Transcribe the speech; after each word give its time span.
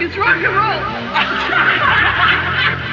It's 0.00 0.16
rock 0.16 0.36
and 0.36 0.54
roll. 0.54 0.78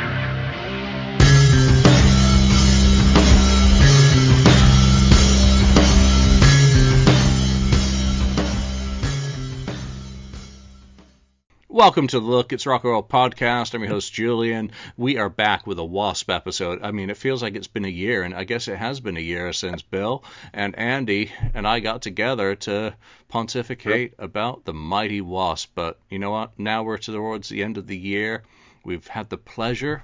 Welcome 11.76 12.07
to 12.07 12.21
the 12.21 12.26
Look 12.26 12.53
It's 12.53 12.65
Rock 12.65 12.85
and 12.85 12.94
Roll 12.94 13.03
podcast. 13.03 13.73
I'm 13.73 13.81
your 13.81 13.89
host 13.89 14.13
Julian. 14.13 14.71
We 14.96 15.17
are 15.17 15.28
back 15.28 15.67
with 15.67 15.78
a 15.78 15.83
Wasp 15.83 16.30
episode. 16.30 16.80
I 16.81 16.91
mean, 16.91 17.09
it 17.09 17.17
feels 17.17 17.44
like 17.44 17.57
it's 17.57 17.67
been 17.67 17.84
a 17.84 17.89
year, 17.89 18.23
and 18.23 18.34
I 18.34 18.45
guess 18.45 18.70
it 18.70 18.77
has 18.77 19.02
been 19.02 19.17
a 19.17 19.20
year 19.20 19.52
since 19.52 19.81
Bill 19.81 20.23
and 20.53 20.73
Andy 20.80 21.34
and 21.53 21.67
I 21.67 21.81
got 21.81 22.02
together 22.02 22.55
to 22.55 22.95
pontificate 23.27 24.13
about 24.20 24.63
the 24.63 24.73
mighty 24.73 25.20
Wasp. 25.20 25.71
But 25.75 25.99
you 26.09 26.17
know 26.17 26.31
what? 26.31 26.57
Now 26.57 26.84
we're 26.84 26.98
towards 26.98 27.49
the 27.49 27.61
end 27.61 27.77
of 27.77 27.87
the 27.87 27.98
year. 27.98 28.43
We've 28.85 29.05
had 29.05 29.29
the 29.29 29.37
pleasure, 29.37 30.01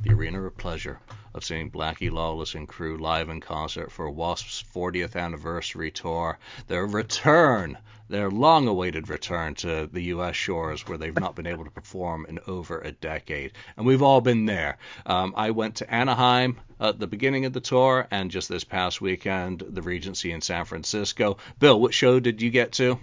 the 0.00 0.12
arena 0.12 0.40
of 0.40 0.56
pleasure, 0.56 1.00
of 1.38 1.44
seeing 1.44 1.70
Blackie 1.70 2.10
Lawless 2.10 2.56
and 2.56 2.66
crew 2.66 2.98
live 2.98 3.28
in 3.28 3.40
concert 3.40 3.92
for 3.92 4.10
Wasp's 4.10 4.64
40th 4.74 5.14
anniversary 5.14 5.92
tour. 5.92 6.36
Their 6.66 6.84
return 6.84 7.78
their 8.08 8.28
long 8.30 8.66
awaited 8.66 9.08
return 9.08 9.54
to 9.54 9.86
the 9.92 10.02
US 10.14 10.34
shores 10.34 10.88
where 10.88 10.98
they've 10.98 11.14
not 11.14 11.36
been 11.36 11.46
able 11.46 11.64
to 11.64 11.70
perform 11.70 12.26
in 12.28 12.40
over 12.48 12.80
a 12.80 12.90
decade. 12.90 13.52
And 13.76 13.86
we've 13.86 14.02
all 14.02 14.20
been 14.20 14.46
there. 14.46 14.78
Um, 15.06 15.32
I 15.36 15.50
went 15.50 15.76
to 15.76 15.94
Anaheim 15.94 16.58
at 16.80 16.98
the 16.98 17.06
beginning 17.06 17.44
of 17.44 17.52
the 17.52 17.60
tour, 17.60 18.08
and 18.10 18.30
just 18.30 18.48
this 18.48 18.64
past 18.64 19.00
weekend, 19.00 19.60
the 19.60 19.82
Regency 19.82 20.32
in 20.32 20.40
San 20.40 20.64
Francisco. 20.64 21.36
Bill, 21.60 21.80
what 21.80 21.94
show 21.94 22.18
did 22.18 22.42
you 22.42 22.50
get 22.50 22.72
to? 22.72 22.98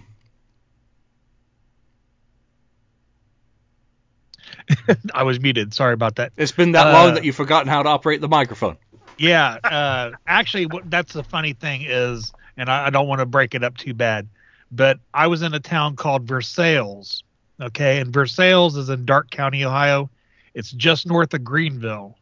I 5.14 5.22
was 5.22 5.40
muted. 5.40 5.74
Sorry 5.74 5.94
about 5.94 6.16
that. 6.16 6.32
It's 6.36 6.52
been 6.52 6.72
that 6.72 6.86
uh, 6.86 6.92
long 6.92 7.14
that 7.14 7.24
you've 7.24 7.36
forgotten 7.36 7.68
how 7.68 7.82
to 7.82 7.88
operate 7.88 8.20
the 8.20 8.28
microphone. 8.28 8.76
Yeah. 9.18 9.58
Uh, 9.64 10.12
actually, 10.26 10.66
what, 10.66 10.90
that's 10.90 11.12
the 11.12 11.22
funny 11.22 11.52
thing 11.52 11.82
is, 11.86 12.32
and 12.56 12.68
I, 12.68 12.86
I 12.86 12.90
don't 12.90 13.08
want 13.08 13.20
to 13.20 13.26
break 13.26 13.54
it 13.54 13.64
up 13.64 13.76
too 13.76 13.94
bad 13.94 14.28
but 14.70 14.98
I 15.14 15.26
was 15.26 15.42
in 15.42 15.54
a 15.54 15.60
town 15.60 15.96
called 15.96 16.26
Versailles. 16.26 17.22
Okay, 17.60 18.00
and 18.00 18.12
Versailles 18.12 18.76
is 18.76 18.90
in 18.90 19.06
Darke 19.06 19.30
County, 19.30 19.64
Ohio. 19.64 20.10
It's 20.54 20.70
just 20.72 21.06
north 21.06 21.32
of 21.32 21.42
Greenville, 21.42 22.18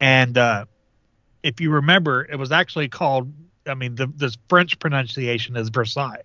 and 0.00 0.36
uh, 0.36 0.64
if 1.42 1.60
you 1.60 1.70
remember, 1.70 2.24
it 2.24 2.36
was 2.36 2.50
actually 2.50 2.88
called. 2.88 3.32
I 3.66 3.74
mean, 3.74 3.94
the 3.94 4.08
the 4.08 4.36
French 4.48 4.78
pronunciation 4.80 5.56
is 5.56 5.68
Versailles, 5.68 6.24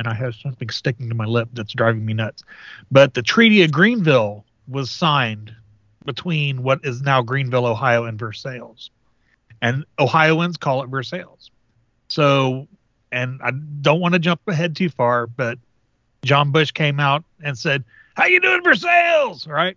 and 0.00 0.08
I 0.08 0.14
have 0.14 0.34
something 0.34 0.70
sticking 0.70 1.10
to 1.10 1.14
my 1.14 1.26
lip 1.26 1.50
that's 1.52 1.74
driving 1.74 2.06
me 2.06 2.14
nuts. 2.14 2.42
But 2.90 3.12
the 3.12 3.20
Treaty 3.20 3.62
of 3.64 3.70
Greenville 3.70 4.46
was 4.66 4.90
signed 4.90 5.54
between 6.06 6.62
what 6.62 6.80
is 6.84 7.02
now 7.02 7.20
Greenville, 7.20 7.66
Ohio, 7.66 8.04
and 8.06 8.18
Versailles, 8.18 8.88
and 9.60 9.84
Ohioans 9.98 10.56
call 10.56 10.82
it 10.82 10.86
Versailles. 10.86 11.50
So 12.08 12.66
and 13.12 13.40
I 13.44 13.50
don't 13.50 14.00
want 14.00 14.14
to 14.14 14.18
jump 14.18 14.40
ahead 14.46 14.74
too 14.74 14.88
far, 14.88 15.26
but 15.26 15.58
John 16.24 16.50
Bush 16.50 16.70
came 16.70 16.98
out 16.98 17.22
and 17.42 17.58
said, 17.58 17.84
"How 18.14 18.24
you 18.24 18.40
doing, 18.40 18.62
Versailles?" 18.64 19.46
Right, 19.46 19.76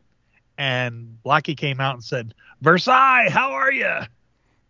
and 0.57 1.17
Blackie 1.25 1.57
came 1.57 1.81
out 1.81 1.95
and 1.95 2.03
said, 2.03 2.33
"Versailles, 2.61 3.27
how 3.29 3.51
are 3.51 3.73
you?" 3.73 3.99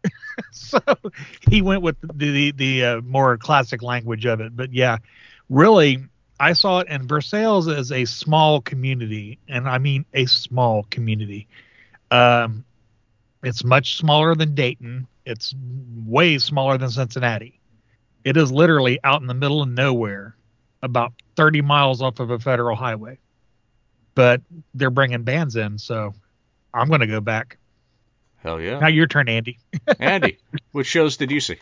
so 0.51 0.79
he 1.47 1.61
went 1.61 1.83
with 1.83 1.97
the 2.01 2.31
the, 2.31 2.51
the 2.53 2.85
uh, 2.85 3.01
more 3.01 3.37
classic 3.37 3.83
language 3.83 4.25
of 4.25 4.41
it. 4.41 4.57
But 4.57 4.73
yeah, 4.73 4.97
really, 5.53 6.03
I 6.39 6.53
saw 6.53 6.79
it, 6.79 6.87
in 6.87 7.07
Versailles 7.07 7.67
as 7.67 7.91
a 7.91 8.05
small 8.05 8.61
community, 8.61 9.39
and 9.47 9.69
I 9.69 9.77
mean 9.77 10.05
a 10.13 10.25
small 10.25 10.83
community. 10.89 11.47
Um, 12.11 12.65
it's 13.43 13.63
much 13.63 13.97
smaller 13.97 14.35
than 14.35 14.55
Dayton. 14.55 15.07
It's 15.25 15.53
way 16.05 16.37
smaller 16.39 16.77
than 16.77 16.89
Cincinnati. 16.89 17.59
It 18.23 18.37
is 18.37 18.51
literally 18.51 18.99
out 19.03 19.21
in 19.21 19.27
the 19.27 19.33
middle 19.33 19.61
of 19.61 19.69
nowhere, 19.69 20.35
about 20.81 21.13
30 21.35 21.61
miles 21.61 22.01
off 22.01 22.19
of 22.19 22.31
a 22.31 22.39
federal 22.39 22.75
highway. 22.75 23.19
But 24.15 24.41
they're 24.73 24.89
bringing 24.89 25.23
bands 25.23 25.55
in, 25.55 25.77
so 25.77 26.13
I'm 26.73 26.87
going 26.87 27.01
to 27.01 27.07
go 27.07 27.19
back. 27.19 27.57
Hell 28.37 28.61
yeah. 28.61 28.79
Now 28.79 28.87
your 28.87 29.07
turn, 29.07 29.29
Andy. 29.29 29.59
Andy, 29.99 30.39
what 30.71 30.85
shows 30.85 31.17
did 31.17 31.31
you 31.31 31.39
see? 31.39 31.59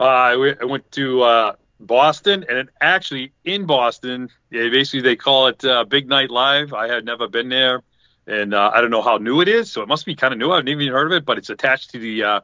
Uh, 0.00 0.04
I, 0.04 0.64
went 0.64 0.90
to 0.92 1.22
uh, 1.22 1.52
Boston, 1.80 2.44
and 2.48 2.68
actually 2.80 3.32
in 3.44 3.66
Boston, 3.66 4.30
yeah, 4.50 4.68
basically 4.68 5.02
they 5.02 5.16
call 5.16 5.46
it 5.46 5.64
uh, 5.64 5.84
Big 5.84 6.08
Night 6.08 6.30
Live. 6.30 6.72
I 6.72 6.88
had 6.88 7.04
never 7.04 7.28
been 7.28 7.48
there, 7.48 7.82
and 8.26 8.54
uh, 8.54 8.70
I 8.74 8.80
don't 8.80 8.90
know 8.90 9.02
how 9.02 9.18
new 9.18 9.40
it 9.40 9.48
is, 9.48 9.70
so 9.70 9.82
it 9.82 9.88
must 9.88 10.06
be 10.06 10.14
kind 10.14 10.32
of 10.32 10.38
new. 10.38 10.50
I've 10.50 10.64
never 10.64 10.80
even 10.80 10.92
heard 10.92 11.06
of 11.06 11.12
it, 11.12 11.24
but 11.24 11.38
it's 11.38 11.50
attached 11.50 11.90
to 11.90 11.98
the 11.98 12.24
uh, 12.24 12.40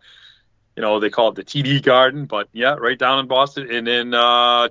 you 0.76 0.82
know, 0.82 0.98
they 1.00 1.10
call 1.10 1.28
it 1.28 1.34
the 1.36 1.44
TD 1.44 1.82
Garden, 1.82 2.26
but 2.26 2.48
yeah, 2.52 2.74
right 2.74 2.98
down 2.98 3.20
in 3.20 3.26
Boston. 3.26 3.70
And 3.70 3.86
then 3.86 4.14
uh, 4.14 4.68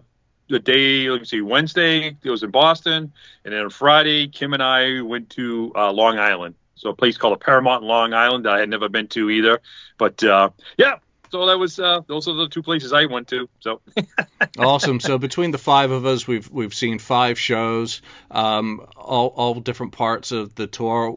the 0.50 0.59
day, 0.59 1.09
let 1.09 1.22
me 1.22 1.25
see, 1.25 1.41
Wednesday 1.41 2.16
it 2.22 2.29
was 2.29 2.44
in 2.44 2.52
Boston, 2.52 3.13
and 3.46 3.53
then 3.53 3.62
on 3.62 3.69
Friday, 3.69 4.28
Kim 4.28 4.53
and 4.53 4.62
I 4.62 5.02
went 5.02 5.29
to 5.31 5.72
uh, 5.75 5.91
Long 5.91 6.19
Island, 6.19 6.56
so 6.75 6.90
a 6.90 6.96
place 6.96 7.18
called 7.18 7.40
Paramount 7.40 7.84
Long 7.84 8.13
Island 8.13 8.46
that 8.46 8.53
I 8.53 8.59
had 8.59 8.69
never 8.69 8.90
been 8.90 9.07
to 9.09 9.29
either. 9.29 9.62
But 9.97 10.23
uh, 10.23 10.50
yeah, 10.78 10.97
so 11.33 11.47
that 11.47 11.57
was 11.57 11.79
uh, 11.79 12.01
those 12.05 12.27
are 12.27 12.35
the 12.35 12.47
two 12.47 12.61
places 12.61 12.94
I 12.94 13.07
went 13.07 13.27
to. 13.29 13.49
So 13.59 13.81
awesome. 14.59 14.99
So 14.99 15.17
between 15.17 15.49
the 15.49 15.57
five 15.57 15.89
of 15.89 16.05
us, 16.05 16.27
we've 16.27 16.47
we've 16.51 16.75
seen 16.75 16.99
five 16.99 17.39
shows, 17.39 18.03
um, 18.29 18.85
all 18.95 19.29
all 19.29 19.55
different 19.55 19.93
parts 19.93 20.31
of 20.31 20.53
the 20.53 20.67
tour. 20.67 21.09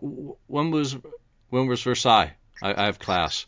When 0.47 0.71
was 0.71 0.97
when 1.51 1.67
was 1.67 1.83
Versailles? 1.83 2.33
I, 2.63 2.83
I 2.83 2.87
have 2.87 2.99
class. 2.99 3.45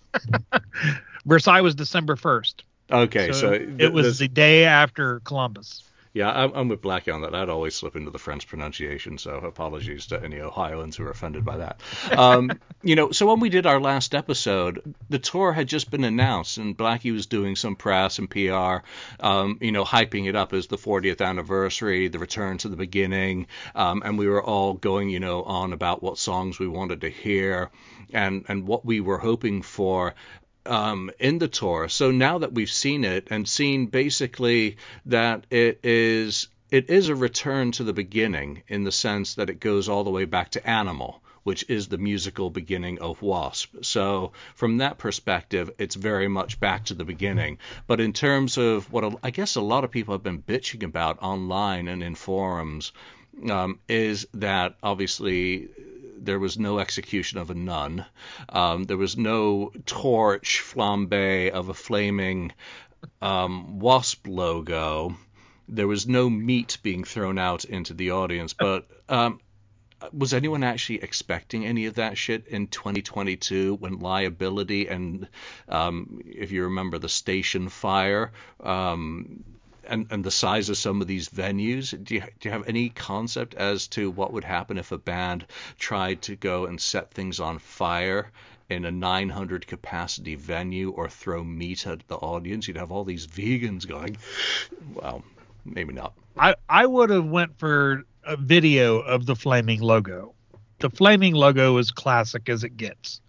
Versailles 1.25 1.63
was 1.63 1.75
December 1.75 2.17
1st. 2.17 2.55
Okay, 2.91 3.33
so, 3.33 3.33
so 3.33 3.53
it 3.53 3.91
was 3.91 4.19
the 4.19 4.29
day 4.29 4.67
after 4.67 5.21
Columbus. 5.21 5.83
Yeah, 6.19 6.33
I'm, 6.33 6.53
I'm 6.53 6.69
with 6.69 6.83
Blackie 6.83 7.15
on 7.15 7.21
that. 7.21 7.33
I'd 7.33 7.49
always 7.49 7.77
slip 7.77 7.95
into 7.95 8.11
the 8.11 8.19
French 8.19 8.49
pronunciation, 8.49 9.19
so 9.19 9.37
apologies 9.37 10.09
to 10.09 10.21
any 10.21 10.41
Ohioans 10.41 10.97
who 10.97 11.05
are 11.05 11.11
offended 11.11 11.45
by 11.45 11.59
that. 11.59 11.81
Um, 12.11 12.51
you 12.83 12.97
know, 12.97 13.13
so 13.13 13.29
when 13.29 13.39
we 13.39 13.51
did 13.51 13.67
our 13.67 13.81
last 13.81 14.17
episode, 14.17 14.97
the 15.09 15.21
tour 15.21 15.53
had 15.53 15.69
just 15.69 15.93
been 15.93 16.03
announced, 16.03 16.59
and 16.59 16.77
Blackie 16.77 17.13
was 17.13 17.27
doing 17.27 17.55
some 17.55 17.77
press 17.77 18.19
and 18.19 18.29
PR, 18.29 18.79
um, 19.21 19.59
you 19.61 19.71
know, 19.71 19.85
hyping 19.85 20.29
it 20.29 20.35
up 20.35 20.53
as 20.55 20.67
the 20.67 20.77
40th 20.77 21.25
anniversary, 21.25 22.09
the 22.09 22.19
return 22.19 22.59
to 22.59 22.69
the 22.69 22.75
beginning, 22.75 23.47
um, 23.77 24.03
and 24.05 24.19
we 24.19 24.27
were 24.27 24.43
all 24.43 24.75
going, 24.75 25.11
you 25.11 25.21
know, 25.21 25.45
on 25.45 25.73
about 25.73 26.03
what 26.03 26.19
songs 26.19 26.59
we 26.59 26.67
wanted 26.67 27.03
to 27.03 27.11
hear 27.11 27.71
and 28.13 28.45
and 28.49 28.67
what 28.67 28.85
we 28.85 29.01
were 29.01 29.19
hoping 29.19 29.63
for 29.63 30.15
um, 30.69 31.11
in 31.19 31.39
the 31.39 31.49
Torah. 31.49 31.91
So 31.91 32.11
now 32.11 32.39
that 32.39 32.53
we've 32.53 32.71
seen 32.71 33.05
it 33.05 33.29
and 33.31 33.49
seen 33.49 33.87
basically 33.87 34.77
that 35.07 35.47
it 35.51 35.81
is 35.83 36.49
it 36.71 36.91
is 36.91 37.09
a 37.09 37.15
return 37.15 37.73
to 37.73 37.85
the 37.85 37.95
beginning 37.95 38.63
in 38.69 38.85
the 38.85 38.93
sense 38.93 39.37
that 39.37 39.49
it 39.49 39.59
goes 39.59 39.89
all 39.89 40.05
the 40.05 40.11
way 40.11 40.27
back 40.27 40.51
to 40.51 40.69
Animal, 40.69 41.23
which 41.43 41.65
is 41.69 41.89
the 41.89 41.97
musical 41.97 42.51
beginning 42.51 42.99
of 42.99 43.23
Wasp. 43.23 43.75
So 43.81 44.33
from 44.55 44.77
that 44.79 44.99
perspective, 44.99 45.71
it's 45.79 45.95
very 45.95 46.29
much 46.29 46.61
back 46.61 46.85
to 46.87 46.95
the 46.95 47.07
beginning. 47.07 47.57
But 47.87 48.01
in 48.01 48.13
terms 48.13 48.59
of 48.59 48.93
what 48.93 49.19
I 49.23 49.31
guess 49.31 49.57
a 49.57 49.63
lot 49.63 49.85
of 49.85 49.91
people 49.91 50.13
have 50.13 50.23
been 50.23 50.43
bitching 50.43 50.83
about 50.83 51.23
online 51.23 51.89
and 51.89 52.03
in 52.03 52.15
forums. 52.15 52.93
Um, 53.49 53.79
is 53.89 54.27
that 54.35 54.75
obviously 54.83 55.69
there 56.25 56.39
was 56.39 56.59
no 56.59 56.79
execution 56.79 57.39
of 57.39 57.51
a 57.51 57.55
nun. 57.55 58.05
Um, 58.49 58.85
there 58.85 58.97
was 58.97 59.17
no 59.17 59.73
torch 59.87 60.63
flambe 60.65 61.51
of 61.51 61.69
a 61.69 61.75
flaming 61.75 62.53
um, 63.23 63.79
wasp 63.79 64.27
logo. 64.27 65.17
There 65.69 65.89
was 65.89 66.07
no 66.07 66.31
meat 66.31 66.79
being 66.83 67.05
thrown 67.05 67.39
out 67.39 67.65
into 67.65 67.95
the 67.95 68.13
audience. 68.13 68.53
But 68.53 68.89
um, 69.09 69.41
was 70.13 70.33
anyone 70.33 70.63
actually 70.63 71.03
expecting 71.03 71.67
any 71.67 71.87
of 71.87 71.95
that 71.95 72.17
shit 72.17 72.47
in 72.47 72.69
2022 72.69 73.75
when 73.75 73.99
liability 73.99 74.89
and, 74.89 75.29
um, 75.69 76.21
if 76.25 76.53
you 76.53 76.65
remember, 76.65 76.99
the 76.99 77.09
station 77.09 77.69
fire? 77.69 78.33
And, 79.89 80.07
and 80.11 80.23
the 80.23 80.31
size 80.31 80.69
of 80.69 80.77
some 80.77 81.01
of 81.01 81.07
these 81.07 81.29
venues. 81.31 81.93
Do 82.05 82.17
you, 82.17 82.21
do 82.21 82.49
you 82.49 82.51
have 82.51 82.69
any 82.69 82.91
concept 82.91 83.55
as 83.55 83.89
to 83.89 84.11
what 84.11 84.33
would 84.33 84.45
happen 84.45 84.77
if 84.77 84.93
a 84.93 84.99
band 84.99 85.47
tried 85.79 86.23
to 86.23 86.37
go 86.37 86.67
and 86.67 86.81
set 86.81 87.11
things 87.11 87.41
on 87.41 87.59
fire 87.59 88.31
in 88.69 88.85
a 88.85 88.91
900 88.91 89.67
capacity 89.67 90.35
venue 90.35 90.91
or 90.91 91.09
throw 91.09 91.43
meat 91.43 91.87
at 91.87 92.07
the 92.07 92.17
audience? 92.17 92.69
You'd 92.69 92.77
have 92.77 92.93
all 92.93 93.05
these 93.05 93.27
vegans 93.27 93.89
going, 93.89 94.19
well, 94.95 95.25
maybe 95.65 95.95
not. 95.95 96.13
I, 96.37 96.55
I 96.69 96.85
would 96.85 97.11
have 97.11 97.27
went 97.27 97.59
for 97.59 98.05
a 98.25 98.37
video 98.37 98.99
of 98.99 99.27
the 99.27 99.35
flaming 99.35 99.81
logo. 99.81 100.35
The 100.81 100.91
flaming 100.91 101.35
logo 101.35 101.77
is 101.79 101.91
classic 101.91 102.49
as 102.49 102.63
it 102.63 102.77
gets. 102.77 103.21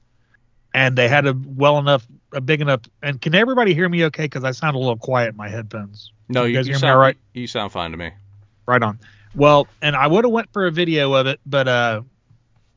And 0.74 0.96
they 0.96 1.08
had 1.08 1.26
a 1.26 1.36
well 1.46 1.80
enough, 1.80 2.08
a 2.32 2.42
big 2.42 2.62
enough. 2.62 2.82
And 3.02 3.20
can 3.20 3.34
everybody 3.34 3.74
hear 3.74 3.90
me 3.90 4.06
okay? 4.06 4.26
Because 4.26 4.44
I 4.44 4.52
sound 4.52 4.76
a 4.76 4.80
little 4.80 4.98
quiet 4.98 5.30
in 5.30 5.36
my 5.36 5.50
headphones. 5.50 6.12
No, 6.28 6.44
you, 6.44 6.60
you, 6.60 6.68
you 6.68 6.76
sound, 6.76 7.00
right. 7.00 7.18
You 7.34 7.48
sound 7.48 7.72
fine 7.72 7.92
to 7.92 7.98
me. 7.98 8.12
Right 8.68 8.84
on. 8.84 9.00
Well, 9.36 9.68
and 9.82 9.96
I 9.96 10.08
would 10.08 10.26
have 10.26 10.32
went 10.32 10.52
for 10.54 10.68
a 10.68 10.72
video 10.72 11.14
of 11.14 11.28
it, 11.28 11.40
but 11.46 11.68
uh, 11.68 12.02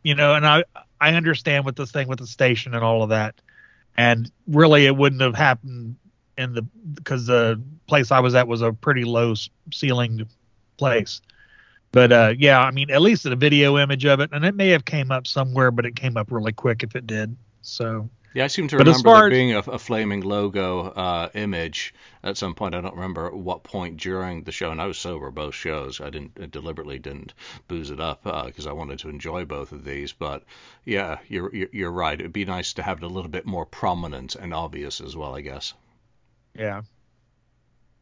you 0.02 0.14
know, 0.14 0.34
and 0.34 0.46
I 0.46 0.64
I 1.00 1.14
understand 1.14 1.64
with 1.64 1.76
this 1.76 1.90
thing 1.90 2.08
with 2.08 2.18
the 2.18 2.26
station 2.26 2.74
and 2.74 2.84
all 2.84 3.02
of 3.02 3.10
that, 3.10 3.34
and 3.96 4.30
really 4.46 4.86
it 4.86 4.96
wouldn't 4.96 5.20
have 5.20 5.34
happened 5.34 5.96
in 6.38 6.54
the 6.54 6.62
because 6.94 7.26
the 7.26 7.60
place 7.86 8.10
I 8.10 8.20
was 8.20 8.34
at 8.34 8.48
was 8.48 8.62
a 8.62 8.72
pretty 8.72 9.04
low 9.04 9.34
ceilinged 9.70 10.28
place. 10.76 11.20
But 11.92 12.10
uh, 12.10 12.34
yeah, 12.38 12.60
I 12.60 12.70
mean, 12.70 12.90
at 12.90 13.02
least 13.02 13.26
a 13.26 13.36
video 13.36 13.78
image 13.78 14.06
of 14.06 14.20
it, 14.20 14.30
and 14.32 14.44
it 14.44 14.54
may 14.54 14.68
have 14.68 14.84
came 14.84 15.10
up 15.10 15.26
somewhere, 15.26 15.70
but 15.70 15.84
it 15.84 15.94
came 15.94 16.16
up 16.16 16.32
really 16.32 16.52
quick 16.52 16.82
if 16.82 16.96
it 16.96 17.06
did. 17.06 17.36
So 17.62 18.10
yeah, 18.34 18.44
I 18.44 18.48
seem 18.48 18.68
to 18.68 18.76
But 18.76 18.86
remember 18.86 19.10
there 19.10 19.22
being 19.24 19.52
a, 19.52 19.58
a 19.60 19.78
flaming 19.78 20.20
logo 20.22 20.88
uh, 20.88 21.30
image 21.34 21.94
at 22.22 22.36
some 22.36 22.54
point. 22.54 22.74
I 22.74 22.80
don't 22.82 22.94
remember 22.94 23.26
at 23.26 23.34
what 23.34 23.62
point 23.62 23.96
during 23.98 24.44
the 24.44 24.52
show, 24.52 24.70
and 24.70 24.80
I 24.80 24.86
was 24.86 24.98
sober 24.98 25.30
both 25.30 25.54
shows. 25.54 26.00
I 26.00 26.10
didn't 26.10 26.38
I 26.40 26.46
deliberately 26.46 26.98
didn't 26.98 27.34
booze 27.68 27.90
it 27.90 28.00
up 28.00 28.24
because 28.24 28.66
I 28.66 28.72
wanted 28.72 28.98
to 29.00 29.08
enjoy 29.08 29.44
both 29.46 29.72
of 29.72 29.84
these. 29.84 30.12
But 30.12 30.44
yeah, 30.84 31.18
you're, 31.28 31.54
you're 31.54 31.68
you're 31.72 31.92
right. 31.92 32.18
It'd 32.20 32.32
be 32.32 32.44
nice 32.44 32.74
to 32.74 32.82
have 32.82 32.98
it 32.98 33.04
a 33.04 33.08
little 33.08 33.30
bit 33.30 33.46
more 33.46 33.66
prominent 33.66 34.34
and 34.34 34.52
obvious 34.54 35.00
as 35.00 35.16
well, 35.16 35.34
I 35.34 35.40
guess. 35.42 35.74
yeah, 36.54 36.82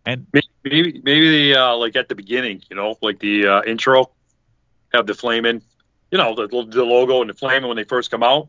and 0.06 0.26
Maybe 0.64 1.00
maybe 1.04 1.52
the 1.52 1.60
uh, 1.60 1.76
like 1.76 1.96
at 1.96 2.08
the 2.08 2.14
beginning, 2.14 2.62
you 2.68 2.76
know, 2.76 2.96
like 3.00 3.18
the 3.18 3.46
uh, 3.46 3.62
intro, 3.66 4.10
have 4.92 5.06
the 5.06 5.14
flaming, 5.14 5.62
you 6.10 6.18
know, 6.18 6.34
the 6.34 6.48
the 6.48 6.84
logo 6.84 7.22
and 7.22 7.30
the 7.30 7.34
flaming 7.34 7.68
when 7.68 7.76
they 7.78 7.84
first 7.84 8.10
come 8.10 8.22
out. 8.22 8.48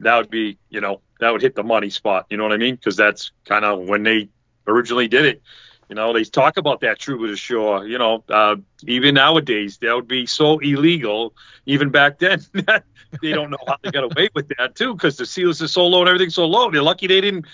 That 0.00 0.16
would 0.16 0.30
be, 0.30 0.58
you 0.70 0.80
know, 0.80 1.00
that 1.20 1.30
would 1.30 1.42
hit 1.42 1.54
the 1.54 1.62
money 1.62 1.90
spot. 1.90 2.26
You 2.30 2.36
know 2.36 2.44
what 2.44 2.52
I 2.52 2.56
mean? 2.56 2.74
Because 2.74 2.96
that's 2.96 3.32
kind 3.44 3.64
of 3.64 3.80
when 3.80 4.02
they 4.02 4.28
originally 4.66 5.08
did 5.08 5.26
it. 5.26 5.42
You 5.88 5.96
know, 5.96 6.12
they 6.12 6.24
talk 6.24 6.56
about 6.56 6.80
that 6.80 6.98
true 6.98 7.26
to 7.26 7.36
shore. 7.36 7.86
You 7.86 7.98
know, 7.98 8.24
uh, 8.28 8.56
even 8.86 9.14
nowadays 9.14 9.78
that 9.78 9.94
would 9.94 10.08
be 10.08 10.26
so 10.26 10.58
illegal. 10.58 11.34
Even 11.66 11.90
back 11.90 12.18
then, 12.18 12.40
they 12.54 13.32
don't 13.32 13.50
know 13.50 13.58
how 13.66 13.76
they 13.82 13.90
got 13.90 14.04
away 14.04 14.28
with 14.34 14.50
that 14.58 14.76
too, 14.76 14.94
because 14.94 15.16
the 15.16 15.26
seals 15.26 15.60
are 15.62 15.68
so 15.68 15.86
low 15.86 16.00
and 16.00 16.08
everything's 16.08 16.34
so 16.36 16.46
low. 16.46 16.70
They're 16.70 16.82
lucky 16.82 17.08
they 17.08 17.20
didn't. 17.20 17.46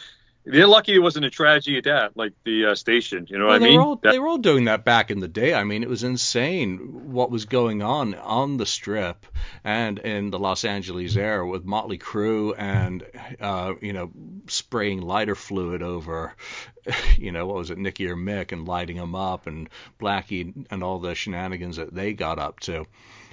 They're 0.49 0.69
lucky 0.69 0.95
it 0.95 1.01
wasn't 1.01 1.25
a 1.27 1.31
tragedy 1.31 1.77
at 1.79 1.85
that, 1.85 2.17
like 2.17 2.33
the 2.45 2.67
uh, 2.67 2.75
station. 2.77 3.27
You 3.29 3.39
know 3.39 3.47
Well, 3.47 3.59
what 3.59 3.63
I 3.63 3.65
mean? 3.69 3.79
were 3.81 3.85
all 3.85 3.97
That- 3.97 4.13
they 4.13 4.19
were 4.21 4.29
all 4.29 4.39
doing 4.39 4.67
that 4.67 4.85
back 4.85 5.11
in 5.11 5.19
the 5.19 5.27
day. 5.29 5.53
I 5.55 5.65
mean, 5.65 5.83
it 5.83 5.89
was 5.89 6.05
insane 6.05 7.11
what 7.13 7.33
was 7.33 7.47
going 7.47 7.83
on 7.83 8.15
on 8.15 8.57
the 8.57 8.65
Strip 8.67 9.27
and 9.65 9.99
in 9.99 10.31
the 10.31 10.39
Los 10.39 10.65
Angeles 10.65 11.17
area 11.17 11.45
with 11.45 11.65
Motley 11.65 11.99
Crue 11.99 12.55
and 12.57 13.05
uh, 13.41 13.75
you 13.83 13.93
know 13.93 14.13
spraying 14.47 15.03
lighter 15.03 15.35
fluid 15.35 15.83
over, 15.83 16.35
you 17.19 17.33
know 17.33 17.45
what 17.47 17.57
was 17.57 17.71
it, 17.71 17.79
Nicky 17.79 18.09
or 18.09 18.15
Mick 18.17 18.53
and 18.53 18.69
lighting 18.69 18.99
them 18.99 19.17
up 19.17 19.49
and 19.49 19.69
Blackie 19.99 20.67
and 20.71 20.83
all 20.85 21.01
the 21.01 21.17
shenanigans 21.17 21.77
that 21.77 21.93
they 21.93 22.13
got 22.13 22.39
up 22.39 22.61
to. 22.61 22.87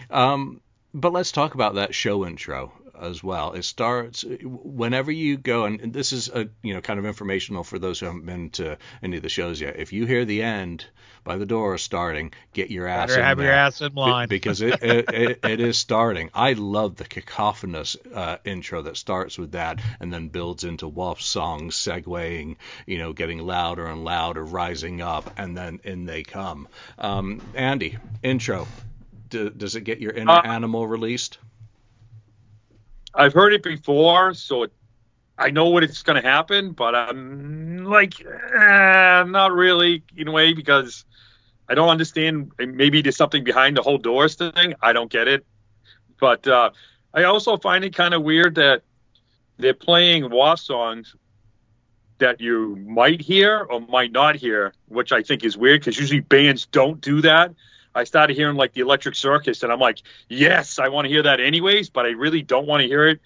Um, 0.10 0.62
but 0.96 1.14
let's 1.14 1.32
talk 1.32 1.54
about 1.54 1.76
that 1.76 1.94
show 1.94 2.26
intro 2.26 2.72
as 3.00 3.24
well. 3.24 3.54
It 3.54 3.64
starts 3.64 4.24
whenever 4.44 5.12
you 5.12 5.38
go, 5.38 5.66
and 5.66 5.94
this 5.94 6.12
is 6.14 6.30
a 6.30 6.50
you 6.62 6.74
know 6.74 6.82
kind 6.82 7.00
of 7.00 7.06
informational 7.06 7.64
for 7.64 7.80
those 7.80 8.00
who 8.00 8.06
haven't 8.08 8.26
been 8.26 8.50
to 8.52 8.78
any 9.02 9.18
of 9.18 9.24
the 9.24 9.30
shows 9.30 9.60
yet. 9.62 9.78
If 9.80 9.94
you 9.94 10.06
hear 10.06 10.26
the 10.26 10.42
end 10.44 10.86
by 11.24 11.38
the 11.38 11.46
door 11.46 11.78
starting, 11.78 12.34
get 12.52 12.70
your 12.70 12.86
ass 12.88 13.08
better 13.10 13.22
in 13.22 13.26
have 13.26 13.38
there. 13.38 13.46
your 13.48 13.56
ass 13.56 13.82
in 13.82 13.94
Be- 13.94 14.00
line. 14.00 14.28
because 14.28 14.62
it, 14.62 14.78
it, 14.84 15.14
it, 15.14 15.40
it 15.44 15.60
is 15.62 15.78
starting. 15.78 16.30
I 16.34 16.54
love 16.54 16.98
the 16.98 17.06
cacophonous 17.06 17.96
uh, 18.14 18.38
intro 18.44 18.82
that 18.82 18.98
starts 18.98 19.38
with 19.38 19.54
that 19.54 19.80
and 20.02 20.12
then 20.14 20.28
builds 20.28 20.66
into 20.66 20.88
Wolf's 20.88 21.26
songs, 21.26 21.76
segueing, 21.76 22.58
you 22.86 22.98
know, 22.98 23.14
getting 23.14 23.40
louder 23.40 23.86
and 23.88 24.04
louder, 24.04 24.44
rising 24.44 25.02
up, 25.02 25.34
and 25.38 25.56
then 25.58 25.80
in 25.86 26.06
they 26.06 26.24
come. 26.24 26.68
Um, 27.00 27.42
Andy, 27.56 27.98
intro. 28.22 28.68
D- 29.30 29.50
does 29.56 29.76
it 29.78 29.82
get 29.82 30.00
your 30.02 30.12
inner 30.12 30.32
Uh, 30.34 30.42
animal 30.44 30.86
released? 30.86 31.38
I've 33.16 33.34
heard 33.34 33.54
it 33.54 33.64
before, 33.64 34.34
so 34.34 34.64
it, 34.64 34.74
I 35.38 35.50
know 35.50 35.70
what 35.70 35.84
it's 35.84 36.04
going 36.04 36.22
to 36.22 36.28
happen, 36.28 36.72
but 36.72 36.96
I'm 36.96 37.86
like, 37.86 38.14
eh, 38.26 39.24
not 39.28 39.52
really 39.52 40.04
in 40.16 40.28
a 40.28 40.32
way 40.32 40.54
because 40.54 41.06
I 41.70 41.76
don't 41.76 41.90
understand. 41.90 42.52
Maybe 42.60 43.02
there's 43.02 43.18
something 43.18 43.44
behind 43.44 43.78
the 43.78 43.82
whole 43.82 43.98
Doors 43.98 44.36
thing. 44.36 44.74
I 44.82 44.94
don't 44.94 45.12
get 45.12 45.28
it. 45.28 45.46
But 46.20 46.48
uh, 46.48 46.72
I 47.14 47.24
also 47.24 47.58
find 47.58 47.84
it 47.84 47.96
kind 47.96 48.14
of 48.14 48.24
weird 48.24 48.56
that 48.56 48.84
they're 49.58 49.74
playing 49.74 50.30
WA 50.30 50.56
songs 50.56 51.16
that 52.20 52.40
you 52.40 52.76
might 52.88 53.22
hear 53.22 53.68
or 53.70 53.82
might 53.82 54.12
not 54.12 54.36
hear, 54.36 54.74
which 54.88 55.12
I 55.12 55.24
think 55.24 55.44
is 55.44 55.58
weird 55.58 55.82
because 55.82 56.00
usually 56.00 56.22
bands 56.22 56.66
don't 56.66 57.02
do 57.02 57.22
that. 57.22 57.54
I 57.96 58.04
started 58.06 58.36
hearing 58.36 58.56
like 58.56 58.74
the 58.74 58.82
Electric 58.82 59.16
Circus, 59.16 59.64
and 59.64 59.72
I'm 59.72 59.80
like, 59.80 60.02
yes, 60.28 60.80
I 60.80 60.90
want 60.90 61.06
to 61.06 61.10
hear 61.10 61.24
that 61.24 61.40
anyways, 61.40 61.90
but 61.90 62.06
I 62.06 62.10
really 62.10 62.42
don't 62.42 62.68
want 62.68 62.82
to 62.82 62.88
hear 62.88 63.08
it 63.08 63.22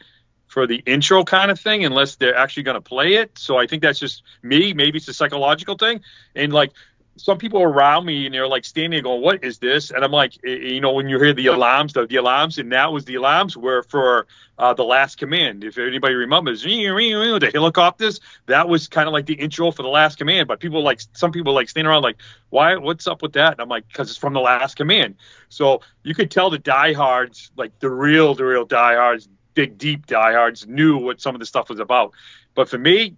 for 0.47 0.65
the 0.65 0.81
intro 0.85 1.23
kind 1.23 1.51
of 1.51 1.59
thing 1.59 1.85
unless 1.85 2.15
they're 2.15 2.35
actually 2.35 2.63
going 2.63 2.75
to 2.75 2.81
play 2.81 3.15
it. 3.15 3.37
So 3.37 3.57
I 3.57 3.67
think 3.67 3.81
that's 3.81 3.99
just 3.99 4.23
me. 4.41 4.73
Maybe 4.73 4.97
it's 4.97 5.07
a 5.07 5.13
psychological 5.13 5.75
thing. 5.75 6.01
And 6.35 6.53
like 6.53 6.71
some 7.17 7.37
people 7.37 7.61
around 7.61 8.05
me 8.05 8.25
and 8.25 8.33
they're 8.33 8.47
like 8.47 8.63
standing 8.63 8.91
there 8.91 9.01
going, 9.01 9.21
what 9.21 9.43
is 9.43 9.57
this? 9.57 9.91
And 9.91 10.03
I'm 10.03 10.11
like, 10.11 10.41
you 10.43 10.79
know, 10.79 10.93
when 10.93 11.09
you 11.09 11.19
hear 11.19 11.33
the 11.33 11.47
alarms, 11.47 11.93
the, 11.93 12.07
the 12.07 12.15
alarms, 12.15 12.57
and 12.57 12.71
that 12.71 12.91
was 12.93 13.05
the 13.05 13.15
alarms 13.15 13.57
were 13.57 13.83
for 13.83 14.27
uh, 14.57 14.73
the 14.73 14.83
last 14.83 15.17
command. 15.17 15.63
If 15.63 15.77
anybody 15.77 16.13
remembers, 16.13 16.63
the 16.63 17.51
helicopters, 17.53 18.19
that 18.45 18.69
was 18.69 18.87
kind 18.87 19.07
of 19.07 19.13
like 19.13 19.25
the 19.25 19.33
intro 19.33 19.71
for 19.71 19.83
the 19.83 19.89
last 19.89 20.17
command. 20.17 20.47
But 20.47 20.59
people 20.59 20.83
like, 20.83 21.01
some 21.13 21.31
people 21.31 21.53
like 21.53 21.69
standing 21.69 21.89
around 21.89 22.03
like, 22.03 22.17
why, 22.49 22.75
what's 22.77 23.07
up 23.07 23.21
with 23.21 23.33
that? 23.33 23.53
And 23.53 23.61
I'm 23.61 23.69
like, 23.69 23.87
because 23.87 24.09
it's 24.09 24.17
from 24.17 24.33
the 24.33 24.39
last 24.39 24.75
command. 24.75 25.15
So 25.49 25.81
you 26.03 26.15
could 26.15 26.31
tell 26.31 26.49
the 26.49 26.59
diehards, 26.59 27.51
like 27.57 27.77
the 27.79 27.89
real, 27.89 28.35
the 28.35 28.45
real 28.45 28.65
diehards, 28.65 29.27
big, 29.53 29.77
deep 29.77 30.05
diehards 30.05 30.67
knew 30.67 30.97
what 30.97 31.19
some 31.19 31.35
of 31.35 31.39
the 31.39 31.45
stuff 31.45 31.69
was 31.69 31.79
about. 31.79 32.13
But 32.53 32.69
for 32.69 32.77
me, 32.77 33.15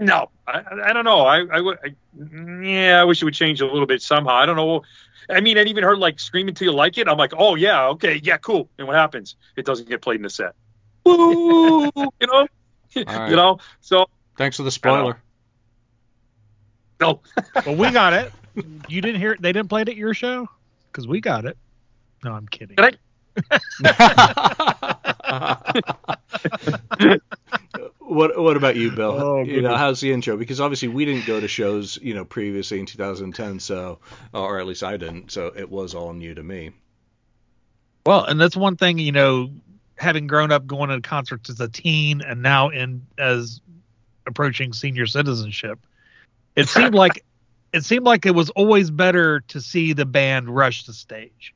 no, 0.00 0.30
I, 0.46 0.62
I 0.86 0.92
don't 0.92 1.04
know. 1.04 1.20
I, 1.20 1.44
I 1.52 1.60
would, 1.60 1.78
I, 1.84 1.94
yeah, 2.62 3.00
I 3.00 3.04
wish 3.04 3.20
it 3.20 3.24
would 3.26 3.34
change 3.34 3.60
a 3.60 3.66
little 3.66 3.86
bit 3.86 4.00
somehow. 4.00 4.34
I 4.34 4.46
don't 4.46 4.56
know. 4.56 4.82
I 5.28 5.40
mean, 5.40 5.58
I 5.58 5.62
even 5.62 5.84
heard 5.84 5.98
like 5.98 6.18
"Scream 6.18 6.48
Until 6.48 6.66
You 6.66 6.72
Like 6.72 6.96
It." 6.96 7.06
I'm 7.06 7.18
like, 7.18 7.34
oh 7.36 7.54
yeah, 7.54 7.86
okay, 7.88 8.20
yeah, 8.22 8.38
cool. 8.38 8.68
And 8.78 8.86
what 8.88 8.96
happens? 8.96 9.36
It 9.56 9.66
doesn't 9.66 9.88
get 9.88 10.00
played 10.00 10.16
in 10.16 10.22
the 10.22 10.30
set. 10.30 10.54
Woo! 11.04 11.84
you 11.96 12.26
know, 12.26 12.48
right. 12.96 13.30
you 13.30 13.36
know. 13.36 13.58
So 13.82 14.06
Thanks 14.38 14.56
for 14.56 14.62
the 14.62 14.70
spoiler. 14.70 15.20
no, 16.98 17.20
well, 17.66 17.76
we 17.76 17.90
got 17.90 18.14
it. 18.14 18.32
You 18.88 19.02
didn't 19.02 19.20
hear 19.20 19.32
it. 19.32 19.42
They 19.42 19.52
didn't 19.52 19.68
play 19.68 19.82
it 19.82 19.88
at 19.90 19.96
your 19.96 20.14
show 20.14 20.48
because 20.90 21.06
we 21.06 21.20
got 21.20 21.44
it. 21.44 21.58
No, 22.24 22.32
I'm 22.32 22.48
kidding. 22.48 22.76
Did 22.76 22.98
what 27.98 28.38
What 28.38 28.56
about 28.56 28.76
you, 28.76 28.90
Bill? 28.90 29.12
Oh, 29.12 29.42
you 29.42 29.62
know, 29.62 29.76
how's 29.76 30.00
the 30.00 30.12
intro? 30.12 30.36
Because 30.36 30.60
obviously 30.60 30.88
we 30.88 31.04
didn't 31.04 31.26
go 31.26 31.40
to 31.40 31.48
shows, 31.48 31.98
you 32.02 32.14
know, 32.14 32.24
previously 32.24 32.80
in 32.80 32.86
2010, 32.86 33.60
so 33.60 33.98
uh, 34.34 34.42
or 34.42 34.58
at 34.58 34.66
least 34.66 34.82
I 34.82 34.96
didn't, 34.96 35.30
so 35.30 35.52
it 35.56 35.70
was 35.70 35.94
all 35.94 36.12
new 36.12 36.34
to 36.34 36.42
me. 36.42 36.72
Well, 38.06 38.24
and 38.24 38.40
that's 38.40 38.56
one 38.56 38.76
thing, 38.76 38.98
you 38.98 39.12
know, 39.12 39.50
having 39.96 40.26
grown 40.26 40.50
up 40.50 40.66
going 40.66 40.90
to 40.90 41.00
concerts 41.00 41.50
as 41.50 41.60
a 41.60 41.68
teen 41.68 42.22
and 42.22 42.42
now 42.42 42.70
in 42.70 43.06
as 43.18 43.60
approaching 44.26 44.72
senior 44.72 45.06
citizenship, 45.06 45.78
it 46.56 46.68
seemed 46.68 46.94
like 46.94 47.24
it 47.72 47.84
seemed 47.84 48.04
like 48.04 48.26
it 48.26 48.34
was 48.34 48.50
always 48.50 48.90
better 48.90 49.40
to 49.40 49.60
see 49.60 49.92
the 49.92 50.06
band 50.06 50.48
rush 50.48 50.84
the 50.84 50.92
stage. 50.92 51.54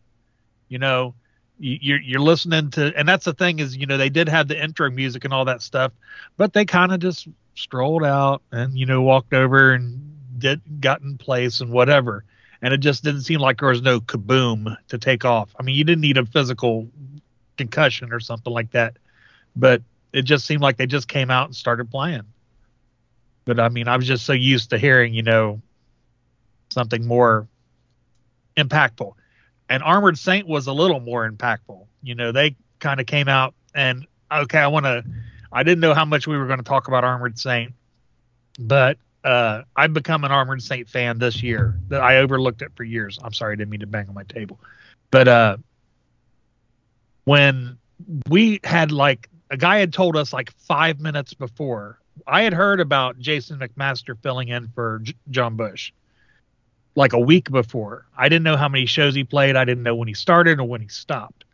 You 0.69 0.78
know, 0.78 1.14
you're 1.58 2.00
you're 2.00 2.20
listening 2.20 2.70
to, 2.73 2.92
and 2.96 3.08
that's 3.08 3.25
the 3.25 3.34
thing 3.34 3.58
is, 3.58 3.76
you 3.76 3.87
know, 3.87 3.96
they 3.96 4.11
did 4.11 4.28
have 4.28 4.49
the 4.49 4.62
intro 4.62 4.90
music 4.90 5.25
and 5.25 5.32
all 5.32 5.44
that 5.46 5.62
stuff, 5.62 5.92
but 6.37 6.52
they 6.52 6.64
kind 6.64 6.92
of 6.92 7.00
just 7.00 7.28
strolled 7.54 8.04
out 8.04 8.42
and 8.50 8.76
you 8.76 8.84
know 8.84 9.02
walked 9.02 9.32
over 9.32 9.73
and 9.73 10.40
did 10.40 10.61
got 10.80 11.00
in 11.02 11.16
place 11.16 11.61
and 11.61 11.70
whatever 11.70 12.25
and 12.64 12.73
it 12.73 12.78
just 12.78 13.04
didn't 13.04 13.20
seem 13.20 13.40
like 13.40 13.58
there 13.58 13.68
was 13.68 13.82
no 13.82 14.00
kaboom 14.00 14.75
to 14.88 14.96
take 14.96 15.26
off. 15.26 15.54
I 15.61 15.62
mean, 15.62 15.76
you 15.76 15.84
didn't 15.84 16.00
need 16.00 16.16
a 16.16 16.25
physical 16.25 16.88
concussion 17.58 18.11
or 18.11 18.20
something 18.20 18.50
like 18.50 18.70
that, 18.70 18.96
but 19.54 19.82
it 20.14 20.23
just 20.23 20.46
seemed 20.46 20.62
like 20.62 20.78
they 20.78 20.87
just 20.87 21.06
came 21.06 21.30
out 21.30 21.46
and 21.46 21.54
started 21.54 21.90
playing. 21.90 22.23
But 23.44 23.61
I 23.61 23.68
mean, 23.68 23.87
I 23.87 23.99
was 23.99 24.06
just 24.06 24.25
so 24.25 24.32
used 24.32 24.70
to 24.70 24.78
hearing, 24.78 25.12
you 25.12 25.23
know, 25.23 25.61
something 26.70 27.06
more 27.06 27.46
impactful. 28.56 29.12
And 29.68 29.83
Armored 29.83 30.18
Saint 30.18 30.47
was 30.47 30.66
a 30.66 30.73
little 30.73 31.00
more 31.00 31.28
impactful. 31.28 31.87
You 32.02 32.14
know, 32.14 32.33
they 32.33 32.56
kind 32.80 33.00
of 33.00 33.06
came 33.06 33.28
out 33.28 33.54
and 33.75 34.06
okay, 34.30 34.59
I 34.59 34.66
want 34.68 34.85
to. 34.85 35.04
I 35.52 35.62
didn't 35.62 35.80
know 35.80 35.94
how 35.94 36.04
much 36.04 36.26
we 36.26 36.37
were 36.37 36.47
going 36.47 36.59
to 36.59 36.64
talk 36.64 36.88
about 36.88 37.04
Armored 37.04 37.38
Saint, 37.38 37.73
but 38.59 38.99
uh, 39.23 39.62
I've 39.76 39.92
become 39.92 40.25
an 40.25 40.33
Armored 40.33 40.62
Saint 40.62 40.88
fan 40.88 41.18
this 41.18 41.42
year. 41.42 41.78
That 41.88 42.02
I 42.02 42.18
overlooked 42.18 42.62
it 42.62 42.73
for 42.75 42.85
years. 42.85 43.18
I'm 43.23 43.33
sorry, 43.33 43.52
I 43.52 43.56
didn't 43.56 43.71
mean 43.71 43.80
to 43.80 43.87
bang 43.87 44.09
on 44.09 44.14
my 44.14 44.25
table, 44.25 44.59
but 45.11 45.28
uh, 45.28 45.56
when 47.25 47.78
we 48.28 48.61
had 48.64 48.92
like 48.92 49.28
a 49.50 49.56
guy 49.56 49.78
had 49.78 49.92
told 49.92 50.16
us 50.16 50.33
like 50.33 50.50
five 50.52 51.00
minutes 51.00 51.35
before, 51.35 51.99
I 52.26 52.42
had 52.42 52.52
heard 52.52 52.80
about 52.80 53.18
Jason 53.18 53.59
McMaster 53.59 54.16
filling 54.23 54.49
in 54.49 54.68
for 54.68 55.00
J- 55.02 55.14
John 55.30 55.56
Bush, 55.56 55.92
like 56.94 57.12
a 57.12 57.18
week 57.18 57.50
before. 57.50 58.06
I 58.16 58.28
didn't 58.28 58.44
know 58.44 58.56
how 58.56 58.68
many 58.68 58.86
shows 58.86 59.14
he 59.14 59.24
played. 59.24 59.56
I 59.56 59.64
didn't 59.64 59.82
know 59.82 59.94
when 59.94 60.08
he 60.08 60.14
started 60.14 60.60
or 60.60 60.64
when 60.64 60.80
he 60.80 60.88
stopped. 60.88 61.44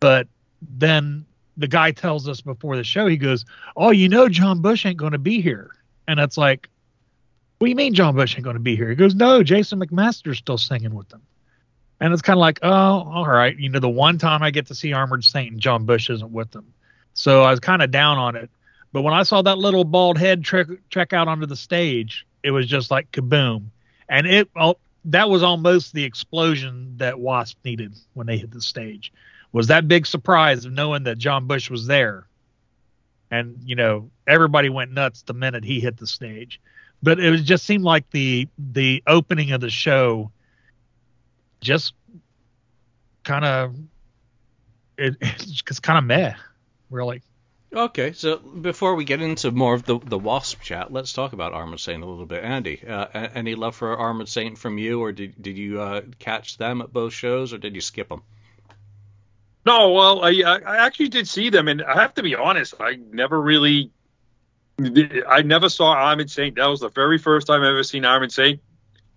But 0.00 0.28
then 0.60 1.26
the 1.56 1.68
guy 1.68 1.92
tells 1.92 2.28
us 2.28 2.40
before 2.40 2.76
the 2.76 2.84
show, 2.84 3.06
he 3.06 3.16
goes, 3.16 3.44
"Oh, 3.76 3.90
you 3.90 4.08
know, 4.08 4.28
John 4.28 4.60
Bush 4.60 4.86
ain't 4.86 4.96
going 4.96 5.12
to 5.12 5.18
be 5.18 5.40
here," 5.40 5.70
and 6.08 6.18
it's 6.18 6.38
like, 6.38 6.68
"What 7.58 7.66
do 7.66 7.70
you 7.70 7.76
mean 7.76 7.94
John 7.94 8.14
Bush 8.14 8.34
ain't 8.34 8.44
going 8.44 8.56
to 8.56 8.60
be 8.60 8.76
here?" 8.76 8.88
He 8.88 8.94
goes, 8.94 9.14
"No, 9.14 9.42
Jason 9.42 9.80
McMaster's 9.80 10.38
still 10.38 10.58
singing 10.58 10.94
with 10.94 11.08
them." 11.08 11.22
And 12.02 12.12
it's 12.12 12.20
kind 12.20 12.36
of 12.36 12.40
like, 12.40 12.58
oh, 12.62 12.68
all 12.68 13.28
right. 13.28 13.56
You 13.56 13.68
know, 13.68 13.78
the 13.78 13.88
one 13.88 14.18
time 14.18 14.42
I 14.42 14.50
get 14.50 14.66
to 14.66 14.74
see 14.74 14.92
Armored 14.92 15.24
Saint 15.24 15.52
and 15.52 15.60
John 15.60 15.86
Bush 15.86 16.10
isn't 16.10 16.32
with 16.32 16.50
them. 16.50 16.74
So 17.14 17.42
I 17.42 17.52
was 17.52 17.60
kind 17.60 17.80
of 17.80 17.92
down 17.92 18.18
on 18.18 18.34
it. 18.34 18.50
But 18.92 19.02
when 19.02 19.14
I 19.14 19.22
saw 19.22 19.40
that 19.42 19.58
little 19.58 19.84
bald 19.84 20.18
head 20.18 20.42
trek, 20.42 20.66
trek 20.90 21.12
out 21.12 21.28
onto 21.28 21.46
the 21.46 21.54
stage, 21.54 22.26
it 22.42 22.50
was 22.50 22.66
just 22.66 22.90
like 22.90 23.12
kaboom. 23.12 23.66
And 24.12 24.26
it 24.26 24.50
that 25.06 25.30
was 25.30 25.42
almost 25.42 25.94
the 25.94 26.04
explosion 26.04 26.98
that 26.98 27.18
Wasp 27.18 27.56
needed 27.64 27.94
when 28.12 28.26
they 28.26 28.36
hit 28.36 28.50
the 28.50 28.60
stage. 28.60 29.10
Was 29.52 29.68
that 29.68 29.88
big 29.88 30.04
surprise 30.06 30.66
of 30.66 30.72
knowing 30.72 31.04
that 31.04 31.16
John 31.16 31.46
Bush 31.46 31.70
was 31.70 31.86
there. 31.86 32.26
And, 33.30 33.56
you 33.64 33.74
know, 33.74 34.10
everybody 34.26 34.68
went 34.68 34.92
nuts 34.92 35.22
the 35.22 35.32
minute 35.32 35.64
he 35.64 35.80
hit 35.80 35.96
the 35.96 36.06
stage. 36.06 36.60
But 37.02 37.20
it 37.20 37.30
was, 37.30 37.42
just 37.42 37.64
seemed 37.64 37.84
like 37.84 38.08
the 38.10 38.48
the 38.58 39.02
opening 39.06 39.52
of 39.52 39.62
the 39.62 39.70
show 39.70 40.30
just 41.62 41.94
kind 43.24 43.46
of 43.46 43.74
it, 44.98 45.16
it's 45.22 45.80
kind 45.80 45.98
of 45.98 46.04
meh, 46.04 46.34
really. 46.90 47.22
Okay, 47.74 48.12
so 48.12 48.36
before 48.36 48.94
we 48.96 49.04
get 49.04 49.22
into 49.22 49.50
more 49.50 49.72
of 49.72 49.84
the 49.84 49.98
the 49.98 50.18
Wasp 50.18 50.60
chat, 50.60 50.92
let's 50.92 51.14
talk 51.14 51.32
about 51.32 51.54
Armored 51.54 51.80
Saint 51.80 52.02
a 52.02 52.06
little 52.06 52.26
bit. 52.26 52.44
Andy, 52.44 52.86
uh, 52.86 53.06
any 53.34 53.54
love 53.54 53.74
for 53.74 53.96
Armored 53.96 54.28
Saint 54.28 54.58
from 54.58 54.76
you, 54.76 55.00
or 55.00 55.12
did 55.12 55.40
did 55.40 55.56
you 55.56 55.80
uh, 55.80 56.02
catch 56.18 56.58
them 56.58 56.82
at 56.82 56.92
both 56.92 57.14
shows, 57.14 57.54
or 57.54 57.58
did 57.58 57.74
you 57.74 57.80
skip 57.80 58.10
them? 58.10 58.22
No, 59.64 59.92
well, 59.92 60.22
I 60.22 60.32
I 60.42 60.84
actually 60.84 61.08
did 61.08 61.26
see 61.26 61.48
them, 61.48 61.66
and 61.68 61.82
I 61.82 61.94
have 61.94 62.12
to 62.14 62.22
be 62.22 62.34
honest, 62.34 62.74
I 62.78 62.98
never 63.10 63.40
really, 63.40 63.90
I 65.26 65.40
never 65.40 65.70
saw 65.70 65.92
Armored 65.92 66.30
Saint. 66.30 66.56
That 66.56 66.66
was 66.66 66.80
the 66.80 66.90
very 66.90 67.16
first 67.16 67.46
time 67.46 67.62
I 67.62 67.70
ever 67.70 67.84
seen 67.84 68.04
Armored 68.04 68.32
Saint. 68.32 68.60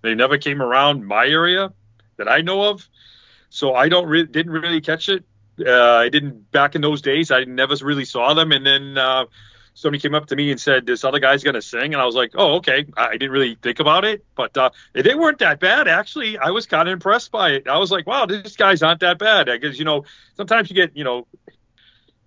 They 0.01 0.15
never 0.15 0.38
came 0.38 0.62
around 0.62 1.05
my 1.05 1.27
area 1.27 1.74
that 2.15 2.29
I 2.29 2.39
know 2.39 2.69
of. 2.69 2.88
So 3.50 3.74
I 3.74 3.89
don't 3.89 4.07
really 4.07 4.27
didn't 4.27 4.51
really 4.51 4.81
catch 4.81 5.09
it. 5.09 5.25
Uh, 5.59 5.71
I 5.71 6.09
didn't 6.09 6.51
back 6.51 6.75
in 6.75 6.81
those 6.81 7.01
days. 7.01 7.31
I 7.31 7.43
never 7.45 7.75
really 7.81 8.05
saw 8.05 8.33
them. 8.33 8.51
And 8.51 8.65
then 8.65 8.97
uh, 8.97 9.25
somebody 9.74 10.01
came 10.01 10.15
up 10.15 10.27
to 10.27 10.35
me 10.35 10.51
and 10.51 10.59
said, 10.59 10.85
"This 10.85 11.03
other 11.03 11.19
guy's 11.19 11.43
gonna 11.43 11.62
sing," 11.62 11.93
and 11.93 12.01
I 12.01 12.05
was 12.05 12.15
like, 12.15 12.31
"Oh, 12.35 12.55
okay." 12.55 12.85
I, 12.97 13.12
didn't 13.13 13.31
really 13.31 13.55
think 13.55 13.79
about 13.79 14.05
it, 14.05 14.25
but 14.35 14.57
uh, 14.57 14.71
they 14.93 15.15
weren't 15.15 15.39
that 15.39 15.59
bad 15.59 15.88
actually. 15.88 16.38
I 16.38 16.50
was 16.50 16.65
kind 16.65 16.88
of 16.88 16.93
impressed 16.93 17.31
by 17.31 17.51
it. 17.51 17.67
I 17.67 17.77
was 17.77 17.91
like, 17.91 18.07
"Wow, 18.07 18.25
these 18.25 18.55
guys 18.55 18.83
aren't 18.83 19.01
that 19.01 19.19
bad." 19.19 19.45
Because 19.45 19.77
you 19.77 19.85
know, 19.85 20.05
sometimes 20.35 20.69
you 20.69 20.75
get 20.75 20.97
you 20.97 21.03
know 21.03 21.27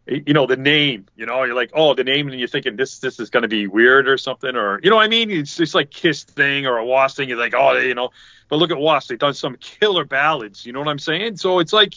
you 0.09 0.33
know 0.33 0.47
the 0.47 0.57
name 0.57 1.07
you 1.17 1.27
know 1.27 1.45
you're 1.45 1.55
like 1.55 1.71
oh 1.75 1.95
the 1.95 2.05
name 2.05 2.29
and 2.29 2.39
you're 2.39 2.49
thinking 2.49 2.77
this 2.77 2.99
this 2.99 3.21
is 3.21 3.31
going 3.31 3.43
to 3.43 3.49
be 3.49 3.67
weird 3.67 4.09
or 4.09 4.17
something 4.17 4.57
or 4.57 4.81
you 4.83 4.91
know 4.91 4.97
what 4.97 5.05
i 5.05 5.09
mean 5.09 5.31
it's 5.31 5.57
just 5.57 5.75
like 5.75 5.91
kiss 5.91 6.25
thing 6.25 6.67
or 6.67 6.79
a 6.79 6.85
wasp 6.85 7.17
thing 7.17 7.29
you're 7.29 7.39
like 7.39 7.55
oh 7.55 7.77
you 7.77 7.95
know 7.95 8.11
but 8.49 8.57
look 8.57 8.71
at 8.71 8.79
wasp 8.79 9.09
they've 9.09 9.19
done 9.19 9.35
some 9.35 9.57
killer 9.57 10.05
ballads 10.05 10.65
you 10.65 10.73
know 10.73 10.79
what 10.79 10.89
i'm 10.89 10.99
saying 10.99 11.37
so 11.37 11.59
it's 11.59 11.73
like 11.73 11.95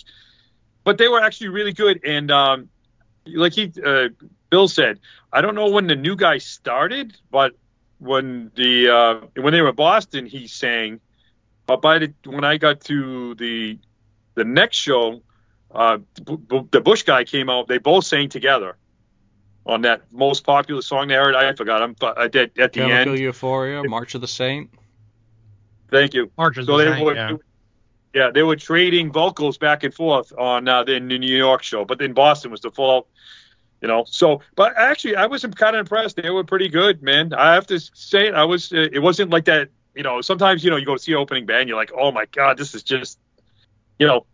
but 0.84 0.98
they 0.98 1.08
were 1.08 1.22
actually 1.22 1.50
really 1.50 1.74
good 1.74 2.04
and 2.06 2.32
um 2.32 2.70
like 3.28 3.54
he 3.54 3.72
uh, 3.86 4.10
bill 4.50 4.68
said 4.68 5.00
i 5.32 5.42
don't 5.42 5.56
know 5.56 5.70
when 5.70 5.88
the 5.88 5.96
new 5.96 6.16
guy 6.16 6.38
started 6.38 7.16
but 7.30 7.54
when 8.00 8.52
the 8.56 8.90
uh 8.90 9.42
when 9.42 9.54
they 9.54 9.62
were 9.62 9.70
in 9.70 9.76
boston 9.76 10.26
he 10.26 10.48
sang 10.48 11.00
but 11.66 11.82
by 11.82 12.00
the 12.00 12.14
when 12.26 12.44
i 12.44 12.58
got 12.58 12.82
to 12.82 13.36
the 13.36 13.78
the 14.36 14.44
next 14.44 14.78
show 14.78 15.22
uh, 15.74 16.00
the 16.26 16.82
Bush 16.84 17.04
guy 17.04 17.24
came 17.24 17.50
out. 17.50 17.68
They 17.68 17.78
both 17.78 18.06
sang 18.06 18.30
together 18.30 18.78
on 19.66 19.82
that 19.82 20.02
most 20.12 20.44
popular 20.44 20.82
song 20.82 21.08
they 21.08 21.16
heard. 21.16 21.36
I 21.36 21.54
forgot 21.54 21.80
them, 21.80 21.96
but 22.00 22.18
I 22.18 22.28
did 22.28 22.58
at 22.60 22.74
the 22.74 22.82
Chemical 22.82 23.14
end. 23.14 23.22
Euphoria, 23.22 23.84
March 23.84 24.16
of 24.16 24.22
the 24.22 24.28
Saint. 24.28 24.70
Thank 25.90 26.14
you. 26.14 26.32
March 26.38 26.58
of 26.58 26.66
so 26.66 26.78
the 26.78 26.94
Saint, 26.94 27.06
were, 27.06 27.16
yeah. 27.16 27.38
Yeah, 28.14 28.30
they 28.32 28.44
were 28.44 28.56
trading 28.56 29.12
vocals 29.12 29.58
back 29.58 29.84
and 29.84 29.94
forth 29.94 30.34
on 30.38 30.68
uh, 30.68 30.84
the, 30.84 31.00
New 31.00 31.18
York 31.18 31.64
show, 31.64 31.86
but 31.86 31.98
then 32.00 32.14
Boston 32.14 32.52
was 32.52 32.62
the 32.62 32.72
full. 32.72 33.08
You 33.82 33.88
know, 33.88 34.04
so 34.06 34.42
but 34.56 34.78
actually, 34.78 35.16
I 35.16 35.26
was 35.26 35.42
kind 35.42 35.76
of 35.76 35.80
impressed. 35.80 36.16
They 36.16 36.30
were 36.30 36.44
pretty 36.44 36.70
good, 36.70 37.02
man. 37.02 37.34
I 37.34 37.56
have 37.56 37.66
to 37.68 37.80
say 37.80 38.28
it. 38.28 38.36
I 38.36 38.44
was. 38.44 38.72
It 38.72 39.02
wasn't 39.02 39.32
like 39.32 39.46
that. 39.46 39.70
You 39.96 40.04
know, 40.04 40.22
sometimes 40.22 40.64
you 40.64 40.70
know 40.70 40.78
you 40.78 40.86
go 40.86 40.98
see 40.98 41.14
an 41.14 41.18
opening 41.18 41.48
band, 41.48 41.68
you're 41.68 41.78
like, 41.78 41.92
oh 41.98 42.12
my 42.12 42.26
god, 42.28 42.58
this 42.58 42.76
is 42.76 42.84
just, 42.84 43.18
you 43.98 44.06
know, 44.06 44.28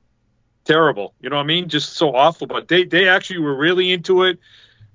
terrible. 0.66 1.14
You 1.22 1.30
know 1.30 1.38
what 1.38 1.44
I 1.44 1.48
mean? 1.48 1.70
Just 1.70 1.94
so 1.94 2.14
awful. 2.14 2.46
But 2.46 2.68
they 2.68 2.84
they 2.84 3.08
actually 3.08 3.40
were 3.40 3.56
really 3.56 3.92
into 3.94 4.24
it. 4.24 4.38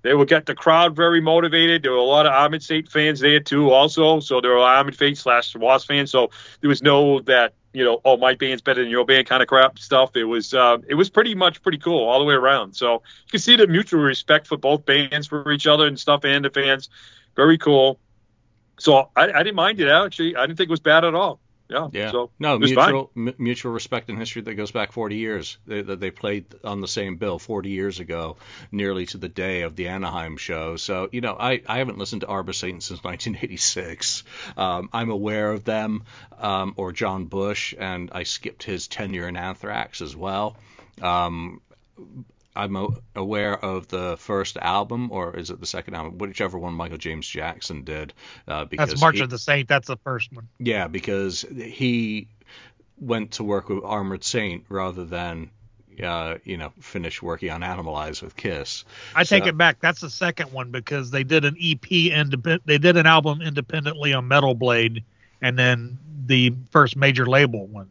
They 0.03 0.15
would 0.15 0.29
get 0.29 0.47
the 0.47 0.55
crowd 0.55 0.97
very 0.97 1.21
motivated. 1.21 1.83
There 1.83 1.93
were 1.93 1.99
a 1.99 2.03
lot 2.03 2.27
of 2.27 2.33
Armored 2.33 2.63
Saint 2.63 2.89
fans 2.91 3.21
there 3.21 3.41
too, 3.41 3.71
also. 3.71 4.21
So 4.21 4.41
there 4.41 4.51
were 4.51 4.59
Armored 4.59 4.97
Saint 4.97 5.17
slash 5.17 5.55
Wasp 5.55 5.89
fans. 5.89 6.11
So 6.11 6.31
there 6.61 6.69
was 6.69 6.83
no 6.83 7.21
that 7.21 7.55
you 7.73 7.85
know, 7.85 8.01
oh 8.05 8.17
my 8.17 8.35
band's 8.35 8.63
better 8.63 8.83
than 8.83 8.91
your 8.91 9.05
band 9.05 9.27
kind 9.27 9.43
of 9.43 9.49
crap 9.49 9.79
stuff. 9.79 10.17
It 10.17 10.25
was 10.25 10.53
uh, 10.53 10.79
it 10.89 10.95
was 10.95 11.09
pretty 11.09 11.35
much 11.35 11.63
pretty 11.63 11.79
cool 11.79 12.05
all 12.05 12.19
the 12.19 12.25
way 12.25 12.35
around. 12.35 12.75
So 12.75 12.95
you 12.95 13.31
can 13.31 13.41
see 13.41 13.57
the 13.57 13.67
mutual 13.67 14.01
respect 14.01 14.47
for 14.47 14.57
both 14.57 14.85
bands 14.85 15.27
for 15.27 15.51
each 15.53 15.67
other 15.67 15.87
and 15.87 15.99
stuff 15.99 16.25
and 16.25 16.45
the 16.45 16.51
fans. 16.51 16.91
Very 17.35 17.59
cool. 17.59 17.99
So 18.79 19.09
I, 19.17 19.33
I 19.33 19.43
didn't 19.43 19.55
mind 19.55 19.81
it 19.81 19.89
actually. 19.89 20.37
I 20.37 20.47
didn't 20.47 20.59
think 20.59 20.69
it 20.69 20.71
was 20.71 20.81
bad 20.81 21.05
at 21.05 21.15
all. 21.15 21.41
Yeah. 21.73 21.89
Yeah. 21.93 22.11
So 22.11 22.31
no 22.39 22.59
mutual 22.59 23.11
m- 23.17 23.35
mutual 23.39 23.73
respect 23.73 24.09
and 24.11 24.19
history 24.19 24.43
that 24.43 24.55
goes 24.55 24.71
back 24.71 24.93
40 24.93 25.17
years. 25.17 25.59
They, 25.67 25.83
that 25.83 26.01
they 26.01 26.11
played 26.11 26.47
on 26.65 26.81
the 26.81 26.89
same 26.89 27.17
bill 27.17 27.39
40 27.39 27.71
years 27.71 28.01
ago, 28.01 28.37
nearly 28.71 29.07
to 29.07 29.19
the 29.19 29.29
day 29.29 29.63
of 29.63 29.75
the 29.77 29.89
Anaheim 29.89 30.37
show. 30.37 30.77
So 30.77 31.09
you 31.13 31.21
know, 31.21 31.37
I, 31.39 31.63
I 31.67 31.79
haven't 31.79 31.99
listened 31.99 32.21
to 32.23 32.27
Armored 32.29 32.55
Saint 32.55 32.83
since 32.83 33.03
1986. 33.05 34.25
Um, 34.57 34.89
I'm 34.93 35.11
aware 35.11 35.51
of 35.53 35.65
them 35.65 36.05
um, 36.39 36.75
or 36.77 36.93
John 36.93 37.25
Bush, 37.27 37.75
and 37.79 38.11
I 38.13 38.25
skipped 38.25 38.63
his 38.63 38.89
tenure 38.89 39.29
in 39.29 39.37
Anthrax 39.37 40.01
as 40.03 40.15
well. 40.15 40.57
Um, 41.01 41.61
I'm 42.55 42.77
a- 42.77 42.89
aware 43.17 43.57
of 43.59 43.89
the 43.89 44.17
first 44.19 44.57
album, 44.59 45.11
or 45.11 45.37
is 45.37 45.51
it 45.51 45.61
the 45.61 45.67
second 45.67 45.95
album? 45.95 46.19
Whichever 46.19 46.59
one 46.59 46.75
Michael 46.75 46.99
James 46.99 47.27
Jackson 47.27 47.83
did. 47.85 48.13
Uh, 48.47 48.65
because 48.65 48.91
That's 48.91 49.01
March 49.01 49.17
he- 49.17 49.23
of 49.23 49.31
the 49.31 49.39
Saint. 49.39 49.69
That's 49.69 49.89
the 49.89 49.97
first 49.99 50.33
one. 50.33 50.49
yeah, 50.59 50.89
because 50.89 51.43
he 51.57 52.29
went 52.99 53.33
to 53.33 53.45
work 53.45 53.69
with 53.69 53.83
Armored 53.85 54.23
Saint 54.23 54.65
rather 54.69 55.05
than, 55.05 55.51
uh, 56.03 56.37
you 56.45 56.57
know, 56.57 56.73
finish 56.79 57.23
working 57.23 57.51
on 57.51 57.63
Animalize 57.63 58.23
with 58.23 58.37
Kiss. 58.37 58.85
I 59.15 59.25
take 59.25 59.47
it 59.47 59.57
back. 59.57 59.81
That's 59.81 60.01
the 60.01 60.11
second 60.11 60.53
one 60.53 60.71
because 60.71 61.11
they 61.11 61.25
did 61.25 61.45
an 61.45 61.57
EP 61.61 61.91
independent. 62.11 62.67
They 62.67 62.79
did 62.79 62.97
an 62.97 63.07
album 63.07 63.43
independently 63.43 64.13
on 64.13 64.29
Metal 64.29 64.55
Blade, 64.55 65.03
and 65.41 65.59
then 65.59 65.99
the 66.27 66.55
first 66.71 66.97
major 66.97 67.27
label 67.27 67.67
one 67.67 67.89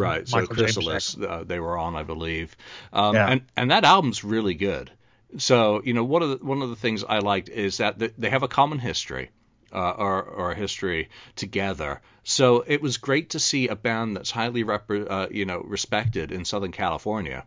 Right, 0.00 0.28
so 0.28 0.40
Michael 0.40 0.56
James 0.56 0.74
Chrysalis, 0.74 1.16
uh, 1.18 1.44
they 1.46 1.60
were 1.60 1.76
on, 1.78 1.96
I 1.96 2.02
believe, 2.02 2.56
um, 2.92 3.14
Yeah. 3.14 3.28
and 3.30 3.42
and 3.56 3.70
that 3.70 3.84
album's 3.84 4.24
really 4.24 4.54
good. 4.54 4.90
So 5.38 5.82
you 5.84 5.94
know, 5.94 6.04
one 6.04 6.22
of 6.22 6.30
the 6.30 6.44
one 6.44 6.62
of 6.62 6.70
the 6.70 6.76
things 6.76 7.04
I 7.04 7.18
liked 7.18 7.48
is 7.48 7.78
that 7.78 7.98
they 7.98 8.30
have 8.30 8.42
a 8.42 8.48
common 8.48 8.78
history, 8.78 9.30
uh, 9.72 9.90
or 9.90 10.22
or 10.22 10.50
a 10.52 10.54
history 10.54 11.08
together. 11.36 12.00
So 12.24 12.64
it 12.66 12.80
was 12.82 12.98
great 12.98 13.30
to 13.30 13.38
see 13.40 13.68
a 13.68 13.76
band 13.76 14.16
that's 14.16 14.30
highly 14.30 14.62
rep- 14.62 14.90
uh, 14.90 15.28
you 15.30 15.44
know 15.44 15.60
respected 15.60 16.32
in 16.32 16.44
Southern 16.44 16.72
California. 16.72 17.44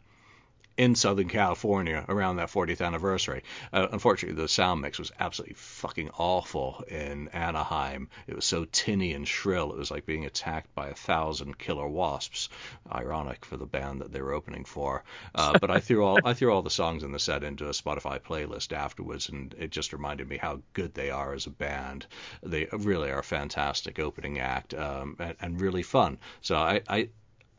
In 0.77 0.96
Southern 0.96 1.29
California 1.29 2.03
around 2.10 2.36
that 2.36 2.50
40th 2.50 2.86
anniversary. 2.86 3.44
Uh, 3.72 3.88
unfortunately, 3.91 4.41
the 4.41 4.50
sound 4.50 4.82
mix 4.82 5.00
was 5.00 5.12
absolutely 5.17 5.55
fucking 5.55 6.10
awful 6.17 6.84
in 6.89 7.29
Anaheim. 7.29 8.10
It 8.27 8.36
was 8.36 8.44
so 8.44 8.65
tinny 8.65 9.13
and 9.13 9.25
shrill. 9.25 9.72
It 9.72 9.77
was 9.77 9.89
like 9.89 10.05
being 10.05 10.25
attacked 10.25 10.75
by 10.75 10.89
a 10.89 10.94
thousand 10.94 11.58
killer 11.58 11.88
wasps. 11.88 12.50
Ironic 12.91 13.46
for 13.46 13.55
the 13.55 13.65
band 13.65 14.01
that 14.01 14.12
they 14.12 14.22
were 14.22 14.34
opening 14.34 14.65
for. 14.65 15.03
Uh, 15.34 15.58
but 15.62 15.72
I 15.72 15.79
threw 15.79 16.03
all 16.03 16.20
I 16.25 16.34
threw 16.34 16.53
all 16.53 16.62
the 16.62 16.70
songs 16.70 17.03
in 17.03 17.12
the 17.12 17.20
set 17.20 17.44
into 17.44 17.67
a 17.67 17.72
Spotify 17.72 18.20
playlist 18.20 18.74
afterwards, 18.74 19.29
and 19.29 19.55
it 19.58 19.72
just 19.72 19.94
reminded 19.94 20.27
me 20.27 20.38
how 20.38 20.62
good 20.74 20.94
they 20.94 21.10
are 21.10 21.34
as 21.34 21.46
a 21.46 21.51
band. 21.51 22.05
They 22.44 22.67
really 22.72 23.12
are 23.12 23.20
a 23.20 23.24
fantastic 23.24 24.00
opening 24.00 24.39
act 24.39 24.74
um, 24.74 25.15
and, 25.20 25.36
and 25.39 25.62
really 25.62 25.84
fun. 25.84 26.17
So 26.41 26.55
I, 26.55 26.82
I 26.88 27.10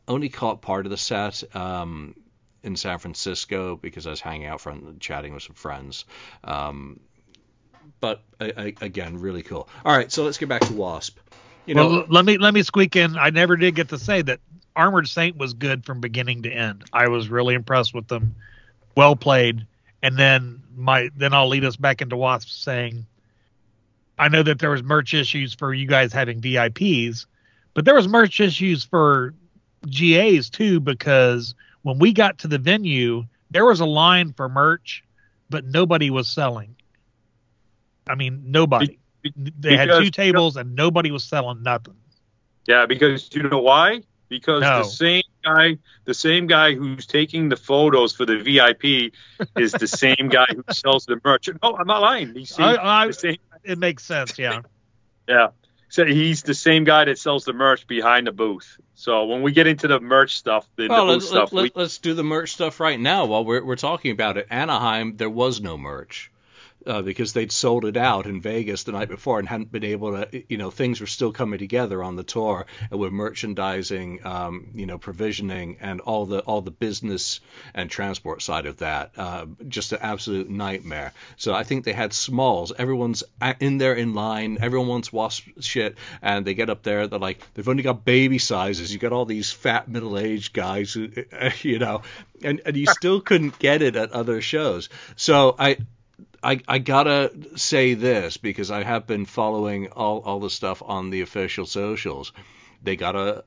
only 0.07 0.29
caught 0.29 0.61
part 0.61 0.85
of 0.85 0.91
the 0.91 0.97
set. 0.97 1.43
Um, 1.55 2.15
in 2.67 2.75
San 2.75 2.99
Francisco 2.99 3.77
because 3.77 4.05
I 4.05 4.11
was 4.11 4.21
hanging 4.21 4.45
out 4.45 4.61
front 4.61 4.99
chatting 4.99 5.33
with 5.33 5.43
some 5.43 5.55
friends. 5.55 6.05
Um, 6.43 6.99
but 7.99 8.21
I, 8.39 8.53
I, 8.55 8.73
again, 8.81 9.17
really 9.17 9.41
cool. 9.41 9.67
All 9.83 9.95
right, 9.95 10.11
so 10.11 10.23
let's 10.23 10.37
get 10.37 10.49
back 10.49 10.61
to 10.61 10.73
Wasp. 10.73 11.17
You 11.65 11.73
know, 11.73 11.89
well, 11.89 12.05
let 12.09 12.23
me 12.23 12.37
let 12.37 12.53
me 12.53 12.61
squeak 12.61 12.95
in. 12.95 13.17
I 13.17 13.31
never 13.31 13.57
did 13.57 13.75
get 13.75 13.89
to 13.89 13.97
say 13.97 14.21
that 14.21 14.39
Armored 14.75 15.07
Saint 15.07 15.37
was 15.37 15.53
good 15.53 15.85
from 15.85 15.99
beginning 15.99 16.43
to 16.43 16.51
end. 16.51 16.85
I 16.93 17.07
was 17.07 17.29
really 17.29 17.55
impressed 17.55 17.93
with 17.93 18.07
them. 18.07 18.35
Well 18.95 19.15
played. 19.15 19.65
And 20.03 20.17
then 20.17 20.61
my 20.75 21.09
then 21.15 21.33
I'll 21.33 21.47
lead 21.47 21.65
us 21.65 21.75
back 21.75 22.01
into 22.01 22.15
Wasp 22.15 22.49
saying, 22.49 23.05
I 24.19 24.29
know 24.29 24.43
that 24.43 24.59
there 24.59 24.69
was 24.69 24.83
merch 24.83 25.13
issues 25.13 25.53
for 25.53 25.73
you 25.73 25.87
guys 25.87 26.13
having 26.13 26.39
VIPs, 26.41 27.25
But 27.73 27.85
there 27.85 27.95
was 27.95 28.07
merch 28.07 28.39
issues 28.39 28.83
for 28.83 29.33
GAs 29.89 30.49
too 30.49 30.79
because 30.79 31.55
when 31.83 31.99
we 31.99 32.13
got 32.13 32.39
to 32.39 32.47
the 32.47 32.57
venue, 32.57 33.25
there 33.51 33.65
was 33.65 33.79
a 33.79 33.85
line 33.85 34.33
for 34.33 34.49
merch, 34.49 35.03
but 35.49 35.65
nobody 35.65 36.09
was 36.09 36.27
selling. 36.27 36.75
I 38.07 38.15
mean, 38.15 38.43
nobody. 38.45 38.99
Be- 39.21 39.33
they 39.59 39.75
had 39.75 39.89
two 39.89 40.09
tables 40.09 40.55
and 40.55 40.75
nobody 40.75 41.11
was 41.11 41.23
selling 41.23 41.63
nothing. 41.63 41.95
Yeah, 42.65 42.85
because 42.85 43.29
you 43.33 43.43
know 43.43 43.59
why? 43.59 44.03
Because 44.29 44.61
No. 44.61 44.79
the 44.79 44.83
same 44.83 45.23
guy, 45.43 45.77
the 46.05 46.13
same 46.13 46.47
guy 46.47 46.73
who's 46.73 47.05
taking 47.05 47.49
the 47.49 47.55
photos 47.55 48.13
for 48.13 48.25
the 48.25 48.37
VIP 48.37 49.13
is 49.57 49.71
the 49.71 49.87
same 49.87 50.27
guy 50.29 50.45
who 50.49 50.63
sells 50.71 51.05
the 51.05 51.19
merch. 51.23 51.49
No, 51.63 51.77
I'm 51.77 51.87
not 51.87 52.01
lying. 52.01 52.33
He's 52.33 52.53
seen 52.53 52.65
I, 52.65 53.03
I, 53.03 53.07
the 53.07 53.13
same. 53.13 53.37
it 53.63 53.77
makes 53.79 54.03
sense, 54.03 54.37
yeah. 54.37 54.61
Yeah. 55.29 55.49
So 55.89 56.05
he's 56.05 56.43
the 56.43 56.53
same 56.53 56.83
guy 56.83 57.05
that 57.05 57.17
sells 57.17 57.45
the 57.45 57.53
merch 57.53 57.87
behind 57.87 58.27
the 58.27 58.31
booth. 58.31 58.77
So 58.95 59.25
when 59.25 59.41
we 59.41 59.51
get 59.51 59.67
into 59.67 59.87
the 59.87 59.99
merch 59.99 60.37
stuff, 60.37 60.67
the, 60.75 60.87
Well, 60.87 61.07
the 61.07 61.13
booth 61.13 61.23
let's, 61.23 61.27
stuff, 61.27 61.53
let, 61.53 61.63
we, 61.63 61.71
let, 61.75 61.85
us 61.85 61.97
do 61.97 62.13
the 62.13 62.23
merch 62.23 62.53
stuff 62.53 62.79
right 62.79 62.99
now 62.99 63.25
while 63.25 63.45
we're, 63.45 63.63
we're 63.63 63.75
talking 63.75 64.11
about 64.11 64.37
it. 64.37 64.47
Anaheim, 64.49 65.15
there 65.17 65.29
was 65.29 65.61
no 65.61 65.77
merch. 65.77 66.31
Uh, 66.87 67.01
because 67.01 67.33
they'd 67.33 67.51
sold 67.51 67.83
it 67.83 67.97
out 67.97 68.25
in 68.25 68.39
Vegas 68.39 68.83
the 68.83 68.93
night 68.93 69.09
before 69.09 69.39
and 69.39 69.47
hadn't 69.47 69.71
been 69.71 69.83
able 69.83 70.11
to, 70.11 70.43
you 70.47 70.57
know, 70.57 70.71
things 70.71 71.01
were 71.01 71.07
still 71.07 71.33
coming 71.33 71.59
together 71.59 72.01
on 72.01 72.15
the 72.15 72.23
tour 72.23 72.65
and 72.89 72.99
with 72.99 73.11
merchandising, 73.11 74.25
um, 74.25 74.69
you 74.73 74.85
know, 74.85 74.97
provisioning 74.97 75.77
and 75.81 75.99
all 76.01 76.25
the 76.25 76.39
all 76.39 76.61
the 76.61 76.71
business 76.71 77.41
and 77.73 77.89
transport 77.89 78.41
side 78.41 78.65
of 78.65 78.77
that, 78.77 79.11
uh, 79.17 79.45
just 79.67 79.91
an 79.91 79.99
absolute 80.01 80.49
nightmare. 80.49 81.13
So 81.35 81.53
I 81.53 81.63
think 81.63 81.83
they 81.83 81.93
had 81.93 82.13
smalls. 82.13 82.71
Everyone's 82.77 83.23
in 83.59 83.77
there 83.77 83.93
in 83.93 84.13
line. 84.13 84.57
Everyone 84.61 84.87
wants 84.87 85.11
wasp 85.11 85.47
shit, 85.59 85.97
and 86.21 86.45
they 86.45 86.53
get 86.53 86.69
up 86.69 86.83
there. 86.83 87.07
They're 87.07 87.19
like, 87.19 87.41
they've 87.53 87.67
only 87.67 87.83
got 87.83 88.05
baby 88.05 88.37
sizes. 88.37 88.93
You 88.93 88.99
got 88.99 89.11
all 89.11 89.25
these 89.25 89.51
fat 89.51 89.87
middle-aged 89.87 90.53
guys 90.53 90.93
who, 90.93 91.09
you 91.61 91.79
know, 91.79 92.03
and 92.43 92.61
and 92.65 92.77
you 92.77 92.85
still 92.99 93.21
couldn't 93.21 93.59
get 93.59 93.81
it 93.81 93.95
at 93.95 94.11
other 94.11 94.41
shows. 94.41 94.89
So 95.15 95.55
I. 95.57 95.77
I, 96.47 96.61
I 96.65 96.79
gotta 96.79 97.33
say 97.57 97.93
this 97.93 98.37
because 98.37 98.71
I 98.71 98.83
have 98.83 99.05
been 99.05 99.25
following 99.25 99.89
all, 99.89 100.19
all 100.19 100.39
the 100.39 100.49
stuff 100.49 100.81
on 100.85 101.09
the 101.09 101.19
official 101.19 101.65
socials. 101.65 102.31
They 102.81 102.95
got 102.95 103.17
a 103.17 103.43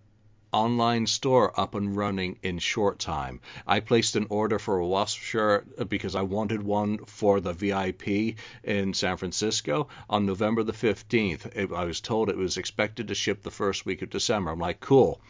online 0.52 1.06
store 1.06 1.58
up 1.58 1.74
and 1.74 1.96
running 1.96 2.38
in 2.42 2.58
short 2.58 2.98
time. 2.98 3.40
I 3.66 3.80
placed 3.80 4.16
an 4.16 4.26
order 4.30 4.58
for 4.58 4.78
a 4.78 4.86
wasp 4.86 5.20
shirt 5.20 5.88
because 5.88 6.14
I 6.14 6.22
wanted 6.22 6.62
one 6.62 6.98
for 7.06 7.40
the 7.40 7.52
VIP 7.52 8.36
in 8.64 8.94
San 8.94 9.16
Francisco 9.16 9.88
on 10.08 10.26
November 10.26 10.62
the 10.62 10.72
15th. 10.72 11.56
It, 11.56 11.72
I 11.72 11.84
was 11.84 12.00
told 12.00 12.28
it 12.28 12.36
was 12.36 12.56
expected 12.56 13.08
to 13.08 13.14
ship 13.14 13.42
the 13.42 13.50
first 13.50 13.86
week 13.86 14.02
of 14.02 14.10
December. 14.10 14.50
I'm 14.50 14.58
like, 14.58 14.80
cool. 14.80 15.20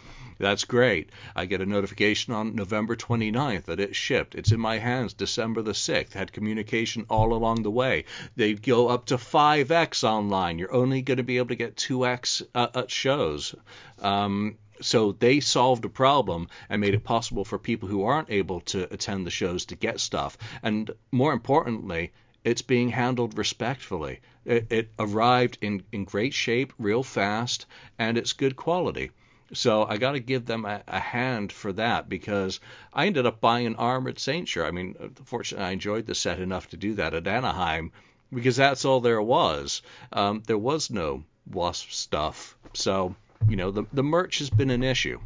That's 0.40 0.64
great. 0.64 1.10
I 1.36 1.44
get 1.44 1.60
a 1.60 1.66
notification 1.66 2.32
on 2.32 2.54
November 2.54 2.96
29th 2.96 3.64
that 3.64 3.78
it 3.78 3.94
shipped. 3.94 4.34
It's 4.34 4.52
in 4.52 4.58
my 4.58 4.78
hands 4.78 5.12
December 5.12 5.60
the 5.60 5.72
6th. 5.72 6.14
Had 6.14 6.32
communication 6.32 7.04
all 7.10 7.34
along 7.34 7.62
the 7.62 7.70
way. 7.70 8.06
They 8.36 8.54
go 8.54 8.88
up 8.88 9.04
to 9.06 9.18
5x 9.18 10.02
online. 10.02 10.58
You're 10.58 10.72
only 10.72 11.02
going 11.02 11.18
to 11.18 11.22
be 11.22 11.36
able 11.36 11.48
to 11.48 11.56
get 11.56 11.76
2x 11.76 12.42
uh, 12.54 12.68
at 12.74 12.90
shows. 12.90 13.54
Um, 13.98 14.56
so 14.80 15.12
they 15.12 15.40
solved 15.40 15.84
a 15.84 15.88
problem 15.88 16.48
and 16.68 16.80
made 16.80 16.94
it 16.94 17.04
possible 17.04 17.44
for 17.44 17.58
people 17.58 17.88
who 17.88 18.04
aren't 18.04 18.30
able 18.30 18.60
to 18.60 18.92
attend 18.92 19.26
the 19.26 19.30
shows 19.30 19.64
to 19.66 19.76
get 19.76 20.00
stuff. 20.00 20.38
And 20.62 20.90
more 21.10 21.32
importantly, 21.32 22.12
it's 22.44 22.62
being 22.62 22.88
handled 22.88 23.36
respectfully. 23.36 24.20
It, 24.44 24.66
it 24.70 24.90
arrived 24.98 25.58
in, 25.60 25.82
in 25.92 26.04
great 26.04 26.32
shape, 26.32 26.72
real 26.78 27.02
fast, 27.02 27.66
and 27.98 28.16
it's 28.16 28.32
good 28.32 28.56
quality. 28.56 29.10
So 29.52 29.84
I 29.84 29.96
got 29.96 30.12
to 30.12 30.20
give 30.20 30.46
them 30.46 30.64
a, 30.64 30.82
a 30.86 31.00
hand 31.00 31.52
for 31.52 31.72
that 31.72 32.08
because 32.08 32.60
I 32.94 33.06
ended 33.06 33.26
up 33.26 33.40
buying 33.40 33.66
an 33.66 33.76
armored 33.76 34.18
saint 34.18 34.48
shirt. 34.48 34.66
I 34.66 34.70
mean, 34.70 34.94
fortunately, 35.24 35.66
I 35.66 35.72
enjoyed 35.72 36.06
the 36.06 36.14
set 36.14 36.40
enough 36.40 36.68
to 36.70 36.76
do 36.76 36.94
that 36.94 37.14
at 37.14 37.26
Anaheim 37.26 37.92
because 38.32 38.56
that's 38.56 38.84
all 38.84 39.00
there 39.00 39.20
was. 39.20 39.82
Um, 40.12 40.42
there 40.46 40.58
was 40.58 40.90
no 40.90 41.24
wasp 41.50 41.90
stuff. 41.90 42.56
So, 42.74 43.16
you 43.48 43.56
know, 43.56 43.70
the, 43.70 43.84
the 43.92 44.02
merch 44.02 44.38
has 44.38 44.50
been 44.50 44.70
an 44.70 44.82
issue. 44.82 45.18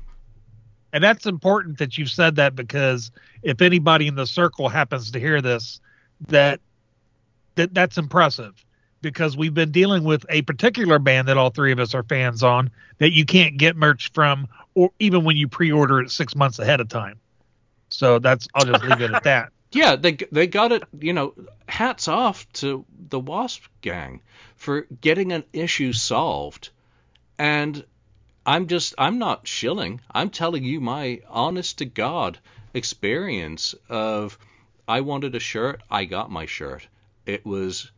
And 0.93 1.03
that's 1.03 1.27
important 1.27 1.79
that 1.79 1.99
you've 1.99 2.11
said 2.11 2.37
that 2.37 2.55
because 2.55 3.11
if 3.43 3.61
anybody 3.61 4.07
in 4.07 4.15
the 4.15 4.27
circle 4.27 4.69
happens 4.69 5.11
to 5.11 5.21
hear 5.21 5.43
this, 5.43 5.81
that 6.29 6.61
that 7.57 7.75
that's 7.75 7.99
impressive 7.99 8.65
because 9.01 9.37
we've 9.37 9.55
been 9.55 9.71
dealing 9.71 10.05
with 10.05 10.25
a 10.29 10.43
particular 10.43 10.99
band 10.99 11.29
that 11.29 11.37
all 11.37 11.51
three 11.51 11.73
of 11.73 11.79
us 11.79 11.95
are 11.95 12.05
fans 12.05 12.43
on 12.43 12.71
that 12.99 13.13
you 13.13 13.25
can't 13.25 13.57
get 13.57 13.77
merch 13.77 14.11
from 14.13 14.49
or 14.75 14.91
even 14.99 15.25
when 15.25 15.37
you 15.37 15.47
pre-order 15.47 16.01
it 16.01 16.11
6 16.11 16.37
months 16.37 16.59
ahead 16.59 16.81
of 16.81 16.89
time. 16.89 17.19
So 17.91 18.19
that's 18.19 18.49
I'll 18.55 18.65
just 18.65 18.85
leave 18.85 19.01
it 19.01 19.13
at 19.13 19.25
that. 19.25 19.51
Yeah, 19.75 19.97
they 19.97 20.13
they 20.31 20.47
got 20.47 20.71
it. 20.71 20.85
You 21.01 21.13
know, 21.13 21.35
hats 21.69 22.07
off 22.07 22.49
to 22.55 22.85
the 23.09 23.19
Wasp 23.19 23.65
gang 23.81 24.23
for 24.55 24.83
getting 25.01 25.33
an 25.33 25.43
issue 25.53 25.93
solved, 25.93 26.71
and 27.41 27.85
I'm 28.47 28.67
just 28.67 28.95
I'm 28.99 29.19
not 29.19 29.47
shilling. 29.49 30.01
I'm 30.11 30.31
telling 30.31 30.65
you 30.65 30.81
my 30.81 31.21
honest 31.29 31.79
to 31.79 31.85
God 31.87 32.39
experience 32.75 33.75
of 33.89 34.39
I 34.87 35.01
wanted 35.01 35.35
a 35.35 35.41
shirt, 35.41 35.81
I 35.91 36.05
got 36.05 36.31
my 36.31 36.47
shirt. 36.47 36.87
It 37.25 37.47
was, 37.47 37.91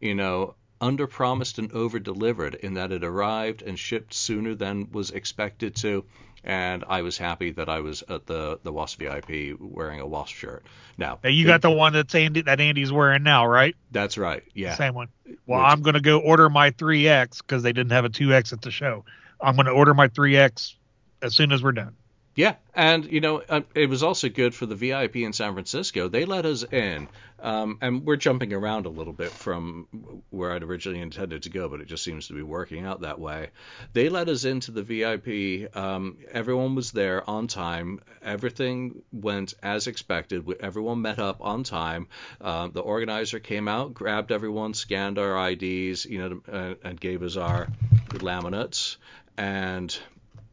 you 0.00 0.14
know, 0.14 0.54
under 0.80 1.06
promised 1.06 1.58
and 1.58 1.70
over 1.72 2.00
delivered 2.00 2.56
in 2.56 2.74
that 2.74 2.90
it 2.90 3.04
arrived 3.04 3.62
and 3.62 3.78
shipped 3.78 4.12
sooner 4.12 4.54
than 4.56 4.90
was 4.90 5.10
expected 5.12 5.76
to. 5.76 6.04
And 6.44 6.82
I 6.88 7.02
was 7.02 7.16
happy 7.16 7.52
that 7.52 7.68
I 7.68 7.78
was 7.80 8.02
at 8.08 8.26
the 8.26 8.58
the 8.64 8.72
Wasp 8.72 8.98
VIP 8.98 9.56
wearing 9.60 10.00
a 10.00 10.06
Wasp 10.06 10.34
shirt. 10.34 10.64
Now, 10.98 11.20
Now 11.22 11.30
you 11.30 11.46
got 11.46 11.62
the 11.62 11.70
one 11.70 11.92
that's 11.92 12.12
Andy 12.16 12.42
that 12.42 12.60
Andy's 12.60 12.90
wearing 12.90 13.22
now, 13.22 13.46
right? 13.46 13.76
that's 13.92 14.18
right. 14.18 14.42
Yeah. 14.52 14.74
Same 14.74 14.94
one. 14.94 15.08
Well, 15.46 15.60
Which- 15.60 15.72
I'm 15.72 15.82
going 15.82 15.94
to 15.94 16.00
go 16.00 16.18
order 16.18 16.50
my 16.50 16.72
3X 16.72 17.38
because 17.38 17.62
they 17.62 17.72
didn't 17.72 17.92
have 17.92 18.04
a 18.04 18.10
2X 18.10 18.52
at 18.52 18.62
the 18.62 18.72
show. 18.72 19.04
I'm 19.42 19.56
going 19.56 19.66
to 19.66 19.72
order 19.72 19.94
my 19.94 20.08
3X 20.08 20.74
as 21.20 21.34
soon 21.34 21.52
as 21.52 21.62
we're 21.62 21.72
done. 21.72 21.96
Yeah, 22.34 22.54
and 22.74 23.04
you 23.12 23.20
know 23.20 23.42
uh, 23.46 23.60
it 23.74 23.90
was 23.90 24.02
also 24.02 24.30
good 24.30 24.54
for 24.54 24.64
the 24.64 24.74
VIP 24.74 25.16
in 25.16 25.34
San 25.34 25.52
Francisco. 25.52 26.08
They 26.08 26.24
let 26.24 26.46
us 26.46 26.62
in, 26.62 27.08
um, 27.38 27.76
and 27.82 28.06
we're 28.06 28.16
jumping 28.16 28.54
around 28.54 28.86
a 28.86 28.88
little 28.88 29.12
bit 29.12 29.30
from 29.30 30.22
where 30.30 30.52
I'd 30.52 30.62
originally 30.62 31.02
intended 31.02 31.42
to 31.42 31.50
go, 31.50 31.68
but 31.68 31.82
it 31.82 31.88
just 31.88 32.02
seems 32.02 32.28
to 32.28 32.32
be 32.32 32.40
working 32.40 32.86
out 32.86 33.02
that 33.02 33.20
way. 33.20 33.50
They 33.92 34.08
let 34.08 34.30
us 34.30 34.46
into 34.46 34.70
the 34.70 34.82
VIP. 34.82 35.76
Um, 35.76 36.16
everyone 36.30 36.74
was 36.74 36.90
there 36.90 37.28
on 37.28 37.48
time. 37.48 38.00
Everything 38.22 39.02
went 39.12 39.52
as 39.62 39.86
expected. 39.86 40.50
Everyone 40.60 41.02
met 41.02 41.18
up 41.18 41.42
on 41.42 41.64
time. 41.64 42.06
Uh, 42.40 42.68
the 42.68 42.80
organizer 42.80 43.40
came 43.40 43.68
out, 43.68 43.92
grabbed 43.92 44.32
everyone, 44.32 44.72
scanned 44.72 45.18
our 45.18 45.50
IDs, 45.50 46.06
you 46.06 46.18
know, 46.18 46.40
uh, 46.50 46.74
and 46.82 46.98
gave 46.98 47.22
us 47.22 47.36
our 47.36 47.68
laminates, 48.08 48.96
and 49.36 49.96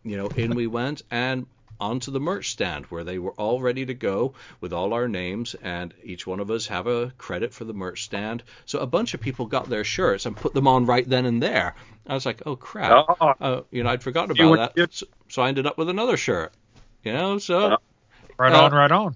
you 0.04 0.18
know, 0.18 0.28
in 0.30 0.56
we 0.56 0.68
went 0.68 1.02
and 1.12 1.46
onto 1.80 2.12
the 2.12 2.20
merch 2.20 2.50
stand 2.52 2.86
where 2.88 3.04
they 3.06 3.18
were 3.20 3.32
all 3.34 3.62
ready 3.62 3.86
to 3.86 3.94
go 3.94 4.34
with 4.60 4.74
all 4.74 4.94
our 4.94 5.08
names 5.08 5.56
and 5.62 5.94
each 6.04 6.28
one 6.28 6.40
of 6.42 6.52
us 6.52 6.68
have 6.68 6.88
a 6.88 7.12
credit 7.18 7.54
for 7.54 7.64
the 7.64 7.74
merch 7.74 8.04
stand. 8.04 8.44
So 8.66 8.80
a 8.80 8.88
bunch 8.88 9.14
of 9.14 9.22
people 9.22 9.46
got 9.46 9.70
their 9.70 9.86
shirts 9.86 10.26
and 10.26 10.36
put 10.36 10.54
them 10.54 10.68
on 10.68 10.86
right 10.86 11.08
then 11.08 11.26
and 11.26 11.42
there. 11.42 11.76
I 12.08 12.14
was 12.14 12.26
like, 12.26 12.42
oh 12.46 12.56
crap. 12.58 13.06
Oh, 13.22 13.34
Uh, 13.40 13.62
you 13.72 13.84
know, 13.84 13.90
I'd 13.90 14.04
forgotten 14.04 14.32
about 14.32 14.76
that. 14.76 14.94
So, 14.94 15.06
so 15.30 15.42
I 15.42 15.48
ended 15.50 15.66
up 15.68 15.78
with 15.78 15.90
another 15.90 16.18
shirt. 16.18 16.54
You 17.04 17.14
know, 17.14 17.38
so 17.38 17.60
Uh-huh. 17.60 17.78
Right 18.38 18.54
Uh, 18.54 18.64
on, 18.66 18.72
right 18.74 18.92
on. 18.92 19.16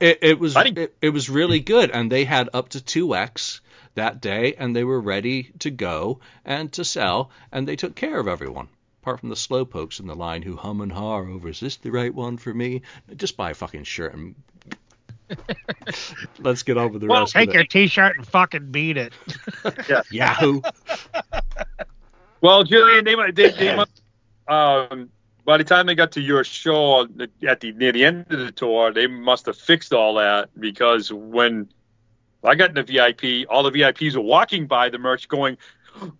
it, 0.00 0.18
it 0.22 0.38
was 0.38 0.56
it, 0.56 0.96
it 1.00 1.10
was 1.10 1.30
really 1.30 1.60
good, 1.60 1.90
and 1.90 2.10
they 2.10 2.24
had 2.24 2.48
up 2.52 2.70
to 2.70 2.80
two 2.84 3.14
X 3.14 3.60
that 3.94 4.20
day, 4.20 4.54
and 4.54 4.74
they 4.74 4.84
were 4.84 5.00
ready 5.00 5.52
to 5.60 5.70
go 5.70 6.20
and 6.44 6.72
to 6.72 6.84
sell, 6.84 7.30
and 7.52 7.66
they 7.68 7.76
took 7.76 7.94
care 7.94 8.18
of 8.18 8.26
everyone. 8.28 8.68
Apart 9.02 9.18
from 9.18 9.30
the 9.30 9.34
slowpokes 9.34 9.98
in 9.98 10.06
the 10.06 10.14
line 10.14 10.42
who 10.42 10.56
hum 10.56 10.80
and 10.80 10.92
haw 10.92 11.18
over, 11.18 11.48
is 11.48 11.58
this 11.58 11.76
the 11.76 11.90
right 11.90 12.14
one 12.14 12.36
for 12.36 12.54
me? 12.54 12.82
Just 13.16 13.36
buy 13.36 13.50
a 13.50 13.54
fucking 13.54 13.82
shirt 13.82 14.14
and 14.14 14.36
let's 16.38 16.62
get 16.62 16.78
on 16.78 16.92
with 16.92 17.00
the 17.00 17.08
Well, 17.08 17.22
rest 17.22 17.32
take 17.32 17.48
of 17.48 17.54
your. 17.54 17.64
T-shirt 17.64 18.16
and 18.16 18.26
fucking 18.26 18.70
beat 18.70 18.96
it. 18.96 19.12
yeah. 19.88 20.02
Yahoo! 20.10 20.62
Well, 22.42 22.64
Julian, 22.64 23.04
they 23.04 23.14
they, 23.30 23.50
they 23.52 23.76
must, 23.76 24.02
um, 24.48 25.08
by 25.44 25.58
the 25.58 25.64
time 25.64 25.86
they 25.86 25.94
got 25.94 26.10
to 26.12 26.20
your 26.20 26.42
show 26.42 27.02
at 27.46 27.60
the 27.60 27.72
near 27.72 27.92
the 27.92 28.04
end 28.04 28.26
of 28.30 28.40
the 28.40 28.50
tour, 28.50 28.92
they 28.92 29.06
must 29.06 29.46
have 29.46 29.56
fixed 29.56 29.92
all 29.92 30.14
that 30.14 30.50
because 30.58 31.12
when 31.12 31.68
I 32.42 32.56
got 32.56 32.70
in 32.70 32.74
the 32.74 32.82
VIP, 32.82 33.48
all 33.48 33.62
the 33.62 33.70
VIPs 33.70 34.16
were 34.16 34.22
walking 34.22 34.66
by 34.66 34.88
the 34.88 34.98
merch, 34.98 35.28
going, 35.28 35.56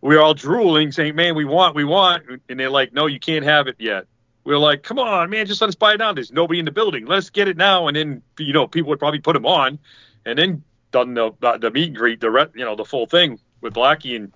"We're 0.01 0.21
all 0.21 0.35
drooling, 0.35 0.93
saying, 0.93 1.15
man, 1.15 1.35
we 1.35 1.45
want, 1.45 1.75
we 1.75 1.85
want," 1.85 2.25
and 2.49 2.61
they're 2.61 2.71
like, 2.71 2.93
"No, 2.93 3.07
you 3.07 3.21
can't 3.21 3.45
have 3.45 3.69
it 3.69 3.77
yet." 3.79 4.07
We're 4.45 4.59
like, 4.59 4.83
"Come 4.83 4.99
on, 4.99 5.31
man, 5.31 5.47
just 5.47 5.61
let 5.61 5.69
us 5.69 5.75
buy 5.75 5.95
it 5.95 5.99
now. 5.99 6.13
There's 6.13 6.33
nobody 6.33 6.59
in 6.59 6.65
the 6.65 6.73
building. 6.73 7.07
Let's 7.07 7.31
get 7.31 7.49
it 7.49 7.57
now." 7.57 7.89
And 7.89 7.97
then, 7.97 8.23
you 8.39 8.53
know, 8.53 8.67
people 8.67 8.91
would 8.91 8.99
probably 8.99 9.21
put 9.21 9.35
them 9.35 9.47
on, 9.47 9.79
and 10.27 10.39
then 10.39 10.63
done 10.91 11.15
the 11.15 11.33
the 11.61 11.71
meet 11.71 11.89
and 11.89 11.97
greet, 11.97 12.21
the 12.21 12.31
re- 12.31 12.47
you 12.55 12.65
know, 12.65 12.77
the 12.77 12.85
full 12.85 13.07
thing 13.07 13.39
with 13.61 13.75
Blackie 13.75 14.17
and 14.17 14.33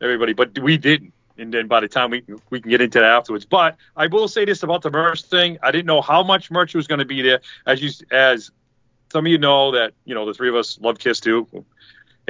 everybody. 0.00 0.32
But 0.32 0.58
we 0.58 0.76
didn't 0.76 1.12
and 1.40 1.52
then 1.52 1.66
by 1.66 1.80
the 1.80 1.88
time 1.88 2.10
we 2.10 2.22
we 2.50 2.60
can 2.60 2.70
get 2.70 2.80
into 2.80 2.98
that 2.98 3.10
afterwards. 3.10 3.44
But 3.44 3.76
I 3.96 4.06
will 4.06 4.28
say 4.28 4.44
this 4.44 4.62
about 4.62 4.82
the 4.82 4.90
merch 4.90 5.22
thing: 5.22 5.58
I 5.62 5.70
didn't 5.70 5.86
know 5.86 6.02
how 6.02 6.22
much 6.22 6.50
merch 6.50 6.74
was 6.74 6.86
going 6.86 6.98
to 6.98 7.04
be 7.04 7.22
there. 7.22 7.40
As 7.66 7.82
you 7.82 7.90
as 8.10 8.50
some 9.10 9.26
of 9.26 9.32
you 9.32 9.38
know 9.38 9.72
that 9.72 9.94
you 10.04 10.14
know 10.14 10.26
the 10.26 10.34
three 10.34 10.48
of 10.48 10.54
us 10.54 10.78
love 10.80 10.98
Kiss 10.98 11.18
too. 11.18 11.48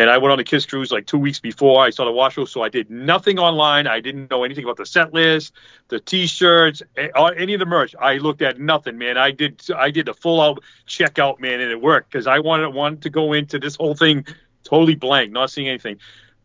And 0.01 0.09
I 0.09 0.17
went 0.17 0.33
on 0.33 0.39
the 0.39 0.45
Kiss 0.45 0.65
cruise 0.65 0.91
like 0.91 1.05
two 1.05 1.19
weeks 1.19 1.41
before 1.41 1.85
I 1.85 1.91
saw 1.91 2.07
the 2.07 2.11
Wasp 2.11 2.39
so 2.49 2.63
I 2.63 2.71
did 2.71 2.89
nothing 2.89 3.39
online. 3.39 3.87
I 3.87 4.01
didn't 4.01 4.31
know 4.31 4.45
anything 4.45 4.65
about 4.65 4.79
the 4.79 4.87
set 4.87 5.13
list, 5.13 5.53
the 5.89 6.01
T-shirts, 6.01 6.83
any 6.97 7.53
of 7.53 7.61
the 7.61 7.67
merch. 7.67 7.95
I 8.01 8.17
looked 8.17 8.41
at 8.41 8.59
nothing, 8.59 8.97
man. 8.97 9.19
I 9.19 9.31
did 9.31 9.61
I 9.77 9.91
did 9.91 10.09
a 10.09 10.15
full 10.15 10.41
out 10.41 10.65
checkout, 10.89 11.39
man, 11.39 11.61
and 11.61 11.71
it 11.71 11.83
worked 11.83 12.11
because 12.11 12.27
I 12.27 12.39
wanted 12.39 12.71
wanted 12.71 13.03
to 13.03 13.11
go 13.11 13.35
into 13.35 13.59
this 13.59 13.77
whole 13.77 13.95
thing 13.95 14.25
totally 14.65 14.95
blank, 14.95 15.33
not 15.33 15.51
seeing 15.51 15.69
anything. 15.69 15.99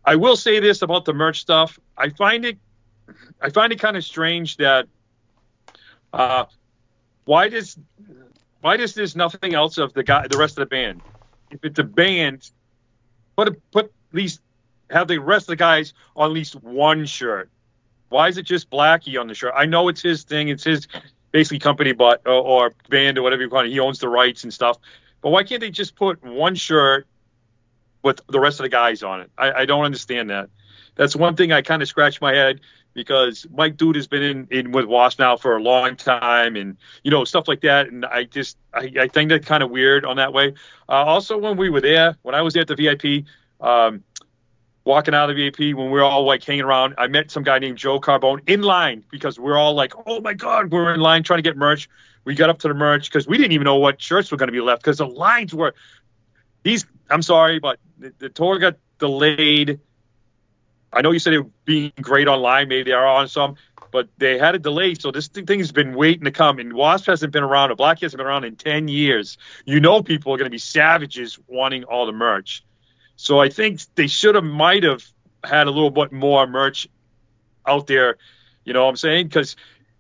I 0.04 0.18
will 0.18 0.36
say 0.36 0.60
this 0.60 0.82
about 0.82 1.06
the 1.06 1.14
merch 1.14 1.40
stuff. 1.40 1.80
I 1.98 2.10
find 2.10 2.44
it 2.44 2.58
I 3.40 3.52
find 3.52 3.72
it 3.72 3.80
kind 3.80 3.96
of 3.96 4.04
strange 4.04 4.58
that 4.58 4.86
uh, 6.12 6.44
why 7.24 7.48
does 7.48 7.80
why 8.60 8.76
does 8.76 8.96
there's 8.96 9.16
nothing 9.16 9.56
else 9.56 9.78
of 9.78 9.94
the 9.94 10.04
guy 10.04 10.28
the 10.28 10.38
rest 10.38 10.58
of 10.58 10.68
the 10.68 10.76
band? 10.76 11.02
If 11.52 11.64
it's 11.64 11.80
a 11.80 11.86
band, 11.86 12.52
put 13.36 13.72
put 13.72 13.86
at 13.86 13.92
least 14.14 14.42
have 14.90 15.08
the 15.08 15.18
rest 15.18 15.44
of 15.44 15.48
the 15.48 15.56
guys 15.56 15.94
on 16.16 16.30
at 16.30 16.34
least 16.34 16.56
one 16.64 17.06
shirt. 17.06 17.50
Why 18.10 18.28
is 18.28 18.38
it 18.38 18.44
just 18.44 18.70
Blackie 18.70 19.20
on 19.20 19.28
the 19.28 19.34
shirt? 19.34 19.54
I 19.56 19.66
know 19.66 19.88
it's 19.88 20.02
his 20.02 20.24
thing, 20.24 20.50
it's 20.50 20.64
his 20.64 20.88
basically 21.32 21.60
company, 21.60 21.92
but 21.92 22.22
or, 22.26 22.34
or 22.34 22.74
band 22.90 23.18
or 23.18 23.24
whatever 23.24 23.42
you 23.42 23.50
call 23.50 23.62
it. 23.62 23.70
He 23.70 23.80
owns 23.80 24.00
the 24.00 24.10
rights 24.10 24.44
and 24.44 24.54
stuff. 24.54 24.78
But 25.22 25.32
why 25.32 25.44
can't 25.44 25.60
they 25.60 25.72
just 25.72 25.96
put 25.96 26.24
one 26.24 26.56
shirt 26.56 27.08
with 28.04 28.22
the 28.28 28.40
rest 28.40 28.60
of 28.60 28.64
the 28.64 28.70
guys 28.70 29.02
on 29.02 29.22
it? 29.22 29.32
I, 29.38 29.52
I 29.52 29.66
don't 29.66 29.84
understand 29.84 30.30
that. 30.30 30.50
That's 30.96 31.16
one 31.16 31.36
thing 31.36 31.52
I 31.52 31.62
kind 31.62 31.82
of 31.82 31.88
scratch 31.88 32.22
my 32.22 32.34
head 32.34 32.62
because 32.96 33.46
Mike 33.54 33.76
Duda 33.76 33.98
has 33.98 34.08
been 34.08 34.24
in, 34.24 34.48
in 34.50 34.72
with 34.72 34.86
Wasp 34.86 35.20
now 35.20 35.38
for 35.38 35.56
a 35.56 35.62
long 35.62 35.96
time 35.96 36.56
and 36.56 36.78
you 37.04 37.12
know 37.12 37.24
stuff 37.26 37.48
like 37.48 37.62
that 37.62 37.90
and 37.90 38.06
I 38.06 38.24
just 38.24 38.58
I, 38.74 38.92
I 39.00 39.08
think 39.08 39.30
that 39.30 39.46
kind 39.46 39.62
of 39.62 39.70
weird 39.70 40.06
on 40.06 40.16
that 40.16 40.34
way. 40.34 40.54
Uh, 40.90 40.94
also 40.94 41.38
when 41.38 41.58
we 41.58 41.70
were 41.70 41.82
there 41.82 42.18
when 42.24 42.34
I 42.34 42.42
was 42.42 42.56
there 42.56 42.62
at 42.62 42.68
the 42.68 42.76
VIP 42.76 43.26
um, 43.62 44.04
walking 44.86 45.14
out 45.14 45.30
of 45.30 45.36
the 45.36 45.50
VIP 45.50 45.78
when 45.78 45.88
we 45.88 45.92
were 45.92 46.04
all 46.04 46.24
like 46.24 46.44
hanging 46.44 46.64
around 46.64 46.96
I 46.98 47.08
met 47.08 47.30
some 47.30 47.44
guy 47.44 47.60
named 47.60 47.78
Joe 47.78 48.00
Carbone 48.00 48.42
in 48.50 48.64
line 48.64 49.04
because 49.12 49.38
we 49.38 49.52
are 49.52 49.58
all 49.58 49.76
like 49.76 49.94
oh 50.08 50.22
my 50.22 50.34
god 50.34 50.72
we're 50.72 50.94
in 50.94 51.02
line 51.02 51.22
trying 51.22 51.38
to 51.38 51.44
get 51.44 51.58
merch. 51.58 51.88
We 52.24 52.34
got 52.34 52.50
up 52.50 52.58
to 52.60 52.68
the 52.70 52.74
merch 52.74 53.12
because 53.12 53.28
we 53.28 53.38
didn't 53.38 53.52
even 53.52 53.66
know 53.66 53.76
what 53.76 54.02
shirts 54.02 54.32
were 54.32 54.38
going 54.38 54.48
to 54.48 54.54
be 54.54 54.62
left 54.62 54.82
because 54.82 54.98
the 54.98 55.08
lines 55.08 55.54
were 55.54 55.76
these 56.64 56.86
I'm 57.10 57.22
sorry 57.22 57.60
but 57.60 57.78
the, 58.00 58.14
the 58.18 58.30
tour 58.30 58.58
got 58.58 58.78
delayed 59.00 59.82
I 60.94 61.02
know 61.02 61.12
you 61.12 61.20
said 61.20 61.34
it 61.34 61.66
being 61.66 61.92
great 62.02 62.28
online. 62.28 62.68
Maybe 62.68 62.84
they 62.84 62.96
are 62.96 63.06
on 63.06 63.28
some, 63.28 63.56
but 63.92 64.08
they 64.18 64.38
had 64.38 64.56
a 64.56 64.60
delay. 64.60 64.96
So 64.96 65.12
this 65.12 65.28
thing 65.28 65.60
has 65.60 65.72
been 65.72 65.94
waiting 65.94 66.26
to 66.26 66.32
come. 66.32 66.60
And 66.60 66.74
Wasp 66.74 67.06
hasn't 67.08 67.34
been 67.34 67.44
around, 67.44 67.72
or 67.72 67.76
Black 67.76 68.02
hasn't 68.02 68.18
been 68.18 68.28
around 68.28 68.46
in 68.46 68.56
10 68.56 68.88
years. 68.88 69.38
You 69.66 69.80
know, 69.80 70.02
people 70.02 70.34
are 70.34 70.38
going 70.38 70.46
to 70.46 70.52
be 70.52 70.58
savages 70.58 71.40
wanting 71.48 71.84
all 71.84 72.06
the 72.06 72.12
merch. 72.12 72.64
So 73.18 73.40
I 73.40 73.50
think 73.50 73.82
they 73.96 74.08
should 74.08 74.36
have, 74.36 74.44
might 74.44 74.84
have 74.84 75.04
had 75.44 75.68
a 75.68 75.72
little 75.72 75.92
bit 75.92 76.12
more 76.12 76.48
merch 76.48 76.88
out 77.66 77.88
there. 77.88 78.18
You 78.64 78.74
know 78.74 78.84
what 78.84 78.90
I'm 78.90 78.96
saying? 78.98 79.28
Because 79.28 79.56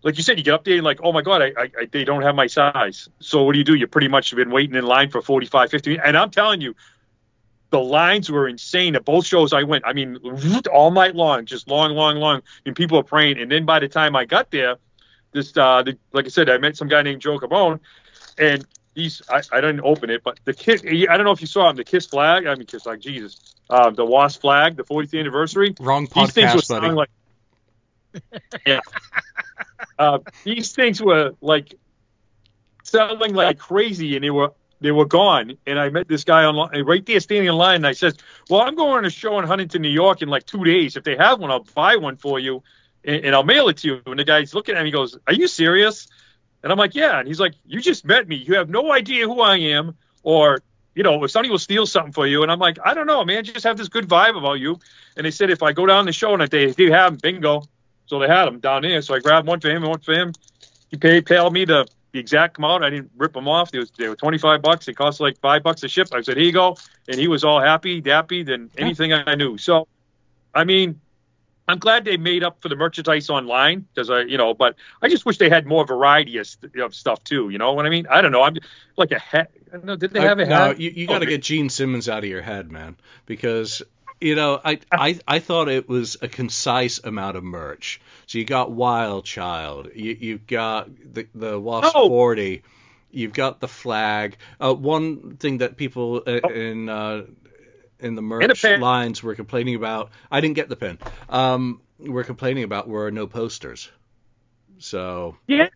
like 0.05 0.17
you 0.17 0.23
said, 0.23 0.37
you 0.37 0.43
get 0.43 0.63
updated 0.63 0.83
like, 0.83 0.99
oh 1.03 1.11
my 1.11 1.23
God, 1.23 1.41
I, 1.41 1.51
I, 1.57 1.85
they 1.91 2.03
don't 2.03 2.21
have 2.21 2.35
my 2.35 2.45
size. 2.45 3.09
So 3.19 3.43
what 3.43 3.53
do 3.53 3.57
you 3.57 3.63
do? 3.63 3.73
You 3.73 3.87
pretty 3.87 4.07
much 4.07 4.29
have 4.29 4.37
been 4.37 4.51
waiting 4.51 4.75
in 4.75 4.85
line 4.85 5.09
for 5.09 5.21
45, 5.21 5.71
50 5.71 5.97
And 5.97 6.15
I'm 6.15 6.29
telling 6.29 6.61
you, 6.61 6.75
the 7.69 7.79
lines 7.79 8.29
were 8.29 8.47
insane 8.47 8.95
at 8.95 9.05
both 9.05 9.25
shows 9.25 9.53
I 9.53 9.63
went. 9.63 9.85
I 9.85 9.93
mean, 9.93 10.17
all 10.73 10.91
night 10.91 11.15
long, 11.15 11.45
just 11.45 11.67
long, 11.67 11.91
long, 11.91 12.17
long, 12.17 12.41
and 12.65 12.75
people 12.75 12.97
are 12.97 13.03
praying. 13.03 13.39
And 13.39 13.51
then 13.51 13.65
by 13.65 13.79
the 13.79 13.87
time 13.87 14.15
I 14.15 14.25
got 14.25 14.51
there, 14.51 14.77
this, 15.31 15.55
uh, 15.57 15.83
the, 15.83 15.97
like 16.13 16.25
I 16.25 16.29
said, 16.29 16.49
I 16.49 16.57
met 16.57 16.77
some 16.77 16.87
guy 16.87 17.01
named 17.01 17.21
Joe 17.21 17.37
Carbone, 17.37 17.79
and 18.37 18.65
he's, 18.93 19.21
I, 19.29 19.41
I 19.51 19.61
didn't 19.61 19.81
open 19.81 20.09
it, 20.09 20.23
but 20.23 20.39
the 20.45 20.53
Kiss, 20.53 20.83
I 20.85 21.17
don't 21.17 21.25
know 21.25 21.31
if 21.31 21.41
you 21.41 21.47
saw 21.47 21.69
him, 21.69 21.75
the 21.75 21.83
Kiss 21.83 22.05
flag. 22.05 22.45
I 22.45 22.55
mean, 22.55 22.65
Kiss 22.65 22.85
like 22.85 23.01
Jesus, 23.01 23.55
uh, 23.69 23.89
the 23.89 24.05
Wasp 24.05 24.41
flag, 24.41 24.77
the 24.77 24.83
40th 24.83 25.19
anniversary. 25.19 25.75
Wrong 25.79 26.07
podcast, 26.07 26.25
these 26.25 26.33
things 26.33 26.69
were 26.69 26.79
buddy. 26.79 26.93
Like, 26.93 27.09
yeah. 28.65 28.79
uh, 29.99 30.19
these 30.43 30.71
things 30.73 31.01
were 31.01 31.35
like 31.41 31.75
selling 32.83 33.33
like 33.33 33.59
crazy, 33.59 34.15
and 34.15 34.23
they 34.23 34.29
were 34.29 34.53
they 34.81 34.91
were 34.91 35.05
gone. 35.05 35.57
And 35.65 35.79
I 35.79 35.89
met 35.89 36.07
this 36.07 36.23
guy 36.23 36.45
online, 36.45 36.83
right 36.83 37.05
there 37.05 37.19
standing 37.19 37.47
in 37.47 37.55
line. 37.55 37.77
And 37.77 37.87
I 37.87 37.93
said, 37.93 38.21
Well, 38.49 38.61
I'm 38.61 38.75
going 38.75 39.03
to 39.03 39.07
a 39.07 39.11
show 39.11 39.39
in 39.39 39.45
Huntington, 39.45 39.81
New 39.81 39.89
York 39.89 40.21
in 40.21 40.29
like 40.29 40.45
two 40.45 40.63
days. 40.63 40.95
If 40.95 41.03
they 41.03 41.15
have 41.15 41.39
one, 41.39 41.51
I'll 41.51 41.65
buy 41.75 41.95
one 41.97 42.17
for 42.17 42.39
you 42.39 42.63
and, 43.03 43.25
and 43.25 43.35
I'll 43.35 43.43
mail 43.43 43.69
it 43.69 43.77
to 43.77 43.87
you. 43.87 44.01
And 44.05 44.19
the 44.19 44.23
guy's 44.23 44.53
looking 44.53 44.75
at 44.75 44.81
me, 44.81 44.87
he 44.87 44.91
goes, 44.91 45.17
Are 45.27 45.33
you 45.33 45.47
serious? 45.47 46.07
And 46.63 46.71
I'm 46.71 46.77
like, 46.77 46.95
Yeah. 46.95 47.19
And 47.19 47.27
he's 47.27 47.39
like, 47.39 47.53
You 47.65 47.81
just 47.81 48.05
met 48.05 48.27
me. 48.27 48.35
You 48.35 48.55
have 48.55 48.69
no 48.69 48.91
idea 48.91 49.25
who 49.25 49.41
I 49.41 49.57
am 49.57 49.95
or 50.23 50.61
you 50.95 51.03
know, 51.03 51.21
if 51.25 51.31
somebody 51.31 51.49
will 51.49 51.59
steal 51.59 51.85
something 51.85 52.13
for 52.13 52.25
you. 52.25 52.41
And 52.41 52.49
I'm 52.49 52.57
like, 52.57 52.77
I 52.83 52.93
don't 52.93 53.05
know, 53.05 53.23
man, 53.25 53.43
just 53.43 53.65
have 53.65 53.77
this 53.77 53.89
good 53.89 54.07
vibe 54.07 54.37
about 54.37 54.53
you. 54.53 54.79
And 55.17 55.25
they 55.25 55.31
said, 55.31 55.49
if 55.49 55.61
I 55.61 55.73
go 55.73 55.85
down 55.85 56.05
the 56.05 56.13
show 56.13 56.33
and 56.33 56.49
they 56.49 56.71
do 56.71 56.89
have 56.89 57.11
them, 57.11 57.19
bingo. 57.21 57.63
So 58.05 58.19
they 58.19 58.27
had 58.27 58.45
them 58.45 58.59
down 58.59 58.83
there. 58.83 59.01
So 59.01 59.13
I 59.13 59.19
grabbed 59.19 59.45
one 59.45 59.59
for 59.59 59.69
him 59.69 59.83
and 59.83 59.89
one 59.89 59.99
for 59.99 60.13
him. 60.13 60.31
He 60.89 60.97
paid, 60.97 61.25
paid 61.25 61.51
me 61.51 61.65
the 61.65 61.85
the 62.15 62.21
exact 62.21 62.57
amount. 62.57 62.85
I 62.85 62.89
didn't 62.89 63.11
rip 63.17 63.33
them 63.33 63.49
off. 63.49 63.71
They, 63.71 63.79
was, 63.79 63.91
they 63.91 64.07
were 64.07 64.15
25 64.15 64.61
bucks. 64.61 64.87
It 64.87 64.93
cost 64.93 65.19
like 65.19 65.37
five 65.41 65.63
bucks 65.63 65.83
a 65.83 65.89
ship. 65.89 66.07
I 66.13 66.21
said, 66.21 66.37
here 66.37 66.45
you 66.45 66.53
go. 66.53 66.77
And 67.09 67.19
he 67.19 67.27
was 67.27 67.43
all 67.43 67.59
happy, 67.59 68.01
dappy 68.01 68.45
than 68.45 68.71
anything 68.77 69.11
I 69.11 69.35
knew. 69.35 69.57
So, 69.57 69.89
I 70.53 70.63
mean, 70.63 71.01
I'm 71.67 71.77
glad 71.77 72.05
they 72.05 72.15
made 72.15 72.41
up 72.41 72.61
for 72.61 72.69
the 72.69 72.77
merchandise 72.77 73.29
online 73.29 73.85
because 73.93 74.09
I, 74.09 74.21
you 74.21 74.37
know, 74.37 74.53
but 74.53 74.75
I 75.01 75.09
just 75.09 75.25
wish 75.25 75.39
they 75.39 75.49
had 75.49 75.65
more 75.65 75.85
variety 75.85 76.37
of, 76.37 76.47
of 76.79 76.95
stuff 76.95 77.21
too. 77.25 77.49
You 77.49 77.57
know 77.57 77.73
what 77.73 77.85
I 77.85 77.89
mean? 77.89 78.07
I 78.09 78.21
don't 78.21 78.31
know. 78.31 78.43
I'm 78.43 78.55
like 78.95 79.11
a 79.11 79.19
hat. 79.19 79.51
No, 79.83 79.97
did 79.97 80.11
they 80.11 80.21
have 80.21 80.39
a 80.39 80.45
hat? 80.45 80.77
No, 80.77 80.77
you, 80.77 80.91
you 80.91 81.07
got 81.07 81.19
to 81.19 81.25
oh, 81.25 81.29
get 81.29 81.43
Gene 81.43 81.69
Simmons 81.69 82.07
out 82.07 82.19
of 82.19 82.29
your 82.29 82.41
head, 82.41 82.71
man, 82.71 82.95
because 83.25 83.83
you 84.19 84.35
know, 84.35 84.59
I, 84.65 84.79
I 84.91 85.19
I 85.27 85.39
thought 85.39 85.69
it 85.69 85.87
was 85.87 86.17
a 86.21 86.27
concise 86.27 86.99
amount 87.03 87.37
of 87.37 87.43
merch. 87.43 88.01
So 88.27 88.37
you 88.37 88.45
got 88.45 88.71
Wild 88.71 89.25
Child, 89.25 89.89
you 89.95 90.17
you've 90.19 90.47
got 90.47 90.89
the 91.13 91.27
the 91.33 91.59
Wasp 91.59 91.91
oh. 91.95 92.07
40, 92.07 92.63
you've 93.11 93.33
got 93.33 93.59
the 93.59 93.67
flag. 93.67 94.37
Uh, 94.59 94.73
one 94.73 95.37
thing 95.37 95.59
that 95.59 95.77
people 95.77 96.23
uh, 96.25 96.39
oh. 96.43 96.49
in 96.49 96.89
uh, 96.89 97.23
in 97.99 98.15
the 98.15 98.21
merch 98.21 98.63
lines 98.63 99.23
were 99.23 99.35
complaining 99.35 99.75
about, 99.75 100.11
I 100.29 100.41
didn't 100.41 100.55
get 100.55 100.69
the 100.69 100.75
pin. 100.75 100.99
Um, 101.29 101.81
we're 101.99 102.23
complaining 102.23 102.63
about 102.63 102.87
were 102.87 103.11
no 103.11 103.27
posters. 103.27 103.89
So 104.79 105.37
yeah. 105.47 105.69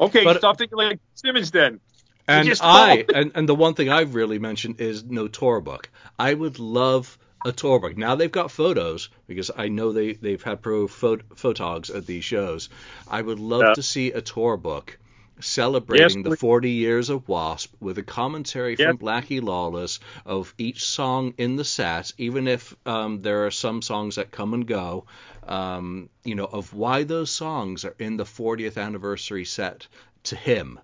Okay, 0.00 0.24
but, 0.24 0.38
stop 0.38 0.58
thinking 0.58 0.76
like 0.76 1.00
Simmons 1.14 1.50
then. 1.50 1.80
And 2.26 2.52
I 2.60 3.04
and, 3.14 3.32
and 3.34 3.48
the 3.48 3.54
one 3.54 3.74
thing 3.74 3.90
I've 3.90 4.14
really 4.14 4.38
mentioned 4.38 4.80
is 4.80 5.04
no 5.04 5.28
tour 5.28 5.60
book. 5.60 5.90
I 6.18 6.32
would 6.32 6.58
love 6.58 7.18
a 7.44 7.52
tour 7.52 7.78
book. 7.78 7.96
Now 7.98 8.14
they've 8.14 8.32
got 8.32 8.50
photos 8.50 9.10
because 9.26 9.50
I 9.54 9.68
know 9.68 9.92
they 9.92 10.14
they've 10.14 10.42
had 10.42 10.62
pro 10.62 10.88
photogs 10.88 11.94
at 11.94 12.06
these 12.06 12.24
shows. 12.24 12.70
I 13.06 13.20
would 13.20 13.38
love 13.38 13.62
yeah. 13.62 13.74
to 13.74 13.82
see 13.82 14.12
a 14.12 14.22
tour 14.22 14.56
book 14.56 14.98
celebrating 15.40 16.20
yes, 16.20 16.30
the 16.30 16.36
40 16.36 16.70
years 16.70 17.10
of 17.10 17.28
Wasp 17.28 17.74
with 17.80 17.98
a 17.98 18.02
commentary 18.02 18.76
from 18.76 18.96
Blackie 18.96 19.42
Lawless 19.42 20.00
of 20.24 20.54
each 20.56 20.84
song 20.84 21.34
in 21.36 21.56
the 21.56 21.64
set, 21.64 22.12
even 22.18 22.48
if 22.48 22.74
um, 22.86 23.20
there 23.20 23.44
are 23.44 23.50
some 23.50 23.82
songs 23.82 24.16
that 24.16 24.30
come 24.30 24.54
and 24.54 24.66
go, 24.66 25.04
um, 25.46 26.08
you 26.24 26.36
know, 26.36 26.46
of 26.46 26.72
why 26.72 27.02
those 27.02 27.30
songs 27.30 27.84
are 27.84 27.96
in 27.98 28.16
the 28.16 28.24
40th 28.24 28.78
anniversary 28.80 29.44
set 29.44 29.86
to 30.22 30.36
him 30.36 30.78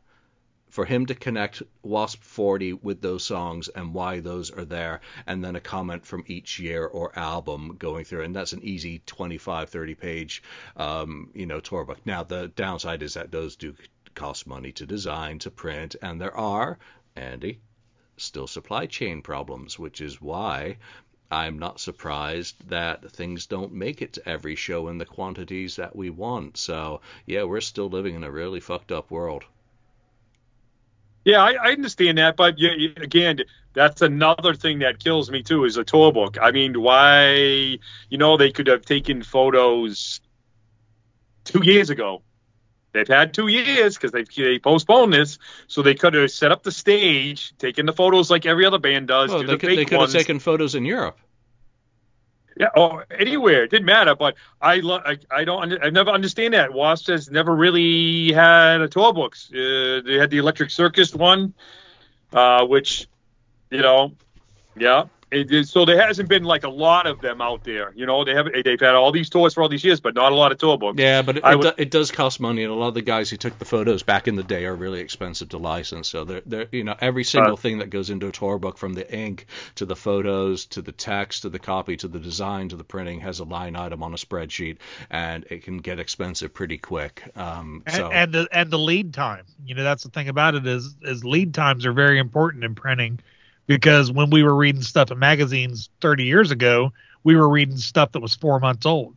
for 0.71 0.85
him 0.85 1.05
to 1.07 1.15
connect 1.15 1.63
Wasp 1.83 2.23
40 2.23 2.75
with 2.75 3.03
those 3.03 3.25
songs 3.25 3.69
and 3.69 3.93
why 3.93 4.21
those 4.21 4.51
are 4.51 4.65
there, 4.65 5.01
and 5.27 5.45
then 5.45 5.57
a 5.57 5.61
comment 5.61 6.07
from 6.07 6.25
each 6.27 6.59
year 6.59 6.87
or 6.87 7.19
album 7.19 7.77
going 7.77 8.05
through, 8.05 8.23
and 8.23 8.35
that's 8.35 8.53
an 8.53 8.63
easy 8.63 9.03
25, 9.05 9.69
30 9.69 9.95
page, 9.97 10.43
um, 10.77 11.31
you 11.35 11.47
know, 11.47 11.61
tour 11.61 11.85
book. 11.85 11.99
Now 12.07 12.23
the 12.23 12.49
downside 12.49 13.03
is 13.03 13.15
that 13.15 13.33
those 13.33 13.57
do 13.57 13.75
cost 14.15 14.47
money 14.47 14.73
to 14.73 14.87
design, 14.87 15.39
to 15.41 15.51
print, 15.51 15.97
and 16.03 16.21
there 16.21 16.37
are, 16.37 16.79
Andy, 17.17 17.61
still 18.17 18.47
supply 18.47 18.87
chain 18.87 19.23
problems, 19.23 19.79
which 19.79 20.01
is 20.01 20.21
why 20.21 20.77
I'm 21.33 21.59
not 21.59 21.81
surprised 21.81 22.69
that 22.69 23.11
things 23.11 23.47
don't 23.47 23.73
make 23.73 24.03
it 24.03 24.15
to 24.15 24.29
every 24.29 24.57
show 24.57 24.89
in 24.89 24.99
the 24.99 25.05
quantities 25.05 25.77
that 25.77 25.95
we 25.95 26.11
want. 26.11 26.57
So, 26.57 27.01
yeah, 27.25 27.45
we're 27.45 27.61
still 27.61 27.89
living 27.89 28.15
in 28.15 28.25
a 28.25 28.31
really 28.31 28.61
fucked 28.61 28.91
up 28.91 29.11
world. 29.11 29.45
Yeah, 31.25 31.43
I, 31.43 31.53
I 31.53 31.73
understand 31.73 32.19
that, 32.19 32.37
but 32.37 32.59
you, 32.59 32.71
you, 32.71 32.93
again, 32.97 33.41
that's 33.75 34.03
another 34.03 34.55
thing 34.55 34.81
that 34.81 34.99
kills 34.99 35.31
me 35.31 35.43
too 35.43 35.65
is 35.65 35.77
a 35.77 35.85
tour 35.85 36.13
book. 36.13 36.39
I 36.41 36.51
mean, 36.51 36.81
why? 36.81 37.79
You 38.09 38.19
know, 38.19 38.37
they 38.37 38.51
could 38.51 38.67
have 38.69 38.85
taken 38.85 39.23
photos 39.23 40.21
two 41.45 41.63
years 41.63 41.91
ago. 41.91 42.23
They've 42.93 43.07
had 43.07 43.35
two 43.35 43.47
years 43.47 43.95
because 43.97 44.11
they 44.11 44.25
they 44.25 44.59
postponed 44.59 45.13
this, 45.13 45.39
so 45.69 45.83
they 45.83 45.95
could 45.95 46.15
have 46.15 46.31
set 46.31 46.51
up 46.51 46.65
the 46.65 46.73
stage, 46.73 47.57
taken 47.59 47.87
the 47.87 47.93
photos 47.93 48.31
like 48.31 48.47
every 48.47 48.67
other 48.67 48.79
band 48.79 49.07
does. 49.09 49.31
Do 49.31 49.47
they, 49.47 49.57
could, 49.57 49.71
they 49.71 49.85
could 49.85 50.01
have 50.01 50.11
taken 50.11 50.41
photos 50.41 50.75
in 50.75 50.85
Europe. 50.85 51.19
Yeah, 52.61 52.69
or 52.77 53.07
anywhere. 53.11 53.65
It 53.65 53.71
didn't 53.71 53.87
matter. 53.87 54.15
But 54.15 54.35
I, 54.61 54.81
lo- 54.81 55.01
I, 55.03 55.17
I 55.31 55.45
don't. 55.45 55.83
I 55.83 55.89
never 55.89 56.11
understand 56.11 56.53
that. 56.53 56.75
Wasp 56.75 57.07
has 57.07 57.31
never 57.31 57.57
really 57.57 58.33
had 58.33 58.83
a 58.83 58.89
tour 58.89 59.15
books. 59.15 59.51
Uh, 59.51 60.03
they 60.05 60.19
had 60.19 60.29
the 60.29 60.37
Electric 60.37 60.69
Circus 60.69 61.15
one, 61.15 61.55
uh, 62.35 62.67
which, 62.67 63.09
you 63.71 63.81
know, 63.81 64.13
yeah. 64.77 65.05
It, 65.31 65.53
it, 65.53 65.69
so 65.69 65.85
there 65.85 66.01
hasn't 66.01 66.29
been 66.29 66.43
like 66.43 66.65
a 66.65 66.69
lot 66.69 67.07
of 67.07 67.21
them 67.21 67.41
out 67.41 67.63
there. 67.63 67.93
You 67.95 68.05
know, 68.05 68.25
they 68.25 68.35
have 68.35 68.49
they've 68.65 68.81
had 68.81 68.95
all 68.97 69.13
these 69.13 69.31
tours 69.31 69.55
for 69.55 69.63
all 69.63 69.69
these 69.69 69.85
years, 69.85 70.01
but 70.01 70.15
not 70.15 70.33
a 70.33 70.35
lot 70.35 70.51
of 70.51 70.59
tour 70.59 70.77
books. 70.77 70.99
Yeah, 70.99 71.23
but 71.23 71.37
it, 71.37 71.45
it, 71.45 71.57
would- 71.57 71.77
do, 71.77 71.83
it 71.83 71.91
does 71.91 72.11
cost 72.11 72.41
money, 72.41 72.65
and 72.65 72.73
a 72.73 72.75
lot 72.75 72.89
of 72.89 72.95
the 72.95 73.03
guys 73.03 73.31
who 73.31 73.37
took 73.37 73.57
the 73.59 73.65
photos 73.65 74.03
back 74.03 74.27
in 74.27 74.35
the 74.35 74.43
day 74.43 74.65
are 74.65 74.75
really 74.75 75.01
expensive 75.01 75.51
to 75.51 75.59
license. 75.59 76.09
So 76.09 76.25
they're, 76.25 76.43
they're 76.47 76.67
you 76.73 76.83
know 76.85 76.97
every 77.01 77.25
single 77.25 77.53
Uh, 77.53 77.57
thing 77.57 77.79
that 77.79 77.91
goes 77.91 78.11
into 78.11 78.27
a 78.27 78.33
tour 78.33 78.59
book, 78.59 78.77
from 78.77 78.95
the 78.95 79.09
ink 79.15 79.47
to 79.77 79.87
the 79.87 79.97
photos 79.97 80.67
to 80.67 80.83
the 80.83 80.93
text 80.93 81.43
to 81.43 81.49
the 81.49 81.61
copy 81.61 81.97
to 81.99 82.09
the 82.09 82.19
design 82.19 82.69
to 82.71 82.77
the 82.77 82.85
printing, 82.85 83.21
has 83.21 83.39
a 83.39 83.45
line 83.45 83.77
item 83.77 84.03
on 84.03 84.13
a 84.13 84.17
spreadsheet, 84.17 84.79
and 85.11 85.47
it 85.51 85.63
can 85.63 85.79
get 85.79 86.01
expensive 86.01 86.53
pretty 86.53 86.79
quick. 86.79 87.23
Um, 87.37 87.85
and, 87.87 87.95
so 87.95 88.11
and 88.11 88.33
the 88.33 88.49
and 88.51 88.71
the 88.71 88.79
lead 88.79 89.15
time. 89.15 89.45
You 89.65 89.77
know, 89.77 89.85
that's 89.85 90.03
the 90.03 90.11
thing 90.11 90.29
about 90.29 90.57
it 90.57 90.67
is 90.67 90.97
is 91.03 91.25
lead 91.25 91.55
times 91.55 91.87
are 91.87 91.93
very 91.93 92.19
important 92.19 92.65
in 92.65 92.75
printing 92.75 93.21
because 93.71 94.11
when 94.11 94.31
we 94.31 94.43
were 94.43 94.57
reading 94.57 94.83
stuff 94.83 95.13
in 95.13 95.19
magazines 95.21 95.91
30 96.01 96.25
years 96.25 96.51
ago, 96.51 96.93
we 97.23 97.37
were 97.37 97.49
reading 97.49 97.77
stuff 97.77 98.11
that 98.11 98.21
was 98.21 98.35
four 98.35 98.59
months 98.59 98.85
old 98.85 99.15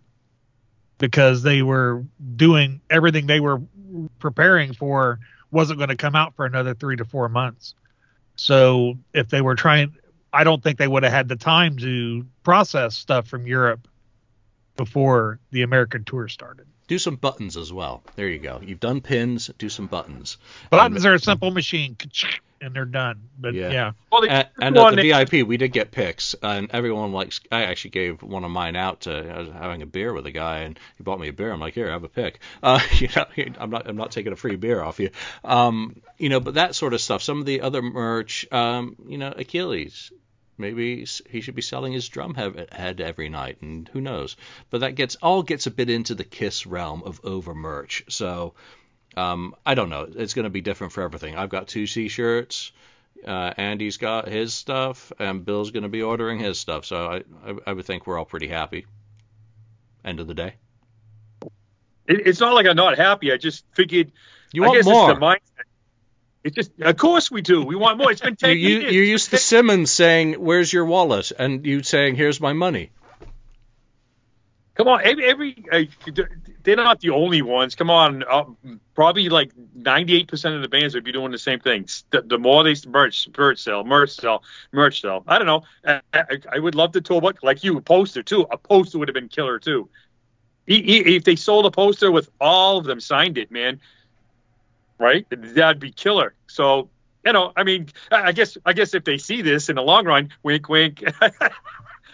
because 1.00 1.42
they 1.42 1.64
were 1.64 2.06
doing 2.36 2.80
everything 2.88 3.26
they 3.26 3.40
were 3.40 3.64
preparing 4.20 4.72
for 4.72 5.18
wasn't 5.50 5.80
going 5.80 5.90
to 5.90 5.96
come 5.96 6.16
out 6.16 6.36
for 6.36 6.46
another 6.46 6.76
three 6.76 6.96
to 6.96 7.04
four 7.04 7.30
months. 7.30 7.74
So 8.36 9.00
if 9.12 9.28
they 9.28 9.42
were 9.42 9.56
trying, 9.56 9.96
I 10.32 10.44
don't 10.44 10.62
think 10.62 10.78
they 10.78 10.88
would 10.88 11.02
have 11.02 11.12
had 11.12 11.28
the 11.28 11.36
time 11.36 11.78
to 11.78 12.24
process 12.44 12.96
stuff 12.96 13.28
from 13.28 13.48
Europe 13.48 13.88
before 14.76 15.40
the 15.50 15.64
American 15.64 16.04
tour 16.04 16.28
started. 16.28 16.68
do 16.88 17.00
some 17.00 17.16
buttons 17.16 17.58
as 17.58 17.74
well. 17.74 18.04
There 18.16 18.28
you 18.28 18.38
go. 18.38 18.62
You've 18.64 18.80
done 18.80 19.02
pins. 19.02 19.50
Do 19.58 19.70
some 19.70 19.88
buttons. 19.88 20.38
Buttons 20.70 21.08
um, 21.08 21.12
are 21.12 21.16
a 21.16 21.20
simple 21.20 21.50
machine, 21.50 21.96
and 22.64 22.74
they're 22.76 22.86
done. 22.86 23.30
But 23.40 23.54
Yeah. 23.54 23.72
yeah, 23.72 23.92
well, 24.12 24.22
they, 24.22 24.30
And, 24.30 24.48
and 24.62 24.78
at 24.78 24.90
the 24.92 24.96
they- 24.96 25.12
VIP, 25.12 25.44
we 25.48 25.58
did 25.58 25.74
get 25.74 25.92
picks, 25.92 26.34
and 26.42 26.70
everyone 26.72 27.12
likes. 27.12 27.42
I 27.52 27.64
actually 27.64 27.92
gave 27.92 28.24
one 28.24 28.44
of 28.44 28.52
mine 28.52 28.76
out 28.76 29.02
to. 29.02 29.12
I 29.36 29.40
was 29.40 29.50
having 29.50 29.82
a 29.82 29.86
beer 29.86 30.14
with 30.14 30.26
a 30.26 30.32
guy, 30.32 30.60
and 30.60 30.80
he 30.98 31.04
bought 31.04 31.20
me 31.20 31.28
a 31.28 31.34
beer. 31.34 31.52
I'm 31.52 31.60
like, 31.60 31.74
here, 31.74 31.90
have 31.92 32.04
a 32.04 32.10
pick. 32.10 32.40
Uh, 32.64 32.80
you 32.98 33.10
know, 33.16 33.26
I'm 33.60 33.70
not. 33.70 33.88
I'm 33.90 33.98
not 33.98 34.12
taking 34.12 34.32
a 34.32 34.36
free 34.38 34.56
beer 34.56 34.82
off 34.82 35.00
you. 35.00 35.10
Um, 35.44 36.02
you 36.18 36.30
know, 36.30 36.40
but 36.40 36.54
that 36.56 36.76
sort 36.76 36.94
of 36.94 37.02
stuff. 37.02 37.22
Some 37.22 37.40
of 37.40 37.46
the 37.46 37.62
other 37.62 37.82
merch, 37.82 38.46
um, 38.52 38.96
you 39.08 39.18
know, 39.18 39.32
Aquiles. 39.38 40.12
Maybe 40.56 41.06
he 41.30 41.42
should 41.42 41.56
be 41.56 41.64
selling 41.64 41.94
his 41.94 42.08
drum 42.08 42.36
hev- 42.36 42.70
head 42.72 43.02
every 43.02 43.28
night, 43.28 43.58
and 43.62 43.90
who 43.92 44.00
knows? 44.00 44.38
But 44.70 44.82
that 44.82 44.94
gets 44.94 45.16
all 45.16 45.42
gets 45.42 45.66
a 45.66 45.72
bit 45.72 45.90
into 45.90 46.14
the 46.14 46.24
Kiss 46.24 46.68
realm 46.68 47.02
of 47.04 47.20
over 47.24 47.56
merch. 47.56 48.04
So 48.08 48.54
um, 49.16 49.56
I 49.66 49.76
don't 49.76 49.90
know. 49.90 50.08
It's 50.16 50.34
going 50.34 50.44
to 50.46 50.50
be 50.50 50.62
different 50.62 50.94
for 50.94 51.02
everything. 51.04 51.36
I've 51.36 51.50
got 51.50 51.68
two 51.68 51.88
T-shirts. 51.88 52.72
Uh, 53.26 53.54
Andy's 53.58 53.98
got 53.98 54.28
his 54.28 54.54
stuff, 54.54 55.12
and 55.20 55.46
Bill's 55.46 55.72
going 55.72 55.84
to 55.84 55.90
be 55.90 56.02
ordering 56.02 56.40
his 56.40 56.60
stuff. 56.60 56.86
So 56.86 57.06
I, 57.08 57.18
I, 57.50 57.56
I 57.68 57.74
would 57.74 57.86
think 57.86 58.06
we're 58.06 58.18
all 58.18 58.26
pretty 58.26 58.48
happy. 58.48 58.86
End 60.04 60.20
of 60.20 60.28
the 60.28 60.34
day. 60.34 60.56
it, 62.08 62.28
it's 62.28 62.40
not 62.40 62.54
like 62.54 62.66
I'm 62.66 62.76
not 62.76 62.98
happy. 62.98 63.32
I 63.32 63.38
just 63.38 63.64
figured. 63.74 64.12
You 64.52 64.64
I 64.64 64.68
want 64.68 64.80
guess 64.80 64.86
more? 64.86 65.12
It's 65.12 65.20
the 65.20 65.26
mindset. 65.26 65.64
It's 66.44 66.56
just, 66.56 66.72
of 66.82 66.98
course 66.98 67.32
we 67.32 67.42
do. 67.42 67.64
We 67.64 67.78
want 67.78 67.98
more. 67.98 68.12
It's 68.12 68.20
been 68.20 68.36
You, 68.44 68.50
you, 68.50 68.80
years. 68.80 68.94
you're 68.94 69.04
used 69.04 69.30
to 69.30 69.38
Simmons 69.52 69.92
saying, 69.92 70.34
"Where's 70.34 70.74
your 70.74 70.84
wallet?" 70.86 71.32
and 71.40 71.66
you 71.66 71.84
saying, 71.84 72.16
"Here's 72.16 72.42
my 72.42 72.52
money." 72.52 72.92
Come 74.76 74.88
on, 74.88 75.02
every, 75.04 75.26
every 75.30 75.66
uh, 75.72 75.84
they're 76.64 76.76
not 76.76 77.00
the 77.00 77.12
only 77.12 77.44
ones. 77.44 77.76
Come 77.76 77.92
on, 77.92 78.24
uh, 78.24 78.46
probably 78.96 79.30
like 79.30 79.52
98% 79.78 80.56
of 80.56 80.64
the 80.64 80.68
bands 80.68 80.96
would 80.96 81.04
be 81.04 81.12
doing 81.12 81.32
the 81.32 81.38
same 81.38 81.60
thing. 81.60 81.88
The, 82.10 82.24
the 82.24 82.40
more 82.40 82.64
they 82.64 82.74
merch, 82.88 83.28
merch 83.38 83.60
sell, 83.60 83.84
merch 83.84 84.12
sell, 84.12 84.44
merch 84.72 85.02
sell. 85.02 85.24
I 85.28 85.38
don't 85.38 85.46
know. 85.46 85.62
I, 85.86 86.02
I, 86.14 86.38
I 86.54 86.60
would 86.60 86.74
love 86.74 86.92
the 86.92 87.02
tour 87.02 87.22
book, 87.22 87.38
like 87.44 87.64
you, 87.64 87.78
a 87.78 87.82
poster 87.82 88.24
too. 88.24 88.48
A 88.50 88.58
poster 88.58 88.98
would 88.98 89.08
have 89.10 89.14
been 89.14 89.30
killer 89.30 89.60
too. 89.60 89.90
E- 90.68 90.76
e- 90.76 91.16
If 91.18 91.24
they 91.26 91.36
sold 91.36 91.66
a 91.66 91.72
poster 91.72 92.12
with 92.12 92.30
all 92.40 92.78
of 92.78 92.86
them 92.86 93.00
signed 93.00 93.38
it, 93.38 93.52
man, 93.52 93.80
right? 95.00 95.26
That'd 95.30 95.80
be 95.80 95.92
killer. 95.92 96.36
So 96.48 96.90
you 97.26 97.32
know, 97.34 97.54
I 97.56 97.64
mean, 97.64 97.88
I 98.12 98.32
guess 98.34 98.58
I 98.66 98.74
guess 98.74 98.94
if 98.94 99.04
they 99.06 99.18
see 99.18 99.42
this 99.42 99.70
in 99.70 99.76
the 99.76 99.82
long 99.82 100.06
run, 100.06 100.30
wink, 100.44 100.68
wink. 100.70 101.04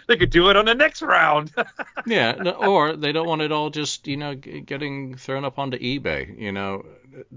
They 0.06 0.16
could 0.16 0.30
do 0.30 0.50
it 0.50 0.56
on 0.56 0.64
the 0.64 0.74
next 0.74 1.02
round. 1.02 1.52
Yeah, 2.06 2.32
no- 2.32 2.52
or 2.52 2.96
they 2.96 3.12
don't 3.12 3.28
want 3.28 3.42
it 3.42 3.52
all 3.52 3.68
just 3.70 4.06
you 4.08 4.16
know 4.16 4.34
g- 4.34 4.60
getting 4.60 5.14
thrown 5.16 5.44
up 5.44 5.58
onto 5.58 5.78
eBay. 5.78 6.38
You 6.38 6.50
know, 6.52 6.86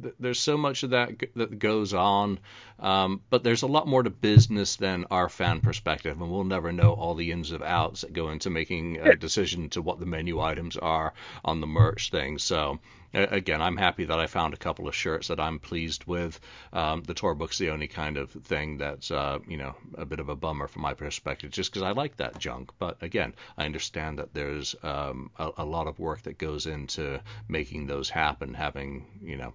Th- 0.02 0.13
there's 0.19 0.39
so 0.39 0.56
much 0.58 0.84
of 0.84 0.91
that 0.91 1.17
g- 1.19 1.28
that 1.36 1.60
goes 1.60 1.93
on, 1.93 2.39
um, 2.80 3.21
but 3.30 3.43
there's 3.43 3.63
a 3.63 3.67
lot 3.67 3.88
more 3.88 4.02
to 4.04 4.10
business 4.10 4.78
than 4.78 5.06
our 5.12 5.28
fan 5.30 5.60
perspective, 5.60 6.19
and 6.21 6.32
we'll 6.32 6.43
never 6.45 6.71
know 6.71 6.93
all 6.93 7.13
the 7.15 7.32
ins 7.32 7.52
and 7.52 7.63
outs 7.63 8.02
that 8.02 8.13
go 8.13 8.30
into 8.30 8.49
making 8.49 8.97
a 8.97 9.15
decision 9.15 9.69
to 9.69 9.82
what 9.82 9.99
the 9.99 10.06
menu 10.06 10.39
items 10.39 10.78
are 10.78 11.13
on 11.43 11.60
the 11.62 11.67
merch 11.67 12.10
thing. 12.10 12.38
So. 12.38 12.80
Again, 13.13 13.62
I'm 13.62 13.78
happy 13.78 14.06
that 14.06 14.19
I 14.19 14.26
found 14.26 14.56
a 14.56 14.58
couple 14.58 14.88
of 14.88 14.95
shirts 14.95 15.28
that 15.28 15.39
I'm 15.39 15.60
pleased 15.60 16.06
with. 16.06 16.39
Um, 16.71 17.04
the 17.04 17.13
tour 17.13 17.36
book's 17.36 17.60
the 17.60 17.69
only 17.69 17.88
kind 17.88 18.17
of 18.17 18.32
thing 18.32 18.80
that's, 18.80 19.12
uh, 19.12 19.38
you 19.47 19.58
know, 19.58 19.76
a 19.95 20.06
bit 20.06 20.19
of 20.19 20.30
a 20.30 20.36
bummer 20.36 20.67
from 20.67 20.82
my 20.82 20.95
perspective, 20.95 21.52
just 21.52 21.71
because 21.71 21.84
I 21.84 21.91
like 21.91 22.17
that 22.17 22.39
junk. 22.39 22.71
But 22.80 23.04
again, 23.04 23.36
I 23.56 23.65
understand 23.65 24.17
that 24.17 24.34
there's 24.34 24.76
um, 24.82 25.30
a, 25.38 25.52
a 25.58 25.65
lot 25.65 25.88
of 25.88 25.99
work 25.99 26.23
that 26.23 26.39
goes 26.39 26.65
into 26.65 27.21
making 27.47 27.86
those 27.86 28.10
happen, 28.10 28.56
having, 28.56 29.06
you 29.21 29.38
know, 29.38 29.54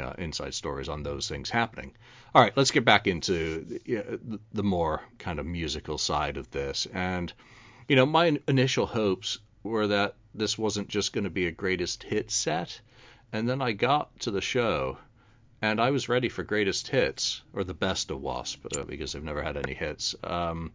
uh, 0.00 0.12
inside 0.18 0.54
stories 0.54 0.88
on 0.88 1.02
those 1.02 1.28
things 1.28 1.50
happening. 1.50 1.96
All 2.32 2.42
right, 2.42 2.56
let's 2.56 2.70
get 2.70 2.84
back 2.84 3.08
into 3.08 3.64
the- 3.64 4.40
the 4.52 4.62
more 4.62 5.02
kind 5.18 5.40
of 5.40 5.46
musical 5.46 5.98
side 5.98 6.36
of 6.36 6.48
this. 6.52 6.86
And, 6.92 7.32
you 7.88 7.96
know, 7.96 8.06
my 8.06 8.38
initial 8.46 8.86
hopes 8.86 9.38
were 9.62 9.86
that 9.86 10.14
this 10.34 10.56
wasn't 10.56 10.88
just 10.88 11.12
going 11.12 11.24
to 11.24 11.30
be 11.30 11.46
a 11.46 11.52
greatest 11.52 12.02
hit 12.02 12.30
set. 12.30 12.80
And 13.32 13.48
then 13.48 13.60
I 13.60 13.72
got 13.72 14.18
to 14.20 14.30
the 14.30 14.40
show 14.40 14.98
and 15.60 15.80
I 15.80 15.90
was 15.90 16.08
ready 16.08 16.28
for 16.28 16.44
greatest 16.44 16.86
hits 16.88 17.42
or 17.52 17.64
the 17.64 17.74
best 17.74 18.10
of 18.10 18.20
Wasp 18.20 18.64
uh, 18.76 18.84
because 18.84 19.12
they've 19.12 19.22
never 19.22 19.42
had 19.42 19.56
any 19.56 19.74
hits. 19.74 20.14
Um, 20.22 20.72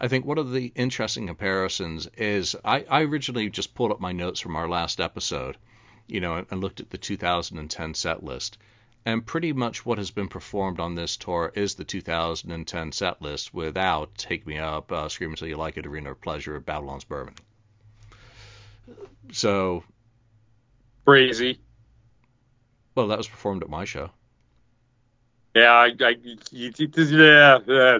I 0.00 0.08
think 0.08 0.24
one 0.24 0.38
of 0.38 0.52
the 0.52 0.72
interesting 0.74 1.26
comparisons 1.26 2.08
is 2.16 2.56
I, 2.64 2.84
I 2.88 3.02
originally 3.02 3.48
just 3.48 3.74
pulled 3.74 3.92
up 3.92 4.00
my 4.00 4.12
notes 4.12 4.40
from 4.40 4.56
our 4.56 4.68
last 4.68 5.00
episode, 5.00 5.56
you 6.06 6.20
know, 6.20 6.34
and, 6.34 6.46
and 6.50 6.60
looked 6.60 6.80
at 6.80 6.90
the 6.90 6.98
2010 6.98 7.94
set 7.94 8.24
list. 8.24 8.58
And 9.04 9.24
pretty 9.24 9.52
much 9.52 9.86
what 9.86 9.98
has 9.98 10.10
been 10.10 10.28
performed 10.28 10.80
on 10.80 10.94
this 10.94 11.16
tour 11.16 11.52
is 11.54 11.76
the 11.76 11.84
2010 11.84 12.92
set 12.92 13.22
list 13.22 13.54
without 13.54 14.16
Take 14.18 14.46
Me 14.46 14.58
Up, 14.58 14.90
uh, 14.90 15.08
Scream 15.08 15.30
Until 15.30 15.48
You 15.48 15.56
Like 15.56 15.76
It, 15.76 15.86
Arena 15.86 16.10
of 16.10 16.20
Pleasure, 16.20 16.58
Babylon's 16.58 17.04
Burning. 17.04 17.36
So, 19.32 19.84
Crazy. 21.04 21.58
well, 22.94 23.08
that 23.08 23.18
was 23.18 23.28
performed 23.28 23.62
at 23.62 23.68
my 23.68 23.84
show. 23.84 24.10
Yeah, 25.54 25.72
I, 25.72 25.92
I 26.00 26.16
you, 26.50 26.70
you- 26.76 26.90
yeah, 26.96 27.58
yeah, 27.66 27.98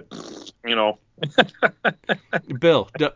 you 0.65 0.75
know. 0.75 0.97
Bill, 2.59 2.89
d- 2.97 3.09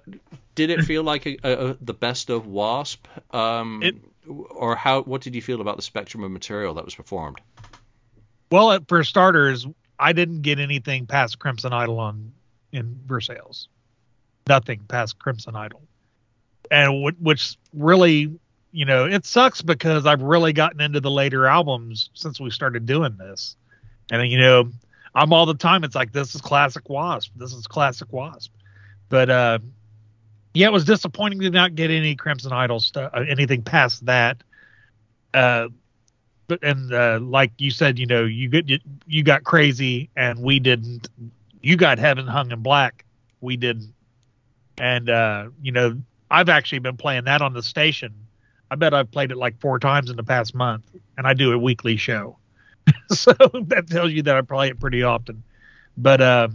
did 0.56 0.70
it 0.70 0.84
feel 0.84 1.04
like 1.04 1.26
a, 1.26 1.38
a, 1.44 1.68
a- 1.72 1.78
the 1.82 1.94
best 1.94 2.30
of 2.30 2.48
Wasp? 2.48 3.08
Um, 3.34 3.82
It- 3.84 3.96
or 4.28 4.76
how? 4.76 5.04
What 5.04 5.22
did 5.22 5.36
you 5.36 5.42
feel 5.42 5.62
about 5.62 5.76
the 5.76 5.82
spectrum 5.82 6.24
of 6.24 6.32
material 6.32 6.74
that 6.76 6.86
was 6.86 6.96
performed? 6.96 7.40
Well, 8.52 8.80
for 8.88 9.04
starters, 9.04 9.66
I 10.00 10.14
didn't 10.14 10.42
get 10.44 10.60
anything 10.60 11.06
past 11.08 11.40
Crimson 11.40 11.74
Idol 11.74 12.00
on 12.00 12.32
in 12.72 13.00
Versailles. 13.06 13.68
Nothing 14.48 14.82
past 14.88 15.20
Crimson 15.20 15.56
Idol, 15.56 15.82
and 16.72 17.06
wh- 17.06 17.22
which 17.22 17.58
really, 17.74 18.32
you 18.72 18.86
know, 18.86 19.06
it 19.06 19.26
sucks 19.26 19.62
because 19.62 20.06
I've 20.06 20.22
really 20.22 20.54
gotten 20.54 20.82
into 20.82 21.00
the 21.00 21.12
later 21.12 21.46
albums 21.46 22.10
since 22.14 22.40
we 22.40 22.50
started 22.50 22.86
doing 22.86 23.16
this, 23.18 23.56
and 24.12 24.28
you 24.30 24.38
know, 24.38 24.72
I'm 25.16 25.34
all 25.34 25.46
the 25.46 25.54
time. 25.54 25.84
It's 25.84 25.96
like 25.96 26.12
this 26.12 26.36
is 26.36 26.42
classic 26.42 26.90
Wasp. 26.90 27.32
This 27.36 27.54
is 27.54 27.68
classic 27.68 28.12
Wasp, 28.12 28.52
but 29.10 29.30
uh, 29.30 29.60
yeah, 30.54 30.68
it 30.68 30.74
was 30.74 30.86
disappointing 30.86 31.40
to 31.42 31.50
not 31.50 31.76
get 31.76 31.90
any 31.90 32.16
Crimson 32.16 32.52
Idol 32.52 32.80
stuff, 32.80 33.12
uh, 33.14 33.22
anything 33.28 33.62
past 33.64 34.06
that. 34.06 34.44
Uh, 35.34 35.70
but 36.48 36.64
and 36.64 36.94
uh, 36.94 37.20
like 37.22 37.52
you 37.58 37.72
said, 37.72 37.98
you 37.98 38.06
know, 38.06 38.24
you 38.24 38.50
get 38.50 38.82
you 39.08 39.24
got 39.24 39.44
crazy, 39.44 40.10
and 40.16 40.40
we 40.40 40.60
didn't. 40.60 41.08
You 41.62 41.78
got 41.78 41.98
heaven 41.98 42.28
hung 42.28 42.52
in 42.52 42.62
black, 42.62 43.06
we 43.42 43.58
didn't. 43.58 43.94
And 44.78 45.10
uh, 45.10 45.50
you 45.62 45.72
know, 45.72 45.98
I've 46.34 46.50
actually 46.50 46.80
been 46.80 46.98
playing 46.98 47.26
that 47.26 47.42
on 47.42 47.54
the 47.54 47.64
station. 47.64 48.14
I 48.72 48.76
bet 48.76 48.94
I've 48.94 49.12
played 49.12 49.32
it 49.32 49.38
like 49.38 49.60
four 49.62 49.80
times 49.80 50.10
in 50.10 50.18
the 50.18 50.24
past 50.24 50.56
month, 50.56 50.84
and 51.18 51.28
I 51.28 51.34
do 51.34 51.54
a 51.54 51.58
weekly 51.58 51.96
show, 51.96 52.38
so 53.12 53.34
that 53.68 53.88
tells 53.90 54.12
you 54.12 54.24
that 54.24 54.36
I 54.36 54.42
play 54.42 54.70
it 54.70 54.80
pretty 54.80 55.04
often. 55.04 55.44
But 55.96 56.22
uh, 56.22 56.48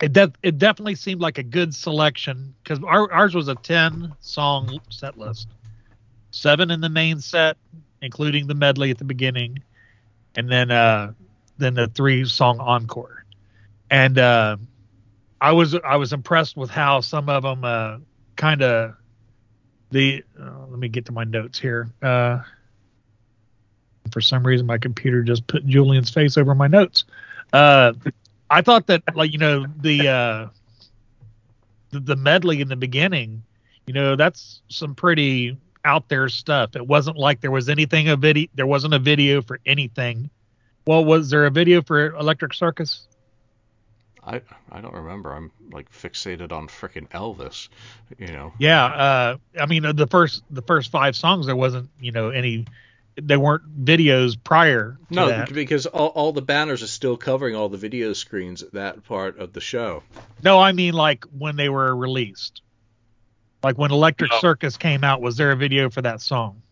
it 0.00 0.12
de- 0.12 0.32
it 0.42 0.58
definitely 0.58 0.94
seemed 0.94 1.20
like 1.20 1.38
a 1.38 1.42
good 1.42 1.74
selection 1.74 2.54
because 2.62 2.82
our, 2.84 3.10
ours 3.12 3.34
was 3.34 3.48
a 3.48 3.54
10 3.54 4.14
song 4.20 4.80
set 4.88 5.18
list 5.18 5.48
seven 6.30 6.70
in 6.70 6.80
the 6.80 6.88
main 6.88 7.20
set 7.20 7.56
including 8.02 8.46
the 8.46 8.54
medley 8.54 8.90
at 8.90 8.98
the 8.98 9.04
beginning 9.04 9.58
and 10.36 10.50
then 10.50 10.70
uh 10.70 11.12
then 11.58 11.74
the 11.74 11.86
three 11.88 12.24
song 12.24 12.58
encore 12.60 13.24
and 13.90 14.18
uh 14.18 14.56
i 15.40 15.52
was 15.52 15.74
i 15.84 15.96
was 15.96 16.12
impressed 16.12 16.56
with 16.56 16.70
how 16.70 17.00
some 17.00 17.28
of 17.28 17.42
them 17.42 17.64
uh 17.64 17.98
kind 18.40 18.62
of 18.62 18.94
the 19.90 20.24
uh, 20.40 20.66
let 20.68 20.78
me 20.78 20.88
get 20.88 21.04
to 21.06 21.12
my 21.12 21.24
notes 21.24 21.58
here 21.58 21.90
uh 22.02 22.40
for 24.12 24.20
some 24.20 24.46
reason 24.46 24.66
my 24.66 24.78
computer 24.78 25.22
just 25.22 25.46
put 25.46 25.66
julian's 25.66 26.10
face 26.10 26.38
over 26.38 26.54
my 26.54 26.66
notes 26.66 27.04
uh 27.52 27.92
I 28.50 28.62
thought 28.62 28.88
that 28.88 29.02
like 29.14 29.32
you 29.32 29.38
know 29.38 29.66
the 29.80 30.08
uh 30.08 30.48
the, 31.90 32.00
the 32.00 32.16
medley 32.16 32.60
in 32.60 32.68
the 32.68 32.76
beginning, 32.76 33.42
you 33.86 33.94
know, 33.94 34.16
that's 34.16 34.62
some 34.68 34.94
pretty 34.94 35.56
out 35.84 36.08
there 36.08 36.28
stuff. 36.28 36.76
It 36.76 36.86
wasn't 36.86 37.16
like 37.16 37.40
there 37.40 37.50
was 37.50 37.68
anything 37.68 38.08
a 38.08 38.16
video 38.16 38.48
there 38.54 38.66
wasn't 38.66 38.94
a 38.94 38.98
video 38.98 39.40
for 39.40 39.60
anything. 39.64 40.30
Well, 40.86 41.04
was 41.04 41.30
there 41.30 41.46
a 41.46 41.50
video 41.50 41.80
for 41.82 42.14
Electric 42.16 42.52
Circus? 42.54 43.06
I 44.24 44.42
I 44.70 44.80
don't 44.80 44.94
remember. 44.94 45.32
I'm 45.32 45.50
like 45.72 45.90
fixated 45.92 46.52
on 46.52 46.68
frickin' 46.68 47.08
Elvis, 47.08 47.68
you 48.18 48.28
know. 48.28 48.52
Yeah, 48.58 48.84
uh 48.84 49.36
I 49.60 49.66
mean 49.66 49.82
the 49.96 50.06
first 50.06 50.42
the 50.50 50.62
first 50.62 50.90
5 50.90 51.16
songs 51.16 51.46
there 51.46 51.56
wasn't, 51.56 51.90
you 52.00 52.12
know, 52.12 52.30
any 52.30 52.66
they 53.20 53.36
weren't 53.36 53.84
videos 53.84 54.36
prior 54.42 54.96
no 55.10 55.28
that. 55.28 55.52
because 55.52 55.84
all, 55.84 56.06
all 56.08 56.32
the 56.32 56.40
banners 56.40 56.82
are 56.82 56.86
still 56.86 57.16
covering 57.16 57.54
all 57.54 57.68
the 57.68 57.76
video 57.76 58.12
screens 58.12 58.62
at 58.62 58.72
that 58.72 59.04
part 59.04 59.38
of 59.38 59.52
the 59.52 59.60
show 59.60 60.02
no 60.42 60.58
i 60.58 60.72
mean 60.72 60.94
like 60.94 61.24
when 61.36 61.56
they 61.56 61.68
were 61.68 61.94
released 61.94 62.62
like 63.62 63.76
when 63.76 63.90
electric 63.90 64.30
No. 64.30 64.38
circus 64.38 64.76
came 64.78 65.04
out 65.04 65.20
was 65.20 65.36
there 65.36 65.50
a 65.50 65.56
video 65.56 65.90
for 65.90 66.00
that 66.02 66.22
song 66.22 66.62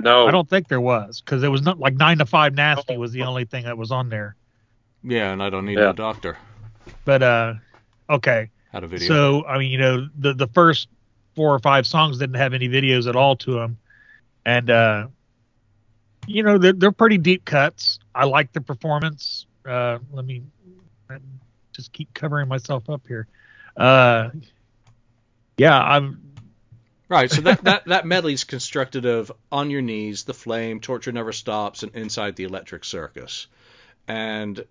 No, 0.00 0.28
i 0.28 0.30
don't 0.30 0.48
think 0.48 0.68
there 0.68 0.82
was 0.82 1.22
because 1.22 1.42
it 1.42 1.48
was 1.48 1.62
not 1.62 1.78
like 1.80 1.94
nine 1.94 2.18
to 2.18 2.26
five 2.26 2.54
nasty 2.54 2.96
was 2.96 3.10
the 3.10 3.22
only 3.22 3.46
thing 3.46 3.64
that 3.64 3.76
was 3.78 3.90
on 3.90 4.10
there 4.10 4.36
yeah 5.06 5.32
and 5.32 5.42
i 5.42 5.48
don't 5.48 5.64
need 5.64 5.78
Yeah. 5.78 5.90
a 5.90 5.94
doctor. 5.94 6.36
But 7.04 7.22
uh 7.22 7.54
okay. 8.10 8.50
Had 8.72 8.84
a 8.84 8.86
video. 8.88 9.08
So 9.08 9.44
i 9.46 9.58
mean 9.58 9.70
you 9.70 9.78
know 9.78 10.08
the 10.18 10.34
the 10.34 10.48
first 10.48 10.88
four 11.34 11.54
or 11.54 11.58
five 11.60 11.86
songs 11.86 12.18
didn't 12.18 12.36
have 12.36 12.52
any 12.54 12.68
videos 12.68 13.08
at 13.08 13.14
all 13.16 13.36
to 13.36 13.52
them 13.54 13.78
and 14.44 14.68
uh 14.70 15.06
you 16.26 16.42
know 16.42 16.58
they're, 16.58 16.72
they're 16.72 16.92
pretty 16.92 17.18
deep 17.18 17.44
cuts. 17.44 17.98
I 18.14 18.24
like 18.24 18.52
the 18.52 18.60
performance. 18.60 19.46
Uh 19.64 19.98
let 20.12 20.24
me 20.24 20.42
just 21.72 21.92
keep 21.92 22.12
covering 22.14 22.48
myself 22.48 22.88
up 22.90 23.02
here. 23.06 23.26
Uh 23.76 24.30
yeah 25.56 25.78
i'm 25.80 26.22
Right, 27.08 27.30
so 27.30 27.40
that, 27.42 27.62
that, 27.62 27.84
that 27.84 28.04
medley 28.04 28.32
is 28.32 28.42
constructed 28.42 29.06
of 29.06 29.30
On 29.52 29.70
Your 29.70 29.80
Knees, 29.80 30.24
The 30.24 30.34
Flame, 30.34 30.80
Torture 30.80 31.12
Never 31.12 31.30
Stops, 31.32 31.84
and 31.84 31.94
Inside 31.94 32.34
the 32.34 32.42
Electric 32.42 32.84
Circus. 32.84 33.46
And, 34.08 34.64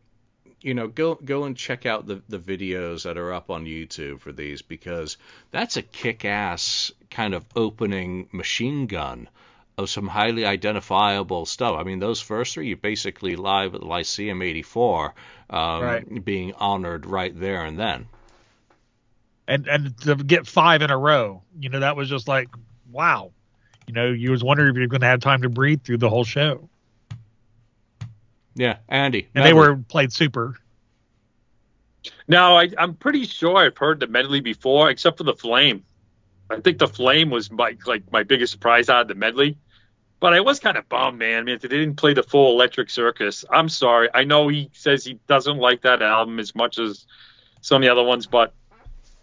you 0.66 0.74
know, 0.74 0.88
go 0.88 1.14
go 1.14 1.44
and 1.44 1.56
check 1.56 1.86
out 1.86 2.08
the, 2.08 2.24
the 2.28 2.40
videos 2.40 3.04
that 3.04 3.20
are 3.20 3.32
up 3.32 3.52
on 3.52 3.66
YouTube 3.66 4.20
for 4.20 4.32
these 4.32 4.64
because 4.64 5.18
that's 5.52 5.78
a 5.78 5.84
kick 5.84 6.26
ass 6.26 6.92
kind 7.12 7.36
of 7.36 7.46
opening 7.56 8.28
machine 8.32 8.88
gun 8.88 9.30
of 9.78 9.92
some 9.92 10.08
highly 10.08 10.44
identifiable 10.44 11.46
stuff. 11.46 11.78
I 11.78 11.84
mean, 11.84 12.00
those 12.00 12.20
first 12.20 12.56
three, 12.56 12.70
you 12.70 12.78
basically 12.78 13.36
live 13.36 13.76
at 13.76 13.82
the 13.82 13.88
Lyceum 13.88 14.42
84 14.42 15.14
um, 15.52 15.84
Right. 15.84 16.26
being 16.26 16.54
honored 16.54 17.06
right 17.06 17.40
there 17.40 17.64
and 17.64 17.78
then. 17.78 18.08
and 19.48 19.68
and 19.68 19.96
to 20.02 20.16
get 20.16 20.48
five 20.48 20.82
in 20.82 20.90
a 20.90 20.98
row 20.98 21.44
you 21.60 21.70
know 21.70 21.82
that 21.82 21.96
was 21.96 22.10
just 22.10 22.28
like 22.28 22.48
wow 22.92 23.32
you 23.86 23.94
know 23.94 24.08
you 24.08 24.32
was 24.32 24.44
wondering 24.44 24.70
if 24.72 24.76
you're 24.78 24.88
going 24.88 25.02
to 25.02 25.08
have 25.08 25.20
time 25.20 25.44
to 25.44 25.50
breathe 25.50 25.84
through 25.84 25.98
the 26.00 26.10
whole 26.10 26.24
show 26.24 26.68
Yeah, 28.56 28.78
Andy. 28.88 29.28
and 29.36 29.46
they 29.46 29.54
were 29.54 29.76
played 29.76 30.14
super 30.14 30.58
no, 32.28 32.58
I, 32.58 32.70
I'm 32.78 32.96
pretty 32.96 33.26
sure 33.26 33.58
I've 33.58 33.78
heard 33.78 34.00
the 34.00 34.08
medley 34.08 34.42
before, 34.42 34.90
except 34.90 35.18
for 35.18 35.24
the 35.24 35.34
flame. 35.34 35.84
I 36.50 36.60
think 36.60 36.78
the 36.78 36.88
flame 36.88 37.30
was 37.30 37.52
my 37.52 37.76
like 37.86 38.12
my 38.12 38.24
biggest 38.24 38.54
surprise 38.54 38.90
out 38.90 39.02
of 39.02 39.08
the 39.08 39.16
medley. 39.16 39.58
But 40.20 40.34
I 40.34 40.42
was 40.42 40.60
kind 40.60 40.78
of 40.78 40.88
bummed, 40.88 41.20
man. 41.20 41.40
I 41.40 41.44
mean, 41.44 41.60
they 41.62 41.68
didn't 41.68 41.96
play 41.96 42.14
the 42.14 42.24
full 42.24 42.52
Electric 42.54 42.90
Circus. 42.90 43.44
I'm 43.52 43.70
sorry. 43.70 44.10
I 44.14 44.24
know 44.24 44.48
he 44.48 44.70
says 44.74 45.04
he 45.04 45.20
doesn't 45.28 45.58
like 45.58 45.82
that 45.82 46.02
album 46.02 46.40
as 46.40 46.56
much 46.56 46.80
as 46.80 47.06
some 47.62 47.78
of 47.78 47.82
the 47.82 47.92
other 47.92 48.04
ones, 48.04 48.26
but 48.26 48.54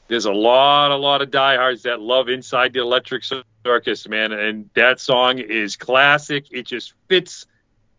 there's 0.09 0.27
a 0.27 0.33
lot, 0.33 0.91
a 0.91 0.97
lot 0.97 1.23
of 1.23 1.31
diehards 1.31 1.83
that 1.85 2.01
love 2.01 2.29
Inside 2.29 2.75
the 2.75 2.81
Electric 2.81 3.25
Circus, 3.65 4.07
man. 4.07 4.33
And 4.33 4.69
that 4.75 5.01
song 5.01 5.39
is 5.39 5.77
classic. 5.77 6.47
It 6.51 6.67
just 6.67 6.93
fits 7.09 7.47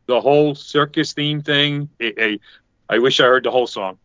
the 0.06 0.20
whole 0.22 0.56
circus 0.56 1.14
theme 1.14 1.42
thing. 1.42 1.90
It, 2.00 2.18
it, 2.18 2.42
I 2.90 3.00
wish 3.00 3.20
I 3.20 3.24
heard 3.26 3.44
the 3.44 3.52
whole 3.52 3.68
song. 3.68 3.98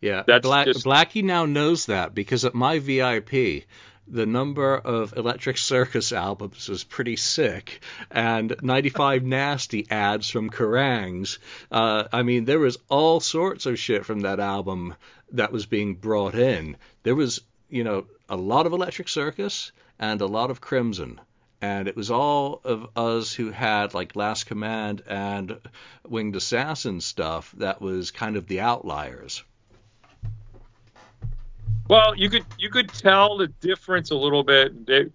Yeah, 0.00 0.22
That's 0.26 0.42
Black, 0.46 0.66
just- 0.66 0.84
Blackie 0.86 1.24
now 1.24 1.44
knows 1.46 1.86
that 1.86 2.14
because 2.14 2.44
at 2.44 2.54
my 2.54 2.78
VIP, 2.78 3.64
the 4.08 4.26
number 4.26 4.76
of 4.76 5.14
Electric 5.16 5.56
Circus 5.58 6.12
albums 6.12 6.68
was 6.68 6.84
pretty 6.84 7.16
sick, 7.16 7.82
and 8.10 8.56
95 8.62 9.22
Nasty 9.24 9.86
ads 9.90 10.28
from 10.28 10.50
Kerrangs. 10.50 11.38
Uh, 11.70 12.04
I 12.12 12.22
mean, 12.22 12.44
there 12.44 12.58
was 12.58 12.78
all 12.88 13.20
sorts 13.20 13.66
of 13.66 13.78
shit 13.78 14.04
from 14.06 14.20
that 14.20 14.40
album 14.40 14.94
that 15.32 15.52
was 15.52 15.66
being 15.66 15.94
brought 15.94 16.34
in. 16.34 16.76
There 17.02 17.14
was, 17.14 17.40
you 17.68 17.84
know, 17.84 18.06
a 18.28 18.36
lot 18.36 18.66
of 18.66 18.72
Electric 18.72 19.08
Circus 19.08 19.70
and 19.98 20.20
a 20.20 20.26
lot 20.26 20.50
of 20.50 20.60
Crimson. 20.60 21.20
And 21.62 21.88
it 21.88 21.96
was 21.96 22.10
all 22.10 22.60
of 22.64 22.88
us 22.96 23.34
who 23.34 23.50
had 23.50 23.92
like 23.92 24.16
Last 24.16 24.44
Command 24.44 25.02
and 25.06 25.58
Winged 26.08 26.36
Assassin 26.36 27.00
stuff 27.00 27.52
that 27.58 27.82
was 27.82 28.10
kind 28.10 28.36
of 28.36 28.46
the 28.46 28.60
outliers. 28.60 29.42
Well, 31.88 32.14
you 32.16 32.30
could 32.30 32.46
you 32.56 32.70
could 32.70 32.88
tell 32.88 33.36
the 33.36 33.48
difference 33.48 34.10
a 34.10 34.14
little 34.14 34.44
bit. 34.44 34.86
They, 34.86 35.10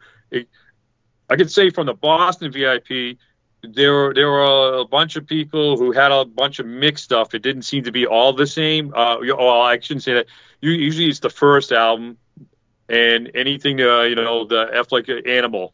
I 1.29 1.35
could 1.35 1.49
say 1.49 1.69
from 1.69 1.87
the 1.87 1.93
Boston 1.93 2.51
VIP, 2.51 3.17
there 3.63 3.93
were 3.93 4.13
there 4.13 4.29
were 4.29 4.79
a 4.79 4.85
bunch 4.85 5.15
of 5.15 5.25
people 5.25 5.77
who 5.77 5.91
had 5.91 6.11
a 6.11 6.25
bunch 6.25 6.59
of 6.59 6.65
mixed 6.65 7.05
stuff. 7.05 7.33
It 7.33 7.41
didn't 7.41 7.63
seem 7.63 7.83
to 7.85 7.91
be 7.91 8.05
all 8.05 8.33
the 8.33 8.45
same. 8.45 8.93
Uh, 8.93 9.17
well, 9.21 9.61
I 9.61 9.79
shouldn't 9.79 10.03
say 10.03 10.13
that. 10.15 10.27
Usually, 10.61 11.07
it's 11.07 11.19
the 11.19 11.29
first 11.29 11.71
album, 11.71 12.17
and 12.89 13.31
anything 13.35 13.81
uh, 13.81 14.01
you 14.01 14.15
know 14.15 14.45
the 14.45 14.69
F 14.73 14.91
like 14.91 15.09
Animal. 15.09 15.73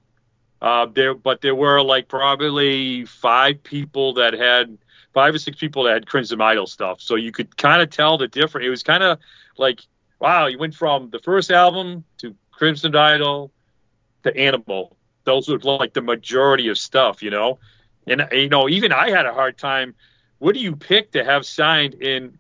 Uh, 0.62 0.86
there, 0.86 1.16
but 1.16 1.42
there 1.42 1.56
were 1.56 1.82
like 1.82 2.08
probably 2.08 3.04
five 3.06 3.64
people 3.64 4.14
that 4.14 4.34
had 4.34 4.78
five 5.14 5.34
or 5.34 5.40
six 5.40 5.58
people 5.58 5.84
that 5.84 5.94
had 5.94 6.08
Crimson 6.08 6.40
Idol 6.40 6.68
stuff. 6.68 7.02
So 7.02 7.16
you 7.16 7.32
could 7.32 7.58
kind 7.58 7.82
of 7.82 7.90
tell 7.90 8.18
the 8.18 8.28
difference. 8.28 8.66
It 8.66 8.70
was 8.70 8.84
kind 8.84 9.04
of 9.04 9.18
like 9.58 9.82
wow, 10.22 10.46
you 10.46 10.58
went 10.60 10.76
from 10.76 11.10
the 11.10 11.20
first 11.20 11.52
album 11.52 12.06
to 12.20 12.36
Crimson 12.52 12.96
Idol 12.96 13.52
to 14.24 14.38
Animal. 14.38 14.96
Those 15.24 15.50
were 15.50 15.58
like 15.58 15.94
the 15.94 16.02
majority 16.02 16.70
of 16.70 16.78
stuff, 16.78 17.22
you 17.22 17.32
know. 17.32 17.60
And 18.08 18.28
you 18.32 18.48
know, 18.48 18.70
even 18.70 18.92
I 18.94 19.10
had 19.10 19.26
a 19.26 19.34
hard 19.34 19.58
time. 19.58 19.96
What 20.40 20.54
do 20.54 20.62
you 20.62 20.76
pick 20.76 21.12
to 21.12 21.24
have 21.24 21.46
signed 21.46 21.96
in? 21.96 22.38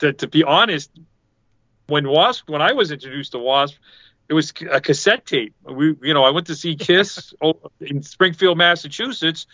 To, 0.00 0.12
to 0.12 0.26
be 0.26 0.42
honest, 0.42 0.90
when 1.86 2.08
Wasp, 2.08 2.48
when 2.48 2.60
I 2.60 2.72
was 2.72 2.90
introduced 2.90 3.32
to 3.32 3.38
Wasp, 3.38 3.76
it 4.30 4.34
was 4.34 4.52
a 4.70 4.80
cassette 4.80 5.26
tape. 5.26 5.54
We, 5.64 5.96
you 6.02 6.14
know, 6.14 6.22
I 6.22 6.30
went 6.30 6.46
to 6.46 6.54
see 6.54 6.76
Kiss 6.76 7.34
in 7.80 8.02
Springfield, 8.04 8.56
Massachusetts, 8.56 9.48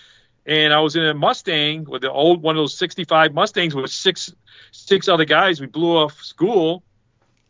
and 0.44 0.72
I 0.72 0.80
was 0.80 0.96
in 0.96 1.02
a 1.02 1.14
Mustang 1.14 1.84
with 1.84 2.02
the 2.02 2.12
old 2.12 2.42
one 2.42 2.56
of 2.56 2.60
those 2.60 2.76
'65 2.76 3.32
Mustangs 3.32 3.74
with 3.74 3.90
six 3.90 4.34
six 4.72 5.08
other 5.08 5.24
guys. 5.24 5.62
We 5.62 5.66
blew 5.66 5.96
off 5.96 6.20
school, 6.20 6.82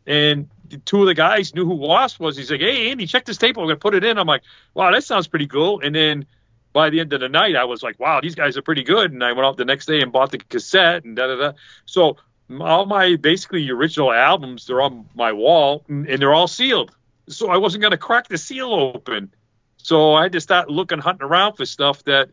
and 0.07 0.49
two 0.85 1.01
of 1.01 1.07
the 1.07 1.15
guys 1.15 1.53
knew 1.53 1.67
who 1.67 1.75
Wasp 1.75 2.21
was. 2.21 2.37
He's 2.37 2.49
like, 2.49 2.61
"Hey, 2.61 2.93
Andy, 2.93 3.09
check 3.09 3.25
this 3.25 3.39
tape. 3.39 3.59
I'm 3.59 3.65
gonna 3.65 3.75
put 3.75 3.97
it 3.97 4.05
in." 4.05 4.19
I'm 4.19 4.29
like, 4.29 4.43
"Wow, 4.73 4.93
that 4.93 5.03
sounds 5.03 5.27
pretty 5.27 5.49
cool." 5.49 5.81
And 5.81 5.93
then 5.97 6.27
by 6.73 6.91
the 6.91 7.01
end 7.01 7.13
of 7.13 7.19
the 7.19 7.29
night, 7.29 7.57
I 7.57 7.65
was 7.65 7.83
like, 7.83 7.99
"Wow, 7.99 8.21
these 8.21 8.37
guys 8.37 8.57
are 8.57 8.63
pretty 8.63 8.85
good." 8.85 9.11
And 9.11 9.25
I 9.25 9.33
went 9.33 9.47
out 9.47 9.57
the 9.57 9.65
next 9.65 9.87
day 9.87 10.01
and 10.01 10.13
bought 10.13 10.31
the 10.31 10.39
cassette 10.39 11.05
and 11.05 11.17
da 11.17 11.27
da 11.27 11.37
da. 11.37 11.53
So 11.87 12.19
all 12.61 12.87
my 12.87 13.17
basically 13.17 13.69
original 13.69 14.13
albums, 14.13 14.69
they're 14.69 14.81
on 14.81 15.09
my 15.17 15.33
wall 15.33 15.85
and 15.89 16.23
they're 16.23 16.35
all 16.35 16.47
sealed. 16.47 16.95
So 17.29 17.49
I 17.51 17.57
wasn't 17.57 17.83
gonna 17.83 17.97
crack 17.97 18.29
the 18.29 18.39
seal 18.39 18.73
open. 18.73 19.33
So 19.79 20.15
I 20.15 20.25
had 20.25 20.33
to 20.33 20.41
start 20.41 20.71
looking, 20.71 20.99
hunting 20.99 21.27
around 21.27 21.55
for 21.55 21.67
stuff 21.67 22.03
that, 22.05 22.31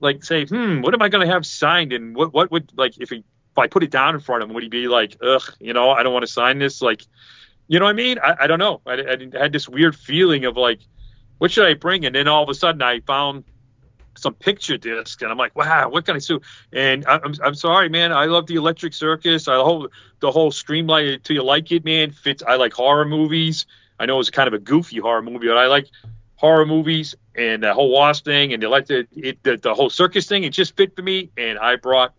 like, 0.00 0.24
say, 0.24 0.46
hmm, 0.46 0.80
what 0.80 0.94
am 0.94 1.02
I 1.02 1.08
gonna 1.08 1.26
have 1.26 1.46
signed? 1.46 1.92
And 1.92 2.14
what 2.16 2.32
what 2.32 2.50
would 2.50 2.72
like 2.76 2.98
if 2.98 3.10
he 3.10 3.16
if 3.16 3.58
I 3.58 3.68
put 3.68 3.84
it 3.84 3.90
down 3.90 4.14
in 4.14 4.20
front 4.20 4.42
of 4.42 4.48
him, 4.48 4.54
would 4.54 4.64
he 4.64 4.68
be 4.68 4.88
like, 4.88 5.16
ugh, 5.22 5.42
you 5.60 5.72
know, 5.72 5.90
I 5.90 6.02
don't 6.02 6.12
want 6.12 6.24
to 6.26 6.32
sign 6.32 6.58
this? 6.58 6.82
Like, 6.82 7.02
you 7.68 7.78
know 7.78 7.84
what 7.84 7.92
I 7.92 7.94
mean? 7.94 8.18
I, 8.18 8.36
I 8.40 8.46
don't 8.48 8.58
know. 8.58 8.80
I, 8.84 8.94
I 8.94 9.38
had 9.38 9.52
this 9.52 9.68
weird 9.68 9.94
feeling 9.94 10.44
of 10.44 10.56
like, 10.56 10.80
what 11.38 11.52
should 11.52 11.66
I 11.66 11.74
bring? 11.74 12.04
And 12.04 12.14
then 12.14 12.26
all 12.26 12.42
of 12.42 12.48
a 12.48 12.54
sudden 12.54 12.82
I 12.82 13.00
found 13.00 13.44
some 14.16 14.34
picture 14.34 14.76
disc, 14.76 15.22
and 15.22 15.30
I'm 15.30 15.38
like, 15.38 15.56
wow, 15.56 15.88
what 15.88 16.04
can 16.04 16.16
I 16.16 16.18
do? 16.18 16.40
And 16.72 17.04
I, 17.06 17.20
I'm 17.24 17.34
I'm 17.42 17.54
sorry, 17.54 17.88
man. 17.88 18.12
I 18.12 18.26
love 18.26 18.46
the 18.46 18.54
Electric 18.56 18.92
Circus. 18.92 19.48
I 19.48 19.54
whole 19.54 19.88
the 20.20 20.30
whole 20.30 20.50
Scream 20.50 20.88
Until 20.90 21.34
You 21.34 21.42
Like 21.42 21.70
It, 21.72 21.84
man. 21.84 22.10
Fits. 22.10 22.42
I 22.46 22.56
like 22.56 22.72
horror 22.72 23.04
movies. 23.04 23.66
I 23.98 24.06
know 24.06 24.18
it's 24.20 24.30
kind 24.30 24.48
of 24.48 24.54
a 24.54 24.58
goofy 24.58 24.98
horror 24.98 25.22
movie, 25.22 25.46
but 25.46 25.56
I 25.56 25.66
like 25.66 25.88
horror 26.36 26.66
movies 26.66 27.14
and 27.36 27.62
the 27.62 27.72
whole 27.72 27.90
wasp 27.90 28.24
thing 28.24 28.52
and 28.52 28.62
the 28.62 28.68
like 28.68 28.86
the, 28.86 29.06
it, 29.12 29.42
the 29.42 29.56
the 29.56 29.74
whole 29.74 29.90
circus 29.90 30.26
thing. 30.26 30.44
It 30.44 30.50
just 30.50 30.76
fit 30.76 30.94
for 30.94 31.02
me, 31.02 31.30
and 31.36 31.58
I 31.58 31.76
brought 31.76 32.14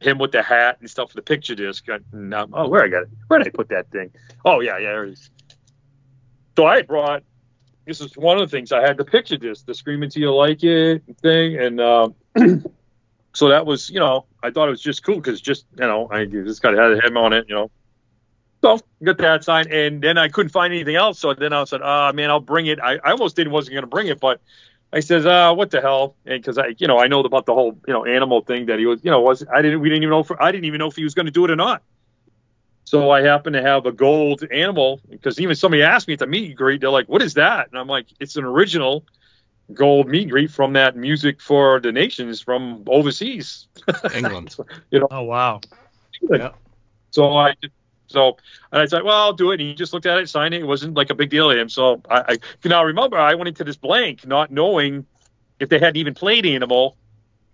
him 0.00 0.18
with 0.18 0.32
the 0.32 0.42
hat 0.42 0.78
and 0.80 0.90
stuff 0.90 1.10
for 1.10 1.16
the 1.16 1.22
picture 1.22 1.54
disc. 1.54 1.86
And, 1.88 2.34
um, 2.34 2.52
oh, 2.54 2.68
where 2.68 2.84
I 2.84 2.88
got 2.88 3.04
it? 3.04 3.08
Where 3.28 3.38
did 3.38 3.48
I 3.48 3.50
put 3.50 3.68
that 3.68 3.90
thing? 3.90 4.10
Oh 4.44 4.60
yeah, 4.60 4.78
yeah. 4.78 4.90
There 4.90 5.04
it 5.04 5.12
is. 5.12 5.30
So 6.56 6.66
I 6.66 6.82
brought. 6.82 7.22
This 7.86 8.00
is 8.00 8.16
one 8.16 8.36
of 8.36 8.50
the 8.50 8.56
things 8.56 8.72
I 8.72 8.80
had 8.80 8.96
the 8.96 9.04
picture 9.04 9.36
disc, 9.36 9.64
the 9.64 9.74
"Screaming 9.74 10.10
Till 10.10 10.22
You 10.22 10.34
Like 10.34 10.64
It" 10.64 11.02
thing, 11.22 11.56
and 11.56 11.80
um, 11.80 12.14
so 13.32 13.48
that 13.48 13.64
was, 13.64 13.90
you 13.90 14.00
know, 14.00 14.24
I 14.42 14.50
thought 14.50 14.66
it 14.66 14.70
was 14.70 14.80
just 14.80 15.04
cool 15.04 15.16
because 15.16 15.40
just, 15.40 15.66
you 15.78 15.86
know, 15.86 16.08
I 16.10 16.24
just 16.24 16.62
got 16.62 16.74
had 16.74 17.04
him 17.04 17.16
on 17.16 17.32
it, 17.32 17.44
you 17.48 17.54
know. 17.54 17.70
So 18.62 18.80
got 19.04 19.18
that 19.18 19.44
sign, 19.44 19.70
and 19.70 20.02
then 20.02 20.18
I 20.18 20.28
couldn't 20.28 20.50
find 20.50 20.72
anything 20.72 20.96
else. 20.96 21.18
So 21.18 21.34
then 21.34 21.52
I 21.52 21.64
said, 21.64 21.80
"Ah, 21.82 22.08
oh, 22.08 22.12
man, 22.12 22.30
I'll 22.30 22.40
bring 22.40 22.66
it." 22.66 22.80
I, 22.80 22.94
I 23.04 23.12
almost 23.12 23.36
didn't 23.36 23.52
wasn't 23.52 23.74
going 23.74 23.82
to 23.82 23.88
bring 23.88 24.08
it, 24.08 24.18
but 24.18 24.40
I 24.92 25.00
says, 25.00 25.26
"Ah, 25.26 25.52
what 25.52 25.70
the 25.70 25.80
hell?" 25.80 26.16
And 26.24 26.40
because 26.40 26.58
I, 26.58 26.74
you 26.78 26.86
know, 26.86 26.98
I 26.98 27.06
know 27.06 27.20
about 27.20 27.46
the 27.46 27.54
whole, 27.54 27.78
you 27.86 27.92
know, 27.92 28.04
animal 28.04 28.40
thing 28.40 28.66
that 28.66 28.78
he 28.78 28.86
was, 28.86 29.04
you 29.04 29.10
know, 29.10 29.20
was 29.20 29.44
I 29.52 29.62
didn't 29.62 29.80
we 29.80 29.88
didn't 29.88 30.02
even 30.02 30.10
know 30.10 30.20
if, 30.20 30.30
I 30.40 30.50
didn't 30.52 30.64
even 30.64 30.78
know 30.78 30.88
if 30.88 30.96
he 30.96 31.04
was 31.04 31.14
going 31.14 31.26
to 31.26 31.32
do 31.32 31.44
it 31.44 31.50
or 31.50 31.56
not. 31.56 31.82
So 32.84 33.10
I 33.10 33.22
happen 33.22 33.52
to 33.54 33.62
have 33.62 33.84
a 33.84 33.92
gold 33.92 34.44
animal 34.52 35.00
because 35.10 35.40
even 35.40 35.56
somebody 35.56 35.82
asked 35.82 36.06
me 36.06 36.14
at 36.14 36.20
the 36.20 36.26
meet 36.26 36.46
and 36.46 36.56
greet, 36.56 36.80
they're 36.80 36.90
like, 36.90 37.08
"What 37.08 37.20
is 37.20 37.34
that?" 37.34 37.68
And 37.68 37.78
I'm 37.78 37.88
like, 37.88 38.06
"It's 38.20 38.36
an 38.36 38.44
original 38.44 39.04
gold 39.74 40.08
meet 40.08 40.22
and 40.22 40.30
greet 40.30 40.50
from 40.50 40.72
that 40.74 40.96
music 40.96 41.40
for 41.40 41.80
the 41.80 41.90
nations 41.92 42.40
from 42.40 42.84
overseas, 42.86 43.66
England." 44.14 44.56
you 44.90 45.00
know. 45.00 45.08
Oh 45.10 45.22
wow. 45.22 45.60
Yeah. 46.30 46.52
So 47.10 47.36
I 47.36 47.54
so 48.16 48.36
and 48.72 48.80
I 48.82 48.86
said, 48.86 49.02
well, 49.02 49.16
I'll 49.16 49.32
do 49.34 49.50
it. 49.50 49.60
And 49.60 49.68
he 49.68 49.74
just 49.74 49.92
looked 49.92 50.06
at 50.06 50.16
it, 50.18 50.28
signed 50.28 50.54
it. 50.54 50.62
It 50.62 50.66
wasn't 50.66 50.94
like 50.94 51.10
a 51.10 51.14
big 51.14 51.28
deal 51.30 51.50
to 51.52 51.58
him. 51.60 51.68
So 51.68 52.00
I, 52.10 52.18
I 52.32 52.36
can 52.62 52.70
now 52.70 52.82
remember 52.84 53.18
I 53.18 53.34
went 53.34 53.48
into 53.48 53.64
this 53.64 53.76
blank, 53.76 54.26
not 54.26 54.50
knowing 54.50 55.04
if 55.60 55.68
they 55.68 55.78
hadn't 55.78 55.96
even 55.98 56.14
played 56.14 56.46
Animal 56.46 56.96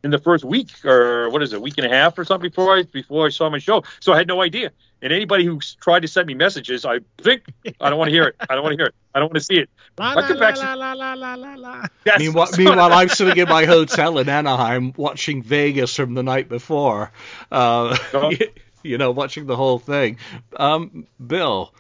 in 0.04 0.10
the 0.10 0.18
first 0.18 0.44
week 0.44 0.84
or 0.84 1.30
what 1.30 1.42
is 1.42 1.52
it, 1.52 1.60
week 1.62 1.74
and 1.78 1.86
a 1.86 1.88
half 1.88 2.18
or 2.18 2.24
something 2.24 2.48
before 2.50 2.76
I 2.76 2.82
before 2.84 3.26
I 3.26 3.30
saw 3.30 3.48
my 3.50 3.58
show. 3.58 3.82
So 4.00 4.12
I 4.12 4.18
had 4.18 4.26
no 4.28 4.40
idea. 4.40 4.70
And 5.00 5.12
anybody 5.12 5.44
who 5.44 5.58
tried 5.80 6.00
to 6.00 6.08
send 6.08 6.26
me 6.28 6.34
messages, 6.34 6.84
I 6.84 7.00
think 7.20 7.42
I 7.80 7.90
don't 7.90 7.98
want 7.98 8.08
to 8.08 8.12
hear 8.14 8.24
it. 8.28 8.36
I 8.48 8.54
don't 8.54 8.62
want 8.62 8.72
to 8.74 8.78
hear 8.78 8.86
it. 8.86 8.94
I 9.14 9.18
don't 9.18 9.28
want 9.28 9.38
to 9.38 9.44
see 9.44 9.58
it. 9.62 9.68
La, 9.98 10.10
I 10.10 10.14
la, 10.14 10.26
could 10.28 10.38
la, 10.38 10.46
actually- 10.46 10.64
la, 10.66 10.92
la, 10.92 11.14
la, 11.14 11.34
la, 11.34 11.54
la. 11.54 11.86
Yes. 12.06 12.18
Meanwhile, 12.20 12.48
meanwhile, 12.58 12.92
I'm 12.92 13.08
sitting 13.08 13.36
in 13.36 13.48
my 13.48 13.64
hotel 13.64 14.18
in 14.18 14.28
Anaheim 14.28 14.92
watching 14.96 15.42
Vegas 15.42 15.94
from 15.96 16.14
the 16.14 16.22
night 16.22 16.48
before. 16.48 17.10
Uh, 17.50 17.96
Uh-huh. 18.14 18.30
you 18.88 18.98
know, 18.98 19.10
watching 19.10 19.46
the 19.46 19.56
whole 19.56 19.78
thing. 19.78 20.18
Um, 20.56 21.06
Bill, 21.24 21.72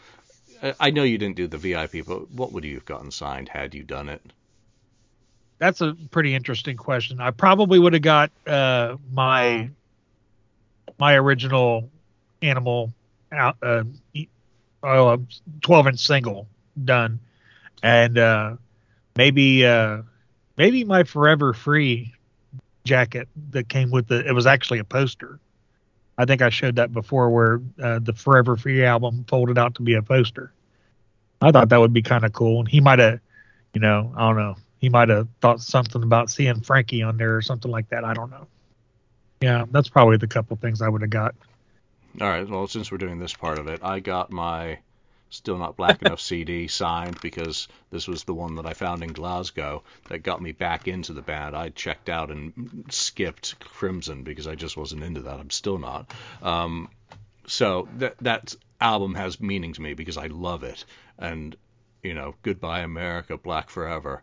I- 0.78 0.90
know 0.90 1.02
you 1.02 1.18
didn't 1.18 1.36
do 1.36 1.46
the 1.46 1.58
VIP, 1.58 2.04
but 2.06 2.30
what 2.30 2.52
would 2.52 2.64
you 2.64 2.74
have 2.74 2.84
gotten 2.84 3.10
signed 3.10 3.48
had 3.48 3.74
you 3.74 3.82
done 3.82 4.08
it? 4.08 4.22
That's 5.58 5.80
a 5.80 5.94
pretty 6.10 6.34
interesting 6.34 6.76
question. 6.76 7.20
I 7.20 7.30
probably 7.30 7.78
would 7.78 7.92
have 7.92 8.02
got 8.02 8.30
uh, 8.46 8.96
my 9.12 9.70
my 10.98 11.14
original 11.14 11.88
animal 12.42 12.92
out 13.30 13.56
uh, 13.62 13.84
e- 14.12 14.28
oh, 14.82 15.24
12 15.62 15.86
inch 15.86 16.00
single 16.00 16.48
done, 16.84 17.20
and 17.82 18.18
uh, 18.18 18.56
maybe 19.16 19.64
uh, 19.64 20.02
maybe 20.56 20.84
my 20.84 21.04
Forever 21.04 21.52
Free 21.52 22.12
jacket 22.84 23.28
that 23.50 23.68
came 23.68 23.90
with 23.90 24.08
the. 24.08 24.26
It 24.26 24.32
was 24.32 24.46
actually 24.46 24.80
a 24.80 24.84
poster. 24.84 25.38
I 26.18 26.24
think 26.24 26.42
I 26.42 26.50
showed 26.50 26.76
that 26.76 26.92
before, 26.92 27.30
where 27.30 27.60
uh, 27.82 27.98
the 27.98 28.12
Forever 28.12 28.56
Free 28.56 28.84
album 28.84 29.24
folded 29.28 29.58
out 29.58 29.74
to 29.76 29.82
be 29.82 29.94
a 29.94 30.02
poster. 30.02 30.52
I 31.40 31.50
thought 31.50 31.70
that 31.70 31.80
would 31.80 31.92
be 31.92 32.02
kind 32.02 32.24
of 32.24 32.32
cool, 32.32 32.60
and 32.60 32.68
he 32.68 32.80
might 32.80 32.98
have, 32.98 33.20
you 33.74 33.80
know, 33.80 34.12
I 34.16 34.28
don't 34.28 34.36
know, 34.36 34.56
he 34.78 34.88
might 34.88 35.08
have 35.08 35.28
thought 35.40 35.60
something 35.60 36.02
about 36.02 36.30
seeing 36.30 36.60
Frankie 36.60 37.02
on 37.02 37.16
there 37.16 37.36
or 37.36 37.42
something 37.42 37.70
like 37.70 37.88
that. 37.90 38.04
I 38.04 38.14
don't 38.14 38.30
know. 38.30 38.46
Yeah, 39.40 39.64
that's 39.70 39.88
probably 39.88 40.18
the 40.18 40.28
couple 40.28 40.56
things 40.56 40.82
I 40.82 40.88
would 40.88 41.02
have 41.02 41.10
got. 41.10 41.34
All 42.20 42.28
right. 42.28 42.48
Well, 42.48 42.66
since 42.66 42.92
we're 42.92 42.98
doing 42.98 43.18
this 43.18 43.32
part 43.32 43.58
of 43.58 43.66
it, 43.68 43.80
I 43.82 44.00
got 44.00 44.30
my 44.30 44.78
Still 45.32 45.56
Not 45.56 45.78
Black 45.78 46.02
Enough 46.02 46.20
CD 46.20 46.68
signed 46.68 47.18
because 47.22 47.66
this 47.90 48.06
was 48.06 48.24
the 48.24 48.34
one 48.34 48.56
that 48.56 48.66
I 48.66 48.74
found 48.74 49.02
in 49.02 49.14
Glasgow 49.14 49.82
that 50.10 50.18
got 50.18 50.42
me 50.42 50.52
back 50.52 50.86
into 50.86 51.14
the 51.14 51.22
band. 51.22 51.56
I 51.56 51.70
checked 51.70 52.10
out 52.10 52.30
and 52.30 52.84
skipped 52.90 53.58
Crimson 53.58 54.24
because 54.24 54.46
I 54.46 54.56
just 54.56 54.76
wasn't 54.76 55.02
into 55.02 55.22
that. 55.22 55.40
I'm 55.40 55.48
still 55.48 55.78
not. 55.78 56.12
Um, 56.42 56.90
so 57.46 57.88
that 57.96 58.18
that 58.18 58.54
album 58.78 59.14
has 59.14 59.40
meaning 59.40 59.72
to 59.72 59.80
me 59.80 59.94
because 59.94 60.18
I 60.18 60.26
love 60.26 60.64
it. 60.64 60.84
And 61.18 61.56
you 62.02 62.12
know, 62.12 62.34
Goodbye 62.42 62.80
America, 62.80 63.38
Black 63.38 63.70
Forever, 63.70 64.22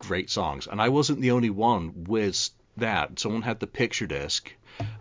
great 0.00 0.30
songs. 0.30 0.66
And 0.66 0.82
I 0.82 0.88
wasn't 0.88 1.20
the 1.20 1.30
only 1.30 1.50
one 1.50 2.04
with 2.08 2.50
that. 2.78 3.20
Someone 3.20 3.42
had 3.42 3.60
the 3.60 3.68
picture 3.68 4.08
disc, 4.08 4.52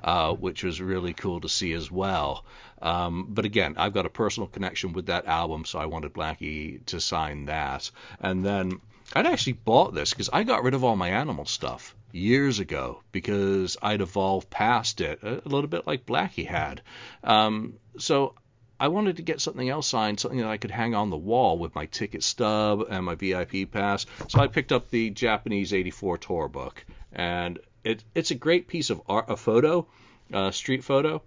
uh, 0.03 0.33
which 0.33 0.63
was 0.63 0.79
really 0.79 1.13
cool 1.13 1.41
to 1.41 1.49
see 1.49 1.73
as 1.73 1.89
well. 1.89 2.45
Um, 2.83 3.27
but 3.29 3.45
again, 3.45 3.75
I've 3.77 3.93
got 3.93 4.05
a 4.05 4.09
personal 4.09 4.47
connection 4.47 4.91
with 4.91 5.07
that 5.07 5.25
album, 5.25 5.63
so 5.65 5.79
I 5.79 5.85
wanted 5.85 6.13
Blackie 6.13 6.85
to 6.87 6.99
sign 6.99 7.45
that. 7.45 7.89
And 8.19 8.45
then 8.45 8.81
I'd 9.13 9.25
actually 9.25 9.53
bought 9.53 9.93
this 9.95 10.11
because 10.11 10.29
I 10.31 10.43
got 10.43 10.63
rid 10.63 10.73
of 10.73 10.83
all 10.83 10.97
my 10.97 11.09
animal 11.09 11.45
stuff 11.45 11.95
years 12.11 12.59
ago 12.59 13.01
because 13.11 13.77
I'd 13.81 14.01
evolved 14.01 14.49
past 14.49 15.01
it 15.01 15.23
a 15.23 15.41
little 15.45 15.67
bit 15.67 15.87
like 15.87 16.05
Blackie 16.05 16.45
had. 16.45 16.81
Um, 17.23 17.75
so 17.97 18.35
I 18.79 18.89
wanted 18.89 19.15
to 19.15 19.23
get 19.23 19.39
something 19.39 19.69
else 19.69 19.87
signed, 19.87 20.19
something 20.19 20.39
that 20.39 20.49
I 20.49 20.57
could 20.57 20.71
hang 20.71 20.93
on 20.93 21.09
the 21.09 21.15
wall 21.15 21.57
with 21.57 21.73
my 21.75 21.85
ticket 21.85 22.21
stub 22.21 22.85
and 22.89 23.05
my 23.05 23.15
VIP 23.15 23.71
pass. 23.71 24.05
So 24.27 24.41
I 24.41 24.47
picked 24.47 24.73
up 24.73 24.89
the 24.89 25.09
Japanese 25.09 25.73
84 25.73 26.17
tour 26.17 26.47
book, 26.49 26.85
and 27.13 27.59
it, 27.85 28.03
it's 28.13 28.31
a 28.31 28.35
great 28.35 28.67
piece 28.67 28.89
of 28.89 29.01
art, 29.07 29.29
a 29.29 29.37
photo, 29.37 29.87
uh, 30.33 30.51
street 30.51 30.83
photo. 30.83 31.21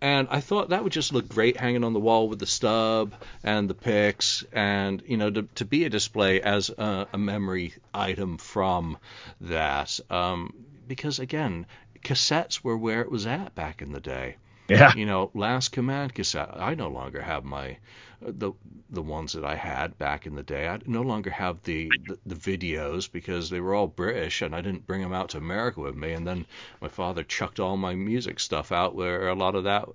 And 0.00 0.28
I 0.30 0.40
thought 0.40 0.70
that 0.70 0.82
would 0.82 0.92
just 0.92 1.12
look 1.12 1.28
great 1.28 1.58
hanging 1.58 1.84
on 1.84 1.92
the 1.92 2.00
wall 2.00 2.28
with 2.28 2.38
the 2.38 2.46
stub 2.46 3.14
and 3.44 3.68
the 3.68 3.74
pics, 3.74 4.44
and 4.52 5.02
you 5.06 5.16
know, 5.16 5.30
to, 5.30 5.42
to 5.56 5.64
be 5.64 5.84
a 5.84 5.90
display 5.90 6.40
as 6.40 6.70
a, 6.70 7.06
a 7.12 7.18
memory 7.18 7.74
item 7.92 8.38
from 8.38 8.96
that. 9.42 10.00
Um, 10.08 10.54
because 10.88 11.18
again, 11.18 11.66
cassettes 12.02 12.64
were 12.64 12.78
where 12.78 13.02
it 13.02 13.10
was 13.10 13.26
at 13.26 13.54
back 13.54 13.82
in 13.82 13.92
the 13.92 14.00
day 14.00 14.36
Yeah. 14.70 14.94
you 14.94 15.06
know, 15.06 15.30
Last 15.34 15.70
Command 15.72 16.14
cassette. 16.14 16.56
I 16.56 16.74
no 16.74 16.88
longer 16.88 17.20
have 17.20 17.44
my 17.44 17.78
the 18.22 18.52
the 18.90 19.02
ones 19.02 19.32
that 19.32 19.44
I 19.44 19.54
had 19.54 19.96
back 19.98 20.26
in 20.26 20.34
the 20.34 20.42
day. 20.42 20.68
I 20.68 20.78
no 20.86 21.02
longer 21.02 21.30
have 21.30 21.62
the, 21.62 21.90
the 22.06 22.18
the 22.26 22.34
videos 22.34 23.10
because 23.10 23.50
they 23.50 23.60
were 23.60 23.74
all 23.74 23.86
British 23.86 24.42
and 24.42 24.54
I 24.54 24.60
didn't 24.60 24.86
bring 24.86 25.00
them 25.00 25.12
out 25.12 25.30
to 25.30 25.38
America 25.38 25.80
with 25.80 25.96
me. 25.96 26.12
And 26.12 26.26
then 26.26 26.46
my 26.80 26.88
father 26.88 27.22
chucked 27.24 27.60
all 27.60 27.76
my 27.76 27.94
music 27.94 28.38
stuff 28.40 28.72
out 28.72 28.94
where 28.94 29.28
a 29.28 29.34
lot 29.34 29.54
of 29.54 29.64
that, 29.64 29.88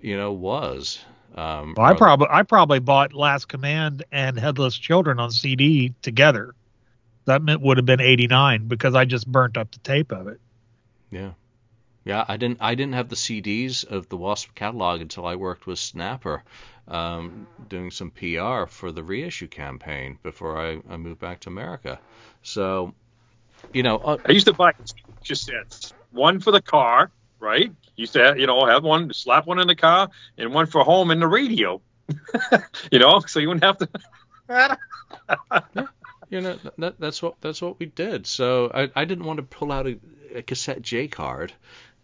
you 0.00 0.16
know, 0.16 0.32
was. 0.32 1.00
Um, 1.34 1.74
Well, 1.76 1.86
I 1.86 1.94
probably 1.94 2.28
I 2.30 2.42
probably 2.42 2.78
bought 2.80 3.14
Last 3.14 3.48
Command 3.48 4.04
and 4.12 4.38
Headless 4.38 4.76
Children 4.76 5.18
on 5.18 5.30
CD 5.30 5.94
together. 6.02 6.54
That 7.24 7.42
meant 7.42 7.60
would 7.62 7.76
have 7.78 7.86
been 7.86 8.00
89 8.00 8.66
because 8.68 8.94
I 8.94 9.04
just 9.04 9.26
burnt 9.26 9.56
up 9.56 9.70
the 9.70 9.78
tape 9.78 10.12
of 10.12 10.28
it. 10.28 10.40
Yeah. 11.10 11.32
Yeah, 12.04 12.24
I 12.26 12.36
didn't 12.36 12.58
I 12.60 12.74
didn't 12.74 12.94
have 12.94 13.08
the 13.08 13.16
CDs 13.16 13.84
of 13.84 14.08
the 14.08 14.16
Wasp 14.16 14.54
catalog 14.54 15.00
until 15.00 15.24
I 15.24 15.36
worked 15.36 15.66
with 15.66 15.78
Snapper, 15.78 16.42
um, 16.88 17.46
doing 17.68 17.90
some 17.90 18.10
PR 18.10 18.66
for 18.66 18.90
the 18.90 19.02
reissue 19.02 19.46
campaign 19.46 20.18
before 20.22 20.58
I, 20.58 20.80
I 20.90 20.96
moved 20.96 21.20
back 21.20 21.40
to 21.40 21.48
America. 21.48 22.00
So, 22.42 22.94
you 23.72 23.84
know, 23.84 23.98
uh, 23.98 24.16
I 24.26 24.32
used 24.32 24.46
to 24.46 24.52
buy 24.52 24.72
cassettes, 25.24 25.92
one 26.10 26.40
for 26.40 26.50
the 26.50 26.62
car, 26.62 27.12
right? 27.38 27.72
Used 27.94 28.14
to, 28.14 28.24
have, 28.24 28.38
you 28.38 28.46
know, 28.46 28.66
have 28.66 28.82
one, 28.82 29.12
slap 29.12 29.46
one 29.46 29.60
in 29.60 29.68
the 29.68 29.76
car, 29.76 30.08
and 30.38 30.52
one 30.52 30.66
for 30.66 30.82
home 30.82 31.12
in 31.12 31.20
the 31.20 31.28
radio. 31.28 31.80
you 32.90 32.98
know, 32.98 33.20
so 33.20 33.38
you 33.38 33.48
wouldn't 33.48 33.64
have 33.64 33.78
to. 33.78 34.78
you 36.30 36.40
know 36.40 36.58
that, 36.78 36.98
that's 36.98 37.22
what 37.22 37.40
that's 37.40 37.62
what 37.62 37.78
we 37.78 37.86
did. 37.86 38.26
So 38.26 38.70
I, 38.74 38.90
I 38.96 39.04
didn't 39.04 39.24
want 39.24 39.36
to 39.36 39.44
pull 39.44 39.70
out 39.70 39.86
a, 39.86 39.98
a 40.34 40.42
cassette 40.42 40.82
J 40.82 41.06
card, 41.06 41.52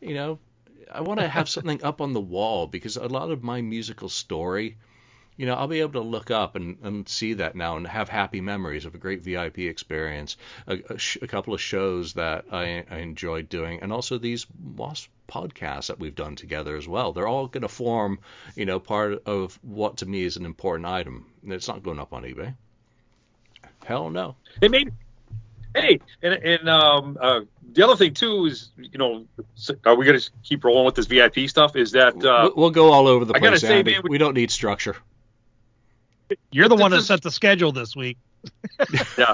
you 0.01 0.15
know. 0.15 0.39
I 0.91 1.03
want 1.03 1.21
to 1.21 1.29
have 1.29 1.51
something 1.51 1.85
up 1.85 2.01
on 2.01 2.15
the 2.15 2.21
wall 2.21 2.67
because 2.67 2.97
a 2.97 3.07
lot 3.07 3.31
of 3.31 3.43
my 3.43 3.61
musical 3.61 4.09
story, 4.09 4.79
you 5.37 5.45
know, 5.45 5.55
I'll 5.55 5.69
be 5.69 5.81
able 5.81 6.01
to 6.03 6.09
look 6.09 6.31
up 6.31 6.57
and, 6.57 6.79
and 6.83 7.09
see 7.09 7.35
that 7.35 7.55
now 7.55 7.77
and 7.77 7.87
have 7.87 8.09
happy 8.09 8.41
memories 8.41 8.87
of 8.87 8.95
a 8.95 8.99
great 8.99 9.23
VIP 9.23 9.59
experience, 9.59 10.37
a, 10.67 10.79
a, 10.89 10.99
sh- 10.99 11.19
a 11.21 11.27
couple 11.27 11.53
of 11.53 11.61
shows 11.61 12.15
that 12.15 12.47
I, 12.51 12.85
I 12.91 12.99
enjoyed 12.99 13.51
doing, 13.51 13.81
and 13.81 13.93
also 13.93 14.19
these 14.19 14.47
Wasp 14.77 15.09
podcasts 15.29 15.89
that 15.89 16.01
we've 16.01 16.15
done 16.15 16.37
together 16.37 16.77
as 16.77 16.89
well. 16.89 17.13
They're 17.13 17.29
all 17.29 17.47
going 17.47 17.63
to 17.63 17.69
form, 17.69 18.19
you 18.57 18.65
know, 18.65 18.81
part 18.81 19.23
of 19.27 19.59
what 19.63 19.99
to 19.99 20.07
me 20.07 20.23
is 20.23 20.37
an 20.37 20.47
important 20.47 20.87
item. 20.87 21.27
It's 21.45 21.69
not 21.69 21.83
going 21.83 22.01
up 22.01 22.13
on 22.13 22.25
eBay. 22.25 22.55
Hell 23.85 24.11
no. 24.11 24.37
It 24.61 24.71
made 24.71 24.93
Hey, 25.81 26.01
and 26.23 26.35
and 26.35 26.69
um, 26.69 27.19
uh, 27.21 27.41
the 27.73 27.83
other 27.85 27.97
thing 27.97 28.15
too 28.15 28.47
is, 28.47 28.71
you 28.77 28.99
know, 28.99 29.27
are 29.85 29.95
we 29.95 30.05
gonna 30.07 30.21
keep 30.43 30.65
rolling 30.65 30.85
with 30.87 30.95
this 30.95 31.07
VIP 31.07 31.49
stuff? 31.49 31.77
Is 31.77 31.93
that 31.93 32.15
uh, 32.17 32.41
We'll- 32.45 32.53
we'll 32.57 32.71
go 32.71 32.93
all 32.93 33.07
over 33.07 33.25
the 33.25 33.33
place. 33.35 33.43
I 33.43 33.45
gotta 33.45 33.61
say, 33.61 33.79
Andy. 33.79 33.93
man, 33.93 34.01
we- 34.05 34.11
we 34.11 34.19
don't 34.19 34.35
need 34.35 34.51
structure. 34.51 34.97
You're 36.51 36.69
the 36.69 36.77
one 36.77 36.91
that 36.91 37.03
set 37.03 37.23
the 37.23 37.31
schedule 37.31 37.73
this 37.73 37.97
week. 37.97 38.19
yeah. 39.19 39.33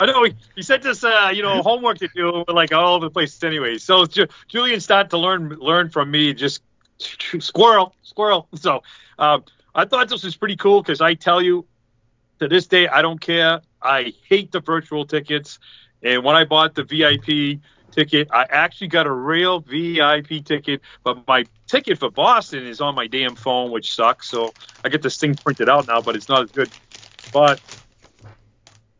I 0.00 0.06
know 0.06 0.24
he, 0.24 0.34
he 0.56 0.62
sent 0.62 0.84
us, 0.86 1.04
uh, 1.04 1.30
you 1.32 1.42
know, 1.42 1.62
homework 1.62 1.98
to 1.98 2.08
do, 2.08 2.44
we're 2.46 2.54
like 2.54 2.72
all 2.72 2.94
over 2.96 3.06
the 3.06 3.10
place 3.10 3.40
anyway. 3.44 3.78
So 3.78 4.06
Ju- 4.06 4.26
Julian 4.48 4.80
started 4.80 5.10
to 5.10 5.18
learn 5.18 5.50
learn 5.60 5.90
from 5.90 6.10
me, 6.10 6.34
just 6.34 6.62
squirrel, 7.38 7.94
squirrel. 8.02 8.48
So 8.56 8.82
um, 9.18 9.44
I 9.74 9.84
thought 9.84 10.08
this 10.08 10.24
was 10.24 10.36
pretty 10.36 10.56
cool 10.56 10.82
because 10.82 11.00
I 11.00 11.14
tell 11.14 11.40
you, 11.40 11.64
to 12.40 12.48
this 12.48 12.66
day, 12.66 12.88
I 12.88 13.02
don't 13.02 13.20
care. 13.20 13.60
I 13.84 14.14
hate 14.28 14.50
the 14.50 14.60
virtual 14.60 15.06
tickets, 15.06 15.58
and 16.02 16.24
when 16.24 16.36
I 16.36 16.44
bought 16.44 16.74
the 16.74 16.84
VIP 16.84 17.60
ticket, 17.92 18.28
I 18.32 18.46
actually 18.50 18.88
got 18.88 19.06
a 19.06 19.12
real 19.12 19.60
VIP 19.60 20.44
ticket, 20.44 20.80
but 21.04 21.26
my 21.28 21.46
ticket 21.66 21.98
for 21.98 22.10
Boston 22.10 22.66
is 22.66 22.80
on 22.80 22.94
my 22.94 23.06
damn 23.06 23.36
phone, 23.36 23.70
which 23.70 23.94
sucks. 23.94 24.28
So 24.28 24.54
I 24.84 24.88
get 24.88 25.02
this 25.02 25.16
thing 25.16 25.36
printed 25.36 25.68
out 25.68 25.86
now, 25.86 26.00
but 26.00 26.16
it's 26.16 26.28
not 26.28 26.42
as 26.42 26.52
good. 26.52 26.72
But 27.32 27.60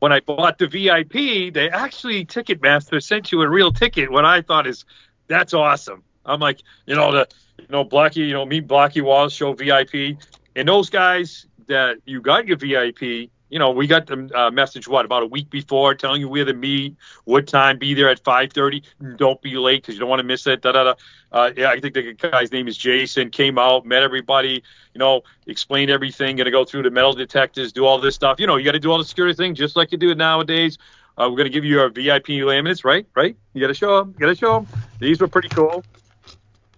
when 0.00 0.12
I 0.12 0.20
bought 0.20 0.58
the 0.58 0.66
VIP, 0.66 1.52
they 1.52 1.70
actually 1.70 2.26
Ticketmaster 2.26 3.02
sent 3.02 3.32
you 3.32 3.42
a 3.42 3.48
real 3.48 3.72
ticket. 3.72 4.10
What 4.10 4.24
I 4.24 4.42
thought 4.42 4.66
is 4.66 4.84
that's 5.28 5.54
awesome. 5.54 6.02
I'm 6.26 6.40
like, 6.40 6.62
you 6.86 6.94
know, 6.94 7.12
the 7.12 7.28
you 7.58 7.66
know 7.70 7.84
Blackie, 7.84 8.26
you 8.26 8.32
know 8.32 8.44
me, 8.44 8.60
Blackie 8.60 9.02
Lawless 9.02 9.32
show 9.32 9.54
VIP, 9.54 10.18
and 10.56 10.68
those 10.68 10.90
guys 10.90 11.46
that 11.68 11.98
you 12.04 12.20
got 12.20 12.46
your 12.46 12.56
VIP. 12.56 13.30
You 13.54 13.60
know, 13.60 13.70
we 13.70 13.86
got 13.86 14.08
the 14.08 14.28
uh, 14.34 14.50
message 14.50 14.88
what 14.88 15.04
about 15.04 15.22
a 15.22 15.26
week 15.26 15.48
before, 15.48 15.94
telling 15.94 16.20
you 16.20 16.28
where 16.28 16.44
to 16.44 16.52
meet, 16.52 16.96
what 17.22 17.46
time, 17.46 17.78
be 17.78 17.94
there 17.94 18.08
at 18.08 18.20
5:30. 18.24 18.82
Don't 19.16 19.40
be 19.42 19.54
late 19.54 19.82
because 19.82 19.94
you 19.94 20.00
don't 20.00 20.08
want 20.08 20.18
to 20.18 20.26
miss 20.26 20.44
it. 20.48 20.60
Da 20.62 20.72
da 20.72 20.82
da. 20.82 20.94
Uh, 21.30 21.52
yeah, 21.56 21.68
I 21.68 21.78
think 21.78 21.94
the 21.94 22.14
guy's 22.14 22.50
name 22.50 22.66
is 22.66 22.76
Jason. 22.76 23.30
Came 23.30 23.56
out, 23.56 23.86
met 23.86 24.02
everybody. 24.02 24.64
You 24.92 24.98
know, 24.98 25.22
explained 25.46 25.92
everything. 25.92 26.34
Going 26.34 26.46
to 26.46 26.50
go 26.50 26.64
through 26.64 26.82
the 26.82 26.90
metal 26.90 27.12
detectors, 27.12 27.72
do 27.72 27.86
all 27.86 28.00
this 28.00 28.16
stuff. 28.16 28.40
You 28.40 28.48
know, 28.48 28.56
you 28.56 28.64
got 28.64 28.72
to 28.72 28.80
do 28.80 28.90
all 28.90 28.98
the 28.98 29.04
security 29.04 29.36
thing 29.36 29.54
just 29.54 29.76
like 29.76 29.92
you 29.92 29.98
do 29.98 30.10
it 30.10 30.18
nowadays. 30.18 30.76
Uh, 31.16 31.28
we're 31.30 31.36
going 31.36 31.44
to 31.44 31.50
give 31.50 31.64
you 31.64 31.78
our 31.78 31.90
VIP 31.90 32.42
laminates, 32.42 32.84
right? 32.84 33.06
Right? 33.14 33.36
You 33.52 33.60
got 33.60 33.68
to 33.68 33.74
show 33.74 33.98
them. 33.98 34.16
You 34.18 34.26
got 34.26 34.32
to 34.32 34.34
show 34.34 34.52
them. 34.54 34.66
These 34.98 35.20
were 35.20 35.28
pretty 35.28 35.50
cool. 35.50 35.84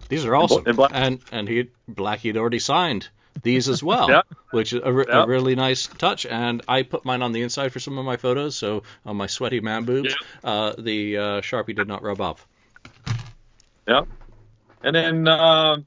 These 0.09 0.25
are 0.25 0.35
awesome. 0.35 0.61
and 0.67 0.75
Black- 0.77 0.91
and 0.93 1.21
and 1.31 1.47
he 1.49 1.69
Blackie 1.89 2.27
had 2.27 2.37
already 2.37 2.59
signed 2.59 3.09
these 3.43 3.69
as 3.69 3.81
well, 3.83 4.09
Yeah. 4.09 4.21
which 4.51 4.73
is 4.73 4.81
a, 4.83 4.91
re- 4.91 5.05
Yeah. 5.07 5.23
a 5.23 5.27
really 5.27 5.55
nice 5.55 5.87
touch. 5.87 6.25
And 6.25 6.61
I 6.67 6.83
put 6.83 7.05
mine 7.05 7.21
on 7.21 7.31
the 7.31 7.41
inside 7.41 7.71
for 7.73 7.79
some 7.79 7.97
of 7.97 8.05
my 8.05 8.17
photos, 8.17 8.55
so 8.55 8.83
on 9.05 9.17
my 9.17 9.27
sweaty 9.27 9.59
man 9.59 9.85
boobs, 9.85 10.15
uh, 10.43 10.73
the 10.77 11.17
uh, 11.17 11.21
sharpie 11.41 11.75
did 11.75 11.87
not 11.87 12.03
rub 12.03 12.21
off. 12.21 12.47
Yeah. 13.87 14.01
And 14.83 14.95
then, 14.95 15.27
uh, 15.27 15.77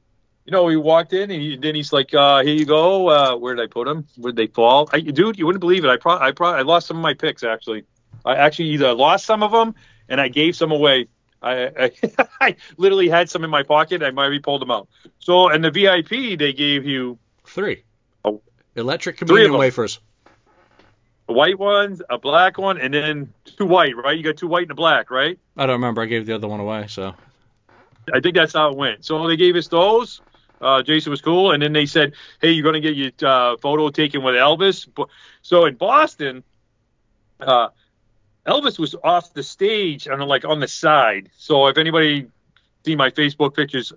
you 0.45 0.53
know, 0.53 0.65
we 0.65 0.77
walked 0.77 1.13
in 1.13 1.31
and 1.31 1.41
he, 1.41 1.57
then 1.57 1.75
he's 1.75 1.93
like, 1.93 2.13
uh, 2.15 2.43
here 2.43 2.55
you 2.55 2.65
go. 2.65 3.09
Uh, 3.09 3.37
where 3.37 3.55
did 3.55 3.63
I 3.63 3.67
put 3.67 3.87
them? 3.87 4.07
Where 4.17 4.33
did 4.33 4.37
they 4.37 4.53
fall? 4.53 4.89
I, 4.93 5.01
dude, 5.01 5.39
you 5.39 5.47
wouldn't 5.47 5.61
believe 5.61 5.85
it. 5.85 5.89
I 5.89 5.97
pro- 5.97 6.19
I 6.19 6.33
pro- 6.33 6.55
I 6.55 6.63
lost 6.63 6.87
some 6.87 6.97
of 6.97 7.03
my 7.03 7.15
picks 7.15 7.43
actually. 7.45 7.85
I 8.25 8.37
actually 8.37 8.69
either 8.71 8.93
lost 8.95 9.27
some 9.27 9.43
of 9.43 9.53
them 9.53 9.75
and 10.09 10.21
I 10.21 10.29
gave 10.29 10.57
some 10.57 10.73
away. 10.73 11.07
I, 11.43 11.67
I, 11.67 11.93
I 12.41 12.57
literally 12.77 13.09
had 13.09 13.31
some 13.31 13.45
in 13.45 13.51
my 13.51 13.63
pocket. 13.63 14.03
I 14.03 14.11
might 14.11 14.33
have 14.33 14.43
pulled 14.43 14.63
them 14.63 14.71
out. 14.71 14.89
So, 15.21 15.49
and 15.49 15.65
the 15.65 15.71
VIP, 15.71 16.39
they 16.39 16.53
gave 16.53 16.85
you 16.85 17.19
Three. 17.51 17.83
Oh. 18.25 18.41
Electric 18.77 19.17
communion 19.17 19.59
wafers. 19.59 19.99
a 21.29 21.33
white 21.33 21.59
one, 21.59 21.99
a 22.09 22.19
black 22.19 22.59
one, 22.59 22.79
and 22.79 22.95
then 22.95 23.33
two 23.45 23.67
white, 23.67 23.97
right? 23.97 24.17
You 24.17 24.23
got 24.23 24.37
two 24.37 24.47
white 24.47 24.63
and 24.63 24.71
a 24.71 24.75
black, 24.75 25.11
right? 25.11 25.39
I 25.57 25.67
don't 25.67 25.75
remember. 25.75 26.01
I 26.03 26.07
gave 26.07 26.27
the 26.27 26.35
other 26.35 26.47
one 26.47 26.61
away, 26.61 26.87
so 26.89 27.15
I 28.13 28.21
think 28.21 28.37
that's 28.37 28.53
how 28.53 28.71
it 28.71 28.77
went. 28.77 29.05
So 29.05 29.27
they 29.27 29.37
gave 29.37 29.57
us 29.57 29.67
those. 29.69 30.21
Uh, 30.61 30.83
Jason 30.83 31.11
was 31.11 31.21
cool, 31.21 31.53
and 31.53 31.63
then 31.63 31.73
they 31.73 31.87
said, 31.87 32.13
"Hey, 32.41 32.53
you're 32.53 32.65
gonna 32.65 32.81
get 32.81 32.95
your 32.95 33.11
uh, 33.23 33.57
photo 33.57 33.89
taken 33.91 34.23
with 34.23 34.35
Elvis." 34.35 34.89
So 35.43 35.65
in 35.65 35.75
Boston, 35.75 36.45
uh, 37.41 37.69
Elvis 38.47 38.79
was 38.79 38.95
off 39.03 39.33
the 39.33 39.43
stage 39.43 40.07
and 40.07 40.23
like 40.25 40.45
on 40.45 40.61
the 40.61 40.69
side. 40.69 41.31
So 41.37 41.67
if 41.67 41.79
anybody 41.79 42.29
see 42.85 42.95
my 42.95 43.11
Facebook 43.11 43.57
pictures, 43.57 43.93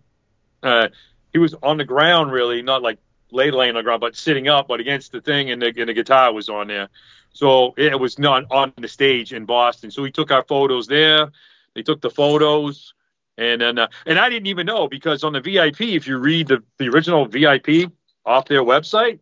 uh, 0.64 0.88
he 1.34 1.40
was 1.40 1.54
on 1.62 1.78
the 1.78 1.86
ground, 1.86 2.32
really, 2.32 2.62
not 2.62 2.82
like 2.82 2.98
lay 3.34 3.52
laying 3.52 3.72
on 3.72 3.76
the 3.76 3.84
ground, 3.84 4.02
but 4.02 4.16
sitting 4.16 4.48
up, 4.48 4.68
but 4.68 4.80
against 4.80 5.12
the 5.12 5.22
thing, 5.22 5.52
and 5.52 5.62
the, 5.62 5.74
and 5.78 5.90
the 5.90 5.94
guitar 5.94 6.32
was 6.34 6.50
on 6.50 6.68
there. 6.68 6.90
So 7.34 7.74
it 7.78 8.00
was 8.00 8.20
not 8.20 8.46
on 8.52 8.74
the 8.78 8.88
stage 8.88 9.34
in 9.34 9.46
Boston. 9.46 9.92
So 9.92 10.04
we 10.04 10.12
took 10.12 10.32
our 10.32 10.44
photos 10.44 10.88
there. 10.88 11.32
They 11.74 11.82
took 11.82 12.02
the 12.02 12.12
photos. 12.12 12.94
And 13.38 13.62
then, 13.62 13.80
uh, 13.80 13.88
and 14.06 14.20
I 14.20 14.30
didn't 14.30 14.48
even 14.48 14.68
know 14.68 14.88
because 14.88 15.24
on 15.24 15.34
the 15.34 15.42
VIP, 15.42 15.82
if 15.82 16.06
you 16.06 16.18
read 16.18 16.48
the, 16.48 16.64
the 16.78 16.90
original 16.90 17.26
VIP 17.26 17.92
off 18.26 18.46
their 18.46 18.64
website, 18.64 19.20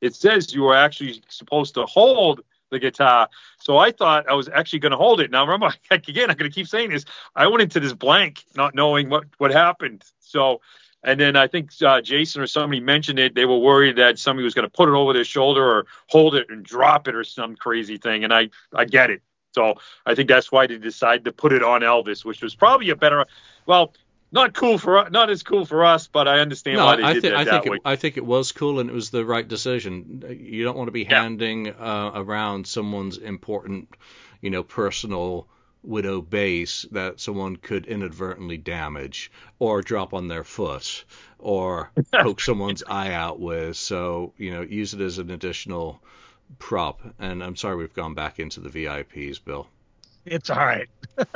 it 0.00 0.14
says 0.14 0.54
you 0.54 0.62
were 0.62 0.76
actually 0.76 1.22
supposed 1.28 1.74
to 1.74 1.86
hold 1.86 2.42
the 2.70 2.78
guitar. 2.78 3.28
So 3.58 3.78
I 3.78 3.90
thought 3.90 4.28
I 4.28 4.34
was 4.34 4.48
actually 4.48 4.80
going 4.80 4.92
to 4.92 4.98
hold 4.98 5.20
it. 5.20 5.30
Now 5.30 5.44
remember, 5.44 5.74
again, 5.90 6.30
I'm 6.30 6.36
going 6.36 6.50
to 6.50 6.54
keep 6.54 6.68
saying 6.68 6.90
this. 6.90 7.04
I 7.34 7.46
went 7.46 7.62
into 7.62 7.80
this 7.80 7.92
blank, 7.92 8.44
not 8.54 8.74
knowing 8.74 9.08
what 9.08 9.24
what 9.38 9.50
happened. 9.50 10.04
So, 10.20 10.60
and 11.04 11.20
then 11.20 11.36
I 11.36 11.46
think 11.46 11.70
uh, 11.82 12.00
Jason 12.00 12.42
or 12.42 12.46
somebody 12.46 12.80
mentioned 12.80 13.18
it. 13.18 13.34
They 13.34 13.44
were 13.44 13.58
worried 13.58 13.96
that 13.96 14.18
somebody 14.18 14.44
was 14.44 14.54
going 14.54 14.66
to 14.66 14.70
put 14.72 14.88
it 14.88 14.92
over 14.92 15.12
their 15.12 15.24
shoulder 15.24 15.64
or 15.64 15.86
hold 16.08 16.34
it 16.34 16.48
and 16.50 16.64
drop 16.64 17.08
it 17.08 17.14
or 17.14 17.24
some 17.24 17.56
crazy 17.56 17.98
thing. 17.98 18.24
And 18.24 18.32
I 18.32 18.50
I 18.74 18.84
get 18.84 19.10
it. 19.10 19.22
So 19.52 19.74
I 20.04 20.14
think 20.14 20.28
that's 20.28 20.50
why 20.50 20.66
they 20.66 20.78
decided 20.78 21.24
to 21.26 21.32
put 21.32 21.52
it 21.52 21.62
on 21.62 21.82
Elvis, 21.82 22.24
which 22.24 22.42
was 22.42 22.54
probably 22.56 22.90
a 22.90 22.96
better, 22.96 23.24
well, 23.66 23.92
not 24.32 24.52
cool 24.52 24.78
for 24.78 25.08
not 25.10 25.30
as 25.30 25.44
cool 25.44 25.64
for 25.64 25.84
us, 25.84 26.08
but 26.08 26.26
I 26.26 26.40
understand 26.40 26.78
no, 26.78 26.86
why 26.86 26.96
they 26.96 27.04
I 27.04 27.12
did 27.14 27.22
think 27.22 27.34
that 27.34 27.36
I 27.36 27.44
that 27.44 27.62
think 27.62 27.66
way. 27.66 27.76
it, 27.76 27.82
I 27.84 27.96
think 27.96 28.16
it 28.16 28.24
was 28.26 28.50
cool 28.52 28.80
and 28.80 28.90
it 28.90 28.92
was 28.92 29.10
the 29.10 29.24
right 29.24 29.46
decision. 29.46 30.24
You 30.28 30.64
don't 30.64 30.76
want 30.76 30.88
to 30.88 30.92
be 30.92 31.04
Yeah. 31.04 31.22
handing 31.22 31.68
uh, 31.68 32.10
around 32.14 32.66
someone's 32.66 33.18
important, 33.18 33.88
you 34.40 34.50
know, 34.50 34.64
personal 34.64 35.46
widow 35.84 36.20
base 36.20 36.86
that 36.92 37.20
someone 37.20 37.56
could 37.56 37.86
inadvertently 37.86 38.56
damage 38.56 39.30
or 39.58 39.82
drop 39.82 40.14
on 40.14 40.28
their 40.28 40.44
foot 40.44 41.04
or 41.38 41.90
poke 42.12 42.40
someone's 42.40 42.82
eye 42.86 43.12
out 43.12 43.40
with. 43.40 43.76
So 43.76 44.32
you 44.36 44.50
know, 44.52 44.62
use 44.62 44.94
it 44.94 45.00
as 45.00 45.18
an 45.18 45.30
additional 45.30 46.00
prop. 46.58 47.00
And 47.18 47.42
I'm 47.42 47.56
sorry 47.56 47.76
we've 47.76 47.94
gone 47.94 48.14
back 48.14 48.38
into 48.38 48.60
the 48.60 48.70
VIPs, 48.70 49.44
Bill. 49.44 49.66
It's 50.24 50.50
all 50.50 50.64
right. 50.64 50.88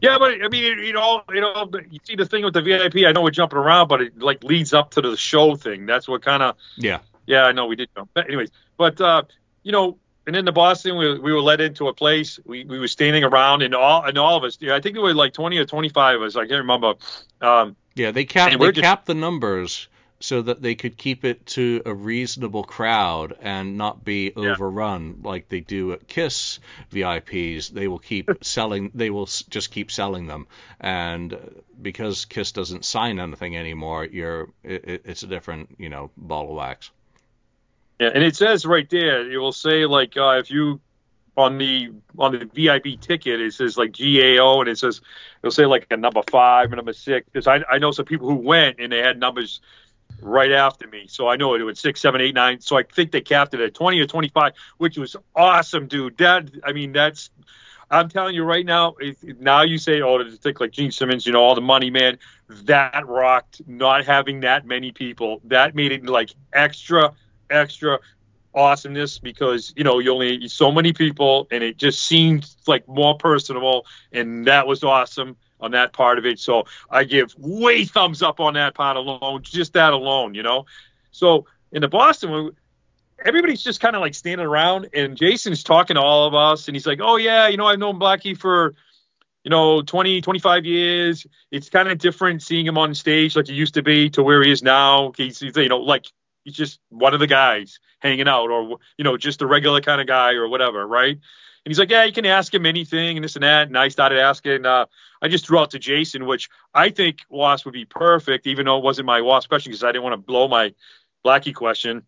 Yeah, 0.00 0.18
but 0.18 0.32
I 0.42 0.48
mean, 0.48 0.78
you 0.78 0.92
know, 0.92 1.22
you 1.32 1.40
know, 1.40 1.70
you 1.90 1.98
see 2.04 2.16
the 2.16 2.26
thing 2.26 2.44
with 2.44 2.52
the 2.52 2.60
VIP. 2.60 3.06
I 3.06 3.12
know 3.12 3.22
we're 3.22 3.30
jumping 3.30 3.58
around, 3.58 3.88
but 3.88 4.02
it 4.02 4.18
like 4.18 4.44
leads 4.44 4.74
up 4.74 4.90
to 4.92 5.00
the 5.00 5.16
show 5.16 5.56
thing. 5.56 5.86
That's 5.86 6.06
what 6.06 6.22
kind 6.22 6.42
of. 6.42 6.56
Yeah. 6.76 6.98
Yeah, 7.26 7.44
I 7.44 7.52
know 7.52 7.66
we 7.66 7.76
did 7.76 7.88
jump. 7.96 8.10
But 8.12 8.26
anyways, 8.26 8.50
but 8.76 9.00
uh, 9.00 9.22
you 9.62 9.72
know, 9.72 9.98
and 10.26 10.34
in 10.36 10.44
the 10.44 10.52
Boston, 10.52 10.96
we, 10.96 11.18
we 11.18 11.32
were 11.32 11.40
led 11.42 11.60
into 11.60 11.88
a 11.88 11.94
place. 11.94 12.38
We, 12.44 12.64
we 12.64 12.78
were 12.78 12.88
standing 12.88 13.24
around, 13.24 13.62
and 13.62 13.74
all 13.74 14.02
and 14.04 14.18
all 14.18 14.36
of 14.36 14.44
us. 14.44 14.56
Yeah, 14.60 14.74
I 14.74 14.80
think 14.80 14.94
there 14.94 15.02
were 15.02 15.14
like 15.14 15.32
20 15.32 15.56
or 15.58 15.64
25 15.64 16.16
of 16.16 16.22
us. 16.22 16.36
I 16.36 16.40
can't 16.46 16.60
remember. 16.60 16.94
Um, 17.40 17.76
Yeah, 17.94 18.10
they 18.10 18.24
capped 18.24 18.58
they 18.58 18.66
just- 18.72 18.80
capped 18.82 19.06
the 19.06 19.14
numbers 19.14 19.88
so 20.18 20.40
that 20.40 20.62
they 20.62 20.74
could 20.74 20.96
keep 20.96 21.26
it 21.26 21.44
to 21.44 21.82
a 21.84 21.92
reasonable 21.94 22.64
crowd 22.64 23.36
and 23.42 23.76
not 23.76 24.02
be 24.02 24.32
Yeah. 24.34 24.52
overrun 24.52 25.20
like 25.22 25.50
they 25.50 25.60
do 25.60 25.92
at 25.92 26.08
Kiss 26.08 26.58
VIPs. 26.90 27.68
They 27.68 27.86
will 27.86 27.98
keep 27.98 28.30
selling. 28.42 28.90
They 28.94 29.10
will 29.10 29.26
just 29.26 29.70
keep 29.70 29.90
selling 29.90 30.26
them, 30.26 30.46
and 30.80 31.34
uh, 31.34 31.38
because 31.80 32.24
Kiss 32.24 32.52
doesn't 32.52 32.84
sign 32.86 33.20
anything 33.20 33.56
anymore, 33.56 34.06
you're 34.06 34.48
it, 34.64 34.84
it- 34.88 35.02
it's 35.04 35.22
a 35.22 35.26
different 35.26 35.76
you 35.78 35.90
know 35.90 36.10
ball 36.16 36.48
of 36.48 36.56
wax. 36.56 36.90
Yeah, 37.98 38.10
and 38.14 38.22
it 38.22 38.36
says 38.36 38.66
right 38.66 38.88
there, 38.90 39.30
it 39.30 39.38
will 39.38 39.52
say 39.52 39.86
like 39.86 40.16
uh, 40.16 40.36
if 40.38 40.50
you 40.50 40.80
on 41.36 41.58
the 41.58 41.90
on 42.18 42.32
the 42.32 42.44
VIP 42.46 43.00
ticket, 43.00 43.40
it 43.40 43.54
says 43.54 43.76
like 43.78 43.92
GAO, 43.92 44.60
and 44.60 44.68
it 44.68 44.78
says 44.78 45.00
it'll 45.42 45.50
say 45.50 45.66
like 45.66 45.86
a 45.90 45.96
number 45.96 46.22
five 46.30 46.66
and 46.66 46.76
number 46.76 46.92
six. 46.92 47.26
Because 47.30 47.46
I 47.46 47.62
I 47.70 47.78
know 47.78 47.92
some 47.92 48.04
people 48.04 48.28
who 48.28 48.36
went 48.36 48.78
and 48.78 48.92
they 48.92 48.98
had 48.98 49.18
numbers 49.18 49.60
right 50.20 50.52
after 50.52 50.86
me, 50.86 51.06
so 51.08 51.28
I 51.28 51.36
know 51.36 51.54
it 51.54 51.62
was 51.62 51.80
six, 51.80 52.00
seven, 52.00 52.20
eight, 52.20 52.34
nine. 52.34 52.60
So 52.60 52.76
I 52.76 52.82
think 52.82 53.12
they 53.12 53.20
capped 53.22 53.54
it 53.54 53.60
at 53.60 53.74
twenty 53.74 53.98
or 54.00 54.06
twenty 54.06 54.28
five, 54.28 54.52
which 54.76 54.98
was 54.98 55.16
awesome, 55.34 55.86
dude. 55.86 56.18
That 56.18 56.50
I 56.64 56.72
mean 56.72 56.92
that's. 56.92 57.30
I'm 57.88 58.08
telling 58.08 58.34
you 58.34 58.42
right 58.42 58.66
now. 58.66 58.96
It, 58.98 59.40
now 59.40 59.62
you 59.62 59.78
say, 59.78 60.02
oh, 60.02 60.18
to 60.18 60.28
think 60.32 60.58
like 60.58 60.72
Gene 60.72 60.90
Simmons, 60.90 61.24
you 61.24 61.32
know, 61.32 61.40
all 61.40 61.54
the 61.54 61.60
money, 61.60 61.88
man. 61.88 62.18
That 62.64 63.06
rocked. 63.06 63.62
Not 63.68 64.04
having 64.04 64.40
that 64.40 64.66
many 64.66 64.90
people, 64.90 65.40
that 65.44 65.76
made 65.76 65.92
it 65.92 66.04
like 66.04 66.30
extra 66.52 67.14
extra 67.50 67.98
awesomeness 68.54 69.18
because 69.18 69.74
you 69.76 69.84
know 69.84 69.98
you 69.98 70.12
only 70.12 70.48
so 70.48 70.72
many 70.72 70.92
people 70.92 71.46
and 71.50 71.62
it 71.62 71.76
just 71.76 72.02
seemed 72.02 72.48
like 72.66 72.88
more 72.88 73.14
personable 73.16 73.84
and 74.12 74.46
that 74.46 74.66
was 74.66 74.82
awesome 74.82 75.36
on 75.60 75.72
that 75.72 75.92
part 75.92 76.16
of 76.18 76.24
it 76.24 76.38
so 76.38 76.64
i 76.90 77.04
give 77.04 77.34
way 77.36 77.84
thumbs 77.84 78.22
up 78.22 78.40
on 78.40 78.54
that 78.54 78.74
part 78.74 78.96
alone 78.96 79.42
just 79.42 79.74
that 79.74 79.92
alone 79.92 80.34
you 80.34 80.42
know 80.42 80.64
so 81.10 81.44
in 81.70 81.82
the 81.82 81.88
boston 81.88 82.50
everybody's 83.24 83.62
just 83.62 83.80
kind 83.80 83.96
of 83.96 84.02
like 84.02 84.14
standing 84.14 84.46
around, 84.46 84.88
and 84.92 85.16
Jason's 85.16 85.62
talking 85.62 85.94
to 85.94 86.00
all 86.00 86.26
of 86.26 86.34
us, 86.34 86.68
and 86.68 86.76
he's 86.76 86.86
like, 86.86 87.00
"Oh 87.02 87.16
yeah, 87.16 87.48
you 87.48 87.56
know, 87.56 87.66
I've 87.66 87.78
known 87.78 87.98
Blackie 87.98 88.36
for." 88.36 88.74
You 89.44 89.50
know, 89.50 89.80
20, 89.80 90.22
25 90.22 90.64
years. 90.64 91.24
It's 91.52 91.68
kind 91.68 91.88
of 91.88 91.98
different 91.98 92.42
seeing 92.42 92.66
him 92.66 92.76
on 92.76 92.96
stage 92.96 93.36
like 93.36 93.46
he 93.46 93.54
used 93.54 93.74
to 93.74 93.82
be 93.84 94.10
to 94.10 94.22
where 94.24 94.42
he 94.42 94.50
is 94.50 94.60
now. 94.60 95.12
He's, 95.16 95.38
he's 95.38 95.56
you 95.56 95.68
know, 95.68 95.78
like 95.78 96.06
he's 96.46 96.54
just 96.54 96.80
one 96.88 97.12
of 97.12 97.20
the 97.20 97.26
guys 97.26 97.80
hanging 97.98 98.28
out, 98.28 98.50
or 98.50 98.78
you 98.96 99.04
know, 99.04 99.16
just 99.16 99.42
a 99.42 99.46
regular 99.46 99.80
kind 99.80 100.00
of 100.00 100.06
guy 100.06 100.32
or 100.32 100.48
whatever, 100.48 100.86
right? 100.86 101.10
And 101.10 101.70
he's 101.70 101.78
like, 101.78 101.90
yeah, 101.90 102.04
you 102.04 102.12
can 102.12 102.24
ask 102.24 102.54
him 102.54 102.64
anything 102.64 103.16
and 103.16 103.24
this 103.24 103.34
and 103.34 103.42
that. 103.42 103.66
And 103.66 103.76
I 103.76 103.88
started 103.88 104.20
asking. 104.20 104.64
Uh, 104.64 104.86
I 105.20 105.28
just 105.28 105.46
threw 105.46 105.58
out 105.58 105.70
to 105.72 105.78
Jason, 105.78 106.26
which 106.26 106.48
I 106.72 106.90
think 106.90 107.18
Wasp 107.28 107.64
would 107.64 107.74
be 107.74 107.84
perfect, 107.84 108.46
even 108.46 108.66
though 108.66 108.78
it 108.78 108.84
wasn't 108.84 109.06
my 109.06 109.20
Wasp 109.20 109.48
question 109.48 109.70
because 109.70 109.82
I 109.82 109.90
didn't 109.90 110.04
want 110.04 110.12
to 110.12 110.18
blow 110.18 110.46
my 110.46 110.72
Blackie 111.24 111.54
question. 111.54 112.02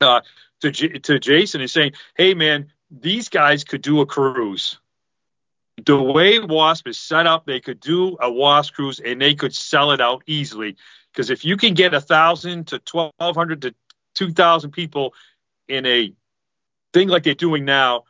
Uh, 0.00 0.22
to 0.62 0.70
J- 0.70 0.98
to 0.98 1.18
Jason 1.18 1.60
and 1.60 1.70
saying, 1.70 1.92
hey 2.16 2.34
man, 2.34 2.72
these 2.90 3.28
guys 3.28 3.64
could 3.64 3.82
do 3.82 4.00
a 4.00 4.06
cruise. 4.06 4.78
The 5.84 6.00
way 6.00 6.38
Wasp 6.38 6.86
is 6.86 6.98
set 6.98 7.26
up, 7.26 7.46
they 7.46 7.60
could 7.60 7.80
do 7.80 8.16
a 8.20 8.30
Wasp 8.30 8.74
cruise 8.74 9.00
and 9.00 9.20
they 9.20 9.34
could 9.34 9.54
sell 9.54 9.90
it 9.92 10.00
out 10.00 10.22
easily. 10.26 10.76
Because 11.12 11.30
if 11.30 11.44
you 11.44 11.56
can 11.56 11.74
get 11.74 11.94
a 11.94 12.00
thousand 12.00 12.68
to 12.68 12.78
twelve 12.78 13.12
hundred 13.18 13.62
to 13.62 13.74
two 14.14 14.32
thousand 14.32 14.72
people 14.72 15.14
in 15.68 15.86
a 15.86 16.12
thing 16.92 17.08
like 17.08 17.22
they're 17.22 17.34
doing 17.34 17.64
now, 17.64 18.04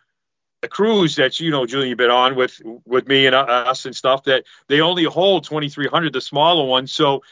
a 0.62 0.68
cruise 0.68 1.16
that 1.16 1.40
you 1.40 1.50
know 1.50 1.66
Julian 1.66 1.90
you've 1.90 1.98
been 1.98 2.10
on 2.10 2.36
with 2.36 2.60
with 2.84 3.08
me 3.08 3.26
and 3.26 3.34
uh, 3.34 3.40
us 3.40 3.84
and 3.84 3.94
stuff 3.94 4.24
that 4.24 4.44
they 4.68 4.80
only 4.80 5.04
hold 5.04 5.44
2300 5.44 6.12
the 6.12 6.20
smaller 6.20 6.64
ones 6.64 6.92
so 6.92 7.22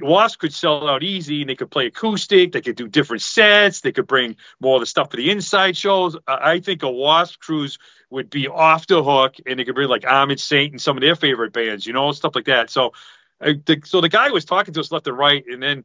Wasp 0.00 0.38
could 0.38 0.54
sell 0.54 0.88
out 0.88 1.02
easy 1.02 1.40
and 1.40 1.50
they 1.50 1.56
could 1.56 1.70
play 1.70 1.86
acoustic 1.86 2.52
they 2.52 2.60
could 2.60 2.76
do 2.76 2.86
different 2.86 3.22
sets 3.22 3.80
they 3.80 3.92
could 3.92 4.06
bring 4.06 4.36
more 4.60 4.76
of 4.76 4.80
the 4.80 4.86
stuff 4.86 5.10
for 5.10 5.16
the 5.16 5.30
inside 5.30 5.76
shows 5.76 6.16
I 6.28 6.60
think 6.60 6.82
a 6.82 6.90
Wasp 6.90 7.40
cruise 7.40 7.78
would 8.10 8.30
be 8.30 8.46
off 8.48 8.86
the 8.86 9.02
hook 9.02 9.36
and 9.46 9.58
they 9.58 9.64
could 9.64 9.74
bring 9.74 9.88
like 9.88 10.06
Armored 10.06 10.38
Saint 10.38 10.72
and 10.72 10.80
some 10.80 10.96
of 10.96 11.00
their 11.00 11.16
favorite 11.16 11.52
bands 11.52 11.86
you 11.86 11.92
know 11.92 12.12
stuff 12.12 12.34
like 12.34 12.44
that 12.44 12.70
so 12.70 12.92
uh, 13.40 13.54
the, 13.66 13.80
so 13.84 14.00
the 14.00 14.08
guy 14.08 14.30
was 14.30 14.44
talking 14.44 14.72
to 14.74 14.80
us 14.80 14.92
left 14.92 15.08
and 15.08 15.18
right 15.18 15.44
and 15.48 15.62
then 15.62 15.84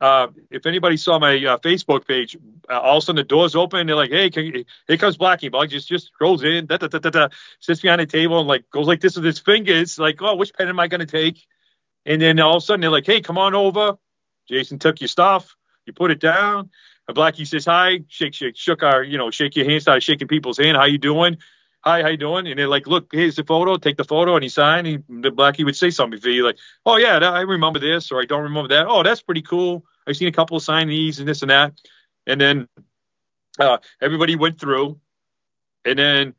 uh, 0.00 0.26
if 0.50 0.66
anybody 0.66 0.96
saw 0.96 1.18
my 1.18 1.36
uh, 1.36 1.56
Facebook 1.58 2.06
page, 2.06 2.36
uh, 2.68 2.78
all 2.78 2.98
of 2.98 3.02
a 3.02 3.06
sudden 3.06 3.16
the 3.16 3.24
doors 3.24 3.54
open. 3.54 3.80
and 3.80 3.88
They're 3.88 3.96
like, 3.96 4.10
"Hey, 4.10 4.28
can, 4.28 4.64
here 4.86 4.96
comes 4.98 5.16
Blackie." 5.16 5.50
Bug 5.50 5.70
just 5.70 5.88
just 5.88 6.10
goes 6.18 6.42
in, 6.42 6.66
da, 6.66 6.76
da, 6.76 6.88
da, 6.88 6.98
da, 6.98 7.10
da, 7.10 7.28
sits 7.60 7.80
behind 7.80 8.00
the 8.00 8.06
table 8.06 8.40
and 8.40 8.48
like 8.48 8.68
goes 8.70 8.86
like 8.86 9.00
this 9.00 9.16
with 9.16 9.24
his 9.24 9.38
fingers, 9.38 9.98
like, 9.98 10.20
"Oh, 10.20 10.34
which 10.34 10.52
pen 10.52 10.68
am 10.68 10.80
I 10.80 10.88
gonna 10.88 11.06
take?" 11.06 11.46
And 12.06 12.20
then 12.20 12.38
all 12.40 12.56
of 12.56 12.62
a 12.62 12.66
sudden 12.66 12.80
they're 12.80 12.90
like, 12.90 13.06
"Hey, 13.06 13.20
come 13.20 13.38
on 13.38 13.54
over." 13.54 13.96
Jason 14.48 14.78
took 14.78 15.00
your 15.00 15.08
stuff. 15.08 15.54
You 15.86 15.92
put 15.92 16.10
it 16.10 16.20
down. 16.20 16.70
And 17.08 17.16
Blackie 17.16 17.46
says, 17.46 17.64
"Hi." 17.66 18.00
Shake, 18.08 18.34
shake, 18.34 18.56
shook 18.56 18.82
our, 18.82 19.02
you 19.02 19.18
know, 19.18 19.30
shake 19.30 19.56
your 19.56 19.64
hand. 19.64 19.82
Started 19.82 20.02
shaking 20.02 20.28
people's 20.28 20.58
hand. 20.58 20.76
How 20.76 20.84
you 20.84 20.98
doing? 20.98 21.38
Hi, 21.84 22.00
how 22.00 22.08
you 22.08 22.16
doing? 22.16 22.46
And 22.46 22.58
they're 22.58 22.68
like, 22.68 22.86
"Look, 22.86 23.10
here's 23.12 23.36
the 23.36 23.44
photo. 23.44 23.76
Take 23.76 23.98
the 23.98 24.04
photo." 24.04 24.34
And 24.36 24.42
he 24.42 24.48
signed. 24.48 24.86
He, 24.86 24.98
Blackie 24.98 25.64
would 25.64 25.76
say 25.76 25.90
something 25.90 26.18
for 26.18 26.30
you, 26.30 26.44
like, 26.44 26.58
"Oh 26.86 26.96
yeah, 26.96 27.18
I 27.18 27.42
remember 27.42 27.78
this," 27.78 28.10
or 28.10 28.22
"I 28.22 28.24
don't 28.24 28.42
remember 28.42 28.68
that." 28.68 28.86
Oh, 28.86 29.02
that's 29.02 29.20
pretty 29.20 29.42
cool. 29.42 29.84
I've 30.06 30.16
seen 30.16 30.28
a 30.28 30.32
couple 30.32 30.56
of 30.56 30.62
signees 30.62 31.18
and 31.18 31.28
this 31.28 31.42
and 31.42 31.50
that. 31.50 31.78
And 32.26 32.40
then 32.40 32.68
uh, 33.58 33.78
everybody 34.00 34.34
went 34.34 34.58
through, 34.58 34.98
and 35.84 35.98
then 35.98 36.34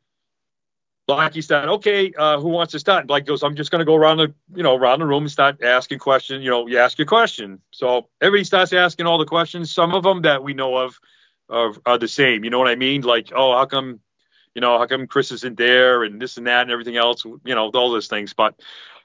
Blackie 1.08 1.44
said, 1.44 1.68
okay, 1.68 2.12
uh, 2.18 2.40
who 2.40 2.48
wants 2.48 2.72
to 2.72 2.80
start? 2.80 3.02
And 3.02 3.08
Blackie 3.08 3.26
goes, 3.26 3.42
I'm 3.42 3.54
just 3.54 3.70
going 3.70 3.78
to 3.78 3.84
go 3.84 3.94
around 3.94 4.16
the, 4.16 4.34
you 4.54 4.62
know, 4.62 4.74
around 4.74 4.98
the 4.98 5.06
room 5.06 5.22
and 5.22 5.30
start 5.30 5.62
asking 5.62 6.00
questions. 6.00 6.44
You 6.44 6.50
know, 6.50 6.66
you 6.66 6.78
ask 6.78 6.98
your 6.98 7.06
question. 7.06 7.60
So 7.70 8.08
everybody 8.20 8.44
starts 8.44 8.72
asking 8.72 9.06
all 9.06 9.18
the 9.18 9.24
questions. 9.24 9.72
Some 9.72 9.94
of 9.94 10.02
them 10.02 10.22
that 10.22 10.42
we 10.42 10.54
know 10.54 10.76
of 10.76 10.98
are, 11.48 11.72
are 11.84 11.98
the 11.98 12.08
same. 12.08 12.42
You 12.42 12.50
know 12.50 12.58
what 12.58 12.68
I 12.68 12.74
mean? 12.74 13.02
Like, 13.02 13.30
oh, 13.34 13.56
how 13.56 13.66
come, 13.66 14.00
you 14.54 14.60
know, 14.60 14.78
how 14.78 14.86
come 14.86 15.06
Chris 15.06 15.30
isn't 15.30 15.56
there 15.56 16.02
and 16.02 16.20
this 16.20 16.38
and 16.38 16.48
that 16.48 16.62
and 16.62 16.70
everything 16.72 16.96
else? 16.96 17.24
You 17.24 17.40
know, 17.54 17.70
all 17.70 17.92
those 17.92 18.08
things. 18.08 18.34
But 18.34 18.58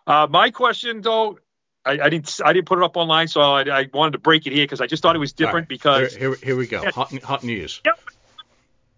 uh, 0.08 0.28
my 0.30 0.50
question 0.50 1.02
though 1.02 1.38
I, 1.86 2.00
I, 2.00 2.10
didn't 2.10 2.40
I 2.46 2.54
didn't 2.54 2.68
put 2.68 2.78
it 2.78 2.84
up 2.84 2.96
online, 2.96 3.28
so 3.28 3.42
I, 3.42 3.62
I 3.64 3.90
wanted 3.94 4.12
to 4.12 4.20
break 4.20 4.46
it 4.46 4.54
here 4.54 4.66
because 4.66 4.82
I 4.82 4.88
just 4.88 5.02
thought 5.02 5.16
it 5.16 5.20
was 5.20 5.34
different 5.34 5.64
right. 5.64 5.68
because 5.68 6.16
here, 6.16 6.30
here, 6.30 6.38
here, 6.44 6.56
we 6.56 6.68
go 6.68 6.90
hot 6.92 7.12
hot 7.24 7.44
news. 7.44 7.82
Yep. 7.86 8.00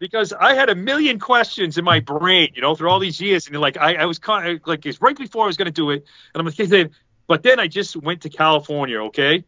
Because 0.04 0.34
I 0.34 0.54
had 0.54 0.70
a 0.70 0.76
million 0.76 1.18
questions 1.18 1.78
in 1.78 1.86
my 1.86 2.02
brain, 2.02 2.50
you 2.56 2.62
know, 2.62 2.76
through 2.76 2.90
all 2.90 3.00
these 3.00 3.22
years, 3.22 3.48
and 3.48 3.56
like 3.62 3.78
I, 3.78 3.96
I 3.96 4.06
was 4.06 4.20
kind 4.20 4.50
of 4.50 4.68
like 4.68 4.86
it's 4.86 5.02
right 5.02 5.18
before 5.18 5.46
I 5.46 5.48
was 5.48 5.56
going 5.56 5.68
to 5.68 5.72
do 5.72 5.92
it, 5.92 6.06
and 6.34 6.42
I'm 6.42 6.46
like, 6.46 6.92
but 7.26 7.42
then 7.42 7.58
I 7.58 7.68
just 7.68 7.96
went 7.96 8.20
to 8.24 8.30
California, 8.30 9.02
okay, 9.04 9.46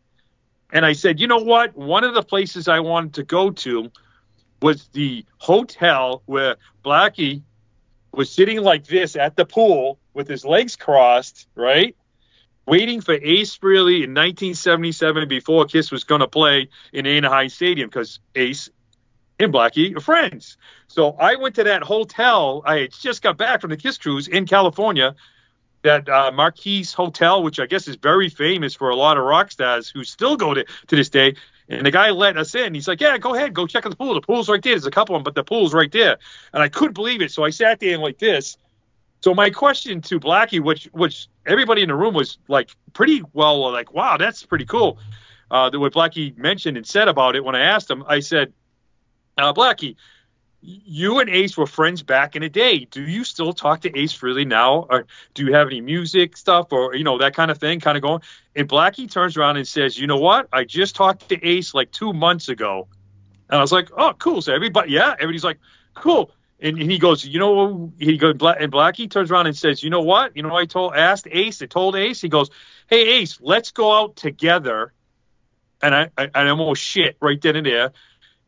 and 0.72 0.86
I 0.86 0.94
said, 0.94 1.20
you 1.20 1.28
know 1.28 1.40
what? 1.40 1.76
One 1.76 2.06
of 2.06 2.14
the 2.14 2.24
places 2.24 2.70
I 2.70 2.80
wanted 2.80 3.16
to 3.16 3.24
go 3.24 3.52
to 3.52 3.92
was 4.62 4.88
the 4.94 5.26
hotel 5.40 6.24
where 6.26 6.56
Blackie 6.86 7.42
was 8.14 8.32
sitting 8.32 8.62
like 8.62 8.86
this 8.88 9.18
at 9.18 9.36
the 9.36 9.46
pool 9.46 10.00
with 10.14 10.30
his 10.30 10.46
legs 10.46 10.78
crossed, 10.78 11.50
right? 11.54 11.98
waiting 12.66 13.02
for 13.02 13.14
Ace 13.14 13.58
Frehley 13.58 14.04
in 14.04 14.16
1977 14.16 15.28
before 15.28 15.66
Kiss 15.66 15.92
was 15.92 16.04
going 16.04 16.22
to 16.22 16.28
play 16.28 16.70
in 16.94 17.06
Anaheim 17.06 17.50
Stadium 17.50 17.90
because 17.90 18.20
Ace 18.34 18.70
and 19.40 19.54
Blackie 19.54 19.96
are 19.96 20.00
friends. 20.00 20.58
So 20.88 21.12
I 21.12 21.36
went 21.36 21.56
to 21.56 21.64
that 21.66 21.84
hotel. 21.84 22.64
I 22.66 22.88
just 22.88 23.22
got 23.22 23.38
back 23.38 23.62
from 23.62 23.70
the 23.70 23.78
Kiss 23.78 23.98
cruise 23.98 24.28
in 24.28 24.46
California, 24.46 25.16
that 25.84 26.10
uh, 26.10 26.32
Marquis 26.32 26.86
Hotel, 26.96 27.44
which 27.44 27.60
I 27.60 27.66
guess 27.66 27.88
is 27.88 27.96
very 27.96 28.30
famous 28.30 28.74
for 28.74 28.90
a 28.90 28.96
lot 28.96 29.18
of 29.18 29.24
rock 29.24 29.52
stars 29.52 29.90
who 29.90 30.04
still 30.04 30.36
go 30.38 30.54
to 30.54 30.66
to 30.88 30.96
this 30.96 31.10
day. 31.10 31.36
And 31.68 31.86
the 31.86 31.92
guy 31.92 32.12
let 32.12 32.38
us 32.38 32.54
in. 32.54 32.76
He's 32.76 32.88
like, 32.88 33.02
"Yeah, 33.02 33.18
go 33.18 33.34
ahead, 33.34 33.54
go 33.54 33.66
check 33.66 33.86
out 33.86 33.90
the 33.90 33.96
pool. 33.96 34.14
The 34.14 34.22
pool's 34.22 34.50
right 34.50 34.62
there. 34.62 34.74
There's 34.74 34.86
a 34.86 34.92
couple 34.92 35.16
of 35.16 35.20
them, 35.20 35.24
but 35.24 35.36
the 35.36 35.44
pool's 35.44 35.74
right 35.74 35.92
there." 35.92 36.18
And 36.54 36.62
I 36.62 36.70
couldn't 36.70 36.94
believe 36.94 37.22
it. 37.22 37.32
So 37.32 37.44
I 37.44 37.50
sat 37.50 37.80
there 37.80 37.94
and 37.94 38.04
like 38.04 38.20
this, 38.20 38.58
so 39.26 39.34
my 39.34 39.50
question 39.50 40.02
to 40.02 40.20
Blackie, 40.20 40.60
which 40.60 40.86
which 40.92 41.28
everybody 41.48 41.82
in 41.82 41.90
the 41.90 41.96
room 41.96 42.14
was 42.14 42.38
like 42.48 42.70
pretty 42.94 43.24
well 43.34 43.72
like, 43.72 43.92
wow, 43.92 44.18
that's 44.18 44.46
pretty 44.46 44.66
cool. 44.66 45.00
Uh, 45.50 45.68
that 45.70 45.80
what 45.80 45.94
Blackie 45.94 46.38
mentioned 46.38 46.78
and 46.78 46.86
said 46.86 47.08
about 47.08 47.36
it 47.36 47.44
when 47.44 47.56
I 47.56 47.62
asked 47.62 47.90
him, 47.90 48.04
I 48.08 48.20
said, 48.20 48.54
uh, 49.38 49.54
Blackie, 49.54 49.96
you 50.62 51.20
and 51.20 51.30
Ace 51.30 51.56
were 51.58 51.68
friends 51.68 52.02
back 52.02 52.36
in 52.36 52.42
the 52.42 52.50
day. 52.50 52.86
Do 52.86 53.02
you 53.02 53.24
still 53.24 53.54
talk 53.54 53.82
to 53.82 53.98
Ace 53.98 54.18
Frehley 54.18 54.48
now? 54.48 54.88
Or 54.90 55.06
do 55.34 55.46
you 55.46 55.54
have 55.54 55.68
any 55.68 55.82
music 55.82 56.36
stuff 56.38 56.72
or 56.72 56.96
you 56.96 57.04
know 57.04 57.20
that 57.20 57.36
kind 57.36 57.52
of 57.52 57.60
thing, 57.60 57.80
kind 57.80 57.98
of 57.98 58.02
going? 58.02 58.22
And 58.56 58.68
Blackie 58.68 59.10
turns 59.10 59.38
around 59.38 59.58
and 59.58 59.68
says, 59.68 60.00
you 60.00 60.08
know 60.08 60.18
what? 60.18 60.48
I 60.52 60.64
just 60.64 60.96
talked 60.96 61.30
to 61.30 61.46
Ace 61.46 61.74
like 61.74 61.92
two 61.92 62.14
months 62.14 62.50
ago, 62.50 62.88
and 63.50 63.60
I 63.60 63.62
was 63.62 63.72
like, 63.72 63.90
oh, 63.96 64.14
cool. 64.18 64.42
So 64.42 64.54
everybody, 64.54 64.92
yeah, 64.92 65.12
everybody's 65.14 65.44
like, 65.44 65.60
cool. 65.94 66.32
And, 66.60 66.82
he 66.82 66.98
goes, 66.98 67.26
you 67.26 67.38
know, 67.38 67.92
he 68.00 68.18
goes, 68.18 68.32
and 68.32 68.72
Blackie 68.72 69.12
turns 69.12 69.30
around 69.30 69.48
and 69.48 69.56
says, 69.56 69.84
you 69.84 69.90
know 69.90 70.02
what? 70.02 70.36
You 70.36 70.44
know, 70.44 70.56
I 70.56 70.66
told, 70.66 70.96
asked 70.96 71.28
Ace, 71.30 71.62
I 71.62 71.66
told 71.66 71.96
Ace, 71.96 72.22
he 72.22 72.30
goes, 72.30 72.50
hey, 72.88 73.20
Ace, 73.20 73.40
let's 73.42 73.72
go 73.72 73.92
out 73.92 74.16
together. 74.16 74.94
And 75.82 75.94
I, 75.94 76.10
I, 76.18 76.30
I 76.34 76.50
almost 76.50 76.82
shit 76.82 77.18
right 77.20 77.40
then 77.40 77.58
and 77.58 77.66
there. 77.66 77.92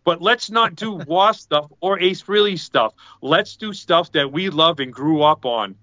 But 0.07 0.21
let's 0.21 0.49
not 0.49 0.77
do 0.77 0.93
Wasp 1.07 1.41
stuff 1.41 1.69
or 1.81 1.99
Ace 1.99 2.23
Frehley 2.23 2.57
stuff. 2.57 2.93
Let's 3.21 3.57
do 3.57 3.73
stuff 3.73 4.13
that 4.13 4.31
we 4.31 4.49
love 4.49 4.79
and 4.79 4.93
grew 4.93 5.21
up 5.21 5.45
on. 5.45 5.75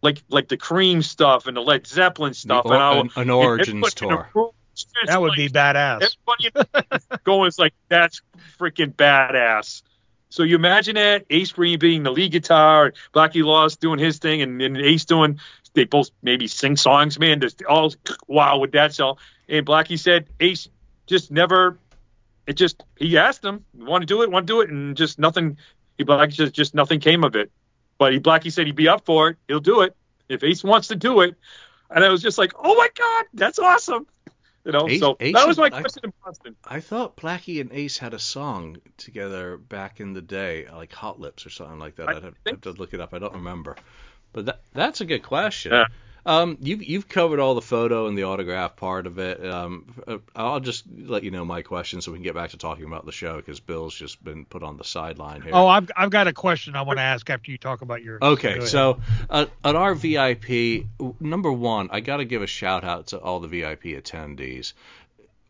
Like 0.00 0.22
like 0.30 0.48
the 0.48 0.56
Cream 0.56 1.02
stuff 1.02 1.46
and 1.46 1.54
the 1.54 1.60
Led 1.60 1.86
Zeppelin 1.86 2.32
stuff. 2.32 2.64
The, 2.64 2.72
and 2.72 3.10
an, 3.14 3.22
an 3.24 3.28
Origins 3.28 3.92
tour. 3.92 4.30
That 5.04 5.20
would 5.20 5.28
like, 5.28 5.36
be 5.36 5.48
badass. 5.50 6.16
Everybody 6.40 7.04
going 7.24 7.48
is 7.48 7.58
like, 7.58 7.74
that's 7.90 8.22
freaking 8.58 8.94
badass. 8.94 9.82
So 10.30 10.44
you 10.44 10.56
imagine 10.56 10.94
that 10.94 11.26
Ace 11.28 11.52
Green 11.52 11.78
being 11.78 12.04
the 12.04 12.10
lead 12.10 12.32
guitar, 12.32 12.94
Blackie 13.12 13.44
Lawless 13.44 13.76
doing 13.76 13.98
his 13.98 14.18
thing, 14.18 14.40
and, 14.40 14.62
and 14.62 14.78
Ace 14.78 15.04
doing 15.04 15.40
they 15.74 15.84
both 15.84 16.10
maybe 16.22 16.48
sing 16.48 16.78
songs, 16.78 17.18
man. 17.18 17.42
Just 17.42 17.62
all 17.64 17.92
wow 18.26 18.56
with 18.56 18.72
that 18.72 18.94
song. 18.94 19.18
And 19.46 19.66
Blackie 19.66 19.98
said 19.98 20.24
Ace 20.40 20.68
just 21.06 21.30
never. 21.30 21.76
It 22.46 22.54
just 22.54 22.82
he 22.96 23.18
asked 23.18 23.44
him, 23.44 23.64
want 23.74 24.02
to 24.02 24.06
do 24.06 24.22
it, 24.22 24.30
want 24.30 24.46
to 24.46 24.52
do 24.52 24.60
it, 24.60 24.70
and 24.70 24.96
just 24.96 25.18
nothing. 25.18 25.58
He 25.98 26.04
Blackie 26.04 26.34
says 26.34 26.50
just 26.50 26.74
nothing 26.74 27.00
came 27.00 27.24
of 27.24 27.36
it. 27.36 27.50
But 27.98 28.12
he 28.12 28.20
Blackie 28.20 28.52
said 28.52 28.66
he'd 28.66 28.76
be 28.76 28.88
up 28.88 29.04
for 29.04 29.30
it. 29.30 29.36
He'll 29.48 29.60
do 29.60 29.82
it 29.82 29.96
if 30.28 30.42
Ace 30.42 30.64
wants 30.64 30.88
to 30.88 30.96
do 30.96 31.20
it. 31.20 31.36
And 31.90 32.04
I 32.04 32.08
was 32.08 32.22
just 32.22 32.38
like, 32.38 32.52
oh 32.58 32.74
my 32.74 32.88
god, 32.96 33.26
that's 33.34 33.58
awesome. 33.58 34.06
You 34.64 34.72
know, 34.72 34.88
Ace, 34.88 35.00
so 35.00 35.16
Ace 35.18 35.34
that 35.34 35.46
was 35.46 35.58
my 35.58 35.70
question 35.70 36.02
I, 36.04 36.06
in 36.06 36.12
Boston. 36.24 36.56
I 36.64 36.80
thought 36.80 37.16
Blackie 37.16 37.60
and 37.60 37.72
Ace 37.72 37.98
had 37.98 38.14
a 38.14 38.18
song 38.18 38.78
together 38.96 39.56
back 39.56 40.00
in 40.00 40.12
the 40.12 40.22
day, 40.22 40.66
like 40.72 40.92
Hot 40.92 41.20
Lips 41.20 41.44
or 41.46 41.50
something 41.50 41.78
like 41.78 41.96
that. 41.96 42.08
I 42.08 42.14
would 42.14 42.22
have, 42.22 42.36
have, 42.46 42.60
to 42.62 42.72
look 42.72 42.94
it 42.94 43.00
up. 43.00 43.12
I 43.12 43.18
don't 43.18 43.34
remember. 43.34 43.76
But 44.32 44.46
that, 44.46 44.60
that's 44.72 45.00
a 45.00 45.04
good 45.04 45.22
question. 45.22 45.72
Yeah. 45.72 45.86
Um, 46.24 46.56
you've 46.60 46.84
you've 46.84 47.08
covered 47.08 47.40
all 47.40 47.54
the 47.54 47.62
photo 47.62 48.06
and 48.06 48.16
the 48.16 48.24
autograph 48.24 48.76
part 48.76 49.06
of 49.06 49.18
it. 49.18 49.44
Um, 49.44 49.92
uh, 50.06 50.18
I'll 50.36 50.60
just 50.60 50.84
let 50.96 51.24
you 51.24 51.30
know 51.30 51.44
my 51.44 51.62
question 51.62 52.00
so 52.00 52.12
we 52.12 52.18
can 52.18 52.22
get 52.22 52.34
back 52.34 52.50
to 52.50 52.56
talking 52.56 52.84
about 52.84 53.06
the 53.06 53.12
show 53.12 53.36
because 53.36 53.58
Bill's 53.58 53.94
just 53.94 54.22
been 54.22 54.44
put 54.44 54.62
on 54.62 54.76
the 54.76 54.84
sideline 54.84 55.42
here. 55.42 55.52
Oh, 55.54 55.66
I've 55.66 55.90
I've 55.96 56.10
got 56.10 56.28
a 56.28 56.32
question 56.32 56.76
I 56.76 56.82
want 56.82 56.98
to 56.98 57.02
ask 57.02 57.28
after 57.28 57.50
you 57.50 57.58
talk 57.58 57.82
about 57.82 58.02
your. 58.02 58.18
Okay, 58.22 58.64
so 58.66 59.00
uh, 59.28 59.46
at 59.64 59.74
our 59.74 59.94
VIP, 59.94 60.86
number 61.20 61.52
one, 61.52 61.88
I 61.90 62.00
got 62.00 62.18
to 62.18 62.24
give 62.24 62.42
a 62.42 62.46
shout 62.46 62.84
out 62.84 63.08
to 63.08 63.18
all 63.18 63.40
the 63.40 63.48
VIP 63.48 63.82
attendees 63.82 64.74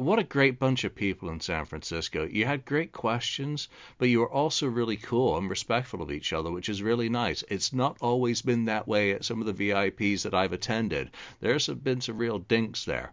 what 0.03 0.19
a 0.19 0.25
great 0.25 0.59
bunch 0.59 0.85
of 0.85 0.95
people 0.95 1.31
in 1.31 1.41
San 1.41 1.65
Francisco. 1.65 2.25
You 2.25 2.45
had 2.45 2.65
great 2.65 2.93
questions, 2.93 3.69
but 3.99 4.09
you 4.09 4.21
were 4.21 4.31
also 4.31 4.67
really 4.67 4.97
cool 4.97 5.37
and 5.37 5.49
respectful 5.49 6.03
of 6.03 6.11
each 6.11 6.33
other, 6.33 6.51
which 6.51 6.69
is 6.69 6.83
really 6.83 7.09
nice. 7.09 7.45
It's 7.49 7.73
not 7.73 7.97
always 8.01 8.43
been 8.43 8.67
that 8.67 8.87
way 8.87 9.13
at 9.13 9.25
some 9.25 9.41
of 9.41 9.47
the 9.47 9.71
VIPs 9.71 10.23
that 10.23 10.35
I've 10.35 10.53
attended. 10.53 11.11
There's 11.41 11.69
been 11.69 12.01
some 12.01 12.19
real 12.19 12.39
dinks 12.39 12.85
there. 12.85 13.13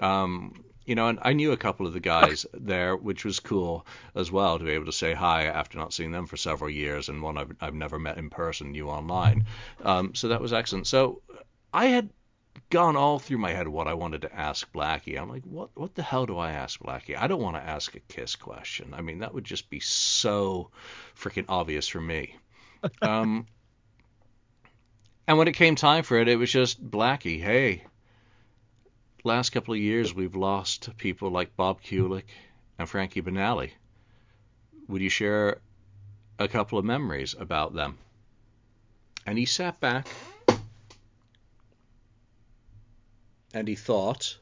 Um, 0.00 0.64
you 0.86 0.94
know, 0.94 1.08
and 1.08 1.18
I 1.22 1.34
knew 1.34 1.52
a 1.52 1.56
couple 1.56 1.86
of 1.86 1.92
the 1.92 2.00
guys 2.00 2.46
there, 2.52 2.96
which 2.96 3.24
was 3.24 3.38
cool 3.38 3.86
as 4.14 4.32
well 4.32 4.58
to 4.58 4.64
be 4.64 4.72
able 4.72 4.86
to 4.86 4.92
say 4.92 5.14
hi 5.14 5.44
after 5.44 5.78
not 5.78 5.92
seeing 5.92 6.10
them 6.10 6.26
for 6.26 6.36
several 6.36 6.70
years, 6.70 7.08
and 7.08 7.22
one 7.22 7.38
I've, 7.38 7.54
I've 7.60 7.74
never 7.74 7.98
met 7.98 8.18
in 8.18 8.30
person, 8.30 8.72
knew 8.72 8.88
online. 8.88 9.44
Um, 9.84 10.14
so 10.14 10.28
that 10.28 10.40
was 10.40 10.52
excellent. 10.52 10.86
So 10.86 11.22
I 11.72 11.86
had 11.86 12.10
gone 12.70 12.96
all 12.96 13.18
through 13.18 13.38
my 13.38 13.52
head 13.52 13.68
what 13.68 13.88
I 13.88 13.94
wanted 13.94 14.22
to 14.22 14.34
ask 14.34 14.72
Blackie. 14.72 15.20
I'm 15.20 15.28
like, 15.28 15.42
what 15.44 15.70
what 15.74 15.94
the 15.94 16.02
hell 16.02 16.26
do 16.26 16.38
I 16.38 16.52
ask 16.52 16.80
Blackie? 16.80 17.16
I 17.16 17.26
don't 17.26 17.42
want 17.42 17.56
to 17.56 17.62
ask 17.62 17.94
a 17.94 18.00
kiss 18.00 18.36
question. 18.36 18.94
I 18.94 19.02
mean, 19.02 19.18
that 19.18 19.34
would 19.34 19.44
just 19.44 19.70
be 19.70 19.80
so 19.80 20.70
freaking 21.16 21.46
obvious 21.48 21.88
for 21.88 22.00
me. 22.00 22.36
Um, 23.02 23.46
and 25.28 25.36
when 25.36 25.48
it 25.48 25.52
came 25.52 25.76
time 25.76 26.02
for 26.02 26.16
it, 26.16 26.28
it 26.28 26.36
was 26.36 26.50
just 26.50 26.82
Blackie. 26.82 27.38
Hey, 27.38 27.84
last 29.22 29.50
couple 29.50 29.74
of 29.74 29.80
years 29.80 30.14
we've 30.14 30.34
lost 30.34 30.96
people 30.96 31.30
like 31.30 31.54
Bob 31.56 31.82
Kulick 31.82 32.24
and 32.78 32.88
Frankie 32.88 33.20
Banali. 33.20 33.72
Would 34.88 35.02
you 35.02 35.10
share 35.10 35.58
a 36.38 36.48
couple 36.48 36.78
of 36.78 36.86
memories 36.86 37.34
about 37.38 37.74
them? 37.74 37.98
And 39.26 39.36
he 39.36 39.44
sat 39.44 39.78
back 39.78 40.08
and 43.54 43.68
he 43.68 43.74
thought 43.74 44.36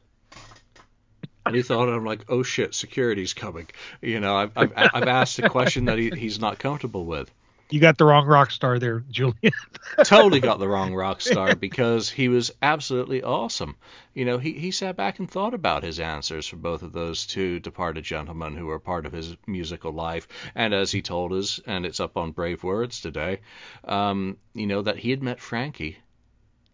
and 1.48 1.56
he 1.56 1.62
thought 1.62 1.88
I'm 1.88 2.04
like, 2.04 2.26
oh 2.28 2.42
shit, 2.42 2.74
security's 2.74 3.32
coming. 3.32 3.68
You 4.02 4.20
know, 4.20 4.36
I've 4.36 4.52
I've, 4.56 4.72
I've 4.76 5.08
asked 5.08 5.38
a 5.38 5.48
question 5.48 5.86
that 5.86 5.98
he, 5.98 6.10
he's 6.10 6.38
not 6.38 6.58
comfortable 6.58 7.06
with. 7.06 7.30
You 7.70 7.80
got 7.80 7.98
the 7.98 8.06
wrong 8.06 8.26
rock 8.26 8.50
star 8.50 8.78
there, 8.78 9.00
Julian. 9.10 9.52
totally 10.04 10.40
got 10.40 10.58
the 10.58 10.68
wrong 10.68 10.94
rock 10.94 11.20
star 11.20 11.54
because 11.54 12.08
he 12.08 12.28
was 12.28 12.50
absolutely 12.62 13.22
awesome. 13.22 13.76
You 14.14 14.24
know, 14.24 14.38
he, 14.38 14.52
he 14.52 14.70
sat 14.70 14.96
back 14.96 15.18
and 15.18 15.30
thought 15.30 15.52
about 15.52 15.82
his 15.82 16.00
answers 16.00 16.46
for 16.46 16.56
both 16.56 16.82
of 16.82 16.92
those 16.92 17.26
two 17.26 17.60
departed 17.60 18.04
gentlemen 18.04 18.56
who 18.56 18.66
were 18.66 18.78
part 18.78 19.04
of 19.04 19.12
his 19.12 19.36
musical 19.46 19.92
life. 19.92 20.28
And 20.54 20.72
as 20.72 20.90
he 20.90 21.02
told 21.02 21.34
us, 21.34 21.60
and 21.66 21.84
it's 21.84 22.00
up 22.00 22.16
on 22.16 22.32
Brave 22.32 22.64
Words 22.64 23.02
today, 23.02 23.40
um, 23.84 24.38
you 24.54 24.66
know, 24.66 24.80
that 24.80 24.98
he 24.98 25.10
had 25.10 25.22
met 25.22 25.38
Frankie 25.38 25.98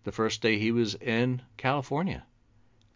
the 0.04 0.12
first 0.12 0.40
day 0.42 0.58
he 0.58 0.70
was 0.70 0.94
in 0.94 1.42
California. 1.56 2.24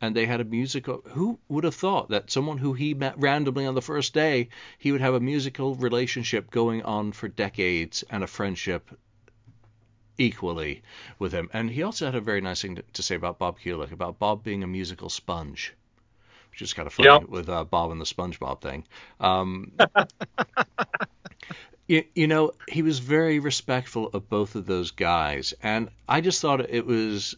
And 0.00 0.14
they 0.14 0.26
had 0.26 0.40
a 0.40 0.44
musical. 0.44 1.02
Who 1.09 1.40
would 1.48 1.64
have 1.64 1.74
thought 1.74 2.11
that 2.11 2.30
someone 2.30 2.59
who 2.59 2.72
he 2.72 2.94
met 2.94 3.18
randomly 3.18 3.66
on 3.66 3.74
the 3.74 3.82
first 3.82 4.14
day, 4.14 4.48
he 4.78 4.92
would 4.92 5.00
have 5.00 5.14
a 5.14 5.20
musical 5.20 5.74
relationship 5.74 6.50
going 6.50 6.82
on 6.82 7.11
for 7.11 7.26
decades 7.26 8.04
and 8.09 8.22
a 8.22 8.28
friendship 8.28 8.96
equally 10.18 10.82
with 11.18 11.32
him. 11.32 11.50
And 11.52 11.70
he 11.70 11.82
also 11.82 12.06
had 12.06 12.14
a 12.14 12.20
very 12.20 12.40
nice 12.40 12.62
thing 12.62 12.76
to, 12.76 12.82
to 12.82 13.02
say 13.02 13.16
about 13.16 13.38
Bob 13.38 13.59
Kulick, 13.59 13.92
about 13.92 14.18
Bob 14.18 14.44
being 14.44 14.62
a 14.62 14.66
musical 14.68 15.09
sponge, 15.09 15.74
which 16.50 16.62
is 16.62 16.74
kind 16.74 16.86
of 16.86 16.92
funny 16.92 17.09
yep. 17.09 17.28
with 17.28 17.48
uh, 17.48 17.64
Bob 17.64 17.90
and 17.90 18.00
the 18.00 18.04
SpongeBob 18.04 18.61
thing. 18.61 18.84
Um, 19.18 19.72
you, 21.89 22.05
you 22.14 22.26
know, 22.26 22.53
he 22.68 22.82
was 22.82 22.99
very 22.99 23.39
respectful 23.39 24.09
of 24.12 24.28
both 24.28 24.55
of 24.55 24.66
those 24.66 24.91
guys, 24.91 25.55
and 25.62 25.89
I 26.09 26.20
just 26.20 26.41
thought 26.41 26.61
it 26.61 26.86
was 26.86 27.34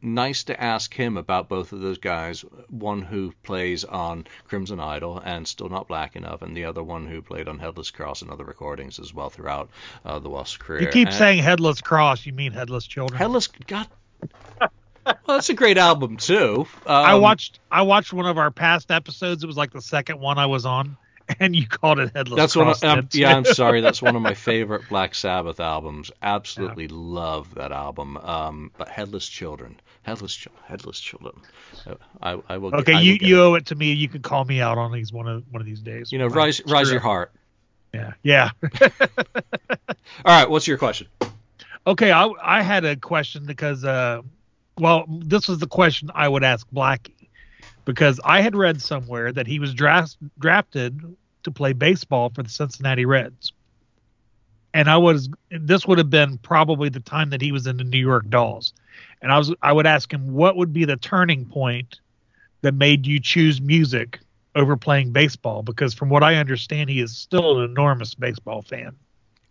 nice 0.00 0.44
to 0.44 0.62
ask 0.62 0.94
him 0.94 1.16
about 1.16 1.48
both 1.48 1.72
of 1.72 1.80
those 1.80 1.98
guys. 1.98 2.42
One 2.70 3.02
who 3.02 3.34
plays 3.42 3.84
on 3.84 4.26
Crimson 4.46 4.78
Idol 4.78 5.20
and 5.24 5.46
Still 5.46 5.68
Not 5.68 5.88
Black 5.88 6.14
Enough, 6.14 6.42
and 6.42 6.56
the 6.56 6.64
other 6.64 6.82
one 6.82 7.06
who 7.06 7.20
played 7.20 7.48
on 7.48 7.58
Headless 7.58 7.90
Cross 7.90 8.22
and 8.22 8.30
other 8.30 8.44
recordings 8.44 9.00
as 9.00 9.12
well 9.12 9.30
throughout 9.30 9.68
uh, 10.04 10.20
the 10.20 10.30
Wasp's 10.30 10.56
career. 10.56 10.82
You 10.82 10.88
keep 10.88 11.08
and 11.08 11.16
saying 11.16 11.42
Headless 11.42 11.80
Cross, 11.80 12.24
you 12.24 12.32
mean 12.32 12.52
Headless 12.52 12.86
Children? 12.86 13.18
Headless, 13.18 13.48
God. 13.48 13.88
well, 14.60 14.70
that's 15.26 15.50
a 15.50 15.54
great 15.54 15.76
album 15.76 16.16
too. 16.16 16.66
Um, 16.86 17.04
I 17.04 17.16
watched 17.16 17.58
I 17.72 17.82
watched 17.82 18.12
one 18.12 18.26
of 18.26 18.38
our 18.38 18.52
past 18.52 18.92
episodes. 18.92 19.42
It 19.42 19.48
was 19.48 19.56
like 19.56 19.72
the 19.72 19.82
second 19.82 20.20
one 20.20 20.38
I 20.38 20.46
was 20.46 20.64
on 20.64 20.96
and 21.40 21.54
you 21.54 21.66
called 21.66 21.98
it 21.98 22.12
Headless 22.14 22.36
That's 22.36 22.52
Cross. 22.54 22.82
One 22.82 22.98
of, 22.98 23.14
yeah, 23.14 23.36
I'm 23.36 23.44
sorry. 23.44 23.80
That's 23.80 24.00
one 24.00 24.16
of 24.16 24.22
my 24.22 24.34
favorite 24.48 24.88
Black 24.88 25.14
Sabbath 25.14 25.60
albums. 25.60 26.10
Absolutely 26.22 26.84
yeah. 26.84 26.92
love 26.92 27.54
that 27.54 27.72
album. 27.72 28.16
Um, 28.18 28.70
but 28.76 28.88
Headless 28.88 29.28
Children, 29.28 29.80
Headless, 30.02 30.46
Headless 30.64 31.00
Children. 31.00 31.40
Uh, 31.86 31.94
I, 32.22 32.38
I 32.48 32.58
will. 32.58 32.74
Okay, 32.76 32.94
I 32.94 33.00
you 33.00 33.18
will 33.20 33.28
you 33.28 33.36
it. 33.36 33.44
owe 33.44 33.54
it 33.56 33.66
to 33.66 33.74
me. 33.74 33.92
You 33.92 34.08
can 34.08 34.22
call 34.22 34.44
me 34.44 34.60
out 34.60 34.78
on 34.78 34.92
these 34.92 35.12
one 35.12 35.28
of 35.28 35.44
one 35.50 35.60
of 35.60 35.66
these 35.66 35.80
days. 35.80 36.12
You 36.12 36.18
know, 36.18 36.28
rise 36.28 36.62
rise 36.66 36.90
your 36.90 37.00
heart. 37.00 37.32
Yeah, 37.92 38.12
yeah. 38.22 38.50
All 38.80 38.90
right, 40.26 40.48
what's 40.48 40.66
your 40.66 40.78
question? 40.78 41.08
Okay, 41.86 42.12
I 42.12 42.28
I 42.42 42.62
had 42.62 42.84
a 42.84 42.96
question 42.96 43.44
because 43.46 43.84
uh, 43.84 44.22
well, 44.78 45.04
this 45.08 45.48
was 45.48 45.58
the 45.58 45.66
question 45.66 46.10
I 46.14 46.28
would 46.28 46.44
ask 46.44 46.66
Blackie 46.70 47.17
because 47.88 48.20
I 48.22 48.42
had 48.42 48.54
read 48.54 48.82
somewhere 48.82 49.32
that 49.32 49.46
he 49.46 49.58
was 49.58 49.72
draft, 49.72 50.18
drafted 50.38 51.16
to 51.42 51.50
play 51.50 51.72
baseball 51.72 52.28
for 52.28 52.42
the 52.42 52.50
Cincinnati 52.50 53.06
Reds. 53.06 53.54
And 54.74 54.90
I 54.90 54.98
was 54.98 55.30
this 55.50 55.86
would 55.86 55.96
have 55.96 56.10
been 56.10 56.36
probably 56.36 56.90
the 56.90 57.00
time 57.00 57.30
that 57.30 57.40
he 57.40 57.50
was 57.50 57.66
in 57.66 57.78
the 57.78 57.84
New 57.84 57.98
York 57.98 58.28
Dolls. 58.28 58.74
And 59.22 59.32
I 59.32 59.38
was 59.38 59.54
I 59.62 59.72
would 59.72 59.86
ask 59.86 60.12
him 60.12 60.34
what 60.34 60.54
would 60.56 60.70
be 60.70 60.84
the 60.84 60.98
turning 60.98 61.46
point 61.46 62.00
that 62.60 62.74
made 62.74 63.06
you 63.06 63.20
choose 63.20 63.58
music 63.58 64.20
over 64.54 64.76
playing 64.76 65.12
baseball 65.12 65.62
because 65.62 65.94
from 65.94 66.10
what 66.10 66.22
I 66.22 66.34
understand 66.34 66.90
he 66.90 67.00
is 67.00 67.16
still 67.16 67.58
an 67.60 67.70
enormous 67.70 68.14
baseball 68.14 68.60
fan. 68.60 68.94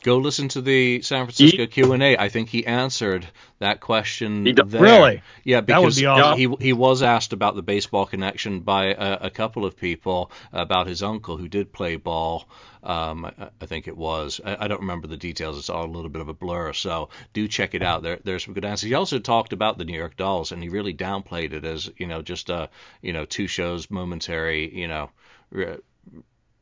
Go 0.08 0.20
listen 0.20 0.48
to 0.48 0.62
the 0.62 1.02
San 1.02 1.26
Francisco 1.26 1.68
Q 1.68 1.92
and 1.92 2.02
A. 2.02 2.16
I 2.16 2.30
think 2.30 2.48
he 2.48 2.66
answered 2.66 3.28
that 3.60 3.82
question 3.82 4.46
there. 4.46 4.82
Really? 4.82 5.22
Yeah, 5.44 5.60
because 5.60 5.98
be 5.98 6.06
awesome. 6.06 6.38
he 6.38 6.48
he 6.62 6.72
was 6.72 7.04
asked 7.04 7.34
about 7.34 7.56
the 7.56 7.62
baseball 7.62 8.06
connection 8.06 8.62
by 8.62 8.86
a, 8.86 9.18
a 9.24 9.30
couple 9.30 9.66
of 9.66 9.76
people 9.76 10.32
about 10.54 10.88
his 10.88 11.04
uncle 11.04 11.36
who 11.36 11.50
did 11.50 11.74
play 11.74 11.98
ball. 11.98 12.48
Um, 12.84 13.26
I, 13.26 13.50
I, 13.60 13.66
think 13.66 13.90
it 13.90 13.98
was. 13.98 14.40
I, 14.46 14.56
I, 14.62 14.68
don't 14.70 14.80
remember 14.80 15.08
the 15.08 15.18
details. 15.18 15.58
It's 15.58 15.70
all 15.70 15.84
a 15.84 15.92
little 15.92 16.10
bit 16.10 16.22
of 16.22 16.30
a 16.30 16.34
blur. 16.34 16.72
So 16.72 17.10
do 17.34 17.46
check 17.50 17.76
it 17.76 17.84
out. 17.84 18.02
There, 18.02 18.18
there's 18.24 18.46
some 18.46 18.54
good 18.54 18.64
answers. 18.64 18.88
He 18.88 18.94
also 18.94 19.20
talked 19.20 19.52
about 19.52 19.78
the 19.78 19.84
New 19.84 19.98
York 19.98 20.16
Dolls, 20.16 20.54
and 20.54 20.64
he 20.64 20.70
really 20.70 20.94
downplayed 20.94 21.52
it 21.52 21.66
as 21.66 21.92
you 21.98 22.08
know 22.08 22.22
just 22.22 22.50
a 22.50 22.70
you 23.02 23.12
know 23.12 23.26
two 23.26 23.48
shows 23.48 23.92
momentary 23.92 24.74
you 24.74 24.88
know 24.88 25.10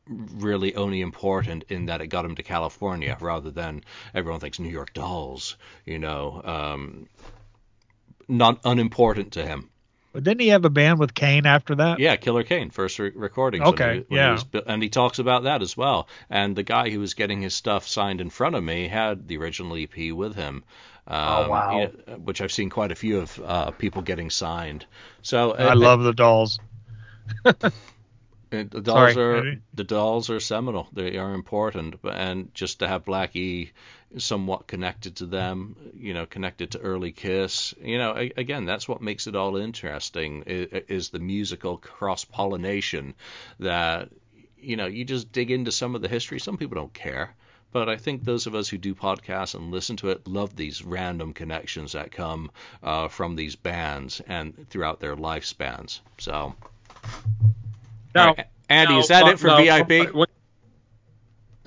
really 0.08 0.74
only 0.74 1.00
important 1.00 1.64
in 1.68 1.86
that 1.86 2.00
it 2.00 2.08
got 2.08 2.24
him 2.24 2.36
to 2.36 2.42
California 2.42 3.16
rather 3.20 3.50
than 3.50 3.82
everyone 4.14 4.40
thinks 4.40 4.58
New 4.58 4.70
York 4.70 4.92
Dolls, 4.92 5.56
you 5.84 5.98
know, 5.98 6.40
um, 6.44 7.08
not 8.28 8.60
unimportant 8.64 9.32
to 9.32 9.46
him. 9.46 9.70
But 10.12 10.24
didn't 10.24 10.40
he 10.40 10.48
have 10.48 10.64
a 10.64 10.70
band 10.70 10.98
with 10.98 11.12
Kane 11.12 11.44
after 11.44 11.74
that? 11.74 11.98
Yeah, 11.98 12.16
Killer 12.16 12.42
Kane, 12.42 12.70
first 12.70 12.98
re- 12.98 13.12
recording. 13.14 13.62
Okay, 13.62 14.06
he, 14.08 14.16
yeah. 14.16 14.28
He 14.28 14.32
was, 14.32 14.64
and 14.66 14.82
he 14.82 14.88
talks 14.88 15.18
about 15.18 15.42
that 15.42 15.60
as 15.60 15.76
well. 15.76 16.08
And 16.30 16.56
the 16.56 16.62
guy 16.62 16.88
who 16.88 17.00
was 17.00 17.12
getting 17.12 17.42
his 17.42 17.52
stuff 17.52 17.86
signed 17.86 18.22
in 18.22 18.30
front 18.30 18.54
of 18.54 18.64
me 18.64 18.88
had 18.88 19.28
the 19.28 19.36
original 19.36 19.76
EP 19.76 20.12
with 20.12 20.34
him. 20.34 20.64
Um, 21.06 21.18
oh 21.18 21.48
wow! 21.50 21.78
You 21.78 21.92
know, 22.06 22.14
which 22.14 22.40
I've 22.40 22.50
seen 22.50 22.70
quite 22.70 22.92
a 22.92 22.94
few 22.94 23.18
of 23.20 23.40
uh, 23.44 23.70
people 23.72 24.00
getting 24.00 24.30
signed. 24.30 24.86
So 25.20 25.52
I 25.52 25.72
uh, 25.72 25.76
love 25.76 26.02
the 26.02 26.14
dolls. 26.14 26.60
The 28.64 28.80
dolls 28.80 29.14
Sorry, 29.14 29.50
are 29.50 29.60
the 29.74 29.84
dolls 29.84 30.30
are 30.30 30.40
seminal. 30.40 30.88
They 30.92 31.16
are 31.16 31.34
important, 31.34 31.96
and 32.04 32.54
just 32.54 32.80
to 32.80 32.88
have 32.88 33.04
Blackie 33.04 33.70
somewhat 34.18 34.66
connected 34.66 35.16
to 35.16 35.26
them, 35.26 35.76
you 35.94 36.14
know, 36.14 36.26
connected 36.26 36.70
to 36.72 36.78
early 36.78 37.12
Kiss, 37.12 37.74
you 37.80 37.98
know, 37.98 38.12
again, 38.36 38.64
that's 38.64 38.88
what 38.88 39.02
makes 39.02 39.26
it 39.26 39.36
all 39.36 39.56
interesting 39.56 40.42
is 40.46 41.10
the 41.10 41.18
musical 41.18 41.76
cross 41.76 42.24
pollination 42.24 43.14
that 43.58 44.08
you 44.58 44.76
know 44.76 44.86
you 44.86 45.04
just 45.04 45.32
dig 45.32 45.50
into 45.50 45.72
some 45.72 45.94
of 45.94 46.02
the 46.02 46.08
history. 46.08 46.40
Some 46.40 46.56
people 46.56 46.76
don't 46.76 46.94
care. 46.94 47.34
But 47.72 47.88
I 47.88 47.96
think 47.96 48.24
those 48.24 48.46
of 48.46 48.54
us 48.54 48.68
who 48.68 48.78
do 48.78 48.94
podcasts 48.94 49.54
and 49.54 49.70
listen 49.70 49.96
to 49.96 50.10
it 50.10 50.26
love 50.26 50.56
these 50.56 50.82
random 50.82 51.34
connections 51.34 51.92
that 51.92 52.10
come 52.10 52.50
uh, 52.82 53.08
from 53.08 53.36
these 53.36 53.56
bands 53.56 54.20
and 54.26 54.66
throughout 54.70 55.00
their 55.00 55.16
lifespans. 55.16 56.00
So 56.18 56.54
now, 58.16 58.34
right. 58.34 58.46
Andy, 58.68 58.94
now, 58.94 59.00
is 59.00 59.08
that 59.08 59.24
uh, 59.24 59.28
it 59.28 59.38
for 59.38 59.48
now, 59.48 59.84
VIP? 59.84 60.14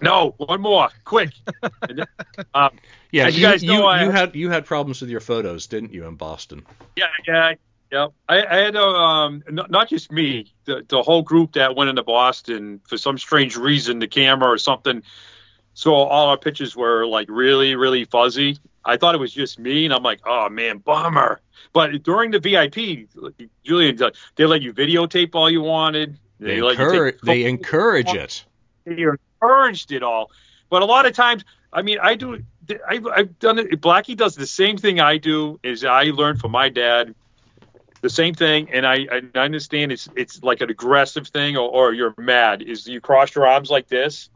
no, 0.01 0.33
one 0.37 0.61
more, 0.61 0.89
quick. 1.03 1.31
um, 2.53 2.71
yeah, 3.11 3.27
you, 3.27 3.37
you, 3.37 3.41
guys 3.41 3.63
know, 3.63 3.73
you, 3.73 3.83
I, 3.83 4.03
you, 4.03 4.11
had 4.11 4.35
you 4.35 4.49
had 4.49 4.65
problems 4.65 5.01
with 5.01 5.09
your 5.09 5.19
photos, 5.19 5.67
didn't 5.67 5.93
you, 5.93 6.07
in 6.07 6.15
Boston? 6.15 6.65
Yeah, 6.95 7.05
yeah, 7.27 7.53
yeah. 7.91 8.07
I, 8.27 8.45
I 8.45 8.55
had 8.57 8.75
a, 8.75 8.83
um, 8.83 9.43
not, 9.49 9.71
not 9.71 9.89
just 9.89 10.11
me, 10.11 10.53
the, 10.65 10.85
the 10.87 11.01
whole 11.01 11.21
group 11.21 11.53
that 11.53 11.75
went 11.75 11.89
into 11.89 12.03
Boston 12.03 12.81
for 12.87 12.97
some 12.97 13.17
strange 13.17 13.55
reason, 13.55 13.99
the 13.99 14.07
camera 14.07 14.49
or 14.49 14.57
something. 14.57 15.03
So 15.73 15.93
all 15.93 16.29
our 16.29 16.37
pictures 16.37 16.75
were 16.75 17.05
like 17.05 17.27
really, 17.29 17.75
really 17.75 18.05
fuzzy. 18.05 18.57
I 18.83 18.97
thought 18.97 19.15
it 19.15 19.19
was 19.19 19.33
just 19.33 19.59
me, 19.59 19.85
and 19.85 19.93
I'm 19.93 20.03
like, 20.03 20.21
oh 20.25 20.49
man, 20.49 20.79
bummer. 20.79 21.41
But 21.73 22.03
during 22.03 22.31
the 22.31 22.39
VIP, 22.39 23.07
Julian, 23.63 23.99
they 24.35 24.45
let 24.45 24.61
you 24.61 24.73
videotape 24.73 25.35
all 25.35 25.49
you 25.49 25.61
wanted 25.61 26.17
They, 26.39 26.55
you 26.55 26.69
encourage, 26.69 27.19
they 27.21 27.45
encourage 27.45 28.13
it. 28.13 28.45
They 28.85 29.03
encouraged 29.03 29.91
it 29.91 30.03
all. 30.03 30.31
But 30.69 30.81
a 30.81 30.85
lot 30.85 31.05
of 31.05 31.13
times, 31.13 31.43
I 31.73 31.81
mean, 31.81 31.97
I 32.01 32.15
do. 32.15 32.43
I've, 32.87 33.07
I've 33.07 33.39
done 33.39 33.59
it. 33.59 33.81
Blackie 33.81 34.15
does 34.15 34.35
the 34.35 34.47
same 34.47 34.77
thing 34.77 34.99
I 34.99 35.17
do. 35.17 35.59
Is 35.63 35.83
I 35.83 36.05
learned 36.05 36.39
from 36.39 36.51
my 36.51 36.69
dad 36.69 37.15
the 38.01 38.09
same 38.09 38.33
thing, 38.33 38.69
and 38.71 38.85
I, 38.85 39.07
I 39.11 39.39
understand 39.39 39.91
it's 39.91 40.07
it's 40.15 40.41
like 40.43 40.61
an 40.61 40.69
aggressive 40.69 41.27
thing, 41.27 41.57
or, 41.57 41.69
or 41.69 41.93
you're 41.93 42.13
mad. 42.17 42.61
Is 42.61 42.87
you 42.87 43.01
cross 43.01 43.35
your 43.35 43.47
arms 43.47 43.69
like 43.69 43.87
this, 43.87 44.29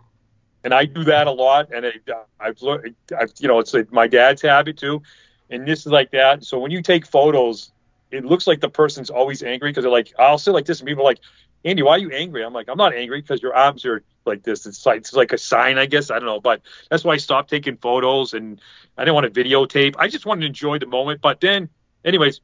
and 0.64 0.74
I 0.74 0.86
do 0.86 1.04
that 1.06 1.28
a 1.28 1.32
lot, 1.32 1.72
and 1.74 1.86
I, 1.86 1.94
I've 2.40 2.62
learned. 2.62 2.96
I've, 3.18 3.32
you 3.40 3.48
know, 3.48 3.60
it's 3.60 3.74
like 3.74 3.92
my 3.92 4.08
dad's 4.08 4.42
habit 4.42 4.78
too, 4.78 5.02
and 5.50 5.68
this 5.68 5.86
is 5.86 5.92
like 5.92 6.12
that. 6.12 6.44
So 6.44 6.60
when 6.60 6.72
you 6.72 6.82
take 6.82 7.06
photos, 7.06 7.72
it 8.12 8.26
looks 8.26 8.48
like 8.48 8.60
the 8.60 8.70
person's 8.70 9.10
always 9.10 9.44
angry 9.44 9.70
because 9.70 9.84
they're 9.84 9.92
like, 9.92 10.14
I'll 10.20 10.38
sit 10.38 10.52
like 10.52 10.66
this, 10.66 10.80
and 10.80 10.88
people 10.88 11.04
are 11.04 11.08
like, 11.08 11.20
Andy, 11.66 11.82
why 11.82 11.94
are 11.94 12.00
you 12.00 12.12
angry? 12.12 12.44
I'm 12.44 12.54
like, 12.54 12.68
I'm 12.68 12.78
not 12.78 12.94
angry 12.94 13.22
because 13.22 13.42
your 13.42 13.56
arms 13.56 13.86
are 13.86 14.04
like 14.26 14.44
this. 14.44 14.66
It's 14.66 14.86
like 14.86 15.00
it's 15.00 15.14
like 15.14 15.32
a 15.32 15.38
sign, 15.38 15.78
I 15.78 15.86
guess. 15.86 16.12
I 16.12 16.16
don't 16.16 16.26
know, 16.26 16.40
but 16.40 16.62
that's 16.90 17.04
why 17.04 17.14
I 17.14 17.18
stopped 17.18 17.50
taking 17.50 17.78
photos 17.78 18.34
and 18.34 18.60
I 18.98 19.06
didn't 19.06 19.16
want 19.16 19.34
to 19.34 19.44
videotape. 19.44 19.96
I 19.98 20.08
just 20.08 20.26
wanted 20.26 20.42
to 20.42 20.48
enjoy 20.48 20.80
the 20.80 20.88
moment. 20.88 21.22
But 21.22 21.40
then, 21.40 21.70
anyways, 22.04 22.42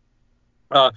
uh, 0.71 0.91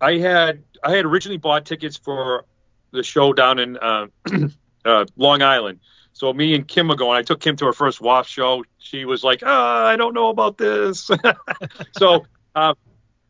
I 0.00 0.18
had 0.18 0.62
I 0.82 0.94
had 0.94 1.04
originally 1.04 1.38
bought 1.38 1.64
tickets 1.64 1.96
for 1.96 2.44
the 2.92 3.02
show 3.02 3.32
down 3.32 3.58
in 3.58 3.76
uh, 3.78 4.06
uh, 4.84 5.06
Long 5.16 5.42
Island. 5.42 5.80
So 6.12 6.32
me 6.32 6.54
and 6.54 6.66
Kim 6.66 6.88
were 6.88 6.96
going. 6.96 7.18
I 7.18 7.22
took 7.22 7.40
Kim 7.40 7.56
to 7.56 7.66
her 7.66 7.72
first 7.74 8.00
WAF 8.00 8.26
show. 8.26 8.64
She 8.78 9.04
was 9.04 9.22
like, 9.22 9.42
oh, 9.44 9.84
I 9.84 9.96
don't 9.96 10.14
know 10.14 10.30
about 10.30 10.56
this. 10.56 11.10
so 11.98 12.24
uh, 12.54 12.72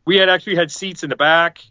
we 0.05 0.15
had 0.15 0.29
actually 0.29 0.55
had 0.55 0.71
seats 0.71 1.03
in 1.03 1.09
the 1.09 1.17
back. 1.17 1.61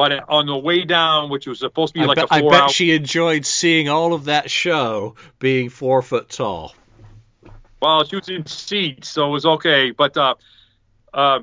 But 0.00 0.30
on 0.30 0.46
the 0.46 0.56
way 0.56 0.86
down, 0.86 1.28
which 1.28 1.46
was 1.46 1.58
supposed 1.58 1.92
to 1.92 2.00
be 2.00 2.04
I 2.04 2.06
like 2.06 2.16
bet, 2.16 2.24
a 2.30 2.32
I 2.32 2.40
four 2.40 2.52
bet 2.52 2.62
hour, 2.62 2.68
she 2.70 2.92
enjoyed 2.92 3.44
seeing 3.44 3.90
all 3.90 4.14
of 4.14 4.24
that 4.24 4.50
show 4.50 5.16
being 5.38 5.68
four 5.68 6.00
foot 6.00 6.30
tall. 6.30 6.74
well, 7.82 8.02
she 8.04 8.16
was 8.16 8.30
in 8.30 8.46
seats, 8.46 9.10
so 9.10 9.26
it 9.26 9.30
was 9.30 9.44
okay. 9.44 9.90
But 9.90 10.16
uh, 10.16 10.36
uh, 11.12 11.40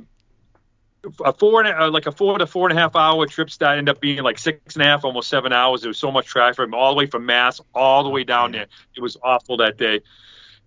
a 1.24 1.34
four 1.34 1.62
and 1.62 1.70
a, 1.70 1.84
uh, 1.84 1.92
like 1.92 2.08
a 2.08 2.12
four 2.12 2.36
to 2.40 2.48
four 2.48 2.68
and 2.68 2.76
a 2.76 2.82
half 2.82 2.96
hour 2.96 3.28
trip 3.28 3.52
that 3.60 3.78
ended 3.78 3.90
up 3.90 4.02
being 4.02 4.24
like 4.24 4.40
six 4.40 4.74
and 4.74 4.82
a 4.82 4.88
half, 4.88 5.06
almost 5.06 5.30
seven 5.30 5.54
hours. 5.54 5.82
There 5.82 5.90
was 5.90 6.00
so 6.00 6.12
much 6.12 6.26
traffic 6.26 6.56
from 6.56 6.74
all 6.74 6.96
the 6.96 6.98
way 6.98 7.06
from 7.06 7.28
Mass 7.28 7.62
all 7.76 8.04
the 8.04 8.10
way 8.10 8.24
down 8.24 8.54
there. 8.54 8.66
It 8.96 9.02
was 9.02 9.18
awful 9.22 9.58
that 9.58 9.78
day. 9.78 10.00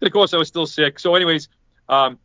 And 0.01 0.07
of 0.07 0.13
course, 0.13 0.33
I 0.33 0.37
was 0.37 0.47
still 0.47 0.69
sick. 0.69 1.01
So, 1.01 1.17
anyways, 1.17 1.49
um, 1.89 2.21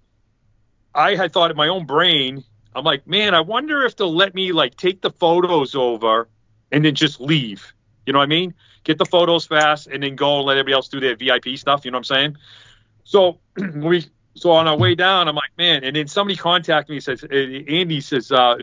I 0.93 1.15
had 1.15 1.33
thought 1.33 1.49
in 1.49 1.57
my 1.57 1.69
own 1.69 1.87
brain, 1.87 2.43
I'm 2.75 2.83
like, 2.83 3.07
man, 3.07 3.33
I 3.33 3.41
wonder 3.41 3.83
if 3.83 3.95
they'll 3.95 4.13
let 4.13 4.35
me 4.35 4.51
like 4.51 4.75
take 4.75 5.01
the 5.01 5.11
photos 5.11 5.75
over 5.75 6.27
and 6.71 6.83
then 6.83 6.93
just 6.93 7.21
leave. 7.21 7.73
You 8.05 8.13
know 8.13 8.19
what 8.19 8.25
I 8.25 8.27
mean? 8.27 8.53
Get 8.83 8.97
the 8.97 9.05
photos 9.05 9.47
fast 9.47 9.87
and 9.87 10.03
then 10.03 10.15
go 10.15 10.37
and 10.37 10.45
let 10.45 10.57
everybody 10.57 10.73
else 10.73 10.89
do 10.89 10.99
their 10.99 11.15
VIP 11.15 11.57
stuff. 11.57 11.85
You 11.85 11.91
know 11.91 11.97
what 11.97 12.11
I'm 12.11 12.15
saying? 12.15 12.37
So 13.03 13.39
we 13.75 14.05
so 14.35 14.51
on 14.51 14.67
our 14.67 14.77
way 14.77 14.95
down, 14.95 15.29
I'm 15.29 15.35
like, 15.35 15.51
man, 15.57 15.85
and 15.85 15.95
then 15.95 16.07
somebody 16.07 16.35
contacted 16.35 16.93
me 16.93 16.99
says, 16.99 17.23
uh, 17.23 17.27
Andy 17.33 18.01
says, 18.01 18.33
uh, 18.33 18.57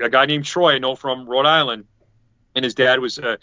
a 0.00 0.08
guy 0.08 0.24
named 0.26 0.44
Troy 0.44 0.74
I 0.74 0.78
know 0.78 0.94
from 0.94 1.28
Rhode 1.28 1.46
Island, 1.46 1.84
and 2.54 2.64
his 2.64 2.74
dad 2.74 3.00
was 3.00 3.18
uh, 3.18 3.36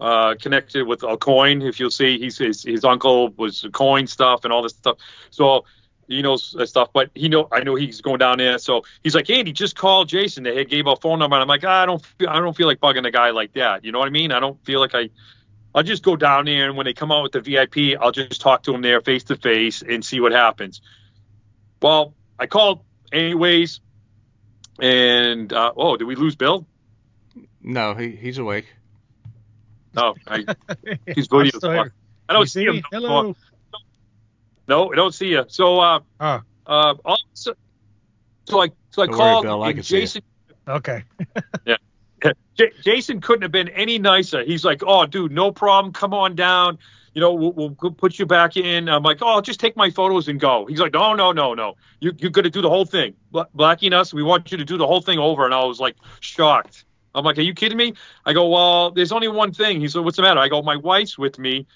uh, 0.00 0.34
connected 0.40 0.84
with 0.84 1.04
a 1.04 1.16
coin. 1.16 1.62
If 1.62 1.78
you'll 1.78 1.92
see, 1.92 2.18
he's 2.18 2.38
his, 2.38 2.64
his 2.64 2.84
uncle 2.84 3.28
was 3.30 3.64
coin 3.72 4.08
stuff 4.08 4.40
and 4.42 4.52
all 4.52 4.62
this 4.62 4.72
stuff. 4.72 4.98
So 5.30 5.64
he 6.08 6.22
knows 6.22 6.54
that 6.58 6.66
stuff, 6.68 6.88
but 6.92 7.10
he 7.14 7.28
know 7.28 7.48
I 7.52 7.60
know 7.60 7.74
he's 7.74 8.00
going 8.00 8.18
down 8.18 8.38
there. 8.38 8.58
So 8.58 8.82
he's 9.02 9.14
like, 9.14 9.28
Andy, 9.30 9.52
just 9.52 9.76
call 9.76 10.04
Jason. 10.04 10.42
They 10.42 10.64
gave 10.64 10.86
a 10.86 10.96
phone 10.96 11.18
number, 11.18 11.36
and 11.36 11.42
I'm 11.42 11.48
like, 11.48 11.64
ah, 11.64 11.82
I 11.82 11.86
don't 11.86 12.04
feel, 12.04 12.28
I 12.28 12.38
don't 12.40 12.56
feel 12.56 12.66
like 12.66 12.80
bugging 12.80 13.06
a 13.06 13.10
guy 13.10 13.30
like 13.30 13.52
that. 13.52 13.84
You 13.84 13.92
know 13.92 13.98
what 13.98 14.08
I 14.08 14.10
mean? 14.10 14.32
I 14.32 14.40
don't 14.40 14.62
feel 14.64 14.80
like 14.80 14.94
I. 14.94 15.10
I'll 15.74 15.82
just 15.82 16.02
go 16.02 16.16
down 16.16 16.46
there, 16.46 16.66
and 16.66 16.76
when 16.76 16.86
they 16.86 16.94
come 16.94 17.12
out 17.12 17.22
with 17.22 17.32
the 17.32 17.40
VIP, 17.42 18.00
I'll 18.00 18.10
just 18.10 18.40
talk 18.40 18.62
to 18.64 18.72
them 18.72 18.80
there 18.82 19.00
face 19.02 19.24
to 19.24 19.36
face 19.36 19.82
and 19.82 20.04
see 20.04 20.18
what 20.18 20.32
happens. 20.32 20.80
Well, 21.82 22.14
I 22.38 22.46
called 22.46 22.82
anyways, 23.12 23.80
and 24.80 25.52
uh, 25.52 25.72
oh, 25.76 25.96
did 25.96 26.04
we 26.06 26.14
lose 26.16 26.36
Bill? 26.36 26.66
No, 27.62 27.94
he, 27.94 28.10
he's 28.12 28.38
awake. 28.38 28.66
No, 29.94 30.14
I, 30.26 30.44
his 31.06 31.28
I'm 31.30 31.44
video. 31.44 31.60
I 32.28 32.32
don't 32.32 32.40
You 32.42 32.46
see 32.46 32.60
see 32.60 32.66
him. 32.66 32.76
me? 32.76 32.82
Hello. 32.90 33.34
No, 34.68 34.92
I 34.92 34.96
don't 34.96 35.14
see 35.14 35.28
you. 35.28 35.44
So, 35.48 35.80
uh, 35.80 36.00
Oh, 36.20 36.40
uh, 36.66 36.94
also, 37.04 37.54
so 38.44 38.60
I 38.62 38.68
so 38.90 39.02
I 39.02 39.06
Don't 39.06 39.16
worry, 39.16 39.16
called 39.16 39.44
Bill, 39.44 39.62
I 39.62 39.68
and 39.68 39.76
can 39.76 39.84
see 39.84 39.94
you. 39.96 40.00
Jason. 40.02 40.22
okay. 40.68 41.04
J- 42.56 42.72
Jason 42.82 43.20
couldn't 43.20 43.42
have 43.42 43.52
been 43.52 43.68
any 43.68 43.98
nicer. 44.00 44.42
He's 44.42 44.64
like, 44.64 44.82
"Oh, 44.84 45.06
dude, 45.06 45.30
no 45.30 45.52
problem. 45.52 45.92
Come 45.92 46.12
on 46.12 46.34
down. 46.34 46.78
You 47.14 47.20
know, 47.20 47.32
we'll, 47.32 47.52
we'll 47.80 47.92
put 47.92 48.18
you 48.18 48.26
back 48.26 48.56
in." 48.56 48.88
I'm 48.88 49.04
like, 49.04 49.18
"Oh, 49.22 49.40
just 49.40 49.60
take 49.60 49.76
my 49.76 49.90
photos 49.90 50.26
and 50.26 50.40
go." 50.40 50.66
He's 50.66 50.80
like, 50.80 50.92
"No, 50.92 51.14
no, 51.14 51.30
no, 51.30 51.54
no. 51.54 51.74
You 52.00 52.12
you're 52.18 52.32
gonna 52.32 52.50
do 52.50 52.60
the 52.60 52.68
whole 52.68 52.84
thing. 52.84 53.14
Blacking 53.54 53.92
us, 53.92 54.12
we 54.12 54.24
want 54.24 54.50
you 54.50 54.58
to 54.58 54.64
do 54.64 54.76
the 54.76 54.86
whole 54.86 55.00
thing 55.00 55.18
over." 55.20 55.44
And 55.44 55.54
I 55.54 55.64
was 55.64 55.78
like, 55.78 55.94
shocked. 56.18 56.84
I'm 57.14 57.24
like, 57.24 57.38
"Are 57.38 57.42
you 57.42 57.54
kidding 57.54 57.78
me?" 57.78 57.94
I 58.26 58.32
go, 58.32 58.48
"Well, 58.48 58.90
there's 58.90 59.12
only 59.12 59.28
one 59.28 59.52
thing." 59.52 59.80
He 59.80 59.86
said, 59.88 60.00
"What's 60.02 60.16
the 60.16 60.22
matter?" 60.24 60.40
I 60.40 60.48
go, 60.48 60.60
"My 60.60 60.74
wife's 60.76 61.16
with 61.16 61.38
me, 61.38 61.68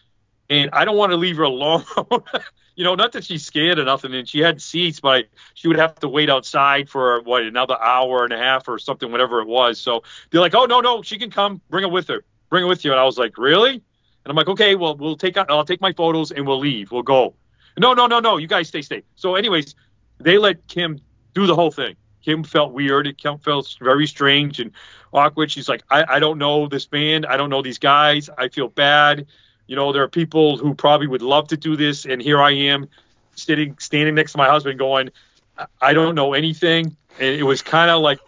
and 0.53 0.71
I 0.73 0.85
don't 0.85 0.97
want 0.97 1.13
to 1.13 1.17
leave 1.17 1.37
her 1.39 1.43
alone." 1.45 1.85
you 2.77 2.85
know, 2.85 2.95
not 2.95 3.13
that 3.13 3.25
she's 3.25 3.45
scared 3.45 3.79
or 3.79 3.85
nothing, 3.85 4.15
and 4.15 4.29
she 4.29 4.41
had 4.41 4.61
seats, 4.61 5.01
but 5.01 5.27
she 5.55 5.69
would 5.69 5.79
have 5.79 5.95
to 5.97 6.09
wait 6.09 6.31
outside 6.31 6.89
for 6.89 7.21
what 7.23 7.43
another 7.43 7.77
hour 7.81 8.25
and 8.25 8.33
a 8.33 8.39
half 8.39 8.69
or 8.69 8.79
something, 8.79 9.11
whatever 9.11 9.41
it 9.41 9.49
was. 9.49 9.79
So 9.79 10.03
they're 10.31 10.41
like, 10.41 10.55
"Oh 10.55 10.67
no, 10.67 10.81
no, 10.81 11.03
she 11.03 11.19
can 11.19 11.31
come. 11.31 11.61
Bring 11.71 11.83
her 11.83 11.91
with 11.91 12.09
her. 12.09 12.25
Bring 12.51 12.63
her 12.63 12.69
with 12.69 12.85
you." 12.85 12.93
And 12.93 13.01
I 13.01 13.05
was 13.05 13.19
like, 13.19 13.37
"Really?" 13.39 13.75
And 13.75 14.31
I'm 14.31 14.37
like, 14.37 14.49
"Okay, 14.49 14.75
well, 14.75 14.97
we'll 14.97 15.17
take 15.17 15.37
I'll 15.37 15.65
take 15.65 15.81
my 15.81 15.93
photos 15.93 16.31
and 16.31 16.47
we'll 16.47 16.61
leave. 16.61 16.93
We'll 16.93 17.03
go." 17.03 17.35
No, 17.79 17.95
no, 17.95 18.07
no, 18.07 18.21
no. 18.21 18.37
You 18.37 18.47
guys 18.47 18.69
stay, 18.69 18.83
stay. 18.83 19.03
So, 19.17 19.35
anyways, 19.35 19.75
they 20.19 20.39
let 20.39 20.67
Kim 20.69 21.01
do 21.35 21.47
the 21.47 21.55
whole 21.55 21.71
thing. 21.71 21.97
Kim 22.23 22.45
felt 22.45 22.73
weird. 22.73 23.17
Kim 23.19 23.39
felt 23.39 23.77
very 23.81 24.07
strange 24.07 24.61
and 24.61 24.71
awkward. 25.13 25.51
She's 25.51 25.69
like, 25.69 25.83
I, 25.91 26.17
I 26.17 26.19
don't 26.21 26.39
know 26.39 26.69
this 26.69 26.87
band. 26.87 27.27
I 27.27 27.37
don't 27.37 27.51
know 27.51 27.63
these 27.63 27.79
guys. 27.79 28.31
I 28.39 28.49
feel 28.49 28.69
bad. 28.69 29.27
You 29.67 29.77
know, 29.77 29.93
there 29.93 30.03
are 30.03 30.09
people 30.09 30.57
who 30.59 30.75
probably 30.75 31.07
would 31.07 31.23
love 31.23 31.49
to 31.49 31.57
do 31.57 31.77
this, 31.77 32.05
and 32.05 32.21
here 32.21 32.41
I 32.41 32.51
am, 32.53 32.89
sitting, 33.37 33.77
standing 33.79 34.15
next 34.15 34.33
to 34.33 34.39
my 34.39 34.49
husband, 34.49 34.79
going, 34.79 35.11
I- 35.81 35.93
don't 35.95 36.15
know 36.15 36.35
anything. 36.35 36.97
And 37.19 37.35
it 37.37 37.45
was 37.45 37.63
kind 37.63 37.91
of 37.91 38.01
like, 38.03 38.19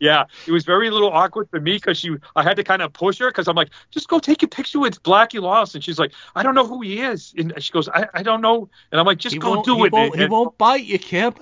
yeah, 0.00 0.24
it 0.48 0.50
was 0.50 0.64
very 0.64 0.90
little 0.90 1.10
awkward 1.10 1.48
for 1.48 1.60
me 1.60 1.74
because 1.74 1.96
she, 1.96 2.16
I 2.34 2.42
had 2.42 2.56
to 2.56 2.64
kind 2.64 2.82
of 2.82 2.92
push 2.92 3.18
her 3.20 3.28
because 3.28 3.46
I'm 3.46 3.54
like, 3.54 3.70
just 3.92 4.08
go 4.08 4.18
take 4.18 4.42
a 4.42 4.48
picture 4.48 4.80
with 4.80 5.00
Blackie 5.04 5.40
Lawless, 5.40 5.74
and 5.76 5.84
she's 5.84 5.98
like, 5.98 6.12
I 6.34 6.42
don't 6.42 6.56
know 6.56 6.66
who 6.66 6.80
he 6.80 7.00
is, 7.00 7.32
and 7.38 7.54
she 7.62 7.70
goes, 7.70 7.88
I, 7.88 8.08
I 8.12 8.22
don't 8.24 8.40
know, 8.40 8.68
and 8.90 8.98
I'm 8.98 9.06
like, 9.06 9.18
just 9.18 9.34
he 9.34 9.38
go 9.38 9.62
do 9.62 9.76
he 9.76 9.84
it. 9.84 9.92
Won't, 9.92 10.14
And- 10.14 10.22
he 10.22 10.28
won't 10.28 10.58
bite 10.58 10.84
you, 10.84 10.98
Kip. 10.98 11.38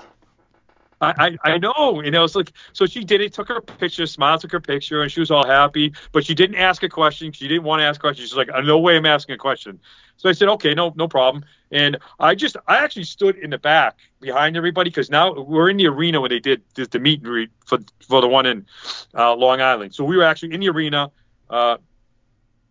I, 1.01 1.39
I 1.45 1.59
know, 1.59 2.01
and 2.05 2.15
I 2.15 2.21
was 2.21 2.37
like, 2.37 2.53
so 2.75 2.85
she 2.85 3.05
did 3.05 3.23
it, 3.23 3.33
took 3.33 3.49
her 3.49 3.61
picture, 3.63 4.07
smiled, 4.07 4.43
took 4.43 4.53
her 4.53 4.61
picture, 4.61 5.01
and 5.03 5.11
she 5.11 5.21
was 5.21 5.31
all 5.31 5.47
happy, 5.47 5.95
but 6.13 6.27
she 6.27 6.35
didn't 6.35 6.57
ask 6.57 6.83
a 6.83 6.89
question. 6.91 7.33
She 7.33 7.49
didn't 7.49 7.65
want 7.65 7.81
to 7.81 7.85
ask 7.85 8.01
questions. 8.01 8.33
question. 8.33 8.47
She's 8.47 8.55
like, 8.55 8.65
no 8.67 8.79
way 8.79 8.97
I'm 8.97 9.07
asking 9.07 9.35
a 9.35 9.39
question. 9.39 9.81
So 10.19 10.29
I 10.29 10.33
said, 10.33 10.49
okay, 10.49 10.75
no, 10.75 10.93
no 10.97 11.09
problem. 11.09 11.45
And 11.71 11.97
I 12.19 12.35
just, 12.35 12.57
I 12.67 12.79
actually 12.79 13.05
stood 13.05 13.37
in 13.37 13.51
the 13.51 13.59
back 13.59 13.97
behind 14.21 14.57
everybody 14.57 14.91
because 14.91 15.09
now 15.09 15.33
we're 15.33 15.71
in 15.71 15.79
the 15.79 15.87
arena 15.87 16.21
when 16.21 16.29
they 16.31 16.41
did 16.41 16.63
the, 16.75 16.85
the 16.87 16.99
meet 16.99 17.21
and 17.21 17.29
greet 17.29 17.51
for 17.65 17.79
for 18.07 18.21
the 18.21 18.29
one 18.29 18.45
in 18.45 18.67
uh, 19.15 19.35
Long 19.35 19.61
Island. 19.63 19.95
So 19.95 20.05
we 20.05 20.17
were 20.17 20.25
actually 20.25 20.53
in 20.53 20.61
the 20.61 20.69
arena. 20.69 21.11
Uh, 21.49 21.79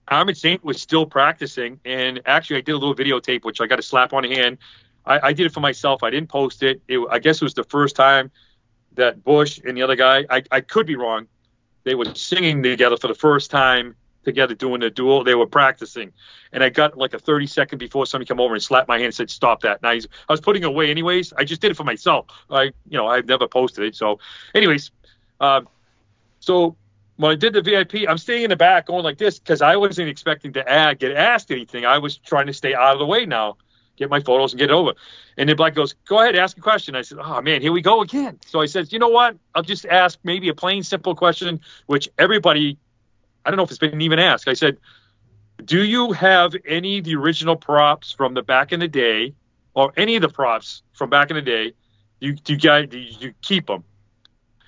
Armored 0.09 0.37
Saint 0.37 0.63
was 0.63 0.81
still 0.81 1.05
practicing, 1.05 1.79
and 1.85 2.21
actually 2.25 2.57
I 2.57 2.61
did 2.61 2.73
a 2.73 2.77
little 2.77 2.95
videotape, 2.95 3.45
which 3.45 3.61
I 3.61 3.67
got 3.67 3.79
a 3.79 3.83
slap 3.83 4.13
on 4.13 4.23
the 4.23 4.35
hand. 4.35 4.57
I, 5.05 5.29
I 5.29 5.33
did 5.33 5.45
it 5.45 5.53
for 5.53 5.59
myself. 5.59 6.03
I 6.03 6.09
didn't 6.09 6.29
post 6.29 6.63
it. 6.63 6.81
it. 6.87 6.99
I 7.09 7.19
guess 7.19 7.37
it 7.37 7.43
was 7.43 7.53
the 7.53 7.63
first 7.63 7.95
time 7.95 8.31
that 8.93 9.23
Bush 9.23 9.59
and 9.65 9.75
the 9.77 9.81
other 9.81 9.95
guy, 9.95 10.25
I, 10.29 10.43
I 10.51 10.61
could 10.61 10.85
be 10.85 10.95
wrong, 10.95 11.27
they 11.83 11.95
were 11.95 12.13
singing 12.15 12.61
together 12.61 12.97
for 12.97 13.07
the 13.07 13.15
first 13.15 13.49
time 13.49 13.95
together 14.25 14.53
doing 14.53 14.83
a 14.83 14.89
duel. 14.89 15.23
They 15.23 15.35
were 15.35 15.47
practicing. 15.47 16.11
And 16.51 16.63
I 16.63 16.69
got 16.69 16.97
like 16.97 17.13
a 17.13 17.19
30 17.19 17.47
second 17.47 17.77
before 17.77 18.05
somebody 18.05 18.27
come 18.27 18.39
over 18.39 18.53
and 18.53 18.61
slapped 18.61 18.87
my 18.87 18.95
hand 18.95 19.05
and 19.05 19.15
said, 19.15 19.29
stop 19.29 19.61
that. 19.61 19.81
Now 19.81 19.91
I 19.91 20.01
was 20.29 20.41
putting 20.41 20.63
it 20.63 20.67
away 20.67 20.91
anyways. 20.91 21.33
I 21.33 21.43
just 21.43 21.61
did 21.61 21.71
it 21.71 21.77
for 21.77 21.83
myself. 21.83 22.27
I, 22.49 22.63
you 22.63 22.97
know, 22.97 23.07
I've 23.07 23.25
never 23.25 23.47
posted 23.47 23.85
it. 23.85 23.95
So 23.95 24.19
anyways, 24.53 24.91
um, 25.39 25.67
so 26.39 26.75
when 27.17 27.31
I 27.31 27.35
did 27.35 27.53
the 27.53 27.61
VIP, 27.61 28.07
I'm 28.07 28.17
staying 28.17 28.43
in 28.43 28.49
the 28.49 28.55
back 28.55 28.87
going 28.87 29.03
like 29.03 29.17
this 29.17 29.39
because 29.39 29.61
I 29.61 29.75
wasn't 29.75 30.09
expecting 30.09 30.53
to 30.53 30.69
add, 30.69 30.99
get 30.99 31.15
asked 31.15 31.51
anything. 31.51 31.85
I 31.85 31.97
was 31.97 32.17
trying 32.17 32.47
to 32.47 32.53
stay 32.53 32.73
out 32.73 32.93
of 32.93 32.99
the 32.99 33.05
way 33.05 33.25
now, 33.25 33.57
get 33.99 34.09
my 34.09 34.19
photos 34.21 34.53
and 34.53 34.59
get 34.59 34.71
it 34.71 34.73
over. 34.73 34.93
And 35.37 35.47
then 35.47 35.55
Black 35.55 35.75
goes, 35.75 35.93
go 36.07 36.19
ahead, 36.21 36.35
ask 36.35 36.57
a 36.57 36.61
question. 36.61 36.95
I 36.95 37.01
said, 37.03 37.19
oh 37.21 37.41
man, 37.41 37.61
here 37.61 37.71
we 37.71 37.81
go 37.81 38.01
again. 38.01 38.39
So 38.47 38.61
I 38.61 38.65
said, 38.65 38.91
you 38.91 38.97
know 38.97 39.09
what? 39.09 39.37
I'll 39.53 39.61
just 39.61 39.85
ask 39.85 40.17
maybe 40.23 40.49
a 40.49 40.55
plain, 40.55 40.81
simple 40.81 41.13
question, 41.13 41.59
which 41.85 42.09
everybody, 42.17 42.77
I 43.45 43.51
don't 43.51 43.57
know 43.57 43.63
if 43.63 43.69
it's 43.69 43.79
been 43.79 44.01
even 44.01 44.17
asked. 44.17 44.47
I 44.47 44.53
said, 44.53 44.77
do 45.63 45.83
you 45.83 46.13
have 46.13 46.55
any 46.65 46.99
of 46.99 47.03
the 47.03 47.15
original 47.15 47.57
props 47.57 48.13
from 48.13 48.33
the 48.33 48.41
back 48.41 48.71
in 48.71 48.79
the 48.79 48.87
day 48.87 49.35
or 49.73 49.91
any 49.97 50.15
of 50.15 50.21
the 50.21 50.29
props 50.29 50.81
from 50.93 51.09
back 51.09 51.29
in 51.29 51.35
the 51.35 51.41
day? 51.41 51.73
You, 52.21 52.33
do 52.33 52.53
you 52.53 52.59
guys, 52.59 52.87
do 52.89 52.97
you 52.97 53.33
keep 53.41 53.67
them? 53.67 53.83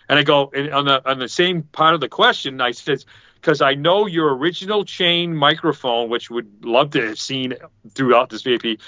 And 0.10 0.20
I 0.20 0.24
go 0.24 0.52
and 0.54 0.74
on 0.74 0.84
the 0.84 1.10
on 1.10 1.20
the 1.20 1.30
same 1.30 1.64
part 1.64 1.94
of 1.94 2.02
the 2.02 2.10
question, 2.10 2.60
I 2.60 2.72
said, 2.72 3.06
because 3.36 3.62
I 3.62 3.76
know 3.76 4.06
your 4.06 4.36
original 4.36 4.84
chain 4.84 5.34
microphone, 5.36 6.10
which 6.10 6.30
would 6.30 6.66
love 6.66 6.92
to 6.92 7.08
have 7.08 7.20
seen 7.20 7.56
throughout 7.90 8.30
this 8.30 8.44
VIP, 8.44 8.80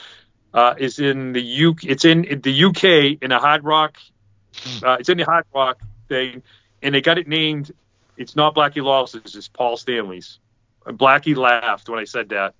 uh, 0.53 0.75
is 0.77 0.99
in 0.99 1.33
the 1.33 1.41
U. 1.41 1.75
It's 1.83 2.05
in 2.05 2.41
the 2.41 2.63
UK 2.65 3.21
in 3.21 3.31
a 3.31 3.39
Hard 3.39 3.63
Rock. 3.63 3.97
Uh, 4.83 4.97
it's 4.99 5.09
in 5.09 5.17
the 5.17 5.25
Hard 5.25 5.45
Rock 5.53 5.81
thing, 6.07 6.43
and 6.81 6.93
they 6.93 7.01
got 7.01 7.17
it 7.17 7.27
named. 7.27 7.71
It's 8.17 8.35
not 8.35 8.53
Blackie 8.53 8.83
Lawless's. 8.83 9.35
It's 9.35 9.47
Paul 9.47 9.77
Stanley's. 9.77 10.39
And 10.85 10.99
Blackie 10.99 11.35
laughed 11.35 11.89
when 11.89 11.99
I 11.99 12.03
said 12.03 12.29
that 12.29 12.53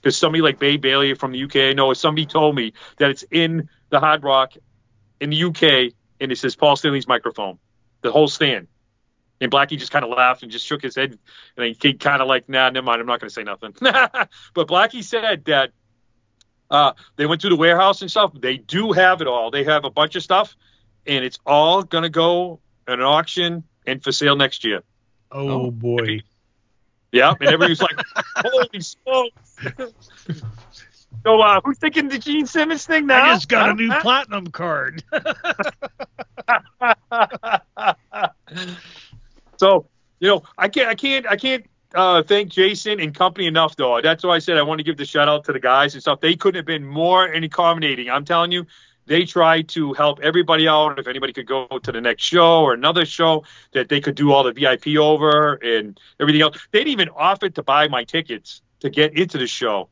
because 0.00 0.16
somebody 0.16 0.42
like 0.42 0.58
Bay 0.58 0.76
Bailey 0.76 1.14
from 1.14 1.32
the 1.32 1.42
UK, 1.44 1.74
know 1.76 1.92
somebody 1.94 2.26
told 2.26 2.54
me 2.54 2.74
that 2.98 3.10
it's 3.10 3.24
in 3.30 3.68
the 3.90 4.00
Hard 4.00 4.22
Rock 4.22 4.52
in 5.20 5.30
the 5.30 5.44
UK, 5.44 5.92
and 6.20 6.30
it 6.32 6.38
says 6.38 6.54
Paul 6.56 6.76
Stanley's 6.76 7.08
microphone, 7.08 7.58
the 8.02 8.12
whole 8.12 8.28
stand. 8.28 8.68
And 9.40 9.52
Blackie 9.52 9.78
just 9.78 9.92
kind 9.92 10.04
of 10.04 10.10
laughed 10.10 10.42
and 10.42 10.50
just 10.50 10.66
shook 10.66 10.82
his 10.82 10.96
head, 10.96 11.18
and 11.56 11.76
he 11.80 11.94
kind 11.94 12.20
of 12.20 12.28
like, 12.28 12.48
nah, 12.48 12.70
never 12.70 12.84
mind, 12.84 13.00
I'm 13.00 13.06
not 13.06 13.20
going 13.20 13.28
to 13.28 13.34
say 13.34 13.44
nothing. 13.44 13.74
but 13.80 14.68
Blackie 14.68 15.04
said 15.04 15.44
that 15.46 15.70
uh, 16.70 16.92
they 17.16 17.26
went 17.26 17.40
through 17.40 17.50
the 17.50 17.56
warehouse 17.56 18.02
and 18.02 18.10
stuff. 18.10 18.32
They 18.34 18.58
do 18.58 18.92
have 18.92 19.20
it 19.20 19.26
all. 19.26 19.50
They 19.50 19.64
have 19.64 19.84
a 19.84 19.90
bunch 19.90 20.16
of 20.16 20.22
stuff, 20.22 20.56
and 21.06 21.24
it's 21.24 21.38
all 21.46 21.82
going 21.82 22.02
to 22.02 22.10
go 22.10 22.60
at 22.86 22.98
an 22.98 23.04
auction 23.04 23.64
and 23.86 24.02
for 24.02 24.12
sale 24.12 24.36
next 24.36 24.64
year. 24.64 24.82
Oh, 25.30 25.66
oh. 25.66 25.70
boy. 25.70 26.20
Yeah, 27.10 27.32
and 27.40 27.48
everybody's 27.48 27.80
like, 27.80 27.96
"Holy 28.36 28.80
smokes!" 28.80 29.66
so, 31.24 31.40
uh, 31.40 31.60
who's 31.64 31.78
thinking 31.78 32.08
the 32.08 32.18
Gene 32.18 32.46
Simmons 32.46 32.84
thing 32.84 33.06
now? 33.06 33.24
I 33.24 33.34
just 33.34 33.48
got 33.48 33.70
a 33.70 33.74
new 33.74 33.90
platinum 34.00 34.48
card. 34.48 35.02
so, 39.56 39.86
you 40.20 40.28
know, 40.28 40.42
I 40.58 40.68
can't, 40.68 40.88
I 40.88 40.94
can't, 40.94 41.26
I 41.26 41.36
can't 41.36 41.64
uh, 41.94 42.22
thank 42.22 42.50
Jason 42.50 43.00
and 43.00 43.14
company 43.14 43.46
enough, 43.46 43.76
though. 43.76 44.00
That's 44.02 44.24
why 44.24 44.36
I 44.36 44.38
said 44.40 44.58
I 44.58 44.62
want 44.62 44.78
to 44.78 44.84
give 44.84 44.96
the 44.96 45.04
shout 45.04 45.28
out 45.28 45.44
to 45.44 45.52
the 45.52 45.60
guys 45.60 45.94
and 45.94 46.02
stuff. 46.02 46.20
They 46.20 46.36
couldn't 46.36 46.58
have 46.58 46.66
been 46.66 46.86
more 46.86 47.24
accommodating. 47.26 48.10
I'm 48.10 48.24
telling 48.24 48.52
you, 48.52 48.66
they 49.06 49.24
tried 49.24 49.68
to 49.70 49.94
help 49.94 50.20
everybody 50.20 50.68
out. 50.68 50.98
If 50.98 51.08
anybody 51.08 51.32
could 51.32 51.46
go 51.46 51.66
to 51.66 51.92
the 51.92 52.00
next 52.00 52.24
show 52.24 52.60
or 52.60 52.74
another 52.74 53.06
show, 53.06 53.44
that 53.72 53.88
they 53.88 54.00
could 54.00 54.14
do 54.14 54.32
all 54.32 54.44
the 54.44 54.52
VIP 54.52 54.98
over 54.98 55.54
and 55.54 55.98
everything 56.20 56.42
else. 56.42 56.58
They'd 56.72 56.88
even 56.88 57.08
offered 57.08 57.54
to 57.54 57.62
buy 57.62 57.88
my 57.88 58.04
tickets 58.04 58.60
to 58.80 58.90
get 58.90 59.16
into 59.16 59.38
the 59.38 59.46
show. 59.46 59.88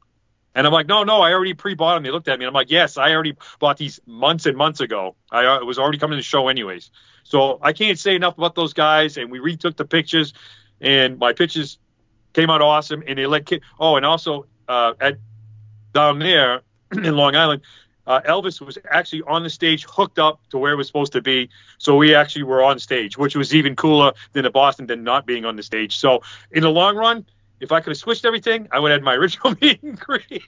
And 0.54 0.66
I'm 0.66 0.72
like, 0.72 0.86
no, 0.86 1.02
no, 1.02 1.20
I 1.20 1.32
already 1.32 1.54
pre-bought 1.54 1.94
them. 1.94 2.02
They 2.02 2.10
looked 2.10 2.28
at 2.28 2.38
me. 2.38 2.44
And 2.44 2.48
I'm 2.48 2.54
like, 2.54 2.70
yes, 2.70 2.96
I 2.96 3.12
already 3.12 3.36
bought 3.58 3.78
these 3.78 4.00
months 4.06 4.46
and 4.46 4.56
months 4.56 4.80
ago. 4.80 5.16
I 5.30 5.44
uh, 5.44 5.64
was 5.64 5.78
already 5.78 5.98
coming 5.98 6.16
to 6.16 6.20
the 6.20 6.22
show 6.22 6.48
anyways. 6.48 6.90
So 7.24 7.58
I 7.60 7.72
can't 7.72 7.98
say 7.98 8.14
enough 8.14 8.38
about 8.38 8.54
those 8.54 8.72
guys. 8.72 9.16
And 9.16 9.30
we 9.30 9.38
retook 9.38 9.76
the 9.76 9.84
pictures, 9.84 10.32
and 10.80 11.18
my 11.18 11.32
pictures 11.32 11.78
came 12.36 12.50
out 12.50 12.60
awesome. 12.62 13.02
And 13.06 13.18
they 13.18 13.26
let 13.26 13.50
oh, 13.80 13.96
and 13.96 14.04
also 14.04 14.46
uh, 14.68 14.92
at 15.00 15.16
down 15.92 16.18
there 16.18 16.60
in 16.92 17.16
Long 17.16 17.34
Island, 17.34 17.62
uh, 18.06 18.20
Elvis 18.20 18.60
was 18.60 18.78
actually 18.90 19.22
on 19.22 19.42
the 19.42 19.50
stage, 19.50 19.84
hooked 19.88 20.18
up 20.18 20.40
to 20.50 20.58
where 20.58 20.72
it 20.72 20.76
was 20.76 20.86
supposed 20.86 21.12
to 21.12 21.22
be. 21.22 21.48
So 21.78 21.96
we 21.96 22.14
actually 22.14 22.44
were 22.44 22.62
on 22.62 22.78
stage, 22.78 23.18
which 23.18 23.34
was 23.34 23.54
even 23.54 23.74
cooler 23.74 24.12
than 24.34 24.44
the 24.44 24.50
Boston 24.50 24.86
than 24.86 25.02
not 25.02 25.26
being 25.26 25.44
on 25.44 25.56
the 25.56 25.62
stage. 25.62 25.96
So 25.96 26.20
in 26.52 26.62
the 26.62 26.70
long 26.70 26.94
run, 26.94 27.26
if 27.58 27.72
I 27.72 27.80
could 27.80 27.90
have 27.90 27.96
switched 27.96 28.24
everything, 28.26 28.68
I 28.70 28.78
would 28.78 28.90
have 28.90 29.00
had 29.00 29.04
my 29.04 29.14
original 29.20 29.56
meet 29.60 29.82
and 29.82 29.98
greet 29.98 30.44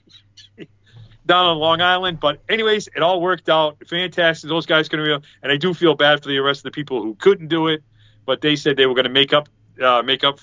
down 1.25 1.47
on 1.47 1.57
Long 1.57 1.81
Island. 1.81 2.19
But 2.19 2.39
anyways, 2.47 2.87
it 2.95 3.01
all 3.01 3.19
worked 3.19 3.49
out. 3.49 3.77
Fantastic. 3.87 4.47
Those 4.47 4.67
guys 4.67 4.87
can 4.87 4.99
real, 4.99 5.21
and 5.41 5.51
I 5.51 5.57
do 5.57 5.73
feel 5.73 5.95
bad 5.95 6.21
for 6.21 6.29
the 6.29 6.39
rest 6.39 6.59
of 6.59 6.63
the 6.63 6.71
people 6.71 7.01
who 7.01 7.15
couldn't 7.15 7.47
do 7.47 7.67
it, 7.67 7.83
but 8.25 8.41
they 8.41 8.55
said 8.55 8.77
they 8.77 8.85
were 8.85 8.95
going 8.95 9.05
to 9.05 9.09
make 9.09 9.33
up, 9.33 9.49
uh, 9.81 10.03
make 10.03 10.23
up, 10.23 10.39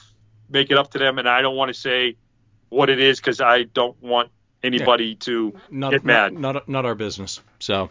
make 0.49 0.70
it 0.70 0.78
up 0.78 0.90
to 0.92 0.99
them. 0.99 1.18
And 1.18 1.28
I 1.28 1.42
don't 1.42 1.57
want 1.57 1.68
to 1.68 1.74
say 1.74 2.16
what 2.68 2.90
it 2.90 3.01
is 3.01 3.18
because 3.18 3.40
I 3.40 3.64
don't 3.64 4.01
want 4.03 4.30
anybody 4.62 5.07
yeah. 5.07 5.14
to 5.20 5.61
not, 5.70 5.92
get 5.92 6.05
mad. 6.05 6.32
Not, 6.32 6.55
not, 6.55 6.68
not 6.68 6.86
our 6.86 6.94
business. 6.94 7.40
So, 7.59 7.90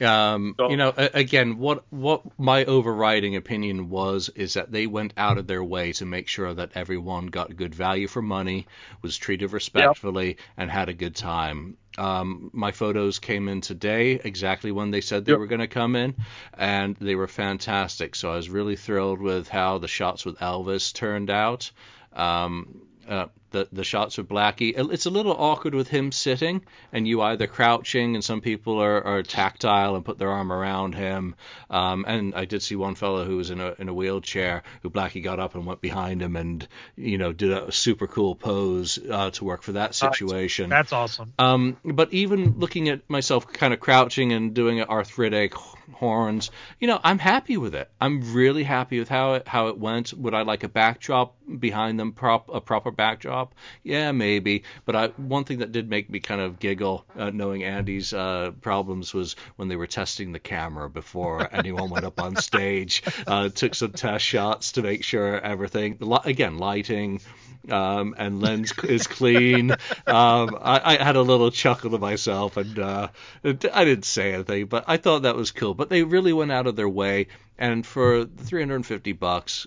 um, 0.00 0.54
so, 0.56 0.70
you 0.70 0.76
know, 0.76 0.92
again, 0.96 1.58
what 1.58 1.84
what 1.90 2.22
my 2.38 2.64
overriding 2.64 3.36
opinion 3.36 3.88
was 3.88 4.28
is 4.30 4.54
that 4.54 4.70
they 4.70 4.86
went 4.86 5.12
out 5.16 5.38
of 5.38 5.46
their 5.46 5.62
way 5.62 5.92
to 5.92 6.04
make 6.04 6.28
sure 6.28 6.52
that 6.52 6.72
everyone 6.74 7.26
got 7.26 7.56
good 7.56 7.74
value 7.74 8.08
for 8.08 8.22
money, 8.22 8.66
was 9.02 9.16
treated 9.16 9.52
respectfully, 9.52 10.36
and 10.56 10.70
had 10.70 10.88
a 10.88 10.94
good 10.94 11.14
time. 11.14 11.76
Um, 11.98 12.50
my 12.52 12.72
photos 12.72 13.18
came 13.18 13.48
in 13.48 13.62
today 13.62 14.20
exactly 14.22 14.70
when 14.70 14.90
they 14.90 15.00
said 15.00 15.24
they 15.24 15.32
yep. 15.32 15.38
were 15.38 15.46
going 15.46 15.60
to 15.60 15.66
come 15.66 15.96
in, 15.96 16.14
and 16.54 16.96
they 16.96 17.14
were 17.14 17.28
fantastic. 17.28 18.14
So 18.14 18.32
I 18.32 18.36
was 18.36 18.50
really 18.50 18.76
thrilled 18.76 19.20
with 19.20 19.48
how 19.48 19.78
the 19.78 19.88
shots 19.88 20.24
with 20.24 20.38
Elvis 20.38 20.92
turned 20.92 21.30
out. 21.30 21.70
Um, 22.12 22.82
uh, 23.08 23.26
the 23.56 23.68
the 23.72 23.84
shots 23.84 24.18
of 24.18 24.28
Blackie. 24.28 24.74
It's 24.92 25.06
a 25.06 25.10
little 25.10 25.32
awkward 25.32 25.74
with 25.74 25.88
him 25.88 26.12
sitting 26.12 26.62
and 26.92 27.08
you 27.08 27.22
either 27.22 27.46
crouching 27.46 28.14
and 28.14 28.24
some 28.24 28.40
people 28.40 28.80
are, 28.82 29.02
are 29.02 29.22
tactile 29.22 29.96
and 29.96 30.04
put 30.04 30.18
their 30.18 30.30
arm 30.30 30.52
around 30.52 30.94
him. 30.94 31.34
Um, 31.70 32.04
and 32.06 32.34
I 32.34 32.44
did 32.44 32.62
see 32.62 32.76
one 32.76 32.94
fellow 32.94 33.24
who 33.24 33.36
was 33.36 33.50
in 33.50 33.60
a 33.60 33.74
in 33.78 33.88
a 33.88 33.94
wheelchair 33.94 34.62
who 34.82 34.90
Blackie 34.90 35.22
got 35.22 35.40
up 35.40 35.54
and 35.54 35.66
went 35.66 35.80
behind 35.80 36.20
him 36.20 36.36
and 36.36 36.66
you 36.96 37.18
know 37.18 37.32
did 37.32 37.52
a 37.52 37.72
super 37.72 38.06
cool 38.06 38.34
pose 38.34 38.98
uh, 38.98 39.30
to 39.30 39.44
work 39.44 39.62
for 39.62 39.72
that 39.72 39.94
situation. 39.94 40.68
That's 40.68 40.92
awesome. 40.92 41.32
Um, 41.38 41.76
but 41.84 42.12
even 42.12 42.58
looking 42.58 42.88
at 42.88 43.08
myself 43.08 43.50
kind 43.52 43.72
of 43.72 43.80
crouching 43.80 44.32
and 44.32 44.54
doing 44.54 44.80
an 44.80 44.88
arthritic 44.88 45.54
horns, 45.92 46.50
you 46.80 46.88
know, 46.88 47.00
I'm 47.02 47.18
happy 47.18 47.56
with 47.56 47.74
it. 47.74 47.90
I'm 48.00 48.34
really 48.34 48.64
happy 48.64 48.98
with 48.98 49.08
how 49.08 49.34
it 49.34 49.48
how 49.48 49.68
it 49.68 49.78
went. 49.78 50.12
Would 50.12 50.34
I 50.34 50.42
like 50.42 50.62
a 50.64 50.68
backdrop 50.68 51.36
behind 51.58 51.98
them, 51.98 52.12
prop 52.12 52.48
a 52.52 52.60
proper 52.60 52.90
backdrop? 52.90 53.45
Yeah, 53.82 54.12
maybe. 54.12 54.64
But 54.84 54.96
I, 54.96 55.06
one 55.08 55.44
thing 55.44 55.58
that 55.58 55.72
did 55.72 55.88
make 55.88 56.10
me 56.10 56.20
kind 56.20 56.40
of 56.40 56.58
giggle, 56.58 57.06
uh, 57.16 57.30
knowing 57.30 57.64
Andy's 57.64 58.12
uh, 58.12 58.52
problems, 58.60 59.14
was 59.14 59.36
when 59.56 59.68
they 59.68 59.76
were 59.76 59.86
testing 59.86 60.32
the 60.32 60.38
camera 60.38 60.88
before 60.88 61.48
anyone 61.54 61.90
went 61.90 62.04
up 62.04 62.20
on 62.20 62.36
stage. 62.36 63.02
Uh, 63.26 63.48
took 63.48 63.74
some 63.74 63.92
test 63.92 64.24
shots 64.24 64.72
to 64.72 64.82
make 64.82 65.04
sure 65.04 65.40
everything, 65.40 65.98
again, 66.24 66.58
lighting. 66.58 67.20
Um, 67.68 68.14
and 68.16 68.40
lens 68.40 68.72
is 68.84 69.08
clean. 69.08 69.72
Um, 69.72 70.56
I, 70.60 70.80
I, 70.84 71.02
had 71.02 71.16
a 71.16 71.22
little 71.22 71.50
chuckle 71.50 71.90
to 71.90 71.98
myself, 71.98 72.56
and 72.56 72.78
uh, 72.78 73.08
I 73.42 73.84
didn't 73.84 74.04
say 74.04 74.34
anything, 74.34 74.66
but 74.66 74.84
I 74.86 74.98
thought 74.98 75.22
that 75.22 75.34
was 75.34 75.50
cool. 75.50 75.74
But 75.74 75.88
they 75.88 76.04
really 76.04 76.32
went 76.32 76.52
out 76.52 76.68
of 76.68 76.76
their 76.76 76.88
way, 76.88 77.26
and 77.58 77.84
for 77.84 78.24
350 78.24 79.12
bucks, 79.14 79.66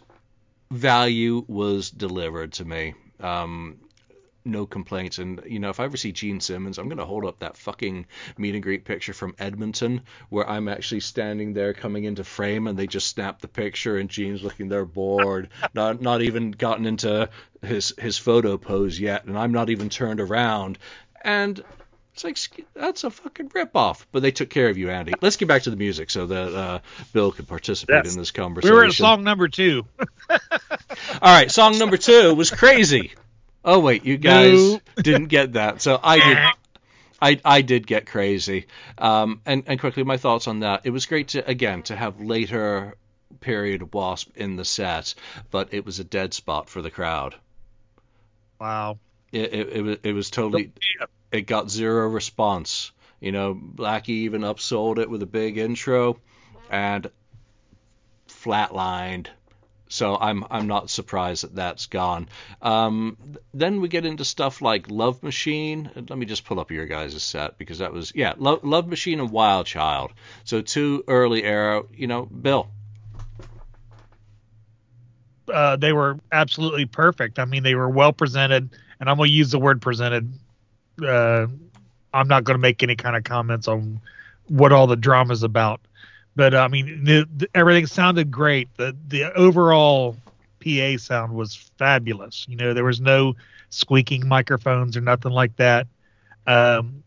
value 0.71 1.43
was 1.47 1.89
delivered 1.89 2.53
to 2.53 2.65
me. 2.65 2.93
Um, 3.20 3.80
no 4.45 4.65
complaints. 4.65 5.17
And 5.20 5.41
you 5.45 5.59
know, 5.59 5.70
if 5.70 5.80
I 5.80 5.86
ever 5.86 5.97
see 5.97 6.11
Gene 6.11 6.39
Simmons, 6.39 6.78
I'm 6.78 6.89
gonna 6.89 7.05
hold 7.05 7.26
up 7.26 7.39
that 7.39 7.57
fucking 7.57 8.05
meet 8.38 8.55
and 8.55 8.63
greet 8.63 8.86
picture 8.86 9.13
from 9.13 9.36
Edmonton, 9.38 10.01
where 10.30 10.49
I'm 10.49 10.67
actually 10.67 11.01
standing 11.01 11.53
there 11.53 11.74
coming 11.74 12.05
into 12.05 12.24
frame, 12.24 12.67
and 12.67 12.78
they 12.78 12.88
just 12.88 13.07
snap 13.07 13.41
the 13.41 13.47
picture, 13.47 13.97
and 13.97 14.09
Gene's 14.09 14.43
looking 14.43 14.70
there 14.70 14.86
bored, 14.86 15.49
not 15.74 16.01
not 16.01 16.22
even 16.22 16.51
gotten 16.51 16.86
into 16.86 17.30
his 17.61 17.93
his 17.99 18.17
photo 18.17 18.57
pose 18.57 18.99
yet, 18.99 19.26
and 19.26 19.38
I'm 19.38 19.51
not 19.51 19.70
even 19.70 19.89
turned 19.89 20.20
around, 20.20 20.78
and. 21.22 21.63
It's 22.22 22.49
like 22.49 22.65
that's 22.74 23.05
a 23.05 23.11
fucking 23.11 23.49
ripoff, 23.49 24.05
but 24.11 24.22
they 24.22 24.32
took 24.32 24.49
care 24.49 24.67
of 24.67 24.78
you, 24.78 24.89
Andy. 24.89 25.13
Let's 25.22 25.38
get 25.38 25.47
back 25.47 25.61
to 25.63 25.70
the 25.70 25.78
music 25.78 26.09
so 26.09 26.26
that 26.26 26.53
uh, 26.53 26.80
Bill 27.13 27.32
could 27.32 27.47
participate 27.47 28.03
yes. 28.03 28.13
in 28.13 28.20
this 28.20 28.32
conversation. 28.32 28.76
We 28.76 28.78
were 28.78 28.86
at 28.88 28.91
song 28.91 29.24
number 29.24 29.47
two. 29.47 29.86
All 30.30 30.38
right, 31.22 31.49
song 31.49 31.78
number 31.78 31.95
two 31.95 32.36
was 32.36 32.51
crazy. 32.51 33.13
Oh 33.63 33.80
wait, 33.80 34.03
you 34.03 34.17
guys 34.17 34.80
didn't 34.97 35.28
get 35.28 35.53
that. 35.53 35.82
So 35.82 35.97
I 36.01 36.20
did. 36.20 36.38
I, 37.22 37.39
I 37.45 37.61
did 37.61 37.88
get 37.88 38.05
crazy. 38.05 38.67
Um, 38.97 39.41
and, 39.45 39.63
and 39.67 39.80
quickly, 39.80 40.03
my 40.03 40.17
thoughts 40.17 40.47
on 40.47 40.59
that. 40.61 40.82
It 40.84 40.89
was 40.89 41.05
great 41.05 41.30
to 41.30 41.47
again 41.47 41.84
to 41.84 41.95
have 41.95 42.20
later 42.20 42.95
period 43.39 43.93
Wasp 43.93 44.30
in 44.36 44.57
the 44.57 44.65
set, 44.65 45.15
but 45.51 45.74
it 45.74 45.86
was 45.86 45.99
a 45.99 46.03
dead 46.03 46.34
spot 46.34 46.70
for 46.70 46.82
the 46.82 46.91
crowd. 46.91 47.36
Wow. 48.59 48.99
It 49.32 49.53
it, 49.53 49.70
it 49.70 49.82
was 49.82 49.97
it 50.03 50.11
was 50.11 50.30
totally. 50.30 50.74
It 51.32 51.41
got 51.41 51.69
zero 51.69 52.07
response. 52.07 52.91
You 53.19 53.32
know, 53.32 53.53
Blackie 53.53 54.09
even 54.09 54.41
upsold 54.41 54.97
it 54.97 55.09
with 55.09 55.21
a 55.21 55.27
big 55.27 55.57
intro, 55.57 56.19
and 56.69 57.09
flatlined 58.27 59.27
so 59.89 60.15
I'm 60.15 60.45
I'm 60.49 60.67
not 60.67 60.89
surprised 60.91 61.43
that 61.43 61.55
that's 61.55 61.88
gone. 61.88 62.30
Um, 62.61 63.17
then 63.55 63.82
we 63.82 63.89
get 63.89 64.05
into 64.05 64.23
stuff 64.23 64.61
like 64.61 64.89
Love 64.89 65.23
Machine. 65.23 65.89
Let 65.95 66.17
me 66.17 66.27
just 66.27 66.45
pull 66.45 66.59
up 66.59 66.69
your 66.69 66.86
guys' 66.86 67.21
set 67.23 67.57
because 67.57 67.80
that 67.80 67.91
was 67.91 68.13
yeah 68.15 68.34
Love, 68.38 68.63
Love 68.63 68.88
Machine 68.88 69.19
and 69.19 69.32
Wild 69.32 69.65
Child. 69.65 70.11
So 70.43 70.61
two 70.61 71.03
early 71.07 71.43
era, 71.43 71.84
you 71.91 72.05
know, 72.05 72.25
Bill. 72.25 72.69
Uh, 75.51 75.75
they 75.75 75.91
were 75.91 76.19
absolutely 76.32 76.86
perfect. 76.86 77.39
I 77.39 77.45
mean, 77.45 77.63
they 77.63 77.73
were 77.73 77.89
well 77.89 78.13
presented, 78.13 78.69
and 78.99 79.09
I'm 79.09 79.17
gonna 79.17 79.30
use 79.30 79.49
the 79.49 79.59
word 79.59 79.82
presented. 79.82 80.32
Uh, 81.01 81.47
I'm 82.13 82.27
not 82.27 82.43
gonna 82.43 82.59
make 82.59 82.83
any 82.83 82.95
kind 82.95 83.15
of 83.15 83.23
comments 83.23 83.67
on 83.67 84.01
what 84.47 84.71
all 84.71 84.87
the 84.87 84.95
drama 84.95 85.33
is 85.33 85.43
about 85.43 85.81
but 86.39 86.53
uh, 86.53 86.59
I 86.59 86.69
mean, 86.69 87.03
the, 87.03 87.27
the, 87.35 87.49
everything 87.53 87.85
sounded 87.85 88.31
great. 88.31 88.69
The 88.77 88.95
the 89.09 89.33
overall 89.33 90.15
PA 90.63 90.95
sound 90.95 91.33
was 91.33 91.53
fabulous. 91.77 92.45
You 92.47 92.55
know, 92.55 92.73
there 92.73 92.85
was 92.85 93.01
no 93.01 93.35
squeaking 93.71 94.25
microphones 94.25 94.95
or 94.95 95.01
nothing 95.01 95.33
like 95.33 95.53
that. 95.57 95.87
Um, 96.47 97.03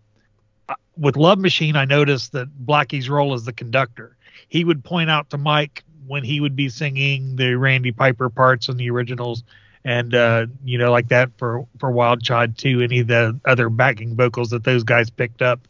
with 0.98 1.16
Love 1.16 1.38
Machine, 1.38 1.76
I 1.76 1.86
noticed 1.86 2.32
that 2.32 2.48
Blackie's 2.66 3.08
role 3.08 3.32
as 3.32 3.44
the 3.44 3.54
conductor. 3.54 4.18
He 4.48 4.64
would 4.64 4.84
point 4.84 5.08
out 5.08 5.30
to 5.30 5.38
Mike 5.38 5.82
when 6.06 6.24
he 6.24 6.38
would 6.38 6.54
be 6.54 6.68
singing 6.68 7.36
the 7.36 7.54
Randy 7.54 7.90
Piper 7.90 8.28
parts 8.28 8.68
in 8.68 8.76
the 8.76 8.90
originals, 8.90 9.44
and 9.84 10.14
uh, 10.14 10.46
you 10.64 10.78
know, 10.78 10.90
like 10.90 11.08
that 11.08 11.30
for 11.38 11.66
for 11.78 11.90
Wild 11.90 12.22
Child 12.22 12.56
too. 12.58 12.80
Any 12.80 13.00
of 13.00 13.08
the 13.08 13.38
other 13.44 13.68
backing 13.68 14.16
vocals 14.16 14.50
that 14.50 14.64
those 14.64 14.84
guys 14.84 15.10
picked 15.10 15.42
up, 15.42 15.60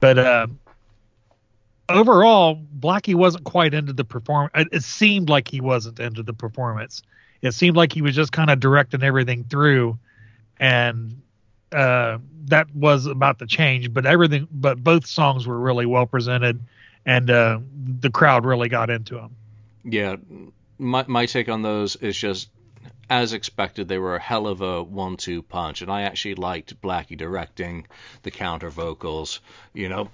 but 0.00 0.18
uh, 0.18 0.46
overall, 1.90 2.60
Blackie 2.78 3.14
wasn't 3.14 3.44
quite 3.44 3.74
into 3.74 3.92
the 3.92 4.04
performance. 4.04 4.52
It, 4.72 4.82
seemed 4.82 5.28
like 5.28 5.48
he 5.48 5.60
wasn't 5.60 6.00
into 6.00 6.22
the 6.22 6.32
performance. 6.32 7.02
It 7.42 7.52
seemed 7.52 7.76
like 7.76 7.92
he 7.92 8.02
was 8.02 8.14
just 8.14 8.32
kind 8.32 8.50
of 8.50 8.60
directing 8.60 9.02
everything 9.02 9.44
through, 9.44 9.98
and 10.58 11.20
uh, 11.72 12.18
that 12.46 12.74
was 12.74 13.06
about 13.06 13.38
the 13.38 13.46
change. 13.46 13.92
But 13.92 14.06
everything, 14.06 14.46
but 14.52 14.82
both 14.82 15.06
songs 15.06 15.46
were 15.46 15.58
really 15.58 15.86
well 15.86 16.06
presented, 16.06 16.60
and 17.06 17.30
uh, 17.30 17.60
the 18.00 18.10
crowd 18.10 18.44
really 18.44 18.68
got 18.68 18.90
into 18.90 19.14
them. 19.14 19.34
Yeah, 19.84 20.16
my 20.78 21.04
my 21.08 21.26
take 21.26 21.48
on 21.48 21.62
those 21.62 21.96
is 21.96 22.16
just 22.16 22.50
as 23.10 23.32
expected, 23.32 23.88
they 23.88 23.98
were 23.98 24.14
a 24.14 24.20
hell 24.20 24.46
of 24.46 24.60
a 24.60 24.82
one-two 24.82 25.42
punch, 25.42 25.82
and 25.82 25.90
I 25.90 26.02
actually 26.02 26.36
liked 26.36 26.80
Blackie 26.80 27.18
directing 27.18 27.88
the 28.22 28.30
counter 28.30 28.70
vocals. 28.70 29.40
You 29.74 29.88
know, 29.88 30.10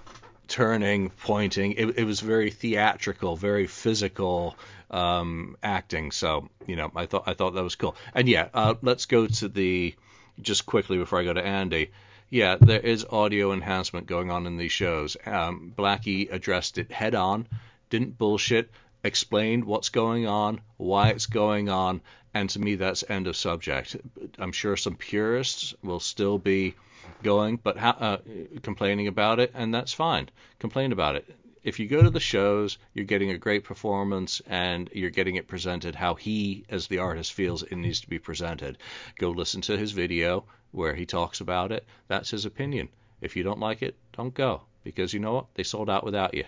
turning, 0.49 1.11
pointing. 1.11 1.73
It, 1.73 1.99
it 1.99 2.05
was 2.05 2.21
very 2.21 2.51
theatrical, 2.51 3.37
very 3.37 3.67
physical 3.67 4.57
um, 4.91 5.57
acting. 5.63 6.11
So 6.11 6.49
you 6.67 6.77
know, 6.77 6.91
I 6.97 7.05
thought 7.05 7.25
I 7.27 7.35
thought 7.35 7.55
that 7.55 7.63
was 7.63 7.77
cool. 7.77 7.97
And 8.15 8.29
yeah, 8.29 8.49
uh, 8.55 8.75
let's 8.81 9.05
go 9.05 9.27
to 9.27 9.49
the 9.49 9.95
just 10.41 10.65
quickly 10.65 10.97
before 10.97 11.21
I 11.21 11.25
go 11.25 11.35
to 11.35 11.45
Andy. 11.45 11.91
Yeah, 12.29 12.57
there 12.61 12.81
is 12.81 13.05
audio 13.05 13.53
enhancement 13.53 14.07
going 14.07 14.31
on 14.31 14.47
in 14.47 14.57
these 14.57 14.73
shows. 14.73 15.17
Um, 15.27 15.73
Blackie 15.77 16.33
addressed 16.33 16.77
it 16.77 16.91
head 16.91 17.15
on, 17.15 17.47
didn't 17.89 18.19
bullshit, 18.19 18.71
explained 19.05 19.65
what's 19.65 19.91
going 19.91 20.27
on, 20.27 20.61
why 20.77 21.11
it's 21.11 21.27
going 21.27 21.69
on, 21.69 22.01
and 22.37 22.51
to 22.51 22.59
me 22.59 22.75
that's 22.75 23.03
end 23.09 23.27
of 23.27 23.37
subject. 23.37 23.97
I'm 24.39 24.53
sure 24.53 24.77
some 24.77 24.95
purists 24.95 25.75
will 25.83 26.01
still 26.01 26.37
be 26.37 26.75
going, 27.23 27.57
but 27.57 27.79
ha- 27.79 27.97
uh, 27.99 28.19
complaining 28.63 29.07
about 29.07 29.41
it, 29.41 29.53
and 29.55 29.73
that's 29.73 29.95
fine. 29.95 30.29
Complain 30.59 30.93
about 30.93 31.17
it. 31.17 31.25
If 31.65 31.81
you 31.81 31.89
go 31.89 32.03
to 32.03 32.11
the 32.11 32.21
shows, 32.21 32.77
you're 32.93 33.07
getting 33.07 33.31
a 33.31 33.39
great 33.39 33.65
performance 33.65 34.43
and 34.47 34.89
you're 34.93 35.11
getting 35.19 35.37
it 35.37 35.49
presented 35.49 35.95
how 35.95 36.15
he, 36.15 36.65
as 36.69 36.87
the 36.87 36.99
artist, 36.99 37.33
feels 37.33 37.63
it 37.63 37.75
needs 37.75 38.03
to 38.03 38.09
be 38.09 38.19
presented. 38.19 38.79
Go 39.19 39.31
listen 39.31 39.63
to 39.63 39.79
his 39.79 39.93
video 39.93 40.45
where 40.73 40.95
he 40.95 41.07
talks 41.07 41.41
about 41.41 41.73
it. 41.73 41.85
That's 42.07 42.31
his 42.31 42.45
opinion. 42.45 42.89
If 43.21 43.35
you 43.35 43.43
don't 43.43 43.59
like 43.59 43.83
it, 43.83 43.97
don't 44.13 44.35
go 44.35 44.61
because 44.85 45.13
you 45.15 45.21
know 45.21 45.33
what? 45.33 45.47
They 45.55 45.65
sold 45.65 45.91
out 45.91 46.05
without 46.05 46.35
you. 46.35 46.45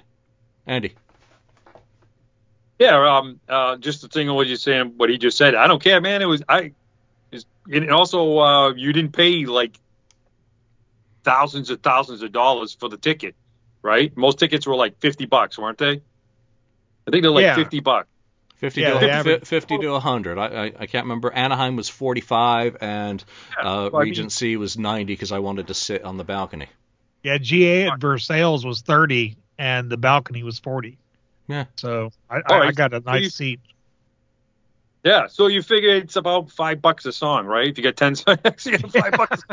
Andy. 0.66 0.94
Yeah, 2.78 3.16
um, 3.18 3.40
uh, 3.48 3.76
just 3.76 4.02
the 4.02 4.08
thing 4.08 4.28
of 4.28 4.36
what 4.36 4.46
you're 4.46 4.56
saying, 4.56 4.94
what 4.96 5.10
he 5.10 5.18
just 5.18 5.36
said. 5.36 5.54
I 5.54 5.66
don't 5.66 5.82
care, 5.82 6.00
man. 6.00 6.22
It 6.22 6.26
was 6.26 6.42
I. 6.48 6.72
And 7.70 7.90
also, 7.90 8.38
uh, 8.38 8.72
you 8.74 8.92
didn't 8.94 9.12
pay 9.12 9.44
like 9.44 9.78
thousands 11.24 11.70
and 11.70 11.82
thousands 11.82 12.22
of 12.22 12.32
dollars 12.32 12.74
for 12.78 12.88
the 12.88 12.96
ticket, 12.96 13.34
right? 13.82 14.16
Most 14.16 14.38
tickets 14.38 14.66
were 14.66 14.74
like 14.76 14.98
50 15.00 15.26
bucks, 15.26 15.58
weren't 15.58 15.78
they? 15.78 16.00
I 17.06 17.10
think 17.10 17.22
they're 17.22 17.30
like 17.30 17.42
Yeah. 17.42 17.54
50 17.56 17.80
bucks. 17.80 18.08
50 18.56 18.80
Yeah, 18.80 18.94
to 18.94 18.98
the 19.00 19.10
average- 19.10 19.44
50 19.44 19.78
to 19.78 19.88
100. 19.92 20.38
I, 20.38 20.46
I 20.46 20.64
I 20.80 20.86
can't 20.86 21.04
remember. 21.04 21.30
Anaheim 21.32 21.76
was 21.76 21.88
45 21.88 22.78
and 22.80 23.22
uh, 23.60 23.62
well, 23.92 23.96
I 23.96 24.04
mean- 24.04 24.10
Regency 24.10 24.56
was 24.56 24.76
90 24.78 25.12
because 25.12 25.30
I 25.30 25.38
wanted 25.38 25.68
to 25.68 25.74
sit 25.74 26.02
on 26.04 26.16
the 26.16 26.24
balcony. 26.24 26.66
Yeah, 27.22 27.38
GA 27.38 27.88
at 27.88 28.00
Versailles 28.00 28.64
was 28.64 28.80
30 28.80 29.36
and 29.58 29.90
the 29.90 29.96
balcony 29.96 30.42
was 30.42 30.58
40. 30.58 30.98
Yeah. 31.48 31.64
So 31.76 32.10
I, 32.30 32.40
All 32.48 32.62
I, 32.62 32.66
I 32.68 32.72
got 32.72 32.92
a 32.94 33.00
nice 33.00 33.22
you- 33.24 33.30
seat. 33.30 33.60
Yeah, 35.04 35.28
so 35.28 35.46
you 35.46 35.62
figure 35.62 35.94
it's 35.94 36.16
about 36.16 36.50
five 36.50 36.82
bucks 36.82 37.06
a 37.06 37.12
song, 37.12 37.46
right? 37.46 37.68
If 37.68 37.78
you 37.78 37.82
get 37.82 37.96
10 37.96 38.14
songs, 38.16 38.38
you 38.66 38.76
get 38.78 38.90
five 38.92 39.12
bucks. 39.12 39.42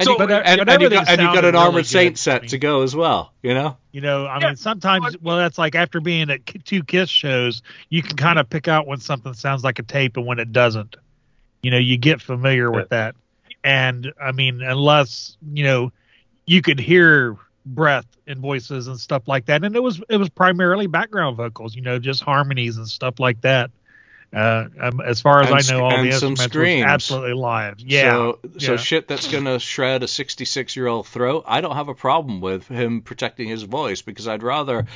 And, 0.00 0.06
So- 0.06 0.12
you, 0.12 0.18
But, 0.18 0.30
uh, 0.30 0.42
and, 0.44 0.58
but 0.58 0.68
and 0.68 0.82
you 0.82 0.90
got, 0.90 1.08
and 1.08 1.20
you 1.20 1.26
got 1.26 1.34
sounded 1.34 1.44
an 1.48 1.54
Armored 1.56 1.72
really 1.74 1.82
Saint 1.84 2.14
good. 2.14 2.18
set 2.20 2.42
I 2.44 2.46
to 2.46 2.58
go 2.58 2.82
as 2.82 2.94
well, 2.94 3.32
you 3.42 3.52
know? 3.52 3.76
You 3.90 4.00
know, 4.00 4.26
I 4.26 4.38
Yeah. 4.38 4.46
mean, 4.48 4.56
sometimes, 4.56 5.16
well, 5.20 5.38
that's 5.38 5.58
like 5.58 5.74
after 5.74 6.00
being 6.00 6.30
at 6.30 6.46
two 6.46 6.84
Kiss 6.84 7.10
shows, 7.10 7.62
you 7.88 8.00
can 8.02 8.16
kind 8.16 8.38
of 8.38 8.48
pick 8.48 8.68
out 8.68 8.86
when 8.86 9.00
something 9.00 9.34
sounds 9.34 9.64
like 9.64 9.80
a 9.80 9.82
tape 9.82 10.16
and 10.16 10.24
when 10.24 10.38
it 10.38 10.52
doesn't. 10.52 10.94
You 11.64 11.72
know, 11.72 11.78
you 11.78 11.96
get 11.96 12.22
familiar 12.22 12.70
with 12.70 12.90
that. 12.90 13.16
And 13.64 14.12
I 14.22 14.30
mean, 14.30 14.62
unless, 14.62 15.36
you 15.52 15.64
know, 15.64 15.90
you 16.46 16.62
could 16.62 16.78
hear 16.78 17.36
breath 17.74 18.06
and 18.26 18.40
voices 18.40 18.86
and 18.88 18.98
stuff 18.98 19.28
like 19.28 19.46
that. 19.46 19.64
And 19.64 19.74
it 19.76 19.82
was, 19.82 20.00
it 20.08 20.16
was 20.16 20.28
primarily 20.28 20.86
background 20.86 21.36
vocals, 21.36 21.74
you 21.74 21.82
know, 21.82 21.98
just 21.98 22.22
harmonies 22.22 22.76
and 22.76 22.88
stuff 22.88 23.18
like 23.20 23.40
that. 23.42 23.70
Uh, 24.30 24.66
um, 24.80 25.00
as 25.00 25.22
far 25.22 25.40
as 25.42 25.48
And 25.50 25.56
I 25.58 25.72
know, 25.78 25.84
all 25.84 25.90
the 26.04 26.12
some 26.12 26.32
instruments 26.32 26.42
screams. 26.42 26.84
absolutely 26.86 27.32
live. 27.32 27.80
Yeah. 27.80 28.10
So, 28.10 28.38
so 28.58 28.72
yeah. 28.72 28.76
shit 28.76 29.08
that's 29.08 29.26
going 29.26 29.44
to 29.46 29.58
shred 29.58 30.02
a 30.02 30.08
66 30.08 30.76
year 30.76 30.86
old 30.86 31.06
throat, 31.06 31.44
I 31.46 31.62
don't 31.62 31.76
have 31.76 31.88
a 31.88 31.94
problem 31.94 32.40
with 32.42 32.68
him 32.68 33.00
protecting 33.00 33.48
his 33.48 33.62
voice 33.62 34.02
because 34.02 34.28
I'd 34.28 34.42
rather 34.42 34.86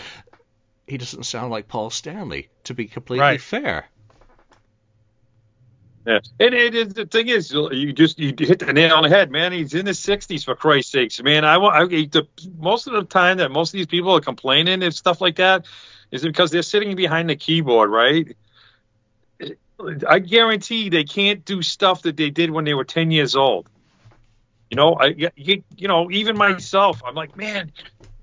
he 0.87 0.99
doesn't 0.99 1.23
sound 1.25 1.51
like 1.51 1.69
Paul 1.69 1.89
Stanley, 1.91 2.49
to 2.65 2.75
be 2.75 2.87
completely 2.87 3.23
Right. 3.23 3.41
fair. 3.41 3.87
Yeah. 6.05 6.19
And 6.41 6.53
the 6.95 7.07
thing 7.09 7.29
is, 7.29 7.53
you 7.53 7.93
just 7.93 8.19
you 8.19 8.35
hit 8.37 8.59
the 8.59 8.73
nail 8.73 8.95
on 8.95 9.05
the 9.05 9.09
head, 9.09 9.31
man. 9.31 9.53
He's 9.53 9.73
in 9.73 9.87
his 9.87 10.01
60s 10.01 10.45
for 10.45 10.57
Christ's 10.57 10.91
sakes, 10.91 11.23
man. 11.23 11.45
I 11.45 11.57
I, 11.57 11.85
the, 11.87 12.27
most 12.59 12.89
of 12.89 12.95
the 12.95 13.05
time 13.05 13.39
that 13.39 13.53
most 13.53 13.69
of 13.69 13.79
these 13.79 13.87
people 13.87 14.13
are 14.17 14.21
complaining 14.21 14.83
and 14.83 14.93
stuff 14.93 15.21
like 15.21 15.37
that 15.37 15.67
is 16.11 16.23
because 16.23 16.51
they're 16.51 16.63
sitting 16.63 16.97
behind 16.97 17.31
the 17.31 17.37
keyboard, 17.37 17.91
right? 17.91 18.37
I 20.09 20.19
guarantee 20.19 20.89
they 20.89 21.05
can't 21.05 21.45
do 21.45 21.63
stuff 21.63 22.03
that 22.03 22.17
they 22.17 22.31
did 22.31 22.51
when 22.51 22.65
they 22.65 22.75
were 22.75 22.85
10 22.85 23.11
years 23.11 23.35
old. 23.37 23.69
You 24.71 24.77
know, 24.77 24.95
I 24.95 25.15
you, 25.37 25.63
you 25.77 25.87
know 25.87 26.11
even 26.11 26.37
myself, 26.37 27.01
I'm 27.05 27.15
like, 27.15 27.37
man, 27.37 27.73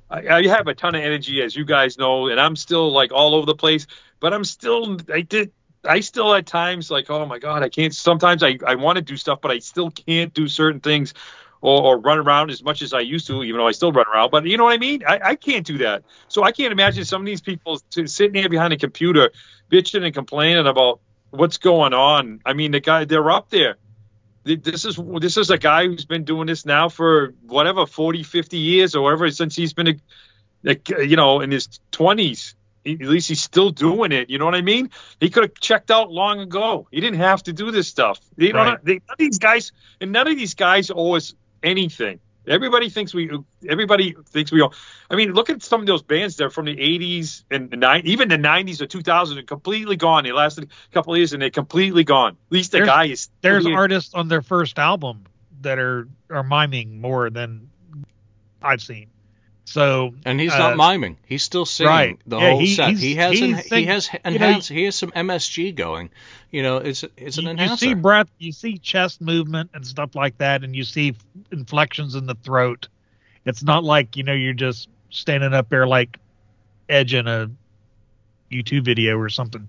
I 0.09 0.41
have 0.47 0.67
a 0.67 0.73
ton 0.73 0.95
of 0.95 1.01
energy, 1.01 1.41
as 1.43 1.55
you 1.55 1.63
guys 1.63 1.97
know, 1.97 2.27
and 2.27 2.39
I'm 2.39 2.55
still 2.55 2.91
like 2.91 3.11
all 3.11 3.35
over 3.35 3.45
the 3.45 3.55
place. 3.55 3.85
But 4.19 4.33
I'm 4.33 4.43
still, 4.43 4.97
I 5.13 5.21
did, 5.21 5.51
I 5.85 6.01
still 6.01 6.33
at 6.33 6.45
times 6.45 6.91
like, 6.91 7.09
oh 7.09 7.25
my 7.25 7.39
god, 7.39 7.63
I 7.63 7.69
can't. 7.69 7.93
Sometimes 7.93 8.43
I 8.43 8.57
I 8.65 8.75
want 8.75 8.97
to 8.97 9.01
do 9.01 9.17
stuff, 9.17 9.39
but 9.41 9.51
I 9.51 9.59
still 9.59 9.91
can't 9.91 10.33
do 10.33 10.47
certain 10.47 10.81
things. 10.81 11.13
Or, 11.61 11.81
or 11.81 11.97
run 11.97 12.19
around 12.19 12.51
as 12.51 12.63
much 12.63 12.81
as 12.81 12.93
I 12.93 13.01
used 13.01 13.27
to, 13.27 13.43
even 13.43 13.57
though 13.57 13.67
I 13.67 13.73
still 13.73 13.91
run 13.91 14.05
around. 14.07 14.31
But 14.31 14.45
you 14.45 14.55
know 14.55 14.63
what 14.63 14.71
I 14.71 14.77
mean? 14.77 15.03
I, 15.05 15.19
I 15.21 15.35
can't 15.35 15.65
do 15.65 15.77
that. 15.79 16.05
So 16.29 16.41
I 16.41 16.53
can't 16.53 16.71
imagine 16.71 17.03
some 17.03 17.21
of 17.21 17.25
these 17.25 17.41
people 17.41 17.81
sitting 17.89 18.31
there 18.31 18.47
behind 18.47 18.71
a 18.71 18.77
computer, 18.77 19.29
bitching 19.69 20.05
and 20.05 20.13
complaining 20.13 20.67
about 20.67 21.01
what's 21.31 21.57
going 21.57 21.93
on. 21.93 22.39
I 22.45 22.53
mean, 22.53 22.71
the 22.71 22.79
guy, 22.79 23.03
they're 23.03 23.29
up 23.29 23.49
there. 23.49 23.77
This 24.45 24.85
is 24.85 24.97
this 25.19 25.35
is 25.35 25.49
a 25.49 25.57
guy 25.57 25.85
who's 25.85 26.05
been 26.05 26.23
doing 26.23 26.47
this 26.47 26.65
now 26.65 26.87
for 26.87 27.33
whatever 27.45 27.85
40, 27.85 28.23
50 28.23 28.57
years 28.57 28.95
or 28.95 29.03
whatever 29.03 29.29
since 29.29 29.53
he's 29.55 29.73
been, 29.73 29.89
a, 29.89 29.95
like, 30.63 30.87
you 30.89 31.17
know, 31.17 31.41
in 31.41 31.51
his 31.51 31.67
20s. 31.91 32.55
He- 32.83 32.93
At 32.93 33.01
least 33.01 33.27
he's 33.29 33.41
still 33.41 33.69
doing 33.71 34.11
it. 34.11 34.29
You 34.29 34.37
know 34.37 34.45
what 34.45 34.55
I 34.55 34.61
mean? 34.61 34.89
He 35.19 35.29
could 35.29 35.43
have 35.43 35.53
checked 35.55 35.91
out 35.91 36.11
long 36.11 36.39
ago. 36.39 36.87
He 36.91 37.01
didn't 37.01 37.19
have 37.19 37.43
to 37.43 37.53
do 37.53 37.71
this 37.71 37.87
stuff. 37.87 38.19
You 38.37 38.53
know, 38.53 38.59
Right. 38.59 38.77
they, 38.85 38.93
none 38.93 39.01
of 39.11 39.17
these 39.17 39.37
guys 39.39 39.71
and 40.01 40.11
none 40.11 40.27
of 40.27 40.35
these 40.37 40.53
guys 40.55 40.89
owe 40.93 41.15
us 41.15 41.33
anything. 41.63 42.19
Everybody 42.47 42.89
thinks 42.89 43.13
we. 43.13 43.29
Everybody 43.67 44.15
thinks 44.29 44.51
we 44.51 44.61
owe. 44.63 44.71
I 45.11 45.15
mean, 45.15 45.33
look 45.33 45.51
at 45.51 45.61
some 45.61 45.81
of 45.81 45.87
those 45.87 46.01
bands 46.01 46.37
that 46.37 46.45
are 46.45 46.49
from 46.49 46.65
the 46.65 46.75
80s 46.75 47.43
and 47.51 47.69
the 47.69 47.75
90s, 47.77 48.05
even 48.05 48.29
the 48.29 48.37
90s 48.37 48.81
or 48.81 48.87
2000s 48.87 49.37
are 49.37 49.43
completely 49.43 49.97
gone. 49.97 50.23
They 50.23 50.31
lasted 50.31 50.63
a 50.63 50.93
couple 50.93 51.13
of 51.13 51.17
years 51.17 51.33
and 51.33 51.41
they're 51.41 51.51
completely 51.51 52.05
gone. 52.05 52.31
At 52.47 52.51
least 52.51 52.71
the 52.71 52.77
There's- 52.79 52.87
guy 52.89 53.05
is. 53.05 53.29
there's 53.41 53.65
here. 53.67 53.75
artists 53.77 54.15
on 54.15 54.29
their 54.29 54.41
first 54.41 54.79
album 54.79 55.25
that 55.61 55.77
are 55.77 56.07
are 56.31 56.43
miming 56.43 56.99
more 57.01 57.29
than 57.29 57.69
I've 58.63 58.81
seen. 58.81 59.09
So 59.71 60.15
And 60.25 60.39
he's 60.39 60.51
uh, 60.51 60.57
not 60.57 60.77
miming; 60.77 61.17
he's 61.27 61.43
still 61.43 61.63
singing 61.65 61.89
right. 61.91 62.19
the 62.25 62.39
Yeah, 62.39 62.49
whole 62.49 62.59
he- 62.59 62.73
set. 62.73 62.97
He 62.97 63.13
has 63.15 63.33
he's 63.33 63.41
en- 63.43 63.55
he 63.55 63.61
sing- 63.61 63.87
has 63.87 64.09
you 64.11 64.19
know, 64.23 64.29
enhanced. 64.31 64.69
he 64.69 64.83
has 64.85 64.95
some 64.95 65.11
MSG 65.11 65.75
going. 65.75 66.09
You 66.49 66.63
know, 66.63 66.77
it's 66.77 67.03
it's 67.15 67.37
an 67.37 67.55
you, 67.55 67.65
you 67.65 67.77
see 67.77 67.93
breath, 67.93 68.29
you 68.39 68.51
see 68.51 68.79
chest 68.79 69.21
movement 69.21 69.69
and 69.75 69.85
stuff 69.85 70.15
like 70.15 70.39
that, 70.39 70.63
and 70.63 70.75
you 70.75 70.83
see 70.83 71.13
inflections 71.51 72.15
in 72.15 72.25
the 72.25 72.33
throat. 72.33 72.87
It's 73.45 73.61
not 73.61 73.83
like 73.83 74.17
you 74.17 74.23
know 74.23 74.33
you're 74.33 74.53
just 74.53 74.89
standing 75.11 75.53
up 75.53 75.69
there 75.69 75.85
like 75.85 76.17
Edge 76.89 77.13
in 77.13 77.27
a 77.27 77.51
YouTube 78.51 78.85
video 78.85 79.19
or 79.19 79.29
something. 79.29 79.67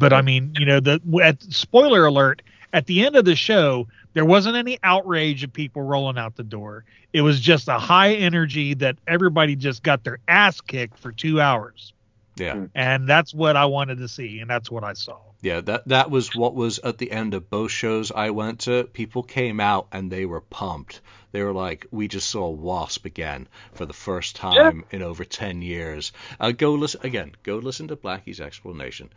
But 0.00 0.12
I 0.12 0.22
mean, 0.22 0.54
you 0.58 0.66
know, 0.66 0.80
the 0.80 1.00
at, 1.22 1.42
spoiler 1.42 2.06
alert 2.06 2.42
at 2.72 2.86
the 2.86 3.04
end 3.04 3.16
of 3.16 3.24
the 3.24 3.36
show, 3.36 3.86
there 4.14 4.24
wasn't 4.24 4.56
any 4.56 4.78
outrage 4.82 5.44
of 5.44 5.52
people 5.52 5.82
rolling 5.82 6.18
out 6.18 6.36
the 6.36 6.42
door. 6.42 6.84
It 7.12 7.20
was 7.20 7.38
just 7.38 7.68
a 7.68 7.78
high 7.78 8.14
energy 8.14 8.74
that 8.74 8.96
everybody 9.06 9.56
just 9.56 9.82
got 9.82 10.02
their 10.02 10.18
ass 10.26 10.60
kicked 10.60 10.98
for 10.98 11.12
two 11.12 11.40
hours. 11.40 11.92
Yeah. 12.36 12.66
And 12.74 13.06
that's 13.06 13.34
what 13.34 13.56
I 13.56 13.66
wanted 13.66 13.98
to 13.98 14.08
see, 14.08 14.38
and 14.38 14.48
that's 14.48 14.70
what 14.70 14.82
I 14.82 14.94
saw. 14.94 15.18
Yeah, 15.42 15.60
that 15.62 15.88
that 15.88 16.10
was 16.10 16.34
what 16.34 16.54
was 16.54 16.78
at 16.80 16.98
the 16.98 17.10
end 17.10 17.34
of 17.34 17.48
both 17.48 17.70
shows 17.70 18.10
I 18.10 18.30
went 18.30 18.60
to. 18.60 18.84
People 18.84 19.22
came 19.22 19.58
out 19.58 19.88
and 19.90 20.10
they 20.10 20.26
were 20.26 20.42
pumped. 20.42 21.00
They 21.32 21.42
were 21.42 21.52
like, 21.52 21.86
"We 21.90 22.08
just 22.08 22.28
saw 22.28 22.48
Wasp 22.48 23.06
again 23.06 23.48
for 23.72 23.86
the 23.86 23.94
first 23.94 24.36
time 24.36 24.84
in 24.90 25.02
over 25.02 25.24
ten 25.24 25.62
years." 25.62 26.12
Uh, 26.38 26.52
go 26.52 26.74
listen 26.74 27.00
again. 27.04 27.32
Go 27.42 27.56
listen 27.56 27.88
to 27.88 27.96
Blackie's 27.96 28.40
explanation. 28.40 29.10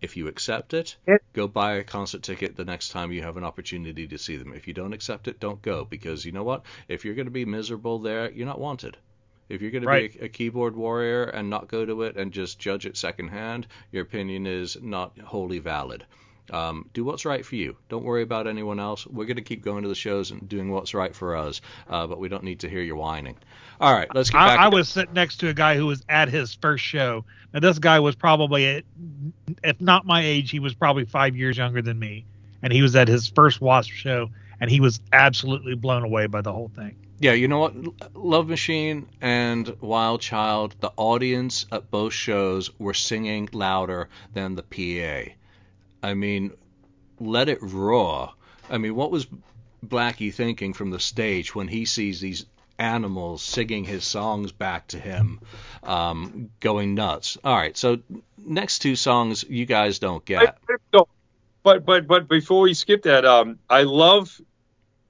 If 0.00 0.16
you 0.16 0.28
accept 0.28 0.74
it, 0.74 0.96
go 1.32 1.48
buy 1.48 1.74
a 1.74 1.84
concert 1.84 2.22
ticket 2.22 2.56
the 2.56 2.64
next 2.64 2.90
time 2.90 3.12
you 3.12 3.22
have 3.22 3.36
an 3.36 3.44
opportunity 3.44 4.06
to 4.06 4.18
see 4.18 4.36
them. 4.36 4.52
If 4.52 4.68
you 4.68 4.74
don't 4.74 4.92
accept 4.92 5.28
it, 5.28 5.40
don't 5.40 5.60
go 5.62 5.84
because 5.84 6.24
you 6.24 6.32
know 6.32 6.44
what? 6.44 6.64
If 6.88 7.04
you're 7.04 7.14
going 7.14 7.26
to 7.26 7.32
be 7.32 7.44
miserable 7.44 7.98
there, 7.98 8.30
you're 8.30 8.46
not 8.46 8.60
wanted. 8.60 8.96
If 9.48 9.62
you're 9.62 9.70
going 9.70 9.82
to 9.82 9.88
Right. 9.88 10.12
be 10.12 10.18
a, 10.20 10.24
a 10.26 10.28
keyboard 10.28 10.76
warrior 10.76 11.24
and 11.24 11.48
not 11.50 11.68
go 11.68 11.84
to 11.84 12.02
it 12.02 12.16
and 12.16 12.32
just 12.32 12.58
judge 12.58 12.86
it 12.86 12.96
secondhand, 12.96 13.66
your 13.90 14.02
opinion 14.02 14.46
is 14.46 14.76
not 14.80 15.18
wholly 15.18 15.58
valid. 15.58 16.04
Um, 16.50 16.88
do 16.92 17.04
what's 17.04 17.24
right 17.24 17.44
for 17.44 17.56
you. 17.56 17.76
Don't 17.88 18.04
worry 18.04 18.22
about 18.22 18.46
anyone 18.46 18.80
else. 18.80 19.06
We're 19.06 19.26
going 19.26 19.36
to 19.36 19.42
keep 19.42 19.62
going 19.62 19.82
to 19.82 19.88
the 19.88 19.94
shows 19.94 20.30
and 20.30 20.48
doing 20.48 20.70
what's 20.70 20.94
right 20.94 21.14
for 21.14 21.36
us, 21.36 21.60
uh, 21.88 22.06
but 22.06 22.18
we 22.18 22.28
don't 22.28 22.44
need 22.44 22.60
to 22.60 22.68
hear 22.68 22.82
your 22.82 22.96
whining. 22.96 23.36
All 23.80 23.92
right, 23.92 24.08
let's 24.14 24.30
get 24.30 24.38
back. 24.38 24.58
I, 24.58 24.64
I 24.64 24.68
was 24.68 24.88
sitting 24.88 25.14
next 25.14 25.38
to 25.38 25.48
a 25.48 25.54
guy 25.54 25.76
who 25.76 25.86
was 25.86 26.02
at 26.08 26.28
his 26.28 26.54
first 26.54 26.84
show. 26.84 27.24
Now 27.52 27.60
this 27.60 27.78
guy 27.78 28.00
was 28.00 28.14
probably, 28.16 28.84
if 29.62 29.80
not 29.80 30.04
my 30.04 30.22
age, 30.22 30.50
he 30.50 30.58
was 30.58 30.74
probably 30.74 31.04
five 31.04 31.36
years 31.36 31.56
younger 31.56 31.82
than 31.82 31.98
me, 31.98 32.24
and 32.62 32.72
he 32.72 32.82
was 32.82 32.96
at 32.96 33.08
his 33.08 33.28
first 33.28 33.60
Wasp 33.60 33.90
show, 33.90 34.30
and 34.60 34.70
he 34.70 34.80
was 34.80 35.00
absolutely 35.12 35.74
blown 35.74 36.02
away 36.02 36.26
by 36.26 36.40
the 36.40 36.52
whole 36.52 36.70
thing. 36.74 36.96
Yeah, 37.20 37.32
you 37.32 37.48
know 37.48 37.58
what? 37.58 37.74
Love 38.14 38.48
Machine 38.48 39.08
and 39.20 39.76
Wild 39.80 40.20
Child, 40.20 40.76
the 40.78 40.92
audience 40.96 41.66
at 41.72 41.90
both 41.90 42.12
shows 42.12 42.70
were 42.78 42.94
singing 42.94 43.48
louder 43.52 44.08
than 44.34 44.54
the 44.54 44.62
PA. 44.62 45.32
I 46.02 46.14
mean, 46.14 46.52
let 47.20 47.48
it 47.48 47.62
roar. 47.62 48.32
I 48.70 48.78
mean, 48.78 48.94
what 48.94 49.10
was 49.10 49.26
Blackie 49.86 50.32
thinking 50.32 50.72
from 50.72 50.90
the 50.90 51.00
stage 51.00 51.54
when 51.54 51.68
he 51.68 51.84
sees 51.84 52.20
these 52.20 52.46
animals 52.78 53.42
singing 53.42 53.84
his 53.84 54.04
songs 54.04 54.52
back 54.52 54.86
to 54.88 54.98
him, 54.98 55.40
um, 55.82 56.50
going 56.60 56.94
nuts? 56.94 57.38
All 57.42 57.56
right, 57.56 57.76
so 57.76 57.98
next 58.36 58.80
two 58.80 58.96
songs 58.96 59.44
you 59.48 59.66
guys 59.66 59.98
don't 59.98 60.24
get. 60.24 60.58
But 61.62 61.84
but 61.84 62.06
but 62.06 62.28
before 62.28 62.62
we 62.62 62.74
skip 62.74 63.02
that, 63.02 63.24
um, 63.24 63.58
I 63.68 63.82
love, 63.82 64.40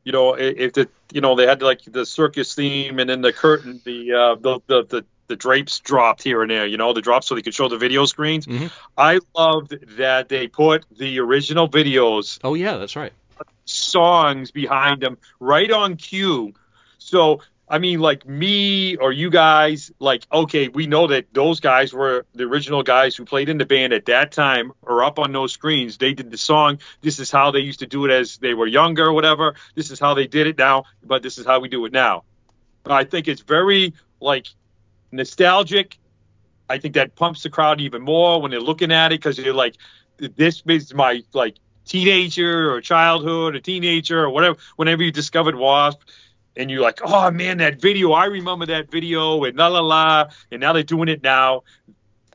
you 0.05 0.13
know, 0.13 0.35
if 0.35 0.73
the 0.73 0.89
you 1.13 1.21
know 1.21 1.35
they 1.35 1.47
had 1.47 1.63
like 1.63 1.83
the 1.85 2.07
circus 2.07 2.55
theme 2.55 2.99
and 2.99 3.09
then 3.09 3.21
the 3.21 3.33
curtain, 3.33 3.81
the 3.85 4.13
uh, 4.13 4.35
the, 4.37 4.61
the 4.67 4.85
the 4.85 5.05
the 5.29 5.37
drapes 5.37 5.79
dropped 5.81 6.23
here 6.23 6.43
and 6.43 6.51
there, 6.51 6.67
you 6.67 6.77
know, 6.77 6.93
the 6.93 7.01
drops 7.03 7.27
so 7.29 7.35
they 7.35 7.43
could 7.43 7.55
show 7.55 7.69
the 7.69 7.79
video 7.79 8.05
screens. 8.07 8.47
Mhm. 8.47 8.71
I 8.97 9.21
loved 9.37 9.97
that 9.99 10.29
they 10.29 10.49
put 10.49 10.85
the 10.97 11.21
original 11.21 11.69
videos 11.69 12.39
Oh 12.43 12.55
yeah, 12.55 12.77
that's 12.77 12.97
right. 12.97 13.13
songs 13.65 14.51
behind 14.51 15.03
them 15.03 15.19
right 15.39 15.71
on 15.71 15.97
cue. 15.97 16.53
So 16.99 17.41
I 17.71 17.79
mean, 17.79 18.01
like 18.01 18.27
me 18.27 18.97
or 18.97 19.13
you 19.13 19.29
guys, 19.29 19.93
like 19.99 20.27
okay, 20.33 20.69
we 20.69 20.87
know 20.87 21.09
that 21.09 21.27
those 21.35 21.61
guys 21.61 21.93
were 21.93 22.25
the 22.35 22.45
original 22.45 22.83
guys 22.83 23.15
who 23.15 23.27
played 23.27 23.51
in 23.51 23.59
the 23.59 23.67
band 23.67 23.93
at 23.93 24.07
that 24.07 24.33
time, 24.33 24.73
or 24.81 25.05
up 25.05 25.19
on 25.19 25.33
those 25.33 25.53
screens. 25.53 25.99
They 25.99 26.15
did 26.15 26.31
the 26.31 26.39
song. 26.39 26.79
This 27.03 27.19
is 27.19 27.31
how 27.31 27.51
they 27.51 27.59
used 27.61 27.81
to 27.81 27.87
do 27.87 28.07
it 28.07 28.11
as 28.11 28.39
they 28.39 28.55
were 28.55 28.67
younger, 28.67 29.05
or 29.09 29.13
whatever. 29.13 29.55
This 29.75 29.91
is 29.91 30.01
how 30.01 30.15
they 30.15 30.27
did 30.27 30.47
it 30.47 30.57
now, 30.57 30.85
but 31.05 31.23
this 31.23 31.37
is 31.37 31.45
how 31.45 31.61
we 31.61 31.69
do 31.69 31.85
it 31.85 31.93
now. 31.93 32.25
I 32.87 33.05
think 33.05 33.29
it's 33.29 33.43
very 33.43 33.93
like 34.19 34.47
nostalgic. 35.13 35.99
I 36.69 36.79
think 36.79 36.95
that 36.95 37.15
pumps 37.17 37.43
the 37.43 37.51
crowd 37.51 37.81
even 37.81 38.03
more 38.03 38.41
when 38.43 38.51
they're 38.51 38.61
looking 38.61 38.93
at 38.93 39.13
it 39.13 39.21
because 39.21 39.39
you're 39.39 39.55
like, 39.55 39.77
this 40.19 40.63
is 40.67 40.93
my 40.95 41.23
like 41.33 41.57
teenager 41.87 42.71
or 42.73 42.81
childhood 42.81 43.55
or 43.55 43.61
teenager 43.61 44.23
or 44.23 44.31
whatever. 44.31 44.59
Whenever 44.77 45.03
you 45.03 45.11
discovered 45.13 45.55
Wasp, 45.55 46.01
and 46.57 46.71
you're 46.71 46.83
like, 46.83 46.99
oh 47.05 47.31
man, 47.31 47.59
that 47.59 47.81
video, 47.81 48.13
I 48.13 48.27
remember 48.27 48.67
that 48.67 48.91
video, 48.91 49.45
and 49.45 49.57
la 49.57 49.69
la 49.69 49.81
la, 49.81 50.29
and 50.51 50.61
now 50.61 50.73
they're 50.73 50.83
doing 50.83 51.09
it 51.09 51.23
now. 51.23 51.63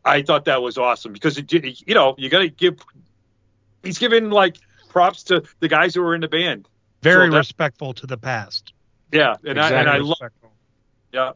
I 0.05 0.21
thought 0.21 0.45
that 0.45 0.61
was 0.61 0.77
awesome 0.77 1.13
because 1.13 1.37
it, 1.37 1.47
did- 1.47 1.81
you 1.87 1.93
know, 1.93 2.15
you 2.17 2.29
got 2.29 2.39
to 2.39 2.49
give. 2.49 2.79
He's 3.83 3.97
giving 3.97 4.29
like 4.29 4.57
props 4.89 5.23
to 5.23 5.43
the 5.59 5.67
guys 5.67 5.93
who 5.93 6.01
were 6.01 6.15
in 6.15 6.21
the 6.21 6.27
band. 6.29 6.67
Very 7.01 7.27
So 7.27 7.31
that- 7.31 7.37
respectful 7.37 7.93
to 7.95 8.07
the 8.07 8.17
past. 8.17 8.73
Yeah, 9.11 9.35
and 9.45 9.59
I 9.59 9.69
and 9.69 9.87
Exactly. 9.87 9.91
I 9.91 9.97
love. 9.97 10.31
Yeah. 11.11 11.31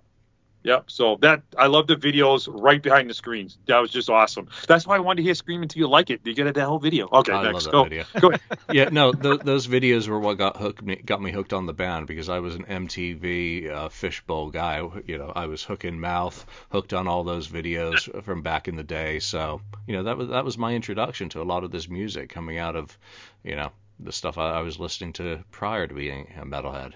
Yep. 0.68 0.92
So 0.92 1.18
that 1.22 1.44
I 1.58 1.68
love 1.68 1.88
the 1.88 1.96
videos 1.96 2.50
right 2.52 2.84
behind 2.84 3.10
the 3.10 3.14
screens. 3.14 3.58
That 3.68 3.80
was 3.80 3.90
just 3.90 4.10
awesome. 4.10 4.50
That's 4.68 4.86
why 4.86 4.98
I 4.98 5.00
wanted 5.00 5.22
to 5.22 5.24
hear 5.24 5.34
"Scream 5.34 5.62
Until 5.62 5.80
You 5.80 5.88
Like 5.88 6.10
It." 6.10 6.20
You 6.26 6.36
get 6.36 6.54
that 6.54 6.66
whole 6.66 6.78
video. 6.78 7.08
Okay, 7.10 7.32
I 7.32 7.50
next. 7.50 7.68
Go. 7.68 7.86
video. 7.86 8.04
Go 8.20 8.32
ahead. 8.32 8.42
yeah, 8.74 8.90
no, 8.92 9.14
th- 9.14 9.40
those 9.46 9.66
videos 9.66 10.10
were 10.10 10.20
what 10.20 10.38
got 10.38 10.58
hooked 10.58 10.82
me, 10.82 10.98
got 10.98 11.22
me 11.22 11.32
hooked 11.32 11.54
on 11.54 11.68
the 11.68 11.74
band 11.74 12.06
because 12.08 12.28
I 12.28 12.40
was 12.40 12.56
an 12.56 12.66
MTV 12.66 13.72
uh, 13.72 13.88
fishbowl 13.88 14.50
guy. 14.50 14.86
You 15.06 15.18
know, 15.18 15.32
I 15.34 15.46
was 15.46 15.64
hook 15.64 15.86
and 15.86 16.02
mouth, 16.02 16.46
hooked 16.70 16.92
on 16.92 17.08
all 17.08 17.24
those 17.24 17.48
videos 17.48 18.22
from 18.26 18.42
back 18.42 18.68
in 18.68 18.76
the 18.76 18.84
day. 18.84 19.20
So, 19.20 19.62
you 19.88 19.94
know, 19.94 20.04
that 20.04 20.18
was 20.18 20.28
that 20.28 20.44
was 20.44 20.58
my 20.58 20.74
introduction 20.74 21.30
to 21.30 21.42
a 21.42 21.44
lot 21.44 21.64
of 21.64 21.72
this 21.72 21.88
music 21.88 22.28
coming 22.28 22.58
out 22.58 22.76
of, 22.76 22.98
you 23.42 23.56
know, 23.56 23.72
the 24.02 24.12
stuff 24.12 24.38
I, 24.38 24.58
I 24.58 24.62
was 24.64 24.78
listening 24.78 25.14
to 25.14 25.46
prior 25.50 25.88
to 25.88 25.94
being 25.94 26.34
a 26.38 26.46
metalhead. 26.46 26.92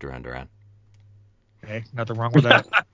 Duran 0.00 0.22
Duran. 0.22 0.48
Okay, 1.64 1.84
nothing 1.92 2.16
wrong 2.16 2.32
with 2.32 2.44
that. 2.44 2.66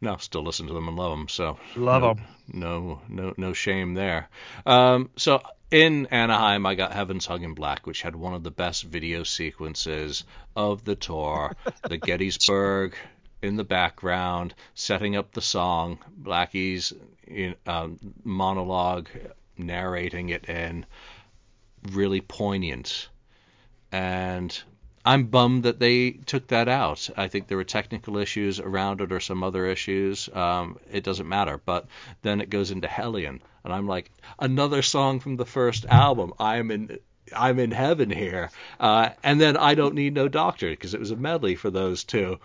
No, 0.00 0.18
still 0.18 0.44
listen 0.44 0.66
to 0.66 0.74
them 0.74 0.86
and 0.88 0.98
love 0.98 1.16
them. 1.16 1.28
So 1.28 1.56
Love 1.76 2.02
them. 2.02 2.26
No, 2.52 3.00
no, 3.08 3.32
no 3.38 3.54
shame 3.54 3.94
there. 3.94 4.28
Um, 4.66 5.08
so 5.16 5.40
in 5.70 6.06
Anaheim, 6.06 6.66
I 6.66 6.74
got 6.74 6.92
Heaven's 6.92 7.24
Hung 7.24 7.42
in 7.42 7.54
Black, 7.54 7.86
which 7.86 8.02
had 8.02 8.14
one 8.14 8.34
of 8.34 8.42
the 8.42 8.50
best 8.50 8.82
video 8.82 9.22
sequences 9.22 10.24
of 10.54 10.84
the 10.84 10.94
tour. 10.94 11.56
the 11.88 11.96
Gettysburg 11.96 12.94
in 13.40 13.56
the 13.56 13.64
background, 13.64 14.54
setting 14.74 15.16
up 15.16 15.32
the 15.32 15.40
song. 15.40 15.98
Blackie's 16.14 16.92
in, 17.26 17.54
um, 17.66 17.98
monologue, 18.24 19.08
narrating 19.56 20.28
it 20.28 20.50
in, 20.50 20.84
really 21.92 22.20
poignant. 22.20 23.08
And 23.90 24.62
I'm 25.04 25.26
bummed 25.26 25.64
that 25.64 25.78
they 25.78 26.12
took 26.12 26.46
that 26.48 26.68
out. 26.68 27.10
I 27.16 27.28
think 27.28 27.46
there 27.46 27.58
were 27.58 27.64
technical 27.64 28.16
issues 28.16 28.58
around 28.58 29.00
it 29.00 29.12
or 29.12 29.20
some 29.20 29.42
other 29.42 29.66
issues. 29.66 30.30
Um, 30.32 30.78
it 30.90 31.04
doesn't 31.04 31.28
matter. 31.28 31.60
But 31.64 31.86
then 32.22 32.40
it 32.40 32.48
goes 32.48 32.70
into 32.70 32.88
Hellion, 32.88 33.42
and 33.64 33.72
I'm 33.72 33.86
like, 33.86 34.10
another 34.38 34.82
song 34.82 35.20
from 35.20 35.36
the 35.36 35.44
first 35.44 35.84
album. 35.86 36.32
I'm 36.38 36.70
in. 36.70 36.98
I'm 37.34 37.58
in 37.58 37.70
heaven 37.70 38.10
here, 38.10 38.50
uh, 38.78 39.08
and 39.22 39.40
then 39.40 39.56
I 39.56 39.74
don't 39.74 39.94
need 39.94 40.12
no 40.12 40.28
doctor 40.28 40.68
because 40.68 40.92
it 40.92 41.00
was 41.00 41.10
a 41.10 41.16
medley 41.16 41.54
for 41.56 41.70
those 41.70 42.04
two, 42.04 42.38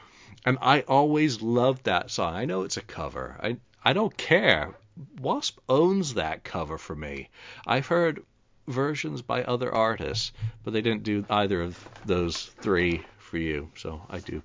and 0.45 0.57
I 0.61 0.81
always 0.81 1.41
loved 1.41 1.83
that 1.83 2.09
song. 2.09 2.33
I 2.33 2.45
know 2.45 2.63
it's 2.63 2.77
a 2.77 2.81
cover. 2.81 3.37
I 3.43 3.57
I 3.83 3.91
don't 3.91 4.15
care. 4.15 4.75
Wasp 5.21 5.59
owns 5.67 6.13
that 6.13 6.45
cover 6.45 6.77
for 6.77 6.95
me. 6.95 7.29
I've 7.67 7.87
heard 7.87 8.23
versions 8.69 9.21
by 9.21 9.43
other 9.43 9.73
artists, 9.73 10.31
but 10.63 10.73
they 10.73 10.81
didn't 10.81 11.03
do 11.03 11.25
either 11.29 11.61
of 11.61 11.77
those 12.05 12.51
three 12.61 13.05
for 13.17 13.37
you. 13.37 13.69
So 13.75 14.01
I 14.09 14.19
do 14.19 14.41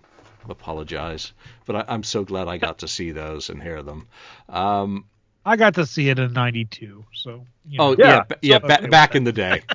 apologize. 0.49 1.33
But 1.67 1.77
I, 1.77 1.85
I'm 1.89 2.03
so 2.03 2.25
glad 2.25 2.49
I 2.49 2.59
got 2.59 2.79
to 2.79 2.89
see 2.89 3.13
those 3.13 3.49
and 3.51 3.63
hear 3.63 3.83
them. 3.83 4.09
Um, 4.49 5.07
I 5.45 5.57
got 5.57 5.75
to 5.75 5.87
see 5.87 6.09
it 6.09 6.19
in 6.19 6.33
'92, 6.33 7.05
so 7.13 7.47
you 7.69 7.79
know, 7.79 7.85
oh 7.85 7.97
Yeah, 7.99 8.25
yeah, 8.31 8.37
yeah, 8.43 8.61
so- 8.61 8.69
ba- 8.83 8.89
back 8.89 9.15
in 9.15 9.25
the 9.25 9.33
day. 9.33 9.63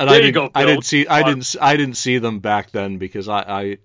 And 0.00 0.08
There 0.10 0.16
I 0.16 0.18
you 0.18 0.32
didn't, 0.32 0.52
go, 0.52 0.60
I 0.60 0.64
didn't 0.64 0.84
see, 0.84 1.06
I 1.06 1.22
didn't, 1.22 1.42
s- 1.42 1.56
I 1.60 1.76
didn't 1.76 1.94
see 1.94 2.18
them 2.18 2.40
back 2.40 2.72
then 2.72 2.98
because 2.98 3.28
I, 3.28 3.38
I, 3.42 3.78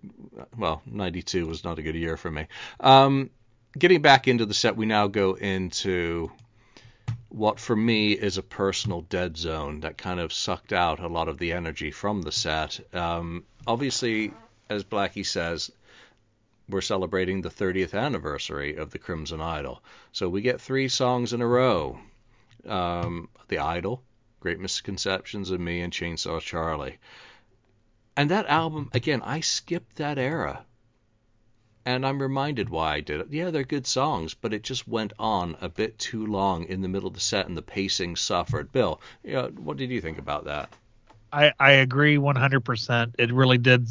well, 0.58 0.82
'92 0.88 1.46
was 1.46 1.64
not 1.64 1.78
a 1.78 1.84
good 1.84 1.94
year 1.94 2.18
for 2.18 2.32
me. 2.32 2.48
Um, 2.80 3.30
getting 3.78 4.02
back 4.02 4.28
into 4.28 4.48
the 4.48 4.56
set, 4.56 4.76
we 4.76 4.88
now 4.88 5.06
go 5.06 5.36
into 5.36 6.32
what 7.30 7.60
for 7.60 7.76
me 7.76 8.14
is 8.14 8.38
a 8.38 8.44
personal 8.44 9.02
dead 9.02 9.38
zone 9.38 9.82
that 9.82 9.98
kind 9.98 10.20
of 10.20 10.34
sucked 10.34 10.74
out 10.74 11.00
a 11.00 11.08
lot 11.08 11.28
of 11.28 11.38
the 11.38 11.52
energy 11.54 11.92
from 11.92 12.22
the 12.22 12.32
set. 12.32 12.80
Um, 12.94 13.46
obviously, 13.68 14.34
as 14.70 14.84
Blackie 14.84 15.26
says, 15.26 15.72
we're 16.68 16.82
celebrating 16.82 17.42
the 17.42 17.50
30th 17.50 17.94
anniversary 17.94 18.76
of 18.76 18.92
the 18.92 19.00
Crimson 19.00 19.42
Idol. 19.42 19.82
So 20.12 20.30
we 20.30 20.42
get 20.42 20.62
three 20.62 20.88
songs 20.88 21.34
in 21.34 21.42
a 21.42 21.48
row. 21.48 22.00
Um, 22.66 23.30
the 23.48 23.60
Idol, 23.60 24.04
Great 24.40 24.60
Misconceptions 24.60 25.50
of 25.52 25.60
Me, 25.60 25.82
and 25.82 25.94
Chainsaw 25.94 26.42
Charlie. 26.42 26.98
And 28.18 28.30
that 28.32 28.48
album, 28.48 28.90
again, 28.94 29.22
I 29.22 29.40
skipped 29.40 29.96
that 29.96 30.18
era. 30.18 30.66
And 31.86 32.06
I'm 32.06 32.22
reminded 32.22 32.70
why 32.70 32.96
I 32.96 33.00
did 33.00 33.22
it. 33.22 33.28
Yeah, 33.32 33.52
they're 33.52 33.64
good 33.64 33.88
songs, 33.88 34.34
but 34.34 34.54
it 34.54 34.64
just 34.64 34.88
went 34.88 35.14
on 35.18 35.58
a 35.62 35.70
bit 35.70 35.98
too 35.98 36.26
long 36.26 36.66
in 36.66 36.82
the 36.82 36.88
middle 36.88 37.08
of 37.08 37.14
the 37.14 37.20
set, 37.20 37.48
and 37.48 37.58
the 37.58 37.62
pacing 37.62 38.16
suffered. 38.16 38.72
Bill, 38.72 39.02
you 39.24 39.34
know, 39.34 39.48
what 39.58 39.78
did 39.78 39.90
you 39.90 40.02
think 40.02 40.20
about 40.20 40.46
that? 40.46 40.70
I 41.32 41.54
I 41.60 41.72
agree 41.72 42.18
100%. 42.18 43.14
It 43.18 43.32
really 43.34 43.58
did 43.58 43.88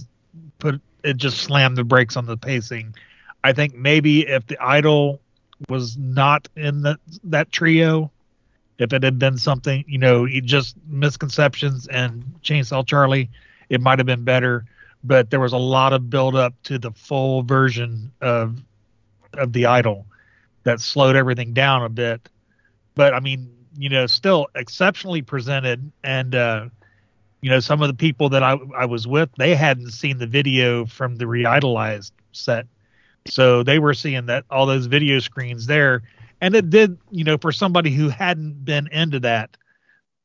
put 0.58 0.80
it 1.02 1.16
just 1.16 1.38
slammed 1.38 1.76
the 1.76 1.84
brakes 1.84 2.16
on 2.16 2.26
the 2.26 2.36
pacing. 2.36 2.94
I 3.42 3.52
think 3.52 3.74
maybe 3.74 4.26
if 4.26 4.46
the 4.46 4.58
idol 4.58 5.20
was 5.68 5.96
not 5.96 6.48
in 6.56 6.82
that 6.82 6.98
that 7.24 7.50
trio. 7.52 8.10
If 8.78 8.92
it 8.92 9.02
had 9.02 9.18
been 9.18 9.38
something, 9.38 9.84
you 9.88 9.98
know, 9.98 10.28
just 10.28 10.76
misconceptions 10.86 11.88
and 11.88 12.22
Chainsaw 12.44 12.86
Charlie, 12.86 13.28
it 13.68 13.80
might 13.80 13.98
have 13.98 14.06
been 14.06 14.22
better. 14.22 14.66
But 15.08 15.30
there 15.30 15.40
was 15.40 15.54
a 15.54 15.58
lot 15.58 15.94
of 15.94 16.10
build 16.10 16.36
up 16.36 16.54
to 16.64 16.78
the 16.78 16.92
full 16.92 17.42
version 17.42 18.12
of 18.20 18.62
of 19.32 19.54
the 19.54 19.64
idol 19.66 20.06
that 20.64 20.80
slowed 20.80 21.16
everything 21.16 21.54
down 21.54 21.82
a 21.82 21.88
bit. 21.88 22.28
But 22.94 23.14
I 23.14 23.20
mean, 23.20 23.50
you 23.78 23.88
know, 23.88 24.06
still 24.06 24.48
exceptionally 24.54 25.22
presented 25.22 25.90
and 26.04 26.34
uh 26.34 26.66
you 27.40 27.48
know, 27.48 27.60
some 27.60 27.80
of 27.82 27.88
the 27.88 27.94
people 27.94 28.28
that 28.30 28.42
I, 28.42 28.56
I 28.76 28.86
was 28.86 29.06
with, 29.06 29.30
they 29.38 29.54
hadn't 29.54 29.92
seen 29.92 30.18
the 30.18 30.26
video 30.26 30.84
from 30.86 31.16
the 31.16 31.26
re-idolized 31.28 32.12
set. 32.32 32.66
So 33.28 33.62
they 33.62 33.78
were 33.78 33.94
seeing 33.94 34.26
that 34.26 34.44
all 34.50 34.66
those 34.66 34.86
video 34.86 35.20
screens 35.20 35.66
there. 35.66 36.02
And 36.40 36.54
it 36.54 36.68
did, 36.68 36.98
you 37.10 37.24
know, 37.24 37.38
for 37.38 37.52
somebody 37.52 37.90
who 37.90 38.08
hadn't 38.08 38.64
been 38.64 38.88
into 38.88 39.20
that, 39.20 39.56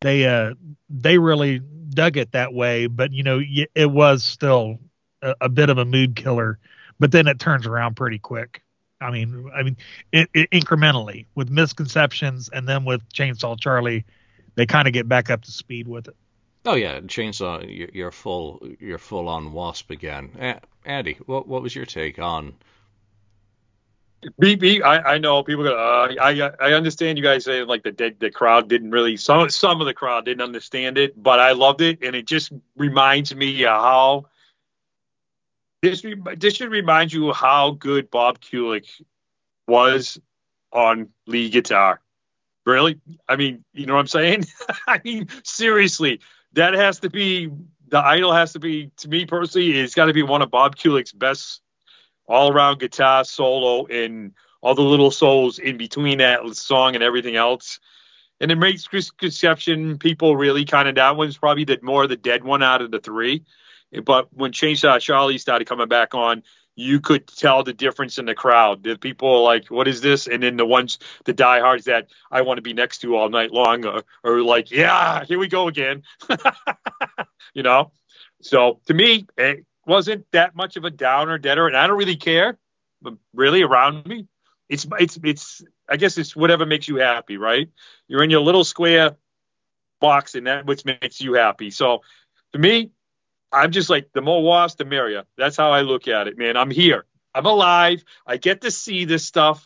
they 0.01 0.25
uh 0.25 0.55
they 0.89 1.17
really 1.17 1.61
dug 1.95 2.17
it 2.17 2.31
that 2.31 2.53
way. 2.53 2.87
But 2.87 3.11
you 3.11 3.23
know, 3.23 3.41
it 3.75 3.91
was 3.91 4.23
still 4.23 4.79
a, 5.21 5.35
a 5.41 5.49
bit 5.49 5.69
of 5.69 5.77
a 5.77 5.85
mood 5.85 6.15
killer. 6.15 6.59
But 6.99 7.11
then 7.11 7.27
it 7.27 7.39
turns 7.39 7.65
around 7.65 7.95
pretty 7.95 8.19
quick. 8.19 8.61
I 9.01 9.11
mean, 9.11 9.49
I 9.53 9.63
mean, 9.63 9.77
it, 10.11 10.29
it 10.33 10.49
incrementally 10.51 11.25
with 11.35 11.49
misconceptions, 11.49 12.49
and 12.53 12.67
then 12.67 12.85
with 12.85 13.01
Chainsaw 13.09 13.59
Charlie, 13.59 14.05
they 14.55 14.65
kind 14.65 14.87
of 14.87 14.93
get 14.93 15.09
back 15.09 15.29
up 15.29 15.41
to 15.43 15.51
speed 15.51 15.87
with 15.87 16.07
it. 16.07 16.15
Oh 16.65 16.75
yeah, 16.75 17.01
Chainsaw, 17.01 17.93
you're 17.93 18.11
full, 18.11 18.65
you're 18.79 18.97
full 18.97 19.27
on 19.27 19.51
Wasp 19.51 19.91
again. 19.91 20.59
Andy, 20.85 21.17
what 21.25 21.47
what 21.47 21.61
was 21.61 21.75
your 21.75 21.85
take 21.85 22.19
on? 22.19 22.53
BB, 24.41 24.83
I, 24.83 25.13
I 25.13 25.17
know 25.17 25.43
people. 25.43 25.67
Uh, 25.67 26.13
I 26.21 26.51
I 26.59 26.73
understand 26.73 27.17
you 27.17 27.23
guys 27.23 27.45
saying 27.45 27.67
like 27.67 27.83
the 27.83 27.91
the, 27.91 28.15
the 28.17 28.31
crowd 28.31 28.69
didn't 28.69 28.91
really 28.91 29.17
some 29.17 29.49
some 29.49 29.81
of 29.81 29.87
the 29.87 29.93
crowd 29.93 30.25
didn't 30.25 30.41
understand 30.41 30.97
it, 30.97 31.21
but 31.21 31.39
I 31.39 31.51
loved 31.51 31.81
it, 31.81 32.03
and 32.03 32.15
it 32.15 32.25
just 32.25 32.51
reminds 32.75 33.35
me 33.35 33.63
how 33.63 34.25
this 35.81 36.03
this 36.37 36.55
should 36.55 36.71
remind 36.71 37.11
you 37.11 37.33
how 37.33 37.71
good 37.71 38.09
Bob 38.09 38.39
Kulick 38.39 38.87
was 39.67 40.19
on 40.71 41.09
lead 41.27 41.51
guitar. 41.51 42.01
Really? 42.65 43.01
I 43.27 43.35
mean, 43.35 43.65
you 43.73 43.85
know 43.85 43.95
what 43.95 43.99
I'm 43.99 44.07
saying? 44.07 44.45
I 44.87 45.01
mean, 45.03 45.27
seriously, 45.43 46.21
that 46.53 46.73
has 46.73 46.99
to 46.99 47.09
be 47.09 47.51
the 47.89 47.99
idol 47.99 48.33
has 48.33 48.53
to 48.53 48.59
be 48.59 48.91
to 48.97 49.09
me 49.09 49.25
personally. 49.25 49.77
It's 49.77 49.95
got 49.95 50.05
to 50.05 50.13
be 50.13 50.23
one 50.23 50.41
of 50.41 50.49
Bob 50.49 50.75
Kulick's 50.75 51.11
best 51.11 51.61
all 52.27 52.51
around 52.51 52.79
guitar 52.79 53.23
solo 53.23 53.85
and 53.87 54.33
all 54.61 54.75
the 54.75 54.81
little 54.81 55.11
solos 55.11 55.59
in 55.59 55.77
between 55.77 56.19
that 56.19 56.41
song 56.55 56.95
and 56.95 57.03
everything 57.03 57.35
else. 57.35 57.79
And 58.39 58.51
it 58.51 58.55
makes 58.55 58.87
Conception 59.17 59.97
people 59.97 60.35
really 60.35 60.65
kind 60.65 60.87
of 60.87 60.95
that 60.95 61.15
one's 61.15 61.37
probably 61.37 61.65
the 61.65 61.79
more 61.81 62.07
the 62.07 62.15
dead 62.15 62.43
one 62.43 62.63
out 62.63 62.81
of 62.81 62.91
the 62.91 62.99
three. 62.99 63.43
But 64.03 64.33
when 64.33 64.51
Chainsaw 64.51 64.99
Charlie 64.99 65.37
started 65.37 65.67
coming 65.67 65.87
back 65.87 66.15
on, 66.15 66.43
you 66.75 66.99
could 66.99 67.27
tell 67.27 67.63
the 67.63 67.73
difference 67.73 68.17
in 68.17 68.25
the 68.25 68.33
crowd. 68.33 68.83
The 68.83 68.97
people 68.97 69.29
are 69.29 69.41
like, 69.41 69.69
"What 69.69 69.87
is 69.87 70.01
this?" 70.01 70.27
And 70.27 70.41
then 70.41 70.57
the 70.57 70.65
ones, 70.65 70.97
the 71.25 71.33
diehards 71.33 71.85
that 71.85 72.07
I 72.31 72.41
want 72.41 72.57
to 72.57 72.63
be 72.63 72.73
next 72.73 72.99
to 72.99 73.15
all 73.15 73.29
night 73.29 73.51
long, 73.51 73.85
are, 73.85 74.03
are 74.23 74.41
like, 74.41 74.71
"Yeah, 74.71 75.23
here 75.25 75.37
we 75.37 75.47
go 75.47 75.67
again." 75.67 76.03
you 77.53 77.61
know. 77.61 77.91
So 78.41 78.79
to 78.87 78.93
me, 78.93 79.27
it 79.37 79.65
wasn't 79.85 80.25
that 80.31 80.55
much 80.55 80.77
of 80.77 80.85
a 80.85 80.89
downer, 80.89 81.37
deader, 81.37 81.67
and 81.67 81.75
I 81.75 81.87
don't 81.87 81.97
really 81.97 82.15
care. 82.15 82.57
But 83.01 83.15
really, 83.33 83.63
around 83.63 84.05
me, 84.05 84.27
it's 84.69 84.87
it's 84.99 85.19
it's. 85.23 85.63
I 85.89 85.97
guess 85.97 86.17
it's 86.17 86.35
whatever 86.35 86.65
makes 86.65 86.87
you 86.87 86.95
happy, 86.95 87.37
right? 87.37 87.69
You're 88.07 88.23
in 88.23 88.29
your 88.29 88.41
little 88.41 88.63
square 88.63 89.17
box, 89.99 90.35
and 90.35 90.47
that 90.47 90.65
which 90.65 90.85
makes 90.85 91.19
you 91.19 91.33
happy. 91.33 91.69
So 91.71 92.01
to 92.53 92.59
me, 92.59 92.91
I'm 93.51 93.71
just 93.71 93.89
like 93.89 94.09
the 94.13 94.21
more 94.21 94.41
wasps, 94.41 94.77
the 94.77 94.85
merrier. 94.85 95.23
That's 95.37 95.57
how 95.57 95.71
I 95.71 95.81
look 95.81 96.07
at 96.07 96.27
it, 96.27 96.37
man. 96.37 96.57
I'm 96.57 96.71
here. 96.71 97.05
I'm 97.35 97.45
alive. 97.45 98.03
I 98.25 98.37
get 98.37 98.61
to 98.61 98.71
see 98.71 99.05
this 99.05 99.25
stuff. 99.25 99.65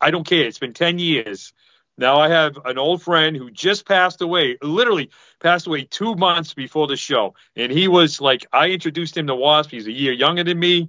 I 0.00 0.10
don't 0.10 0.26
care. 0.26 0.46
It's 0.46 0.58
been 0.58 0.72
10 0.72 0.98
years. 0.98 1.52
Now 2.00 2.18
I 2.18 2.30
have 2.30 2.58
an 2.64 2.78
old 2.78 3.02
friend 3.02 3.36
who 3.36 3.50
just 3.50 3.86
passed 3.86 4.22
away, 4.22 4.56
literally 4.62 5.10
passed 5.38 5.66
away 5.66 5.84
two 5.84 6.14
months 6.14 6.54
before 6.54 6.86
the 6.86 6.96
show. 6.96 7.34
And 7.56 7.70
he 7.70 7.88
was 7.88 8.22
like, 8.22 8.46
I 8.54 8.70
introduced 8.70 9.18
him 9.18 9.26
to 9.26 9.34
Wasp. 9.34 9.70
He's 9.70 9.86
a 9.86 9.92
year 9.92 10.12
younger 10.14 10.42
than 10.42 10.58
me. 10.58 10.88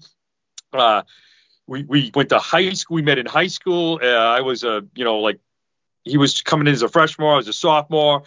Uh, 0.71 1.01
we, 1.67 1.83
we 1.83 2.11
went 2.15 2.29
to 2.29 2.39
high 2.39 2.71
school. 2.71 2.95
We 2.95 3.01
met 3.01 3.17
in 3.17 3.25
high 3.25 3.47
school. 3.47 3.99
Uh, 4.01 4.07
I 4.07 4.39
was 4.39 4.63
a, 4.63 4.83
you 4.95 5.03
know, 5.03 5.19
like 5.19 5.41
he 6.05 6.15
was 6.15 6.41
coming 6.41 6.67
in 6.67 6.73
as 6.73 6.81
a 6.81 6.87
freshman. 6.87 7.27
I 7.27 7.35
was 7.35 7.49
a 7.49 7.53
sophomore. 7.53 8.23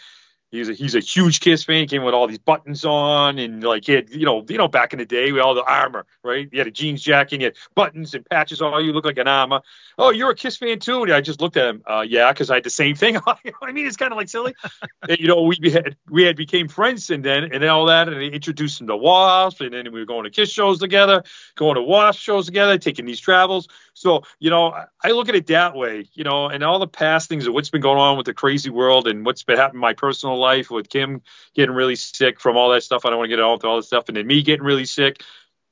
He's 0.54 0.68
a, 0.68 0.72
he's 0.72 0.94
a 0.94 1.00
huge 1.00 1.40
Kiss 1.40 1.64
fan. 1.64 1.86
Came 1.88 2.04
with 2.04 2.14
all 2.14 2.26
these 2.26 2.38
buttons 2.38 2.84
on, 2.84 3.38
and 3.38 3.62
like 3.62 3.86
he 3.86 3.92
had, 3.92 4.10
you 4.10 4.24
know, 4.24 4.44
you 4.48 4.58
know, 4.58 4.68
back 4.68 4.92
in 4.92 4.98
the 4.98 5.04
day, 5.04 5.32
we 5.32 5.40
all 5.40 5.54
the 5.54 5.64
armor, 5.64 6.06
right? 6.22 6.48
He 6.50 6.58
had 6.58 6.66
a 6.66 6.70
jeans 6.70 7.02
jacket, 7.02 7.38
he 7.38 7.44
had 7.44 7.54
buttons 7.74 8.14
and 8.14 8.24
patches. 8.24 8.62
Oh, 8.62 8.78
you 8.78 8.92
look 8.92 9.04
like 9.04 9.18
an 9.18 9.28
armor. 9.28 9.62
Oh, 9.98 10.10
you're 10.10 10.30
a 10.30 10.34
Kiss 10.34 10.56
fan 10.56 10.78
too? 10.78 11.02
And 11.02 11.12
I 11.12 11.20
just 11.20 11.40
looked 11.40 11.56
at 11.56 11.66
him. 11.66 11.82
Uh, 11.86 12.04
yeah, 12.06 12.32
because 12.32 12.50
I 12.50 12.54
had 12.54 12.64
the 12.64 12.70
same 12.70 12.94
thing. 12.94 13.16
I 13.62 13.72
mean, 13.72 13.86
it's 13.86 13.96
kind 13.96 14.12
of 14.12 14.16
like 14.16 14.28
silly. 14.28 14.54
and, 15.08 15.18
you 15.18 15.26
know, 15.26 15.42
we 15.42 15.70
had 15.70 15.96
we 16.08 16.24
had 16.24 16.36
became 16.36 16.68
friends, 16.68 17.10
and 17.10 17.24
then 17.24 17.44
and 17.44 17.62
then 17.62 17.68
all 17.68 17.86
that, 17.86 18.08
and 18.08 18.20
they 18.20 18.28
introduced 18.28 18.80
him 18.80 18.86
to 18.86 18.96
Wasp, 18.96 19.60
and 19.60 19.72
then 19.72 19.92
we 19.92 20.00
were 20.00 20.06
going 20.06 20.24
to 20.24 20.30
Kiss 20.30 20.50
shows 20.50 20.78
together, 20.78 21.24
going 21.56 21.74
to 21.74 21.82
Wasp 21.82 22.20
shows 22.20 22.46
together, 22.46 22.78
taking 22.78 23.06
these 23.06 23.20
travels. 23.20 23.68
So, 23.94 24.22
you 24.40 24.50
know, 24.50 24.74
I 25.02 25.10
look 25.12 25.28
at 25.28 25.36
it 25.36 25.46
that 25.46 25.76
way, 25.76 26.08
you 26.14 26.24
know, 26.24 26.48
and 26.48 26.64
all 26.64 26.80
the 26.80 26.88
past 26.88 27.28
things 27.28 27.46
of 27.46 27.54
what's 27.54 27.70
been 27.70 27.80
going 27.80 27.98
on 27.98 28.16
with 28.16 28.26
the 28.26 28.34
crazy 28.34 28.70
world 28.70 29.06
and 29.06 29.24
what's 29.24 29.44
been 29.44 29.56
happening 29.56 29.76
in 29.76 29.80
my 29.80 29.94
personal 29.94 30.36
life 30.36 30.43
with 30.70 30.88
Kim 30.88 31.22
getting 31.54 31.74
really 31.74 31.96
sick 31.96 32.40
from 32.40 32.56
all 32.56 32.70
that 32.70 32.82
stuff. 32.82 33.04
I 33.04 33.10
don't 33.10 33.18
want 33.18 33.30
to 33.30 33.36
get 33.36 33.42
into 33.42 33.66
all 33.66 33.76
this 33.76 33.86
stuff. 33.86 34.04
And 34.08 34.16
then 34.16 34.26
me 34.26 34.42
getting 34.42 34.64
really 34.64 34.84
sick. 34.86 35.22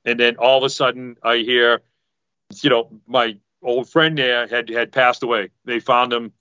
And 0.04 0.18
then 0.18 0.36
all 0.36 0.58
of 0.58 0.64
a 0.64 0.70
sudden 0.70 1.16
I 1.22 1.38
hear, 1.38 1.82
you 2.62 2.70
know, 2.70 3.00
my 3.06 3.38
old 3.62 3.88
friend 3.88 4.18
there 4.18 4.46
had, 4.46 4.68
had 4.68 4.92
passed 4.92 5.22
away. 5.22 5.50
They 5.64 5.80
found 5.80 6.12
him 6.12 6.32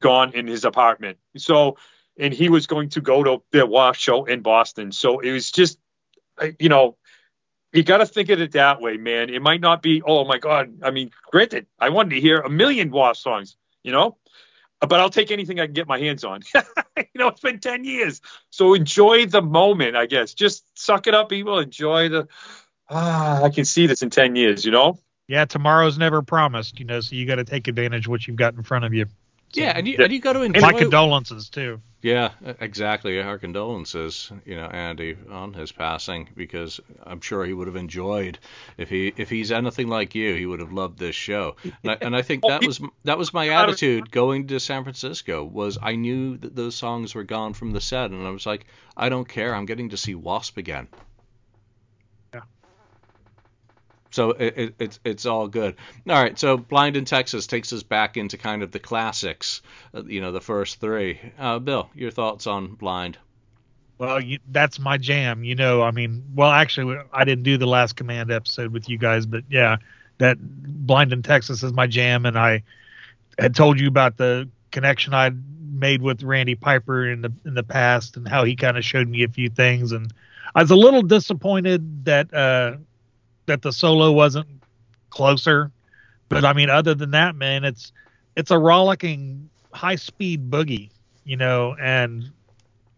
gone 0.00 0.34
in 0.34 0.46
his 0.46 0.64
apartment. 0.64 1.18
So, 1.36 1.76
and 2.18 2.34
he 2.34 2.48
was 2.48 2.66
going 2.66 2.90
to 2.90 3.00
go 3.00 3.22
to 3.22 3.42
the 3.52 3.66
Wasp 3.66 4.00
show 4.00 4.24
in 4.24 4.40
Boston. 4.42 4.92
So 4.92 5.20
it 5.20 5.32
was 5.32 5.50
just, 5.50 5.78
you 6.58 6.68
know, 6.68 6.96
you 7.72 7.82
got 7.82 7.98
to 7.98 8.06
think 8.06 8.28
of 8.30 8.40
it 8.40 8.52
that 8.52 8.80
way, 8.80 8.96
man. 8.96 9.30
It 9.30 9.42
might 9.42 9.60
not 9.60 9.82
be, 9.82 10.00
oh 10.02 10.24
my 10.24 10.38
God. 10.38 10.78
I 10.82 10.90
mean, 10.90 11.10
granted, 11.30 11.66
I 11.78 11.88
wanted 11.88 12.10
to 12.10 12.20
hear 12.20 12.40
a 12.40 12.50
million 12.50 12.90
Wasp 12.90 13.22
songs, 13.22 13.56
you 13.82 13.90
know, 13.90 14.16
but 14.80 15.00
I'll 15.00 15.10
take 15.10 15.30
anything 15.30 15.60
I 15.60 15.66
can 15.66 15.74
get 15.74 15.88
my 15.88 15.98
hands 15.98 16.24
on. 16.24 16.42
you 16.96 17.04
know, 17.14 17.28
it's 17.28 17.40
been 17.40 17.60
10 17.60 17.84
years. 17.84 18.20
So 18.50 18.74
enjoy 18.74 19.26
the 19.26 19.42
moment, 19.42 19.96
I 19.96 20.06
guess. 20.06 20.34
Just 20.34 20.64
suck 20.74 21.06
it 21.06 21.14
up, 21.14 21.28
people. 21.28 21.58
Enjoy 21.58 22.08
the, 22.08 22.28
ah, 22.88 23.42
I 23.42 23.50
can 23.50 23.64
see 23.64 23.86
this 23.86 24.02
in 24.02 24.10
10 24.10 24.36
years, 24.36 24.64
you 24.64 24.72
know? 24.72 24.98
Yeah, 25.26 25.46
tomorrow's 25.46 25.96
never 25.96 26.22
promised, 26.22 26.78
you 26.78 26.84
know, 26.84 27.00
so 27.00 27.16
you 27.16 27.26
got 27.26 27.36
to 27.36 27.44
take 27.44 27.66
advantage 27.66 28.06
of 28.06 28.10
what 28.10 28.26
you've 28.26 28.36
got 28.36 28.54
in 28.54 28.62
front 28.62 28.84
of 28.84 28.92
you. 28.92 29.06
So, 29.54 29.60
yeah, 29.60 29.72
and 29.74 29.86
you, 29.86 29.96
and 29.98 30.12
you 30.12 30.20
got 30.20 30.34
to 30.34 30.42
enjoy. 30.42 30.60
My 30.60 30.72
condolences, 30.72 31.48
too. 31.48 31.80
Yeah, 32.04 32.32
exactly. 32.60 33.18
Our 33.22 33.38
condolences, 33.38 34.30
you 34.44 34.56
know, 34.56 34.66
Andy 34.66 35.16
on 35.30 35.54
his 35.54 35.72
passing 35.72 36.28
because 36.36 36.78
I'm 37.02 37.22
sure 37.22 37.46
he 37.46 37.54
would 37.54 37.66
have 37.66 37.76
enjoyed 37.76 38.38
if 38.76 38.90
he 38.90 39.10
if 39.16 39.30
he's 39.30 39.50
anything 39.50 39.88
like 39.88 40.14
you, 40.14 40.34
he 40.34 40.44
would 40.44 40.60
have 40.60 40.70
loved 40.70 40.98
this 40.98 41.16
show. 41.16 41.56
And 41.64 41.92
I, 41.92 41.96
and 42.02 42.14
I 42.14 42.20
think 42.20 42.42
that 42.46 42.62
was 42.66 42.78
that 43.04 43.16
was 43.16 43.32
my 43.32 43.48
attitude 43.48 44.10
going 44.10 44.48
to 44.48 44.60
San 44.60 44.82
Francisco 44.82 45.44
was 45.44 45.78
I 45.80 45.96
knew 45.96 46.36
that 46.36 46.54
those 46.54 46.74
songs 46.74 47.14
were 47.14 47.24
gone 47.24 47.54
from 47.54 47.70
the 47.70 47.80
set 47.80 48.10
and 48.10 48.26
I 48.26 48.30
was 48.30 48.44
like, 48.44 48.66
I 48.94 49.08
don't 49.08 49.26
care. 49.26 49.54
I'm 49.54 49.64
getting 49.64 49.88
to 49.88 49.96
see 49.96 50.14
Wasp 50.14 50.58
again. 50.58 50.88
So 54.14 54.30
it, 54.30 54.54
it, 54.56 54.74
it's 54.78 55.00
it's 55.04 55.26
all 55.26 55.48
good. 55.48 55.74
All 56.08 56.22
right. 56.22 56.38
So 56.38 56.56
Blind 56.56 56.96
in 56.96 57.04
Texas 57.04 57.48
takes 57.48 57.72
us 57.72 57.82
back 57.82 58.16
into 58.16 58.38
kind 58.38 58.62
of 58.62 58.70
the 58.70 58.78
classics, 58.78 59.60
uh, 59.92 60.04
you 60.04 60.20
know, 60.20 60.30
the 60.30 60.40
first 60.40 60.80
three. 60.80 61.18
Uh, 61.36 61.58
Bill, 61.58 61.90
your 61.96 62.12
thoughts 62.12 62.46
on 62.46 62.76
Blind? 62.76 63.18
Well, 63.98 64.22
you, 64.22 64.38
that's 64.52 64.78
my 64.78 64.98
jam. 64.98 65.42
You 65.42 65.56
know, 65.56 65.82
I 65.82 65.90
mean, 65.90 66.22
well, 66.32 66.52
actually, 66.52 66.96
I 67.12 67.24
didn't 67.24 67.42
do 67.42 67.58
the 67.58 67.66
last 67.66 67.96
Command 67.96 68.30
episode 68.30 68.72
with 68.72 68.88
you 68.88 68.98
guys, 68.98 69.26
but 69.26 69.42
yeah, 69.50 69.78
that 70.18 70.36
Blind 70.40 71.12
in 71.12 71.22
Texas 71.22 71.64
is 71.64 71.72
my 71.72 71.88
jam, 71.88 72.24
and 72.24 72.38
I 72.38 72.62
had 73.36 73.56
told 73.56 73.80
you 73.80 73.88
about 73.88 74.16
the 74.16 74.48
connection 74.70 75.12
I'd 75.12 75.36
made 75.72 76.02
with 76.02 76.22
Randy 76.22 76.54
Piper 76.54 77.10
in 77.10 77.20
the 77.20 77.32
in 77.44 77.54
the 77.54 77.64
past 77.64 78.16
and 78.16 78.28
how 78.28 78.44
he 78.44 78.54
kind 78.54 78.78
of 78.78 78.84
showed 78.84 79.08
me 79.08 79.24
a 79.24 79.28
few 79.28 79.48
things, 79.48 79.90
and 79.90 80.14
I 80.54 80.62
was 80.62 80.70
a 80.70 80.76
little 80.76 81.02
disappointed 81.02 82.04
that. 82.04 82.32
uh 82.32 82.76
that 83.46 83.62
the 83.62 83.72
solo 83.72 84.12
wasn't 84.12 84.48
closer. 85.10 85.70
But 86.28 86.44
I 86.44 86.52
mean, 86.52 86.70
other 86.70 86.94
than 86.94 87.10
that, 87.12 87.36
man, 87.36 87.64
it's 87.64 87.92
it's 88.36 88.50
a 88.50 88.58
rollicking 88.58 89.48
high 89.72 89.96
speed 89.96 90.50
boogie, 90.50 90.90
you 91.24 91.36
know, 91.36 91.76
and 91.80 92.30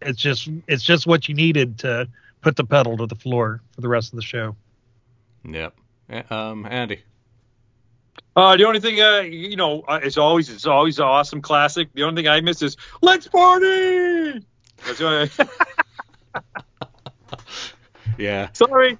it's 0.00 0.20
just 0.20 0.48
it's 0.68 0.82
just 0.82 1.06
what 1.06 1.28
you 1.28 1.34
needed 1.34 1.78
to 1.80 2.08
put 2.40 2.56
the 2.56 2.64
pedal 2.64 2.96
to 2.98 3.06
the 3.06 3.14
floor 3.16 3.60
for 3.74 3.80
the 3.80 3.88
rest 3.88 4.12
of 4.12 4.16
the 4.16 4.22
show. 4.22 4.56
Yep. 5.44 5.74
Um, 6.30 6.66
Andy. 6.68 7.02
Uh, 8.36 8.56
the 8.56 8.64
only 8.64 8.80
thing, 8.80 9.00
uh, 9.00 9.20
you 9.20 9.56
know, 9.56 9.80
uh, 9.88 9.98
it's 10.02 10.18
always 10.18 10.50
it's 10.50 10.66
always 10.66 10.98
an 10.98 11.06
awesome 11.06 11.40
classic. 11.40 11.88
The 11.94 12.02
only 12.02 12.22
thing 12.22 12.28
I 12.28 12.40
miss 12.40 12.60
is 12.62 12.76
"Let's 13.00 13.26
Party." 13.26 14.44
That's 14.86 15.00
what 15.00 15.30
I, 16.34 16.44
Yeah. 18.18 18.48
sorry, 18.52 18.98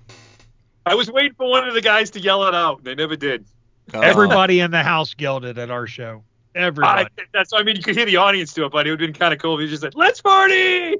I 0.86 0.94
was 0.94 1.10
waiting 1.10 1.34
for 1.34 1.50
one 1.50 1.66
of 1.66 1.74
the 1.74 1.80
guys 1.80 2.10
to 2.10 2.20
yell 2.20 2.44
it 2.46 2.54
out. 2.54 2.84
They 2.84 2.94
never 2.94 3.16
did. 3.16 3.44
Uh, 3.92 4.00
Everybody 4.00 4.60
in 4.60 4.70
the 4.70 4.82
house 4.84 5.14
yelled 5.18 5.44
it 5.44 5.58
at 5.58 5.70
our 5.70 5.86
show. 5.86 6.22
Everybody. 6.54 7.04
I, 7.18 7.22
that's 7.34 7.52
I 7.52 7.62
mean, 7.64 7.76
you 7.76 7.82
could 7.82 7.96
hear 7.96 8.06
the 8.06 8.16
audience 8.16 8.54
do 8.54 8.64
it, 8.64 8.72
but 8.72 8.86
it 8.86 8.90
would 8.90 9.00
have 9.00 9.08
been 9.08 9.18
kind 9.18 9.34
of 9.34 9.40
cool 9.40 9.56
if 9.58 9.62
you 9.62 9.68
just 9.68 9.82
said, 9.82 9.94
"Let's 9.94 10.22
party." 10.22 10.96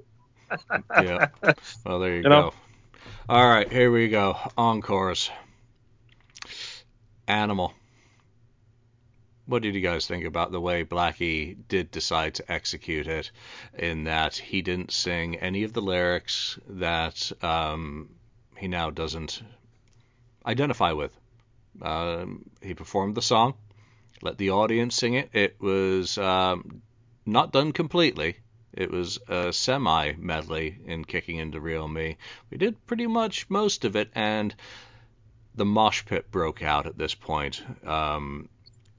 yeah. 1.00 1.28
Well, 1.84 2.00
there 2.00 2.10
you, 2.10 2.16
You 2.16 2.22
go. 2.24 2.28
know? 2.28 2.52
All 3.28 3.48
right, 3.48 3.70
here 3.72 3.90
we 3.90 4.08
go. 4.08 4.36
Encores. 4.58 5.30
Animal. 7.26 7.72
What 9.46 9.62
did 9.62 9.74
you 9.74 9.80
guys 9.80 10.06
think 10.06 10.24
about 10.24 10.50
the 10.52 10.60
way 10.60 10.84
Blackie 10.84 11.56
did 11.68 11.90
decide 11.90 12.34
to 12.34 12.52
execute 12.52 13.06
it? 13.06 13.30
In 13.78 14.04
that 14.04 14.34
he 14.34 14.62
didn't 14.62 14.90
sing 14.92 15.36
any 15.36 15.62
of 15.62 15.72
the 15.72 15.80
lyrics 15.82 16.58
that 16.68 17.32
um, 17.42 18.10
he 18.56 18.68
now 18.68 18.90
doesn't 18.90 19.42
identify 20.47 20.93
with. 20.93 21.16
Um, 21.82 22.44
he 22.62 22.74
performed 22.74 23.14
the 23.14 23.23
song, 23.23 23.55
let 24.23 24.39
the 24.39 24.51
audience 24.51 24.94
sing 24.94 25.14
it. 25.14 25.31
It 25.32 25.60
was 25.60 26.16
um, 26.16 26.82
not 27.27 27.52
done 27.52 27.73
completely. 27.73 28.36
It 28.73 28.90
was 28.90 29.18
a 29.28 29.52
semi 29.52 30.12
medley 30.12 30.78
in 30.85 31.05
Kicking 31.05 31.39
Into 31.39 31.60
Real 31.60 31.89
Me. 31.89 32.16
We 32.51 32.59
did 32.59 32.86
pretty 32.86 33.06
much 33.06 33.48
most 33.48 33.85
of 33.85 33.97
it, 33.97 34.10
and 34.14 34.55
the 35.55 35.64
mosh 35.64 36.05
pit 36.05 36.31
broke 36.31 36.62
out 36.62 36.86
at 36.86 36.98
this 36.98 37.14
point 37.14 37.62
um, 37.86 38.48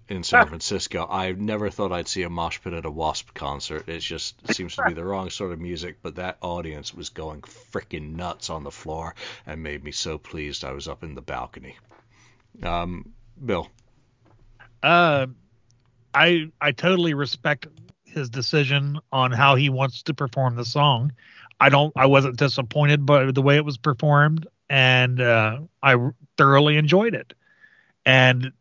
in 0.10 0.24
San 0.24 0.48
Francisco. 0.48 1.08
I 1.10 1.32
never 1.32 1.70
thought 1.70 1.92
I'd 1.92 2.08
see 2.08 2.24
a 2.24 2.30
mosh 2.30 2.60
pit 2.62 2.74
at 2.74 2.86
a 2.86 2.92
Wasp 2.92 3.34
concert. 3.34 3.88
It 3.88 4.00
just 4.00 4.36
seems 4.54 4.76
to 4.76 4.84
be 4.88 4.94
the 4.94 5.04
wrong 5.04 5.30
sort 5.30 5.52
of 5.52 5.60
music, 5.60 5.98
but 6.02 6.16
that 6.16 6.38
audience 6.42 6.94
was 6.94 7.10
going 7.10 7.42
freaking 7.42 8.16
nuts 8.16 8.50
on 8.50 8.64
the 8.64 8.72
floor 8.72 9.16
and 9.46 9.64
made 9.64 9.84
me 9.84 9.92
so 9.92 10.18
pleased 10.18 10.64
I 10.64 10.72
was 10.72 10.88
up 10.88 11.04
in 11.04 11.16
the 11.16 11.22
balcony. 11.22 11.78
Um, 12.64 13.14
Bill. 13.44 13.70
Uh, 14.82 15.28
I 16.14 16.52
I 16.62 16.72
totally 16.72 17.14
respect 17.14 17.68
his 18.04 18.30
decision 18.30 19.00
on 19.12 19.32
how 19.32 19.56
he 19.56 19.70
wants 19.70 20.04
to 20.04 20.14
perform 20.14 20.56
the 20.56 20.66
song. 20.66 21.14
I 21.60 21.70
don't. 21.70 21.94
I 21.96 22.06
wasn't 22.06 22.38
disappointed 22.38 23.06
by 23.06 23.32
the 23.32 23.42
way 23.42 23.58
it 23.58 23.66
was 23.66 23.78
performed, 23.78 24.48
and 24.70 25.22
uh, 25.22 25.60
I 25.82 26.12
thoroughly 26.38 26.78
enjoyed 26.78 27.14
it. 27.14 27.34
And 28.06 28.54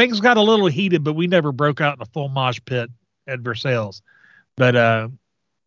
things 0.00 0.20
got 0.20 0.38
a 0.38 0.42
little 0.42 0.66
heated, 0.66 1.04
but 1.04 1.12
we 1.12 1.26
never 1.26 1.52
broke 1.52 1.80
out 1.80 1.96
in 1.96 2.02
a 2.02 2.06
full 2.06 2.28
mosh 2.28 2.58
pit 2.64 2.90
at 3.26 3.40
Versailles. 3.40 4.00
But 4.56 4.74
uh, 4.74 5.08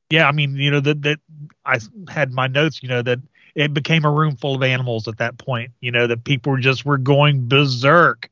yeah, 0.09 0.27
I 0.27 0.31
mean, 0.31 0.55
you 0.55 0.71
know 0.71 0.79
that 0.79 1.01
that 1.03 1.19
I 1.65 1.79
had 2.09 2.31
my 2.31 2.47
notes. 2.47 2.81
You 2.81 2.89
know 2.89 3.01
that 3.03 3.19
it 3.55 3.73
became 3.73 4.05
a 4.05 4.11
room 4.11 4.35
full 4.35 4.55
of 4.55 4.63
animals 4.63 5.07
at 5.07 5.17
that 5.17 5.37
point. 5.37 5.71
You 5.81 5.91
know 5.91 6.07
that 6.07 6.23
people 6.23 6.57
just 6.57 6.83
were 6.83 6.97
going 6.97 7.47
berserk 7.47 8.29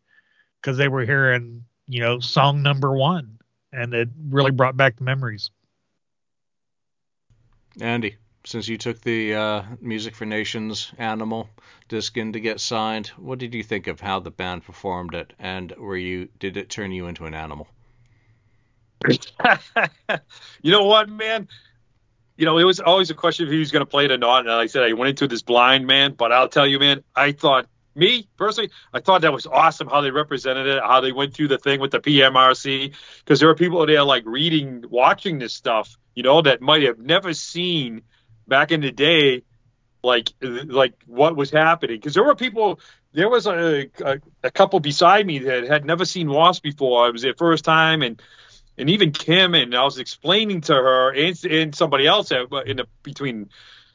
because 0.59 0.77
they 0.77 0.87
were 0.87 1.05
hearing 1.05 1.63
you 1.87 2.01
know 2.01 2.19
song 2.19 2.63
number 2.63 2.91
one, 2.91 3.37
and 3.71 3.93
it 3.93 4.09
really 4.29 4.51
brought 4.51 4.75
back 4.75 4.97
the 4.97 5.03
memories. 5.03 5.51
Andy, 7.79 8.17
since 8.43 8.67
you 8.67 8.77
took 8.77 9.01
the 9.01 9.35
uh, 9.35 9.63
Music 9.79 10.15
for 10.15 10.25
Nations 10.25 10.91
Animal 10.97 11.49
disc 11.87 12.17
in 12.17 12.33
to 12.33 12.39
get 12.39 12.59
signed, 12.59 13.07
what 13.17 13.39
did 13.39 13.53
you 13.53 13.63
think 13.63 13.87
of 13.87 13.99
how 13.99 14.19
the 14.19 14.31
band 14.31 14.63
performed 14.63 15.13
it, 15.13 15.33
and 15.39 15.73
were 15.77 15.97
you 15.97 16.29
did 16.39 16.57
it 16.57 16.69
turn 16.69 16.91
you 16.91 17.07
into 17.07 17.25
an 17.25 17.33
animal? 17.33 17.67
you 20.61 20.71
know 20.71 20.85
what, 20.85 21.09
man? 21.09 21.47
You 22.37 22.45
know, 22.45 22.57
it 22.57 22.63
was 22.63 22.79
always 22.79 23.09
a 23.09 23.13
question 23.13 23.47
he 23.47 23.59
was 23.59 23.71
going 23.71 23.81
to 23.81 23.89
play 23.89 24.05
it 24.05 24.11
or 24.11 24.17
not. 24.17 24.39
And 24.39 24.47
like 24.47 24.63
I 24.63 24.67
said, 24.67 24.83
I 24.83 24.93
went 24.93 25.09
into 25.09 25.27
this 25.27 25.41
blind, 25.41 25.85
man. 25.85 26.13
But 26.13 26.31
I'll 26.31 26.47
tell 26.47 26.65
you, 26.65 26.79
man, 26.79 27.03
I 27.15 27.31
thought, 27.33 27.67
me 27.93 28.27
personally, 28.37 28.71
I 28.93 28.99
thought 28.99 29.21
that 29.21 29.33
was 29.33 29.45
awesome 29.45 29.87
how 29.87 30.01
they 30.01 30.11
represented 30.11 30.65
it, 30.65 30.81
how 30.81 31.01
they 31.01 31.11
went 31.11 31.33
through 31.33 31.49
the 31.49 31.57
thing 31.57 31.79
with 31.79 31.91
the 31.91 31.99
PMRC. 31.99 32.93
Because 33.19 33.39
there 33.39 33.49
were 33.49 33.55
people 33.55 33.85
there 33.85 34.03
like 34.03 34.23
reading, 34.25 34.85
watching 34.89 35.39
this 35.39 35.53
stuff, 35.53 35.97
you 36.15 36.23
know, 36.23 36.41
that 36.41 36.61
might 36.61 36.83
have 36.83 36.99
never 36.99 37.33
seen 37.33 38.01
back 38.47 38.71
in 38.71 38.81
the 38.81 38.91
day, 38.91 39.43
like 40.03 40.31
like 40.41 40.93
what 41.05 41.35
was 41.35 41.51
happening. 41.51 41.97
Because 41.97 42.13
there 42.13 42.23
were 42.23 42.35
people, 42.35 42.79
there 43.13 43.29
was 43.29 43.47
a, 43.47 43.89
a, 44.03 44.19
a 44.43 44.51
couple 44.51 44.79
beside 44.79 45.25
me 45.25 45.39
that 45.39 45.65
had 45.65 45.85
never 45.85 46.05
seen 46.05 46.29
Wasp 46.29 46.63
before. 46.63 47.07
It 47.07 47.13
was 47.13 47.21
their 47.21 47.35
first 47.35 47.63
time, 47.65 48.01
and 48.01 48.21
and 48.77 48.89
even 48.89 49.11
Kim, 49.11 49.53
and 49.53 49.75
I 49.75 49.83
was 49.83 49.99
explaining 49.99 50.61
to 50.61 50.73
her 50.73 51.11
and, 51.13 51.45
and 51.45 51.75
somebody 51.75 52.07
else 52.07 52.31
in 52.31 52.77
the 52.77 52.87
between 53.03 53.49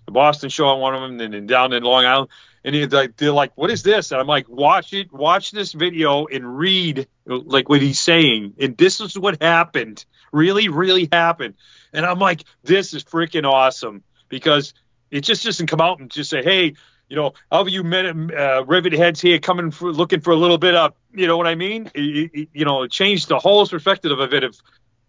the 0.04 0.12
Boston 0.12 0.48
show 0.50 0.66
on 0.66 0.80
one 0.80 0.94
of 0.94 1.02
them, 1.02 1.20
and, 1.20 1.34
and 1.34 1.48
down 1.48 1.72
in 1.72 1.82
Long 1.82 2.04
Island, 2.04 2.30
and 2.64 2.90
they're 3.16 3.32
like, 3.32 3.52
"What 3.56 3.70
is 3.70 3.82
this?" 3.82 4.12
And 4.12 4.20
I'm 4.20 4.26
like, 4.26 4.48
"Watch 4.48 4.92
it, 4.92 5.12
watch 5.12 5.50
this 5.50 5.72
video 5.72 6.26
and 6.26 6.56
read 6.56 7.08
like 7.24 7.68
what 7.68 7.82
he's 7.82 7.98
saying, 7.98 8.54
and 8.60 8.76
this 8.76 9.00
is 9.00 9.18
what 9.18 9.42
happened, 9.42 10.04
really, 10.32 10.68
really 10.68 11.08
happened." 11.10 11.54
And 11.92 12.06
I'm 12.06 12.18
like, 12.18 12.44
"This 12.62 12.94
is 12.94 13.02
freaking 13.02 13.44
awesome," 13.44 14.04
because 14.28 14.74
it 15.10 15.20
just 15.22 15.44
doesn't 15.44 15.66
come 15.66 15.80
out 15.80 16.00
and 16.00 16.10
just 16.10 16.30
say, 16.30 16.42
"Hey." 16.42 16.74
You 17.08 17.14
know, 17.14 17.34
all 17.52 17.62
of 17.62 17.68
you 17.68 17.84
men, 17.84 18.32
uh, 18.36 18.64
rivet 18.64 18.92
heads 18.92 19.20
here 19.20 19.38
coming 19.38 19.70
for 19.70 19.92
looking 19.92 20.20
for 20.20 20.32
a 20.32 20.36
little 20.36 20.58
bit 20.58 20.74
of, 20.74 20.92
you 21.14 21.28
know 21.28 21.36
what 21.36 21.46
I 21.46 21.54
mean? 21.54 21.88
It, 21.94 22.32
it, 22.34 22.48
you 22.52 22.64
know, 22.64 22.82
it 22.82 22.90
changed 22.90 23.28
the 23.28 23.38
whole 23.38 23.64
perspective 23.64 24.18
of 24.18 24.34
it. 24.34 24.42
If 24.42 24.56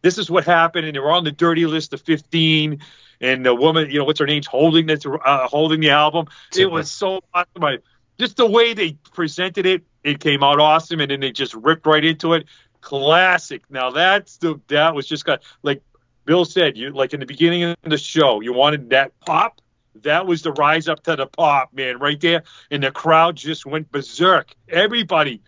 this 0.03 0.19
is 0.19 0.29
what 0.29 0.45
happened, 0.45 0.85
and 0.85 0.95
they're 0.95 1.09
on 1.09 1.23
the 1.23 1.31
dirty 1.31 1.65
list 1.65 1.93
of 1.93 2.01
15, 2.01 2.79
and 3.19 3.45
the 3.45 3.53
woman, 3.55 3.89
you 3.89 3.99
know, 3.99 4.05
what's 4.05 4.19
her 4.19 4.25
name's 4.25 4.47
holding 4.47 4.85
this, 4.85 5.05
uh, 5.05 5.47
holding 5.47 5.79
the 5.79 5.89
album. 5.89 6.27
It 6.55 6.67
was 6.67 6.91
so 6.91 7.21
awesome. 7.33 7.63
I, 7.63 7.79
just 8.19 8.37
the 8.37 8.47
way 8.47 8.73
they 8.73 8.93
presented 9.13 9.65
it, 9.65 9.83
it 10.03 10.19
came 10.19 10.43
out 10.43 10.59
awesome, 10.59 10.99
and 10.99 11.11
then 11.11 11.19
they 11.19 11.31
just 11.31 11.53
ripped 11.53 11.85
right 11.85 12.03
into 12.03 12.33
it. 12.33 12.45
Classic. 12.81 13.61
Now 13.69 13.89
that's 13.89 14.37
the 14.37 14.59
that 14.67 14.95
was 14.95 15.07
just 15.07 15.25
got 15.25 15.41
like 15.63 15.81
Bill 16.27 16.43
said, 16.43 16.77
you 16.77 16.91
like 16.91 17.13
in 17.13 17.21
the 17.21 17.25
beginning 17.25 17.63
of 17.63 17.77
the 17.83 17.97
show, 17.97 18.41
you 18.41 18.51
wanted 18.51 18.89
that 18.89 19.17
pop. 19.21 19.61
That 20.03 20.27
was 20.27 20.41
the 20.41 20.51
rise 20.51 20.89
up 20.89 21.01
to 21.03 21.15
the 21.15 21.25
pop, 21.25 21.73
man, 21.73 21.99
right 21.99 22.19
there, 22.19 22.43
and 22.69 22.83
the 22.83 22.91
crowd 22.91 23.37
just 23.37 23.65
went 23.65 23.91
berserk. 23.91 24.53
Everybody, 24.67 25.41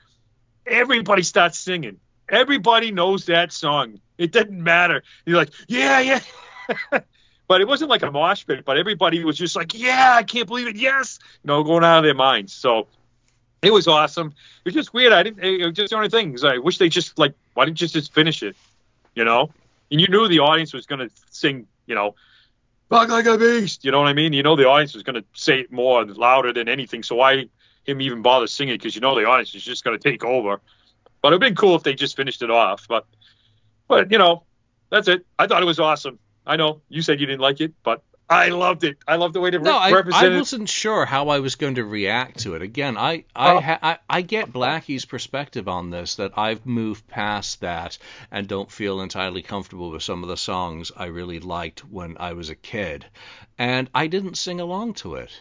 everybody 0.66 1.22
starts 1.22 1.60
singing. 1.60 2.00
Everybody 2.30 2.92
knows 2.92 3.26
that 3.26 3.52
song. 3.52 4.00
It 4.18 4.32
doesn't 4.32 4.64
matter. 4.64 5.04
You're 5.26 5.36
like, 5.36 5.52
yeah, 5.68 6.00
yeah. 6.00 6.20
but 7.48 7.60
it 7.60 7.68
wasn't 7.68 7.90
like 7.90 8.02
a 8.02 8.10
mosh 8.10 8.46
pit. 8.48 8.64
But 8.64 8.78
everybody 8.78 9.24
was 9.26 9.38
just 9.38 9.58
like, 9.58 9.78
yeah, 9.78 10.16
I 10.16 10.24
can't 10.24 10.48
believe 10.48 10.68
it. 10.68 10.78
Yes, 10.78 11.20
you 11.44 11.50
know, 11.50 11.62
going 11.64 11.84
out 11.84 11.98
of 12.00 12.04
their 12.06 12.16
minds. 12.16 12.54
So 12.54 12.88
it 13.62 13.74
was 13.74 13.86
awesome. 13.86 14.28
It 14.64 14.66
was 14.66 14.74
just 14.74 14.94
weird. 14.94 15.12
I 15.12 15.24
didn't. 15.24 15.44
It 15.44 15.66
was 15.66 15.76
just 15.76 15.90
the 15.90 15.98
only 15.98 16.10
thing 16.10 16.38
I 16.42 16.58
wish 16.60 16.78
they 16.78 16.88
just 16.88 17.20
like, 17.20 17.34
why 17.54 17.66
didn't 17.66 17.82
you 17.82 17.88
just 17.90 18.14
finish 18.14 18.44
it? 18.44 18.56
You 19.14 19.26
know, 19.26 19.52
and 19.92 20.00
you 20.00 20.08
knew 20.08 20.28
the 20.28 20.40
audience 20.40 20.74
was 20.74 20.86
gonna 20.86 21.10
sing. 21.30 21.68
You 21.86 21.96
know, 21.96 22.16
Rock 22.90 23.10
like 23.10 23.26
a 23.26 23.38
beast. 23.38 23.86
You 23.86 23.92
know 23.92 24.00
what 24.00 24.08
I 24.08 24.14
mean? 24.14 24.34
You 24.34 24.44
know 24.44 24.56
the 24.56 24.68
audience 24.68 24.94
was 24.94 25.04
gonna 25.04 25.24
say 25.34 25.62
it 25.62 25.72
more 25.72 26.06
louder 26.06 26.52
than 26.54 26.68
anything. 26.68 27.04
So 27.04 27.16
why 27.16 27.46
him 27.84 28.02
even 28.02 28.22
bother 28.22 28.48
singing? 28.48 28.76
Because 28.76 28.96
you 28.96 29.02
know 29.02 29.16
the 29.16 29.26
audience 29.26 29.54
is 29.54 29.64
just 29.64 29.84
gonna 29.84 30.00
take 30.00 30.24
over. 30.24 30.62
But 31.22 31.30
it'd 31.30 31.42
been 31.42 31.56
cool 31.56 31.76
if 31.76 31.84
they 31.84 31.94
just 31.94 32.16
finished 32.16 32.42
it 32.42 32.50
off. 32.50 32.88
But 32.88 33.06
but 33.88 34.12
you 34.12 34.18
know, 34.18 34.44
that's 34.90 35.08
it. 35.08 35.26
I 35.38 35.48
thought 35.48 35.62
it 35.62 35.66
was 35.66 35.80
awesome. 35.80 36.20
I 36.46 36.56
know 36.56 36.82
you 36.90 37.02
said 37.02 37.20
you 37.20 37.28
didn't 37.28 37.42
like 37.42 37.62
it, 37.62 37.74
but 37.84 38.04
I 38.30 38.50
loved 38.50 38.84
it. 38.84 38.98
I 39.08 39.16
loved 39.16 39.34
the 39.34 39.42
way 39.42 39.50
they 39.50 39.58
No, 39.58 39.72
re- 39.92 40.04
I. 40.14 40.26
I 40.26 40.30
wasn't 40.38 40.70
sure 40.70 41.06
how 41.06 41.30
I 41.30 41.40
was 41.40 41.56
going 41.56 41.76
to 41.76 41.84
react 41.84 42.40
to 42.42 42.54
it. 42.56 42.62
Again, 42.62 42.96
I 42.98 43.26
I, 43.36 43.52
Oh. 43.54 43.60
ha, 43.60 43.80
I 43.82 43.98
I 44.10 44.22
get 44.22 44.54
Blackie's 44.54 45.06
perspective 45.06 45.68
on 45.68 45.90
this 45.90 46.16
that 46.16 46.38
I've 46.38 46.66
moved 46.66 47.08
past 47.08 47.62
that 47.62 47.98
and 48.32 48.48
don't 48.48 48.72
feel 48.72 49.02
entirely 49.02 49.42
comfortable 49.42 49.90
with 49.90 50.04
some 50.04 50.22
of 50.24 50.30
the 50.30 50.38
songs 50.38 50.92
I 50.96 51.06
really 51.06 51.40
liked 51.40 51.80
when 51.86 52.18
I 52.20 52.34
was 52.34 52.50
a 52.50 52.56
kid, 52.56 53.06
and 53.58 53.90
I 53.96 54.06
didn't 54.08 54.38
sing 54.38 54.60
along 54.60 54.94
to 54.96 55.16
it. 55.16 55.32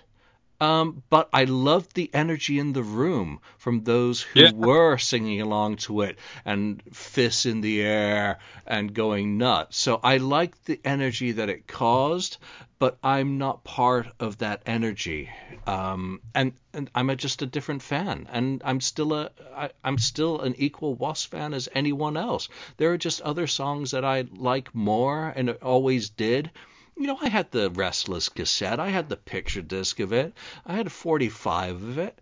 Um, 0.60 1.02
but 1.09 1.28
I 1.32 1.44
loved 1.44 1.94
the 1.94 2.10
energy 2.12 2.59
in 2.59 2.72
the 2.72 2.82
room 2.82 3.40
from 3.59 3.85
those 3.85 4.20
who 4.20 4.40
Yeah. 4.40 4.51
were 4.52 4.98
singing 4.98 5.40
along 5.40 5.76
to 5.86 6.01
it 6.02 6.18
and 6.44 6.82
fists 6.93 7.47
in 7.47 7.60
the 7.60 7.80
air 7.82 8.39
and 8.66 8.93
going 8.93 9.39
nuts. 9.39 9.78
So 9.78 10.01
I 10.02 10.16
liked 10.16 10.64
the 10.64 10.80
energy 10.85 11.32
that 11.32 11.48
it 11.48 11.68
caused, 11.68 12.39
but 12.80 12.98
I'm 13.02 13.39
not 13.39 13.62
part 13.64 14.09
of 14.18 14.39
that 14.39 14.62
energy. 14.66 15.30
Um, 15.66 16.20
and, 16.35 16.52
and 16.72 16.90
I'm 16.94 17.10
a, 17.10 17.16
just 17.16 17.43
a 17.43 17.47
different 17.47 17.82
fan, 17.82 18.26
and 18.32 18.60
I'm 18.64 18.80
still 18.80 19.12
a 19.12 19.30
I, 19.55 19.70
I'm 19.85 19.98
still 19.98 20.40
an 20.40 20.55
equal 20.59 20.94
Wasp 20.94 21.30
fan 21.30 21.55
as 21.55 21.68
anyone 21.74 22.16
else. 22.16 22.48
There 22.78 22.93
are 22.93 22.98
just 22.98 23.20
other 23.20 23.47
songs 23.47 23.90
that 23.93 24.05
I 24.05 24.24
like 24.36 24.74
more 24.74 25.32
and 25.36 25.51
always 25.62 26.09
did. 26.10 26.51
You 26.98 27.06
know, 27.06 27.18
I 27.20 27.28
had 27.28 27.52
the 27.52 27.70
Restless 27.70 28.28
cassette. 28.28 28.80
I 28.80 28.88
had 28.88 29.08
the 29.08 29.16
picture 29.16 29.62
disc 29.62 30.00
of 30.00 30.12
it. 30.12 30.34
I 30.66 30.74
had 30.74 30.88
a 30.88 30.90
45 30.90 31.82
of 31.82 31.98
it. 31.98 32.20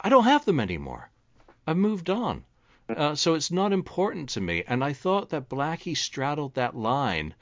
I 0.00 0.08
don't 0.08 0.24
have 0.24 0.46
them 0.46 0.58
anymore. 0.58 1.10
I've 1.66 1.76
moved 1.76 2.08
on. 2.08 2.44
Uh, 2.88 3.14
so 3.14 3.34
it's 3.34 3.50
not 3.50 3.74
important 3.74 4.30
to 4.30 4.40
me. 4.40 4.64
And 4.66 4.82
I 4.82 4.94
thought 4.94 5.28
that 5.28 5.50
Blackie 5.50 5.96
straddled 5.96 6.54
that 6.54 6.74
line 6.74 7.34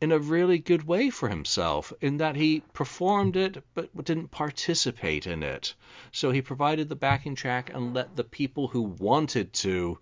in 0.00 0.12
a 0.12 0.18
really 0.18 0.58
good 0.58 0.86
way 0.86 1.10
for 1.10 1.28
himself, 1.28 1.92
in 2.00 2.18
that 2.18 2.36
he 2.36 2.62
performed 2.72 3.36
it 3.36 3.64
but 3.74 3.90
didn't 4.04 4.30
participate 4.30 5.26
in 5.26 5.42
it. 5.42 5.74
So 6.12 6.30
he 6.30 6.40
provided 6.40 6.88
the 6.88 6.94
backing 6.94 7.34
track 7.34 7.68
and 7.74 7.92
let 7.92 8.14
the 8.14 8.24
people 8.24 8.68
who 8.68 8.82
wanted 8.82 9.52
to 9.54 9.98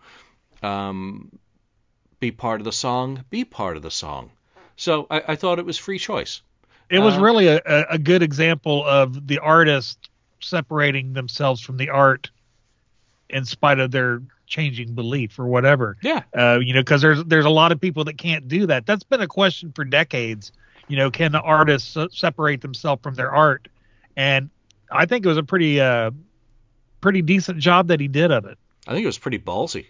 um, 0.63 1.39
be 2.21 2.31
part 2.31 2.61
of 2.61 2.67
the 2.67 2.73
song 2.73 3.25
be 3.31 3.45
part 3.45 3.79
of 3.79 3.83
the 3.83 3.91
song. 3.91 4.33
So 4.79 5.07
I, 5.11 5.23
I 5.29 5.37
thought 5.37 5.59
it 5.59 5.67
was 5.67 5.77
free 5.77 5.99
choice. 5.99 6.41
It 6.89 7.01
was 7.01 7.17
Uh, 7.17 7.21
really 7.21 7.49
a, 7.49 7.61
a 7.91 7.99
good 7.99 8.23
example 8.23 8.83
of 8.87 9.27
the 9.27 9.41
artist 9.41 10.09
separating 10.41 11.13
themselves 11.13 11.61
from 11.61 11.77
the 11.77 11.91
art 11.91 12.31
in 13.29 13.45
spite 13.45 13.79
of 13.81 13.91
their 13.91 14.23
changing 14.47 14.95
belief 14.95 15.39
or 15.39 15.47
whatever. 15.47 15.97
Yeah. 16.03 16.23
Uh, 16.35 16.61
you 16.63 16.73
know, 16.73 16.81
because 16.81 17.03
there's 17.03 17.23
there's 17.25 17.45
a 17.45 17.51
lot 17.51 17.73
of 17.73 17.81
people 17.81 18.05
that 18.05 18.17
can't 18.17 18.49
do 18.49 18.67
that. 18.69 18.87
That's 18.87 19.03
been 19.05 19.21
a 19.21 19.27
question 19.27 19.73
for 19.73 19.85
decades. 19.85 20.53
You 20.87 20.97
know, 20.97 21.11
can 21.11 21.33
the 21.33 21.43
artists 21.43 21.95
separate 22.13 22.63
themselves 22.63 23.03
from 23.03 23.15
their 23.15 23.31
art? 23.31 23.69
And 24.17 24.49
I 24.91 25.05
think 25.05 25.27
it 25.27 25.29
was 25.29 25.37
a 25.37 25.43
pretty 25.43 25.81
uh 25.81 26.13
pretty 27.03 27.21
decent 27.21 27.59
job 27.59 27.89
that 27.89 28.01
he 28.01 28.09
did 28.09 28.31
of 28.31 28.47
it. 28.47 28.57
I 28.87 28.93
think 28.93 29.03
it 29.03 29.07
was 29.07 29.19
pretty 29.19 29.39
ballsy. 29.39 29.87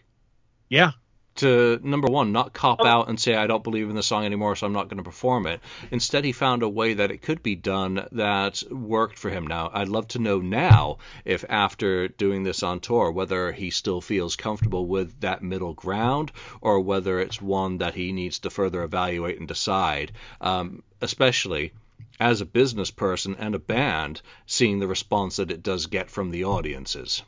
Yeah. 0.68 0.92
To 1.38 1.80
number 1.82 2.08
one 2.08 2.32
not 2.32 2.52
cop 2.52 2.84
out 2.84 3.08
and 3.08 3.18
say 3.18 3.34
I 3.34 3.46
don't 3.46 3.64
believe 3.64 3.88
in 3.90 3.96
the 3.96 4.02
song 4.02 4.24
anymore, 4.24 4.56
so 4.56 4.66
I'm 4.66 4.72
not 4.72 4.88
going 4.88 4.98
to 4.98 5.02
perform 5.02 5.46
it. 5.46 5.60
Instead, 5.90 6.24
he 6.24 6.32
found 6.32 6.62
a 6.62 6.68
way 6.68 6.94
that 6.94 7.10
it 7.10 7.22
could 7.22 7.42
be 7.42 7.54
done 7.54 8.06
that 8.12 8.62
worked 8.70 9.18
for 9.18 9.30
him. 9.30 9.46
Now, 9.46 9.70
I'd 9.72 9.88
love 9.88 10.08
to 10.08 10.18
know 10.18 10.40
now 10.40 10.98
if 11.24 11.44
after 11.48 12.08
doing 12.08 12.42
this 12.42 12.62
on 12.62 12.80
tour, 12.80 13.10
whether 13.10 13.52
he 13.52 13.70
still 13.70 14.00
feels 14.00 14.36
comfortable 14.36 14.86
with 14.86 15.20
that 15.20 15.42
middle 15.42 15.74
ground 15.74 16.32
or 16.60 16.80
whether 16.80 17.20
it's 17.20 17.40
one 17.40 17.78
that 17.78 17.94
he 17.94 18.12
needs 18.12 18.40
to 18.40 18.50
further 18.50 18.82
evaluate 18.82 19.38
and 19.38 19.48
decide. 19.48 20.12
Um, 20.40 20.82
especially 21.00 21.72
as 22.20 22.40
a 22.40 22.46
business 22.46 22.90
person 22.90 23.36
and 23.38 23.54
a 23.54 23.60
band, 23.60 24.20
seeing 24.46 24.80
the 24.80 24.88
response 24.88 25.36
that 25.36 25.50
it 25.50 25.62
does 25.62 25.86
get 25.86 26.10
from 26.10 26.30
the 26.30 26.44
audiences. 26.44 27.22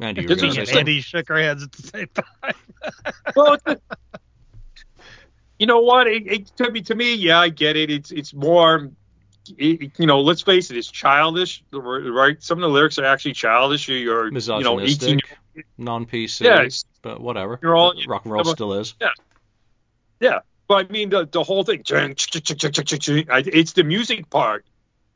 Andy, 0.00 0.22
you 0.22 0.28
were 0.28 0.34
gonna 0.34 0.52
say 0.52 0.60
and 0.60 0.68
something? 0.68 0.78
Andy 0.78 1.00
shook 1.00 1.30
our 1.30 1.38
heads 1.38 1.62
at 1.62 1.72
the 1.72 1.82
same 1.82 2.08
time. 2.14 2.54
well, 3.36 3.58
it's 3.66 3.82
you 5.60 5.66
know 5.66 5.80
what? 5.80 6.06
It, 6.06 6.26
it 6.26 6.46
to 6.56 6.70
me, 6.70 6.80
to 6.82 6.94
me, 6.94 7.14
yeah, 7.14 7.38
I 7.38 7.50
get 7.50 7.76
it. 7.76 7.90
It's 7.90 8.10
it's 8.10 8.32
more, 8.32 8.90
it, 9.58 9.92
you 9.98 10.06
know, 10.06 10.22
let's 10.22 10.40
face 10.40 10.70
it, 10.70 10.78
it's 10.78 10.90
childish, 10.90 11.62
right? 11.70 12.42
Some 12.42 12.58
of 12.58 12.62
the 12.62 12.68
lyrics 12.70 12.98
are 12.98 13.04
actually 13.04 13.34
childish. 13.34 13.86
You're, 13.86 14.32
you 14.32 14.64
know, 14.64 14.80
18. 14.80 15.20
non-PC, 15.76 16.40
Yeah, 16.40 16.66
but 17.02 17.20
whatever. 17.20 17.58
You're 17.62 17.76
all- 17.76 17.92
rock 18.08 18.24
and 18.24 18.32
roll 18.32 18.42
but- 18.42 18.52
still 18.52 18.72
is. 18.72 18.94
Yeah, 19.00 19.08
yeah. 20.18 20.38
But 20.66 20.86
I 20.88 20.92
mean, 20.92 21.10
the 21.10 21.26
the 21.26 21.42
whole 21.42 21.62
thing, 21.62 21.82
it's 21.86 23.72
the 23.72 23.84
music 23.84 24.30
part. 24.30 24.64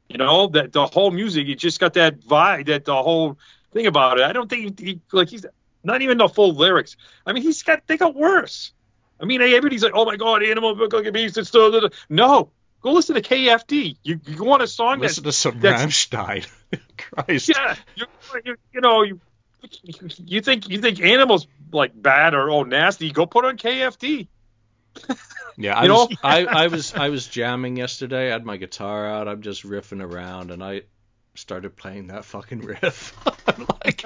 You 0.09 0.19
know, 0.19 0.49
that 0.49 0.73
the 0.73 0.87
whole 0.87 1.11
music, 1.11 1.49
it 1.49 1.55
just 1.55 1.81
got 1.81 1.95
that 1.95 2.21
vibe, 2.21 2.67
that 2.67 2.85
the 2.85 3.03
whole 3.03 3.39
thing 3.75 3.87
about 3.87 4.19
it. 4.19 4.25
I 4.25 4.33
don't 4.33 4.49
think 4.49 4.81
he, 4.81 5.01
like 5.13 5.29
he's 5.29 5.45
not 5.83 6.01
even 6.01 6.17
the 6.17 6.29
full 6.29 6.55
lyrics. 6.55 6.97
I 7.27 7.33
mean, 7.33 7.43
he's 7.43 7.63
got 7.63 7.87
they 7.87 7.99
got 7.99 8.15
worse. 8.15 8.73
I 9.21 9.27
mean, 9.27 9.43
everybody's 9.43 9.83
like, 9.83 9.93
oh 9.95 10.05
my 10.05 10.17
god, 10.17 10.43
animal 10.43 10.75
look 10.75 10.93
like 10.93 11.07
a 11.07 11.13
beast 11.13 11.37
and 11.37 11.47
stuff. 11.47 11.93
No, 12.09 12.51
go 12.81 12.93
listen 12.93 13.15
to 13.17 13.23
KFD. 13.23 13.97
You 14.03 14.21
you 14.27 14.45
want 14.45 14.63
a 14.63 14.67
song 14.67 15.01
that's 15.01 15.19
Listen 15.19 15.25
to 15.25 15.33
some 15.33 15.61
Rammstein. 15.61 16.47
Christ. 16.97 17.51
yeah, 17.51 17.75
you, 17.95 18.07
you, 18.45 18.57
you 18.73 18.81
know, 18.81 19.03
you 19.03 19.21
you 20.25 20.41
think 20.41 20.69
you 20.69 20.81
think 20.81 21.01
animals 21.01 21.47
like 21.73 22.01
bad 22.01 22.35
or 22.35 22.51
oh 22.51 22.63
nasty? 22.63 23.11
Go 23.11 23.27
put 23.27 23.45
on 23.45 23.59
KFD. 23.59 24.29
Yeah, 25.57 25.79
I 25.79 25.89
was? 25.89 26.17
I, 26.23 26.45
I 26.47 26.67
was 26.67 26.95
I 26.95 27.09
was 27.11 27.29
jamming 27.29 27.77
yesterday. 27.77 28.29
I 28.29 28.33
had 28.33 28.45
my 28.45 28.57
guitar 28.57 29.07
out. 29.07 29.29
I'm 29.29 29.43
just 29.43 29.63
riffing 29.63 30.03
around, 30.03 30.51
and 30.51 30.65
I 30.65 30.83
started 31.35 31.77
playing 31.77 32.09
that 32.09 32.25
fucking 32.25 32.61
riff. 32.61 33.17
Like, 33.85 34.03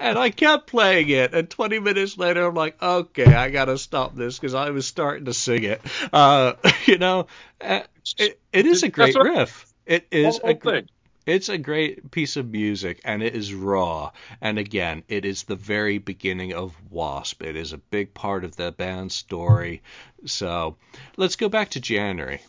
and 0.00 0.18
I 0.18 0.30
kept 0.30 0.66
playing 0.66 1.08
it. 1.08 1.32
And 1.32 1.48
20 1.48 1.78
minutes 1.78 2.18
later, 2.18 2.44
I'm 2.46 2.54
like, 2.54 2.82
okay, 2.82 3.32
I 3.32 3.48
gotta 3.50 3.78
stop 3.78 4.14
this 4.16 4.36
because 4.36 4.52
I 4.54 4.70
was 4.70 4.86
starting 4.86 5.26
to 5.26 5.32
sing 5.32 5.62
it. 5.62 5.80
Uh, 6.12 6.54
you 6.86 6.98
know, 6.98 7.28
uh, 7.60 7.82
it, 8.18 8.40
it 8.52 8.66
is 8.66 8.82
a 8.82 8.88
great 8.88 9.14
what- 9.14 9.24
riff. 9.26 9.66
It 9.86 10.06
is 10.10 10.38
Whole 10.38 10.50
a 10.50 10.54
gr- 10.54 10.70
thing. 10.70 10.88
It's 11.26 11.48
a 11.48 11.58
great 11.58 12.10
piece 12.10 12.36
of 12.36 12.50
music 12.50 13.00
and 13.04 13.22
it 13.22 13.34
is 13.36 13.54
raw. 13.54 14.10
And 14.40 14.58
again, 14.58 15.04
it 15.08 15.24
is 15.24 15.44
the 15.44 15.56
very 15.56 15.98
beginning 15.98 16.52
of 16.52 16.74
Wasp. 16.90 17.42
It 17.42 17.54
is 17.56 17.72
a 17.72 17.78
big 17.78 18.12
part 18.12 18.44
of 18.44 18.56
the 18.56 18.72
band's 18.72 19.14
story. 19.14 19.82
So 20.26 20.76
let's 21.16 21.36
go 21.36 21.48
back 21.48 21.70
to 21.70 21.80
January. 21.80 22.40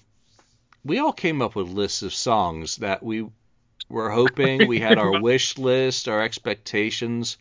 We 0.84 0.98
all 1.00 1.14
came 1.14 1.42
up 1.44 1.56
with 1.56 1.68
lists 1.70 2.02
of 2.02 2.14
songs 2.14 2.78
that 2.78 3.04
we 3.04 3.28
were 3.90 4.10
hoping. 4.10 4.68
We 4.68 4.80
had 4.80 4.98
our 4.98 5.22
wish 5.22 5.58
list, 5.58 6.08
our 6.08 6.22
expectations. 6.22 7.38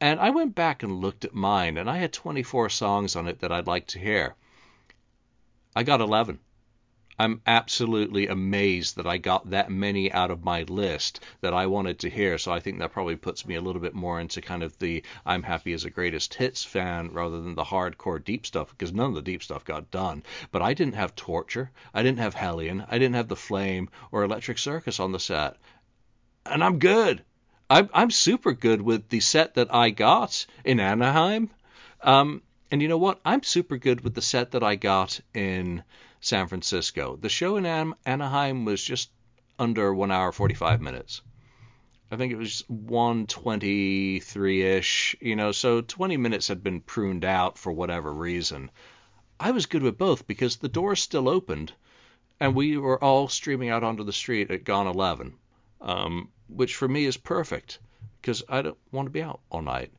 And 0.00 0.20
I 0.20 0.30
went 0.30 0.54
back 0.54 0.82
and 0.82 1.00
looked 1.00 1.24
at 1.24 1.34
mine, 1.34 1.76
and 1.76 1.88
I 1.88 1.98
had 1.98 2.12
24 2.12 2.68
songs 2.68 3.16
on 3.16 3.28
it 3.28 3.40
that 3.40 3.52
I'd 3.52 3.66
like 3.66 3.86
to 3.88 3.98
hear. 3.98 4.34
I 5.76 5.82
got 5.82 6.00
11. 6.00 6.38
I'm 7.16 7.42
absolutely 7.46 8.26
amazed 8.26 8.96
that 8.96 9.06
I 9.06 9.18
got 9.18 9.50
that 9.50 9.70
many 9.70 10.10
out 10.10 10.32
of 10.32 10.42
my 10.42 10.62
list 10.64 11.20
that 11.42 11.54
I 11.54 11.66
wanted 11.66 12.00
to 12.00 12.10
hear. 12.10 12.38
So 12.38 12.52
I 12.52 12.58
think 12.58 12.80
that 12.80 12.92
probably 12.92 13.14
puts 13.14 13.46
me 13.46 13.54
a 13.54 13.60
little 13.60 13.80
bit 13.80 13.94
more 13.94 14.18
into 14.20 14.40
kind 14.40 14.64
of 14.64 14.76
the 14.80 15.04
I'm 15.24 15.44
happy 15.44 15.72
as 15.72 15.84
a 15.84 15.90
greatest 15.90 16.34
hits 16.34 16.64
fan 16.64 17.12
rather 17.12 17.40
than 17.40 17.54
the 17.54 17.62
hardcore 17.62 18.22
deep 18.22 18.44
stuff 18.44 18.70
because 18.70 18.92
none 18.92 19.10
of 19.10 19.14
the 19.14 19.22
deep 19.22 19.44
stuff 19.44 19.64
got 19.64 19.92
done. 19.92 20.24
But 20.50 20.62
I 20.62 20.74
didn't 20.74 20.96
have 20.96 21.14
Torture, 21.14 21.70
I 21.94 22.02
didn't 22.02 22.18
have 22.18 22.34
Hellion, 22.34 22.84
I 22.90 22.98
didn't 22.98 23.14
have 23.14 23.28
The 23.28 23.36
Flame 23.36 23.90
or 24.10 24.24
Electric 24.24 24.58
Circus 24.58 24.98
on 24.98 25.12
the 25.12 25.20
set. 25.20 25.56
And 26.46 26.62
I'm 26.62 26.78
good. 26.78 27.24
I'm, 27.70 27.88
I'm 27.92 28.10
super 28.10 28.52
good 28.52 28.82
with 28.82 29.08
the 29.08 29.20
set 29.20 29.54
that 29.54 29.74
I 29.74 29.90
got 29.90 30.46
in 30.64 30.78
Anaheim. 30.80 31.50
Um, 32.02 32.42
and 32.70 32.82
you 32.82 32.88
know 32.88 32.98
what? 32.98 33.20
I'm 33.24 33.42
super 33.42 33.78
good 33.78 34.02
with 34.02 34.14
the 34.14 34.22
set 34.22 34.50
that 34.52 34.62
I 34.62 34.76
got 34.76 35.20
in 35.32 35.82
San 36.20 36.48
Francisco. 36.48 37.16
The 37.16 37.28
show 37.28 37.56
in 37.56 37.66
An- 37.66 37.94
Anaheim 38.04 38.64
was 38.64 38.82
just 38.82 39.10
under 39.58 39.94
one 39.94 40.10
hour 40.10 40.32
forty 40.32 40.54
five 40.54 40.80
minutes. 40.80 41.22
I 42.10 42.16
think 42.16 42.32
it 42.32 42.36
was 42.36 42.62
123 42.68 44.62
ish, 44.62 45.16
you 45.20 45.34
know, 45.34 45.52
so 45.52 45.80
20 45.80 46.16
minutes 46.16 46.48
had 46.48 46.62
been 46.62 46.80
pruned 46.80 47.24
out 47.24 47.58
for 47.58 47.72
whatever 47.72 48.12
reason. 48.12 48.70
I 49.40 49.50
was 49.50 49.66
good 49.66 49.82
with 49.82 49.98
both 49.98 50.26
because 50.26 50.56
the 50.56 50.68
doors 50.68 51.02
still 51.02 51.28
opened 51.28 51.72
and 52.38 52.54
we 52.54 52.76
were 52.76 53.02
all 53.02 53.26
streaming 53.28 53.70
out 53.70 53.82
onto 53.82 54.04
the 54.04 54.12
street 54.12 54.50
at 54.50 54.64
Gone 54.64 54.86
11, 54.86 55.34
um, 55.80 56.28
which 56.48 56.76
for 56.76 56.88
me 56.88 57.04
is 57.04 57.16
perfect 57.16 57.78
because 58.20 58.42
I 58.48 58.62
don't 58.62 58.78
want 58.92 59.06
to 59.06 59.10
be 59.10 59.22
out 59.22 59.40
all 59.50 59.62
night. 59.62 59.92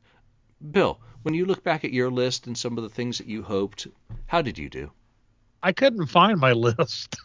Bill, 0.70 1.00
when 1.22 1.34
you 1.34 1.44
look 1.44 1.62
back 1.62 1.84
at 1.84 1.92
your 1.92 2.10
list 2.10 2.46
and 2.46 2.56
some 2.56 2.76
of 2.78 2.84
the 2.84 2.90
things 2.90 3.18
that 3.18 3.26
you 3.26 3.42
hoped, 3.42 3.86
how 4.26 4.42
did 4.42 4.58
you 4.58 4.68
do? 4.68 4.90
I 5.62 5.72
couldn't 5.72 6.06
find 6.06 6.38
my 6.38 6.52
list. 6.68 7.16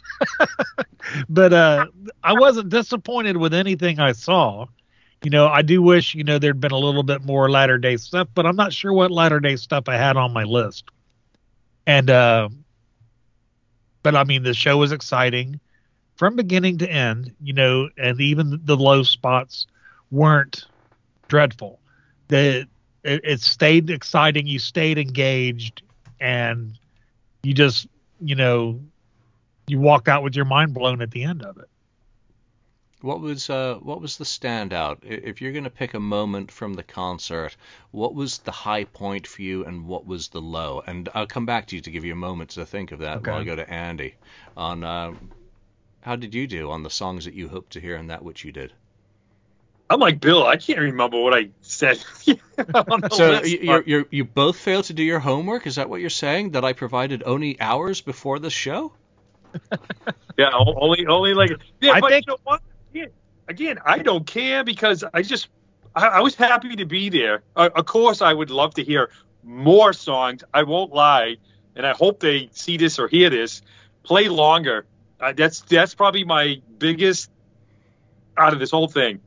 but 1.29 1.53
uh 1.53 1.87
I 2.23 2.33
wasn't 2.33 2.69
disappointed 2.69 3.37
with 3.37 3.53
anything 3.53 3.99
I 3.99 4.11
saw. 4.13 4.65
You 5.23 5.29
know, 5.29 5.47
I 5.47 5.61
do 5.61 5.81
wish, 5.81 6.15
you 6.15 6.23
know, 6.23 6.39
there'd 6.39 6.59
been 6.59 6.71
a 6.71 6.77
little 6.77 7.03
bit 7.03 7.23
more 7.23 7.49
latter 7.49 7.77
day 7.77 7.97
stuff, 7.97 8.27
but 8.33 8.45
I'm 8.47 8.55
not 8.55 8.73
sure 8.73 8.91
what 8.91 9.11
latter 9.11 9.39
day 9.39 9.55
stuff 9.55 9.87
I 9.87 9.95
had 9.97 10.17
on 10.17 10.33
my 10.33 10.43
list. 10.43 10.85
And 11.85 12.09
uh 12.09 12.49
but 14.03 14.15
I 14.15 14.23
mean 14.23 14.43
the 14.43 14.53
show 14.53 14.77
was 14.77 14.91
exciting 14.91 15.59
from 16.15 16.35
beginning 16.35 16.77
to 16.79 16.89
end, 16.89 17.33
you 17.41 17.53
know, 17.53 17.89
and 17.97 18.19
even 18.19 18.59
the 18.63 18.77
low 18.77 19.03
spots 19.03 19.65
weren't 20.11 20.65
dreadful. 21.27 21.79
The 22.27 22.67
it, 23.03 23.21
it 23.23 23.41
stayed 23.41 23.89
exciting, 23.89 24.45
you 24.47 24.59
stayed 24.59 24.97
engaged 24.97 25.81
and 26.19 26.73
you 27.43 27.53
just 27.53 27.87
you 28.21 28.35
know, 28.35 28.79
you 29.67 29.79
walked 29.79 30.07
out 30.07 30.23
with 30.23 30.35
your 30.35 30.45
mind 30.45 30.73
blown 30.73 31.01
at 31.01 31.11
the 31.11 31.23
end 31.23 31.43
of 31.43 31.57
it. 31.57 31.67
What 33.01 33.19
was 33.19 33.49
uh, 33.49 33.79
what 33.81 33.99
was 33.99 34.17
the 34.17 34.25
standout? 34.25 34.99
If 35.01 35.41
you're 35.41 35.51
going 35.51 35.63
to 35.63 35.71
pick 35.71 35.95
a 35.95 35.99
moment 35.99 36.51
from 36.51 36.75
the 36.75 36.83
concert, 36.83 37.57
what 37.89 38.13
was 38.13 38.37
the 38.37 38.51
high 38.51 38.83
point 38.83 39.25
for 39.25 39.41
you, 39.41 39.65
and 39.65 39.87
what 39.87 40.05
was 40.05 40.27
the 40.27 40.41
low? 40.41 40.83
And 40.85 41.09
I'll 41.15 41.25
come 41.25 41.47
back 41.47 41.65
to 41.67 41.75
you 41.75 41.81
to 41.81 41.89
give 41.89 42.05
you 42.05 42.13
a 42.13 42.15
moment 42.15 42.51
to 42.51 42.65
think 42.65 42.91
of 42.91 42.99
that 42.99 43.25
while 43.25 43.39
I 43.39 43.43
go 43.43 43.55
to 43.55 43.67
Andy. 43.67 44.13
On 44.55 44.83
uh, 44.83 45.13
how 46.01 46.15
did 46.15 46.33
you 46.35 46.47
do 46.47 46.71
on 46.71 46.83
the 46.83 46.89
songs 46.89 47.25
that 47.25 47.33
you 47.33 47.47
hoped 47.47 47.73
to 47.73 47.79
hear 47.79 47.95
and 47.95 48.09
that 48.09 48.23
which 48.23 48.43
you 48.43 48.51
did? 48.51 48.73
I'm 49.89 49.99
like 49.99 50.21
Bill. 50.21 50.45
I 50.45 50.55
can't 50.55 50.79
remember 50.79 51.19
what 51.19 51.33
I 51.33 51.49
said. 51.61 51.97
on 52.75 53.01
the 53.01 53.09
So 53.11 53.29
list, 53.31 53.49
you 53.51 53.59
you're, 53.61 53.83
you're, 53.85 54.05
you 54.09 54.23
both 54.23 54.55
failed 54.57 54.85
to 54.85 54.93
do 54.93 55.03
your 55.03 55.19
homework. 55.19 55.67
Is 55.67 55.75
that 55.75 55.89
what 55.89 55.99
you're 55.99 56.09
saying? 56.09 56.51
That 56.51 56.63
I 56.63 56.71
provided 56.73 57.23
only 57.25 57.59
hours 57.59 57.99
before 58.01 58.39
the 58.39 58.49
show? 58.49 58.93
Yeah, 60.37 60.49
only 60.55 61.05
only 61.05 61.33
like 61.33 61.51
yeah. 61.81 61.91
I 61.91 61.99
but 61.99 62.09
think- 62.09 62.25
you 62.25 62.31
know 62.33 62.37
what? 62.43 62.61
Again, 62.93 63.09
again, 63.49 63.79
I 63.85 63.99
don't 63.99 64.25
care 64.25 64.63
because 64.63 65.03
I 65.13 65.21
just 65.21 65.49
I, 65.93 66.07
I 66.07 66.19
was 66.21 66.35
happy 66.35 66.77
to 66.77 66.85
be 66.85 67.09
there. 67.09 67.43
Uh, 67.55 67.69
of 67.75 67.85
course, 67.85 68.21
I 68.21 68.33
would 68.33 68.49
love 68.49 68.73
to 68.75 68.83
hear 68.83 69.11
more 69.43 69.91
songs. 69.93 70.43
I 70.53 70.63
won't 70.63 70.93
lie, 70.93 71.35
and 71.75 71.85
I 71.85 71.91
hope 71.91 72.21
they 72.21 72.49
see 72.53 72.77
this 72.77 72.97
or 72.97 73.07
hear 73.09 73.29
this. 73.29 73.61
Play 74.03 74.29
longer. 74.29 74.85
Uh, 75.21 75.33
that's 75.33 75.61
that's 75.61 75.93
probably 75.93 76.23
my 76.23 76.61
biggest 76.79 77.29
out 78.37 78.53
of 78.53 78.59
this 78.59 78.71
whole 78.71 78.87
thing. 78.87 79.19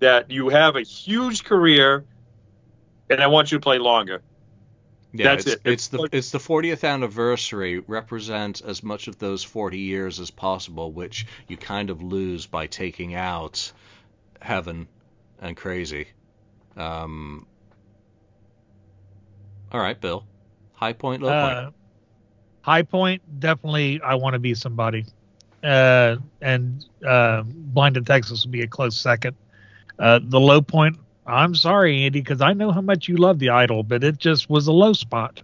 That 0.00 0.30
you 0.30 0.48
have 0.48 0.76
a 0.76 0.82
huge 0.82 1.44
career, 1.44 2.04
and 3.10 3.22
I 3.22 3.26
want 3.28 3.52
you 3.52 3.58
to 3.58 3.62
play 3.62 3.78
longer. 3.78 4.22
Yeah, 5.12 5.26
That's 5.36 5.46
it's, 5.46 5.54
it. 5.54 5.60
It's 5.64 5.88
the 5.88 5.98
It's- 5.98 6.18
it's 6.18 6.30
the 6.32 6.38
40th 6.38 6.82
anniversary 6.82 7.78
represents 7.78 8.60
as 8.60 8.82
much 8.82 9.06
of 9.06 9.16
those 9.18 9.44
40 9.44 9.78
years 9.78 10.18
as 10.18 10.30
possible, 10.32 10.90
which 10.90 11.26
you 11.46 11.56
kind 11.56 11.90
of 11.90 12.02
lose 12.02 12.46
by 12.46 12.66
taking 12.66 13.14
out 13.14 13.72
Heaven 14.42 14.88
and 15.40 15.56
Crazy. 15.56 16.08
Um, 16.76 17.46
all 19.70 19.80
right, 19.80 20.00
Bill. 20.00 20.26
High 20.72 20.94
point, 20.94 21.22
low 21.22 21.30
point. 21.30 21.58
Uh, 21.58 21.70
high 22.62 22.82
point, 22.82 23.22
definitely. 23.38 24.00
I 24.00 24.16
want 24.16 24.34
to 24.34 24.40
be 24.40 24.54
somebody, 24.54 25.04
uh, 25.64 26.16
and 26.40 26.84
uh, 27.06 27.42
Blind 27.44 27.96
in 27.96 28.04
Texas 28.04 28.44
would 28.44 28.52
be 28.52 28.62
a 28.62 28.66
close 28.66 28.96
second. 28.96 29.36
Uh, 29.98 30.20
the 30.22 30.40
low 30.40 30.60
point, 30.60 30.98
I'm 31.26 31.54
sorry, 31.54 32.04
Andy, 32.04 32.20
because 32.20 32.40
I 32.40 32.52
know 32.52 32.70
how 32.70 32.80
much 32.80 33.08
you 33.08 33.16
love 33.16 33.38
the 33.38 33.50
Idol, 33.50 33.82
but 33.82 34.04
it 34.04 34.18
just 34.18 34.50
was 34.50 34.66
a 34.66 34.72
low 34.72 34.92
spot. 34.92 35.42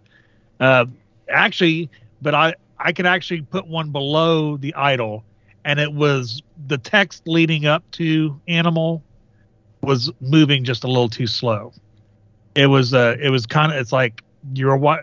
Uh, 0.58 0.86
actually, 1.28 1.88
but 2.20 2.34
I 2.34 2.54
I 2.78 2.92
could 2.92 3.06
actually 3.06 3.42
put 3.42 3.66
one 3.66 3.90
below 3.90 4.56
the 4.56 4.74
Idol, 4.74 5.24
and 5.64 5.80
it 5.80 5.92
was 5.92 6.42
the 6.66 6.78
text 6.78 7.26
leading 7.26 7.66
up 7.66 7.82
to 7.92 8.38
Animal 8.48 9.02
was 9.82 10.10
moving 10.20 10.64
just 10.64 10.84
a 10.84 10.86
little 10.86 11.08
too 11.08 11.26
slow. 11.26 11.72
It 12.54 12.66
was 12.66 12.92
uh 12.92 13.16
it 13.20 13.30
was 13.30 13.46
kind 13.46 13.72
of 13.72 13.78
it's 13.78 13.92
like 13.92 14.22
you're 14.54 14.76
what 14.76 15.00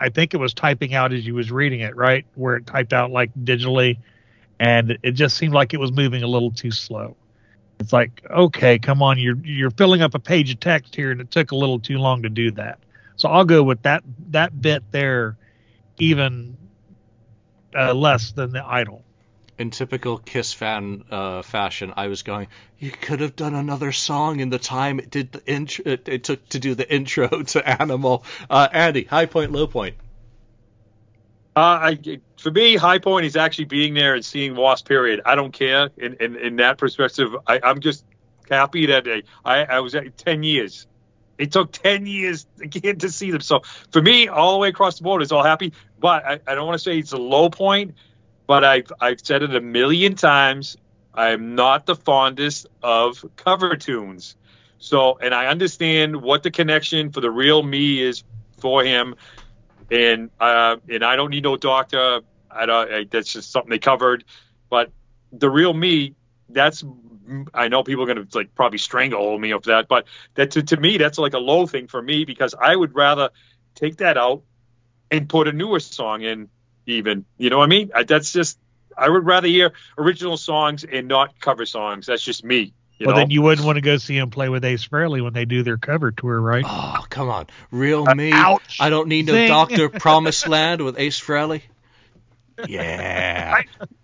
I 0.00 0.08
think 0.08 0.34
it 0.34 0.38
was 0.38 0.54
typing 0.54 0.94
out 0.94 1.12
as 1.12 1.26
you 1.26 1.34
was 1.34 1.50
reading 1.50 1.80
it, 1.80 1.96
right? 1.96 2.24
Where 2.34 2.56
it 2.56 2.66
typed 2.66 2.92
out 2.92 3.10
like 3.10 3.32
digitally, 3.34 3.98
and 4.60 4.98
it 5.02 5.12
just 5.12 5.36
seemed 5.36 5.54
like 5.54 5.74
it 5.74 5.80
was 5.80 5.92
moving 5.92 6.22
a 6.22 6.26
little 6.26 6.50
too 6.50 6.70
slow. 6.70 7.16
It's 7.80 7.92
like, 7.92 8.24
okay, 8.30 8.78
come 8.78 9.02
on, 9.02 9.18
you're 9.18 9.36
you're 9.36 9.70
filling 9.70 10.02
up 10.02 10.14
a 10.14 10.18
page 10.18 10.50
of 10.52 10.60
text 10.60 10.94
here, 10.94 11.10
and 11.10 11.20
it 11.20 11.30
took 11.30 11.50
a 11.50 11.56
little 11.56 11.80
too 11.80 11.98
long 11.98 12.22
to 12.22 12.28
do 12.28 12.50
that. 12.52 12.78
So 13.16 13.28
I'll 13.28 13.44
go 13.44 13.62
with 13.62 13.82
that 13.82 14.04
that 14.30 14.60
bit 14.60 14.82
there, 14.90 15.36
even 15.98 16.56
uh, 17.74 17.94
less 17.94 18.32
than 18.32 18.52
the 18.52 18.64
idol. 18.64 19.02
In 19.56 19.70
typical 19.70 20.18
Kiss 20.18 20.52
fan 20.52 21.04
uh, 21.10 21.42
fashion, 21.42 21.92
I 21.96 22.08
was 22.08 22.22
going, 22.22 22.48
you 22.78 22.90
could 22.90 23.20
have 23.20 23.36
done 23.36 23.54
another 23.54 23.92
song 23.92 24.40
in 24.40 24.50
the 24.50 24.58
time 24.58 24.98
it 24.98 25.10
did 25.10 25.30
the 25.30 25.46
intro, 25.46 25.84
it, 25.86 26.08
it 26.08 26.24
took 26.24 26.48
to 26.48 26.58
do 26.58 26.74
the 26.74 26.92
intro 26.92 27.28
to 27.28 27.82
Animal. 27.82 28.24
Uh, 28.50 28.68
Andy, 28.72 29.04
high 29.04 29.26
point, 29.26 29.52
low 29.52 29.68
point. 29.68 29.94
Uh, 31.56 31.60
I, 31.60 32.20
for 32.44 32.50
me, 32.50 32.76
high 32.76 32.98
point 32.98 33.24
is 33.24 33.36
actually 33.36 33.64
being 33.64 33.94
there 33.94 34.14
and 34.14 34.22
seeing 34.22 34.54
Wasp. 34.54 34.86
Period. 34.86 35.22
I 35.24 35.34
don't 35.34 35.52
care. 35.52 35.88
In 35.96 36.12
in, 36.20 36.36
in 36.36 36.56
that 36.56 36.76
perspective, 36.76 37.34
I, 37.46 37.58
I'm 37.64 37.80
just 37.80 38.04
happy 38.50 38.84
that 38.84 39.08
I, 39.08 39.22
I 39.46 39.64
I 39.76 39.80
was 39.80 39.94
at 39.94 40.18
ten 40.18 40.42
years. 40.42 40.86
It 41.38 41.52
took 41.52 41.72
ten 41.72 42.04
years 42.04 42.46
get 42.68 43.00
to 43.00 43.08
see 43.08 43.30
them. 43.30 43.40
So 43.40 43.62
for 43.90 44.02
me, 44.02 44.28
all 44.28 44.52
the 44.52 44.58
way 44.58 44.68
across 44.68 44.98
the 44.98 45.04
board, 45.04 45.22
it's 45.22 45.32
all 45.32 45.42
happy. 45.42 45.72
But 45.98 46.22
I, 46.26 46.40
I 46.46 46.54
don't 46.54 46.66
want 46.66 46.78
to 46.78 46.84
say 46.84 46.98
it's 46.98 47.12
a 47.12 47.16
low 47.16 47.48
point. 47.48 47.94
But 48.46 48.62
I've 48.62 48.92
I've 49.00 49.20
said 49.22 49.42
it 49.42 49.56
a 49.56 49.62
million 49.62 50.14
times. 50.14 50.76
I'm 51.14 51.54
not 51.54 51.86
the 51.86 51.96
fondest 51.96 52.66
of 52.82 53.24
cover 53.36 53.74
tunes. 53.74 54.36
So, 54.78 55.16
and 55.16 55.32
I 55.32 55.46
understand 55.46 56.20
what 56.20 56.42
the 56.42 56.50
connection 56.50 57.10
for 57.10 57.22
the 57.22 57.30
real 57.30 57.62
me 57.62 58.02
is 58.02 58.22
for 58.58 58.84
him 58.84 59.14
and 59.90 60.30
uh, 60.40 60.76
and 60.88 61.04
I 61.04 61.16
don't 61.16 61.30
need 61.30 61.44
no 61.44 61.56
doctor. 61.56 62.20
I 62.54 62.66
don't. 62.66 62.92
I, 62.92 63.04
that's 63.04 63.32
just 63.32 63.50
something 63.50 63.70
they 63.70 63.78
covered. 63.78 64.24
But 64.70 64.90
the 65.32 65.50
real 65.50 65.72
me, 65.72 66.14
that's 66.48 66.84
I 67.52 67.68
know 67.68 67.82
people 67.82 68.04
are 68.04 68.06
gonna 68.06 68.26
like 68.34 68.54
probably 68.54 68.78
strangle 68.78 69.38
me 69.38 69.52
of 69.52 69.64
that, 69.64 69.88
but 69.88 70.06
that 70.34 70.52
to, 70.52 70.62
to 70.62 70.76
me 70.76 70.98
that's 70.98 71.18
like 71.18 71.34
a 71.34 71.38
low 71.38 71.66
thing 71.66 71.86
for 71.86 72.00
me 72.00 72.24
because 72.24 72.54
I 72.54 72.74
would 72.74 72.94
rather 72.94 73.30
take 73.74 73.98
that 73.98 74.18
out 74.18 74.42
and 75.10 75.28
put 75.28 75.48
a 75.48 75.52
newer 75.52 75.80
song 75.80 76.22
in. 76.22 76.48
Even 76.86 77.24
you 77.38 77.48
know 77.48 77.58
what 77.58 77.64
I 77.64 77.68
mean? 77.68 77.90
I, 77.94 78.02
that's 78.02 78.30
just 78.30 78.58
I 78.96 79.08
would 79.08 79.24
rather 79.24 79.48
hear 79.48 79.72
original 79.96 80.36
songs 80.36 80.84
and 80.84 81.08
not 81.08 81.40
cover 81.40 81.64
songs. 81.64 82.06
That's 82.06 82.22
just 82.22 82.44
me. 82.44 82.74
You 82.98 83.06
well, 83.06 83.16
know? 83.16 83.22
then 83.22 83.30
you 83.30 83.42
wouldn't 83.42 83.66
want 83.66 83.76
to 83.76 83.80
go 83.80 83.96
see 83.96 84.18
them 84.18 84.30
play 84.30 84.48
with 84.48 84.64
Ace 84.64 84.86
Frehley 84.86 85.22
when 85.22 85.32
they 85.32 85.46
do 85.46 85.62
their 85.62 85.78
cover 85.78 86.12
tour, 86.12 86.40
right? 86.40 86.64
Oh, 86.66 87.04
come 87.08 87.28
on. 87.28 87.46
Real 87.70 88.08
uh, 88.08 88.14
me. 88.14 88.32
ouch. 88.32 88.78
I 88.80 88.88
don't 88.90 89.08
need 89.08 89.26
no 89.26 89.48
Doctor 89.48 89.88
Promised 90.00 90.46
Land 90.46 90.82
with 90.82 90.98
Ace 90.98 91.18
Frehley. 91.18 91.62
Yeah. 92.68 93.62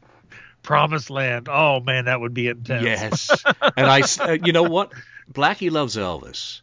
Promised 0.63 1.11
Land. 1.11 1.49
Oh 1.51 1.81
man, 1.81 2.05
that 2.05 2.21
would 2.21 2.35
be 2.35 2.49
intense. 2.49 2.85
yes. 2.85 3.31
And 3.77 3.87
I, 3.87 4.03
uh, 4.21 4.33
you 4.33 4.53
know 4.53 4.65
what? 4.65 4.93
Blackie 5.33 5.71
loves 5.71 5.97
Elvis. 5.97 6.61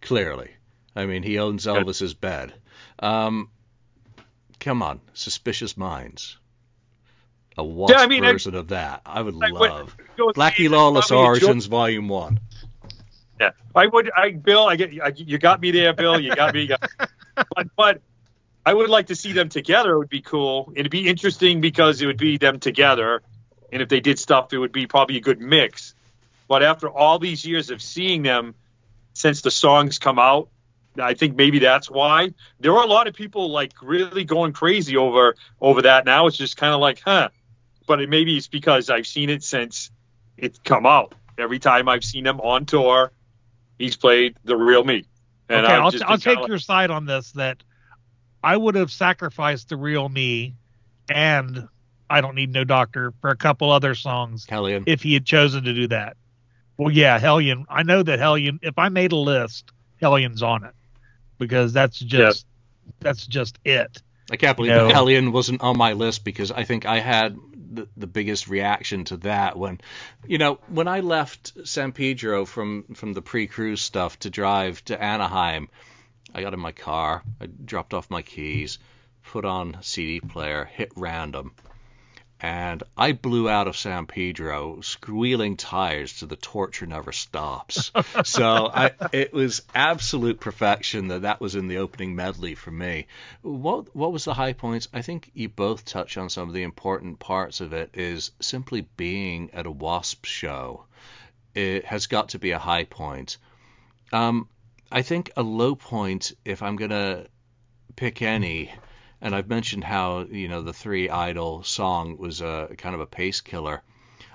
Clearly. 0.00 0.50
I 0.96 1.06
mean, 1.06 1.22
he 1.22 1.38
owns 1.38 1.66
Elvis's 1.66 2.14
bed. 2.14 2.52
Um, 2.98 3.50
come 4.58 4.82
on. 4.82 5.00
Suspicious 5.12 5.76
Minds. 5.76 6.38
A 7.56 7.64
wasp 7.64 7.96
I 7.96 8.06
mean, 8.06 8.24
I- 8.24 8.32
version 8.32 8.54
of 8.54 8.68
that. 8.68 9.02
I 9.04 9.20
would 9.20 9.34
I 9.42 9.48
love. 9.48 9.94
see 10.16 10.22
Blackie 10.22 10.70
Lawless 10.70 11.10
Origins 11.10 11.66
Volume 11.66 12.08
1. 12.08 12.40
Yeah, 13.40 13.50
I 13.74 13.86
would. 13.86 14.10
I 14.16 14.30
Bill, 14.30 14.66
I 14.66 14.76
get 14.76 14.90
I, 15.02 15.12
you 15.14 15.38
got 15.38 15.60
me 15.60 15.70
there, 15.70 15.92
Bill. 15.92 16.18
You 16.18 16.34
got 16.34 16.54
me. 16.54 16.62
You 16.62 16.68
got- 16.68 16.90
but 17.54 17.66
but 17.76 18.00
I 18.68 18.74
would 18.74 18.90
like 18.90 19.06
to 19.06 19.16
see 19.16 19.32
them 19.32 19.48
together. 19.48 19.94
It 19.94 19.98
would 19.98 20.10
be 20.10 20.20
cool. 20.20 20.74
It'd 20.76 20.90
be 20.90 21.08
interesting 21.08 21.62
because 21.62 22.02
it 22.02 22.06
would 22.06 22.18
be 22.18 22.36
them 22.36 22.60
together, 22.60 23.22
and 23.72 23.80
if 23.80 23.88
they 23.88 24.00
did 24.00 24.18
stuff, 24.18 24.52
it 24.52 24.58
would 24.58 24.72
be 24.72 24.86
probably 24.86 25.16
a 25.16 25.22
good 25.22 25.40
mix. 25.40 25.94
But 26.48 26.62
after 26.62 26.86
all 26.90 27.18
these 27.18 27.46
years 27.46 27.70
of 27.70 27.80
seeing 27.80 28.22
them 28.22 28.54
since 29.14 29.40
the 29.40 29.50
songs 29.50 29.98
come 29.98 30.18
out, 30.18 30.50
I 31.00 31.14
think 31.14 31.34
maybe 31.34 31.60
that's 31.60 31.90
why 31.90 32.34
there 32.60 32.76
are 32.76 32.84
a 32.84 32.86
lot 32.86 33.06
of 33.06 33.14
people 33.14 33.50
like 33.50 33.72
really 33.80 34.24
going 34.24 34.52
crazy 34.52 34.98
over 34.98 35.34
over 35.62 35.80
that. 35.82 36.04
Now 36.04 36.26
it's 36.26 36.36
just 36.36 36.58
kind 36.58 36.74
of 36.74 36.80
like, 36.80 37.00
huh. 37.00 37.30
But 37.86 38.02
it, 38.02 38.10
maybe 38.10 38.36
it's 38.36 38.48
because 38.48 38.90
I've 38.90 39.06
seen 39.06 39.30
it 39.30 39.42
since 39.42 39.90
it's 40.36 40.58
come 40.58 40.84
out. 40.84 41.14
Every 41.38 41.58
time 41.58 41.88
I've 41.88 42.04
seen 42.04 42.26
him 42.26 42.38
on 42.40 42.66
tour, 42.66 43.12
he's 43.78 43.96
played 43.96 44.36
the 44.44 44.58
real 44.58 44.84
me. 44.84 45.06
And 45.48 45.64
okay, 45.64 45.74
I'll, 45.74 45.90
just 45.90 46.04
I'll 46.04 46.18
take 46.18 46.40
like- 46.40 46.48
your 46.48 46.58
side 46.58 46.90
on 46.90 47.06
this. 47.06 47.32
That 47.32 47.62
I 48.42 48.56
would 48.56 48.74
have 48.74 48.90
sacrificed 48.90 49.68
the 49.68 49.76
real 49.76 50.08
me 50.08 50.54
and 51.10 51.68
I 52.10 52.20
don't 52.20 52.34
need 52.34 52.52
no 52.52 52.64
doctor 52.64 53.12
for 53.20 53.30
a 53.30 53.36
couple 53.36 53.70
other 53.70 53.94
songs 53.94 54.46
Hellion. 54.48 54.84
if 54.86 55.02
he 55.02 55.14
had 55.14 55.24
chosen 55.24 55.64
to 55.64 55.74
do 55.74 55.88
that. 55.88 56.16
Well, 56.76 56.90
yeah, 56.92 57.18
Hellion. 57.18 57.66
I 57.68 57.82
know 57.82 58.02
that 58.02 58.18
Hellion. 58.18 58.60
If 58.62 58.78
I 58.78 58.88
made 58.88 59.12
a 59.12 59.16
list, 59.16 59.72
Hellion's 60.00 60.42
on 60.42 60.64
it 60.64 60.74
because 61.38 61.72
that's 61.72 61.98
just 61.98 62.46
that's 63.00 63.26
just 63.26 63.58
it. 63.64 64.00
I 64.30 64.36
can't 64.36 64.56
believe 64.56 64.72
No. 64.72 64.86
that 64.86 64.94
Hellion 64.94 65.32
wasn't 65.32 65.60
on 65.62 65.76
my 65.76 65.92
list 65.94 66.24
because 66.24 66.52
I 66.52 66.64
think 66.64 66.86
I 66.86 67.00
had 67.00 67.36
the, 67.70 67.88
the 67.96 68.06
biggest 68.06 68.48
reaction 68.48 69.04
to 69.04 69.16
that 69.18 69.58
when, 69.58 69.80
you 70.26 70.38
know, 70.38 70.58
when 70.68 70.88
I 70.88 71.00
left 71.00 71.52
San 71.66 71.92
Pedro 71.92 72.44
from 72.44 72.84
from 72.94 73.12
the 73.12 73.22
pre-cruise 73.22 73.82
stuff 73.82 74.18
to 74.20 74.30
drive 74.30 74.84
to 74.86 75.02
Anaheim, 75.02 75.68
I 76.34 76.42
got 76.42 76.54
in 76.54 76.60
my 76.60 76.72
car, 76.72 77.22
I 77.40 77.46
dropped 77.46 77.94
off 77.94 78.10
my 78.10 78.22
keys, 78.22 78.78
put 79.24 79.44
on 79.44 79.78
CD 79.82 80.20
player, 80.20 80.64
hit 80.64 80.92
random, 80.96 81.52
and 82.40 82.84
I 82.96 83.12
blew 83.12 83.48
out 83.48 83.66
of 83.66 83.76
San 83.76 84.06
Pedro, 84.06 84.80
squealing 84.80 85.56
tires 85.56 86.18
to 86.18 86.26
the 86.26 86.36
torture 86.36 86.86
never 86.86 87.10
stops. 87.10 87.90
so 88.24 88.70
I, 88.72 88.92
it 89.12 89.32
was 89.32 89.62
absolute 89.74 90.38
perfection 90.38 91.08
that 91.08 91.22
that 91.22 91.40
was 91.40 91.56
in 91.56 91.66
the 91.66 91.78
opening 91.78 92.14
medley 92.14 92.54
for 92.54 92.70
me. 92.70 93.06
What 93.42 93.94
what 93.94 94.12
was 94.12 94.24
the 94.24 94.34
high 94.34 94.52
points? 94.52 94.88
I 94.92 95.02
think 95.02 95.30
you 95.34 95.48
both 95.48 95.84
touch 95.84 96.16
on 96.16 96.30
some 96.30 96.48
of 96.48 96.54
the 96.54 96.62
important 96.62 97.18
parts 97.18 97.60
of 97.60 97.72
it. 97.72 97.90
Is 97.94 98.30
simply 98.40 98.82
being 98.96 99.50
at 99.52 99.66
a 99.66 99.70
Wasp 99.70 100.24
show. 100.24 100.84
It 101.54 101.86
has 101.86 102.06
got 102.06 102.30
to 102.30 102.38
be 102.38 102.52
a 102.52 102.58
high 102.58 102.84
point. 102.84 103.36
Um, 104.12 104.48
I 104.90 105.02
think 105.02 105.30
a 105.36 105.42
low 105.42 105.74
point, 105.74 106.32
if 106.44 106.62
I'm 106.62 106.76
gonna 106.76 107.26
pick 107.94 108.22
any, 108.22 108.72
and 109.20 109.34
I've 109.34 109.48
mentioned 109.48 109.84
how 109.84 110.20
you 110.20 110.48
know 110.48 110.62
the 110.62 110.72
Three 110.72 111.10
Idol 111.10 111.62
song 111.62 112.16
was 112.16 112.40
a 112.40 112.74
kind 112.78 112.94
of 112.94 113.00
a 113.02 113.06
pace 113.06 113.42
killer. 113.42 113.82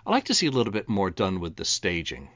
I 0.06 0.12
like 0.12 0.26
to 0.26 0.36
see 0.36 0.46
a 0.48 0.52
little 0.52 0.74
bit 0.74 0.88
more 0.88 1.10
done 1.10 1.40
with 1.40 1.56
the 1.56 1.66
staging. 1.66 2.30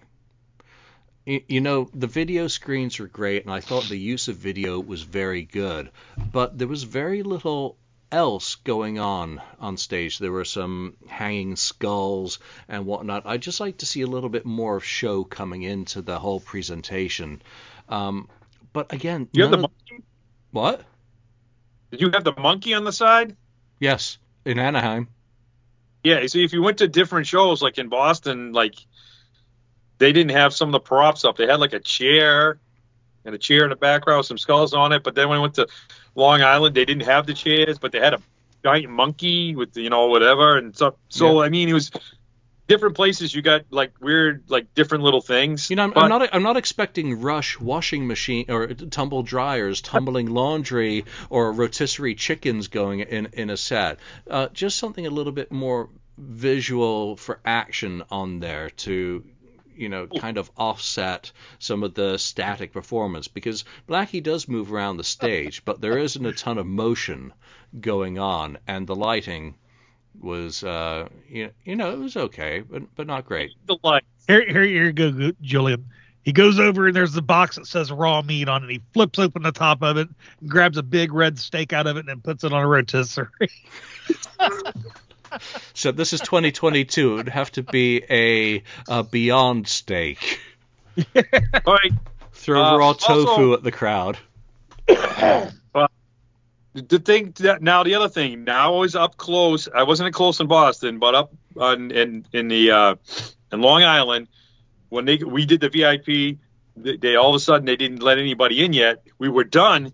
You 1.26 1.61
know, 1.61 1.89
the 1.94 2.07
video 2.07 2.48
screens 2.48 2.98
were 2.98 3.07
great, 3.07 3.44
and 3.44 3.53
I 3.53 3.60
thought 3.60 3.84
the 3.84 3.99
use 3.99 4.30
of 4.30 4.38
video 4.38 4.80
was 4.80 5.03
very 5.03 5.44
good, 5.44 5.91
but 6.31 6.57
there 6.57 6.69
was 6.69 6.84
very 6.84 7.22
little 7.22 7.77
else 8.11 8.56
going 8.56 8.98
on 8.98 9.41
on 9.60 9.76
stage. 9.76 10.18
There 10.18 10.31
were 10.31 10.45
some 10.45 10.95
hanging 11.07 11.57
skulls 11.57 12.39
and 12.69 12.85
whatnot. 12.85 13.26
I'd 13.26 13.41
just 13.41 13.60
like 13.60 13.80
to 13.80 13.85
see 13.85 14.02
a 14.02 14.07
little 14.07 14.30
bit 14.30 14.45
more 14.45 14.77
of 14.77 14.85
show 14.85 15.26
coming 15.26 15.64
into 15.64 16.02
the 16.02 16.18
whole 16.18 16.39
presentation. 16.39 17.41
Um, 17.89 18.30
but 18.73 18.91
again, 18.93 19.30
You 19.34 19.43
have 19.43 19.51
the 19.51 19.57
monkey? 19.57 20.03
what? 20.51 20.81
Did 21.91 22.01
you 22.01 22.09
have 22.11 22.23
the 22.23 22.34
monkey 22.38 22.73
on 22.73 22.84
the 22.84 22.91
side? 22.91 23.35
Yes, 23.80 24.18
in 24.45 24.59
Anaheim. 24.59 25.07
Yeah. 26.03 26.26
See, 26.27 26.43
if 26.43 26.53
you 26.53 26.61
went 26.61 26.77
to 26.80 26.88
different 26.88 27.27
shows, 27.27 27.61
like 27.61 27.77
in 27.77 27.89
Boston, 27.89 28.51
like 28.51 28.76
they 29.97 30.11
didn't 30.11 30.31
have 30.31 30.53
some 30.53 30.69
of 30.69 30.73
the 30.73 30.80
props 30.80 31.26
up. 31.26 31.38
They 31.38 31.47
had 31.47 31.59
like 31.59 31.73
a 31.73 31.80
chair 31.80 32.59
and 33.26 33.34
a 33.35 33.38
chair 33.38 33.64
in 33.64 33.69
the 33.69 33.76
background 33.76 34.19
with 34.19 34.27
some 34.27 34.38
skulls 34.38 34.73
on 34.73 34.91
it. 34.91 35.03
But 35.03 35.15
then 35.15 35.30
when 35.30 35.39
we 35.39 35.41
went 35.41 35.55
to 35.55 35.68
Long 36.15 36.41
Island, 36.41 36.76
they 36.76 36.85
didn't 36.85 37.05
have 37.05 37.26
the 37.26 37.34
chairs, 37.34 37.77
but 37.77 37.91
they 37.91 37.99
had 37.99 38.14
a 38.14 38.22
giant 38.64 38.89
monkey 38.89 39.55
with 39.55 39.76
you 39.77 39.89
know 39.89 40.07
whatever. 40.07 40.57
And 40.57 40.76
so, 40.76 40.95
so 41.09 41.41
I 41.41 41.49
mean, 41.49 41.69
it 41.69 41.73
was 41.73 41.91
different 42.68 42.95
places. 42.95 43.34
You 43.34 43.41
got 43.41 43.64
like 43.69 43.94
weird, 44.02 44.44
like 44.49 44.73
different 44.76 45.03
little 45.03 45.22
things. 45.22 45.69
You 45.69 45.76
know, 45.77 45.84
I'm, 45.84 45.91
But- 45.91 46.03
I'm 46.03 46.10
not 46.10 46.30
I'm 46.34 46.44
not 46.44 46.57
expecting 46.57 47.22
Rush 47.22 47.60
washing 47.60 48.07
machine 48.07 48.45
or 48.49 48.68
tumble 48.68 49.23
dryers, 49.23 49.81
tumbling 49.81 50.27
laundry, 50.27 51.06
or 51.30 51.52
rotisserie 51.52 52.15
chickens 52.15 52.68
going 52.68 52.99
in 52.99 53.27
in 53.34 53.49
a 53.49 53.57
set. 53.57 53.99
Uh, 54.30 54.48
just 54.53 54.77
something 54.77 55.06
a 55.07 55.11
little 55.11 55.31
bit 55.34 55.52
more 55.52 55.89
visual 56.18 57.15
for 57.15 57.39
action 57.45 58.03
on 58.10 58.39
there 58.39 58.69
to 58.72 59.23
you 59.76 59.89
know 59.89 60.07
kind 60.07 60.38
of 60.38 60.49
offset 60.57 61.31
some 61.60 61.84
of 61.84 61.94
the 61.94 62.18
static 62.18 62.73
performance 62.73 63.27
because 63.27 63.64
Blackie 63.88 64.23
does 64.23 64.48
move 64.48 64.73
around 64.73 64.98
the 64.98 65.03
stage, 65.03 65.64
but 65.64 65.80
there 65.80 65.99
isn't 65.99 66.26
a 66.26 66.34
ton 66.34 66.57
of 66.57 66.65
motion 66.65 67.31
going 67.80 68.18
on, 68.18 68.57
and 68.68 68.88
the 68.88 68.95
lighting 68.95 69.56
was 70.22 70.64
uh 70.64 71.07
you, 71.30 71.52
you 71.64 71.76
know 71.76 71.91
it 71.91 71.99
was 71.99 72.18
okay 72.18 72.61
but 72.68 72.84
but 72.95 73.07
not 73.07 73.26
great 73.26 73.52
the 73.68 73.77
light. 73.84 74.03
Here, 74.27 74.44
here, 74.45 74.64
here 74.64 74.85
you 74.85 74.91
go, 74.94 75.11
go, 75.11 75.31
Julian. 75.41 75.85
He 76.23 76.34
goes 76.34 76.60
over 76.60 76.88
and 76.88 76.95
there's 76.95 77.14
the 77.14 77.22
box 77.22 77.56
that 77.56 77.65
says 77.68 77.89
raw 77.91 78.22
meat 78.22 78.49
on 78.49 78.64
it. 78.65 78.69
He 78.69 78.81
flips 78.94 79.18
open 79.19 79.44
the 79.44 79.53
top 79.53 79.81
of 79.81 79.95
it, 79.95 80.10
grabs 80.45 80.76
a 80.77 80.84
big 80.84 81.14
red 81.14 81.39
steak 81.39 81.72
out 81.72 81.88
of 81.88 81.95
it, 81.95 82.02
and 82.02 82.10
then 82.10 82.19
puts 82.19 82.44
it 82.44 82.52
on 82.52 82.61
a 82.61 82.68
rotisserie. 82.68 83.30
So 85.73 85.91
this 85.91 86.14
is 86.14 86.22
2022. 86.22 87.14
It 87.14 87.15
would 87.18 87.30
have 87.30 87.52
to 87.52 87.64
be 87.64 88.02
a, 88.10 88.64
a 88.88 89.03
Beyond 89.03 89.68
Steak. 89.68 90.39
All 91.15 91.73
right. 91.73 91.91
Throw 92.31 92.64
Uh, 92.64 92.77
raw 92.77 92.88
also- 92.88 93.26
tofu 93.26 93.53
at 93.53 93.61
the 93.61 93.72
crowd. 93.72 94.18
the 96.81 96.99
thing 96.99 97.33
that 97.39 97.61
now 97.61 97.83
the 97.83 97.95
other 97.95 98.09
thing 98.09 98.43
now 98.43 98.75
I 98.75 98.79
was 98.79 98.95
up 98.95 99.17
close. 99.17 99.67
I 99.73 99.83
wasn't 99.83 100.13
close 100.13 100.39
in 100.39 100.47
Boston, 100.47 100.99
but 100.99 101.15
up 101.15 101.33
on 101.59 101.91
in 101.91 102.25
in 102.33 102.47
the 102.47 102.71
uh, 102.71 102.95
in 103.51 103.61
Long 103.61 103.83
Island 103.83 104.27
when 104.89 105.05
they 105.05 105.17
we 105.17 105.45
did 105.45 105.61
the 105.61 105.69
VIP. 105.69 106.39
They, 106.75 106.97
they 106.97 107.15
all 107.15 107.29
of 107.29 107.35
a 107.35 107.39
sudden 107.39 107.65
they 107.65 107.75
didn't 107.75 108.03
let 108.03 108.19
anybody 108.19 108.63
in 108.63 108.73
yet. 108.73 109.03
We 109.17 109.29
were 109.29 109.43
done, 109.43 109.93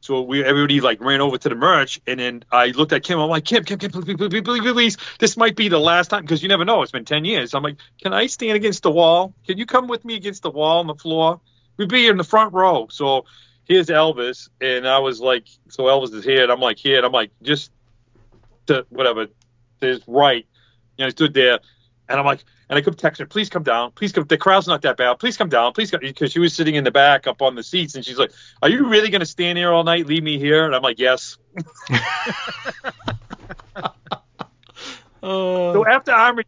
so 0.00 0.20
we 0.22 0.44
everybody 0.44 0.80
like 0.80 1.00
ran 1.00 1.20
over 1.20 1.38
to 1.38 1.48
the 1.48 1.54
merch, 1.54 2.00
and 2.06 2.20
then 2.20 2.44
I 2.52 2.66
looked 2.66 2.92
at 2.92 3.02
Kim. 3.02 3.18
I'm 3.18 3.30
like, 3.30 3.44
Kim, 3.44 3.64
Kim, 3.64 3.78
Kim, 3.78 3.90
please, 3.90 4.16
please, 4.16 4.42
please, 4.42 4.72
please, 4.72 4.96
this 5.18 5.36
might 5.36 5.56
be 5.56 5.68
the 5.68 5.78
last 5.78 6.08
time 6.08 6.22
because 6.22 6.42
you 6.42 6.48
never 6.48 6.66
know. 6.66 6.82
It's 6.82 6.92
been 6.92 7.06
ten 7.06 7.24
years. 7.24 7.54
I'm 7.54 7.62
like, 7.62 7.76
can 8.02 8.12
I 8.12 8.26
stand 8.26 8.56
against 8.56 8.82
the 8.82 8.90
wall? 8.90 9.34
Can 9.46 9.56
you 9.56 9.64
come 9.64 9.88
with 9.88 10.04
me 10.04 10.16
against 10.16 10.42
the 10.42 10.50
wall 10.50 10.80
on 10.80 10.86
the 10.86 10.94
floor? 10.94 11.40
We'd 11.78 11.88
be 11.88 12.08
in 12.08 12.16
the 12.18 12.24
front 12.24 12.52
row. 12.52 12.88
So 12.90 13.24
here's 13.68 13.86
Elvis, 13.88 14.48
and 14.60 14.88
I 14.88 14.98
was 14.98 15.20
like, 15.20 15.46
so 15.68 15.84
Elvis 15.84 16.12
is 16.14 16.24
here, 16.24 16.42
and 16.42 16.50
I'm 16.50 16.60
like 16.60 16.78
here, 16.78 16.96
and 16.96 17.06
I'm 17.06 17.12
like 17.12 17.30
just 17.42 17.70
to 18.66 18.86
whatever, 18.88 19.26
to 19.26 19.86
his 19.86 20.02
right, 20.08 20.46
and 20.98 21.06
I 21.06 21.10
stood 21.10 21.34
there, 21.34 21.60
and 22.08 22.18
I'm 22.18 22.26
like, 22.26 22.42
and 22.70 22.76
I 22.78 22.80
kept 22.80 23.00
texting 23.00 23.20
her, 23.20 23.26
please 23.26 23.48
come 23.48 23.62
down, 23.62 23.92
please 23.92 24.12
come. 24.12 24.24
The 24.24 24.36
crowd's 24.38 24.66
not 24.66 24.82
that 24.82 24.96
bad, 24.96 25.18
please 25.18 25.36
come 25.36 25.48
down, 25.48 25.72
please 25.74 25.90
come, 25.90 26.00
because 26.00 26.32
she 26.32 26.38
was 26.38 26.54
sitting 26.54 26.74
in 26.74 26.84
the 26.84 26.90
back 26.90 27.26
up 27.26 27.42
on 27.42 27.54
the 27.54 27.62
seats, 27.62 27.94
and 27.94 28.04
she's 28.04 28.18
like, 28.18 28.32
are 28.62 28.68
you 28.68 28.88
really 28.88 29.10
gonna 29.10 29.26
stand 29.26 29.58
here 29.58 29.72
all 29.72 29.84
night, 29.84 30.06
leave 30.06 30.22
me 30.22 30.38
here? 30.38 30.64
And 30.64 30.74
I'm 30.74 30.82
like, 30.82 30.98
yes. 30.98 31.36
Uh, 31.90 33.12
So 35.20 35.86
after 35.86 36.12
Armored, 36.12 36.46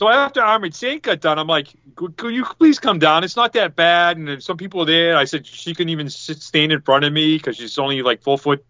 so 0.00 0.08
after 0.08 0.40
Armored 0.40 0.74
Saint 0.74 1.02
got 1.02 1.20
done, 1.20 1.38
I'm 1.38 1.46
like, 1.46 1.68
could, 1.94 2.34
you 2.34 2.46
please 2.58 2.78
come 2.78 2.98
down? 2.98 3.22
It's 3.22 3.36
not 3.36 3.52
that 3.52 3.76
bad. 3.76 4.16
And 4.16 4.42
some 4.42 4.56
people 4.56 4.86
there. 4.86 5.14
I 5.14 5.26
said 5.26 5.46
she 5.46 5.74
couldn't 5.74 5.90
even 5.90 6.08
sit, 6.08 6.40
stand 6.40 6.72
in 6.72 6.80
front 6.80 7.04
of 7.04 7.12
me 7.12 7.36
because 7.36 7.58
she's 7.58 7.78
only 7.78 8.00
like 8.00 8.22
four 8.22 8.38
foot 8.38 8.64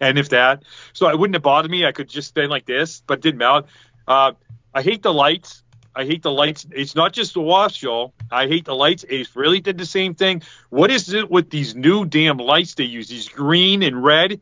ten, 0.00 0.16
if 0.16 0.30
that. 0.30 0.62
So 0.94 1.10
it 1.10 1.18
wouldn't 1.18 1.34
have 1.34 1.42
bothered 1.42 1.70
me. 1.70 1.84
I 1.84 1.92
could 1.92 2.08
just 2.08 2.28
stand 2.28 2.48
like 2.48 2.64
this, 2.64 3.02
but 3.06 3.18
it 3.18 3.20
didn't 3.20 3.36
matter. 3.36 3.66
Uh, 4.08 4.32
I 4.72 4.80
hate 4.80 5.02
the 5.02 5.12
lights. 5.12 5.62
I 5.94 6.06
hate 6.06 6.22
the 6.22 6.32
lights. 6.32 6.66
It's 6.70 6.94
not 6.94 7.12
just 7.12 7.34
the 7.34 7.42
Wasp 7.42 7.76
show. 7.76 8.14
I 8.30 8.46
hate 8.46 8.64
the 8.64 8.74
lights. 8.74 9.04
Ace 9.06 9.36
really 9.36 9.60
did 9.60 9.76
the 9.76 9.84
same 9.84 10.14
thing. 10.14 10.40
What 10.70 10.90
is 10.90 11.12
it 11.12 11.30
with 11.30 11.50
these 11.50 11.74
new 11.74 12.06
damn 12.06 12.38
lights 12.38 12.76
they 12.76 12.84
use? 12.84 13.08
These 13.08 13.28
green 13.28 13.82
and 13.82 14.02
red. 14.02 14.40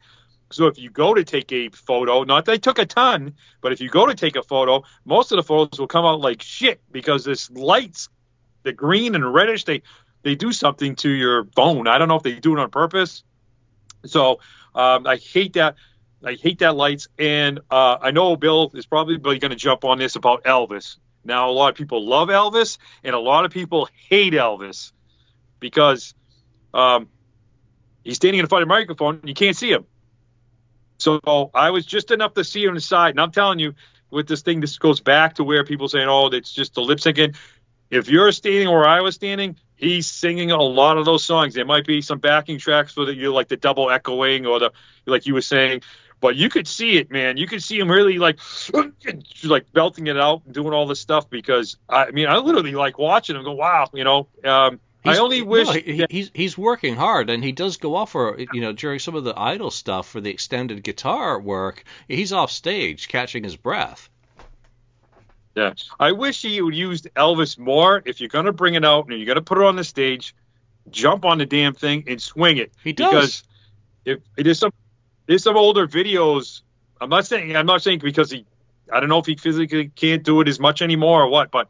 So 0.51 0.67
if 0.67 0.79
you 0.79 0.91
go 0.91 1.15
to 1.15 1.25
take 1.25 1.53
a 1.53 1.69
photo, 1.69 2.25
not 2.25 2.49
I 2.49 2.57
took 2.57 2.79
a 2.79 2.87
ton, 2.87 3.35
but 3.61 3.73
if 3.73 3.81
you 3.81 3.91
go 3.91 4.07
to 4.07 4.15
take 4.15 4.37
a 4.37 4.43
photo, 4.43 4.83
most 5.05 5.31
of 5.31 5.37
the 5.37 5.43
photos 5.43 5.79
will 5.79 5.87
come 5.87 6.05
out 6.05 6.21
like 6.21 6.43
shit 6.43 6.81
because 6.91 7.25
this 7.25 7.51
lights, 7.51 8.09
the 8.63 8.73
green 8.73 9.15
and 9.15 9.33
reddish, 9.33 9.65
they 9.65 9.83
they 10.23 10.35
do 10.35 10.53
something 10.53 10.97
to 10.97 11.11
your 11.11 11.45
phone. 11.55 11.87
I 11.87 11.99
don't 11.99 12.09
know 12.09 12.17
if 12.17 12.23
they 12.23 12.35
do 12.35 12.57
it 12.57 12.61
on 12.61 12.71
purpose. 12.71 13.23
So 14.07 14.41
um, 14.75 15.07
I 15.07 15.17
hate 15.17 15.55
that. 15.55 15.77
I 16.25 16.35
hate 16.35 16.59
that 16.61 16.75
lights. 16.75 17.09
And 17.19 17.61
uh, 17.71 17.99
I 18.01 18.11
know 18.11 18.37
Bill 18.37 18.71
is 18.75 18.87
probably 18.87 19.19
going 19.19 19.41
to 19.41 19.57
jump 19.57 19.85
on 19.85 19.99
this 19.99 20.17
about 20.17 20.45
Elvis. 20.45 20.97
Now 21.25 21.51
a 21.51 21.53
lot 21.53 21.71
of 21.71 21.77
people 21.77 22.05
love 22.05 22.29
Elvis, 22.29 22.79
and 23.05 23.15
a 23.15 23.19
lot 23.19 23.45
of 23.45 23.51
people 23.51 23.89
hate 24.09 24.33
Elvis 24.33 24.93
because 25.61 26.15
um, 26.73 27.09
he's 28.03 28.17
standing 28.17 28.41
in 28.41 28.47
front 28.47 28.63
of 28.63 28.69
a 28.69 28.71
microphone 28.71 29.17
and 29.21 29.29
you 29.29 29.35
can't 29.35 29.57
see 29.57 29.71
him. 29.71 29.85
So 30.99 31.51
I 31.55 31.71
was 31.71 31.87
just 31.87 32.11
enough 32.11 32.35
to 32.35 32.45
see 32.45 32.67
on 32.69 32.75
the 32.75 32.81
side. 32.81 33.11
And 33.11 33.21
I'm 33.21 33.31
telling 33.31 33.59
you, 33.59 33.75
with 34.11 34.27
this 34.27 34.43
thing, 34.43 34.61
this 34.61 34.79
goes 34.79 35.01
back 35.01 35.35
to 35.35 35.45
where 35.45 35.65
people 35.65 35.89
saying, 35.89 36.09
oh, 36.09 36.27
it's 36.29 36.53
just 36.53 36.75
the 36.75 36.81
lip 36.81 36.99
syncing. 36.99 37.37
If 37.91 38.09
you're 38.09 38.33
standing 38.33 38.69
where 38.69 38.87
I 38.87 39.01
was 39.01 39.15
standing, 39.15 39.57
he's 39.77 40.07
singing 40.07 40.51
a 40.51 40.61
lot 40.61 40.99
of 40.99 41.05
those 41.05 41.25
songs. 41.25 41.55
There 41.55 41.65
might 41.65 41.87
be 41.87 42.03
some 42.03 42.19
backing 42.19 42.59
tracks 42.59 42.93
for 42.93 43.07
the 43.07 43.15
you 43.15 43.33
like 43.33 43.49
the 43.49 43.57
double 43.57 43.91
echoing 43.91 44.45
or 44.45 44.59
the 44.59 44.73
like 45.07 45.27
you 45.27 45.33
were 45.33 45.41
saying, 45.41 45.83
but 46.21 46.37
you 46.37 46.51
could 46.51 46.67
see 46.67 46.99
it, 46.99 47.11
man. 47.11 47.39
You 47.39 47.47
could 47.47 47.63
see 47.63 47.79
him 47.79 47.91
really 47.91 48.19
like 48.19 48.41
like 49.45 49.73
belting 49.73 50.07
it 50.07 50.19
out 50.19 50.43
and 50.45 50.55
doing 50.55 50.75
all 50.75 50.87
this 50.87 51.01
stuff 51.01 51.31
because 51.31 51.79
I, 51.89 52.07
I 52.07 52.11
mean 52.11 52.27
I 52.29 52.37
literally 52.39 52.73
like 52.73 52.99
watching 52.99 53.37
him 53.37 53.45
go, 53.45 53.53
wow, 53.53 53.89
you 53.95 54.05
know. 54.05 54.29
Um, 54.45 54.81
I 55.09 55.19
only 55.19 55.43
wish 55.43 55.67
no, 55.67 55.73
he, 55.73 56.07
he's 56.11 56.31
he's 56.35 56.59
working 56.59 56.97
hard, 56.97 57.31
and 57.31 57.43
he 57.43 57.53
does 57.53 57.77
go 57.77 57.97
off 57.97 58.13
for 58.13 58.39
you 58.39 58.61
know 58.61 58.73
during 58.73 58.99
some 58.99 59.15
of 59.15 59.25
the 59.25 59.39
idol 59.39 59.71
stuff 59.71 60.09
for 60.09 60.21
the 60.21 60.31
extended 60.31 60.83
guitar 60.83 61.39
work. 61.39 61.85
He's 62.07 62.33
off 62.33 62.51
stage 62.51 63.09
catching 63.09 63.45
his 63.45 63.57
breath. 63.57 64.09
Yeah, 65.55 65.75
I 65.99 66.13
wish 66.13 66.43
he 66.43 66.61
would 66.63 66.75
use 66.75 67.03
Elvis 67.03 67.59
more. 67.59 68.03
If 68.05 68.21
you're 68.21 68.29
gonna 68.29 68.53
bring 68.53 68.75
it 68.75 68.85
out 68.85 69.09
and 69.09 69.19
you're 69.19 69.27
gonna 69.27 69.43
put 69.43 69.59
it 69.59 69.65
on 69.65 69.77
the 69.77 69.85
stage, 69.85 70.35
jump 70.91 71.25
on 71.25 71.39
the 71.39 71.47
damn 71.47 71.75
thing 71.75 72.05
and 72.07 72.21
swing 72.21 72.59
it. 72.59 72.73
He 72.85 72.93
does. 72.93 73.43
Because 74.05 74.23
if 74.37 74.45
there's 74.45 74.59
some 74.59 74.73
there's 75.27 75.43
some 75.43 75.57
older 75.57 75.87
videos. 75.87 76.63
I'm 77.01 77.11
not 77.11 77.27
saying 77.27 77.57
I'm 77.57 77.67
not 77.67 77.83
saying 77.83 78.01
because 78.01 78.31
he 78.31 78.45
I 78.93 79.01
don't 79.01 79.09
know 79.09 79.19
if 79.19 79.27
he 79.27 79.37
physically 79.37 79.89
can't 79.95 80.23
do 80.23 80.41
it 80.41 80.49
as 80.49 80.59
much 80.59 80.83
anymore 80.83 81.23
or 81.23 81.29
what, 81.29 81.51
but 81.51 81.69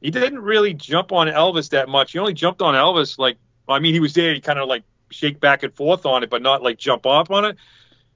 he 0.00 0.10
didn't 0.10 0.40
really 0.40 0.74
jump 0.74 1.12
on 1.12 1.26
Elvis 1.26 1.70
that 1.70 1.88
much. 1.88 2.12
He 2.12 2.18
only 2.18 2.34
jumped 2.34 2.62
on 2.62 2.74
Elvis 2.74 3.18
like 3.18 3.38
I 3.68 3.78
mean 3.78 3.94
he 3.94 4.00
was 4.00 4.14
there. 4.14 4.34
He 4.34 4.40
kind 4.40 4.58
of 4.58 4.68
like 4.68 4.84
shake 5.10 5.40
back 5.40 5.62
and 5.62 5.74
forth 5.74 6.06
on 6.06 6.22
it, 6.22 6.30
but 6.30 6.42
not 6.42 6.62
like 6.62 6.78
jump 6.78 7.06
off 7.06 7.30
on 7.30 7.44
it 7.44 7.56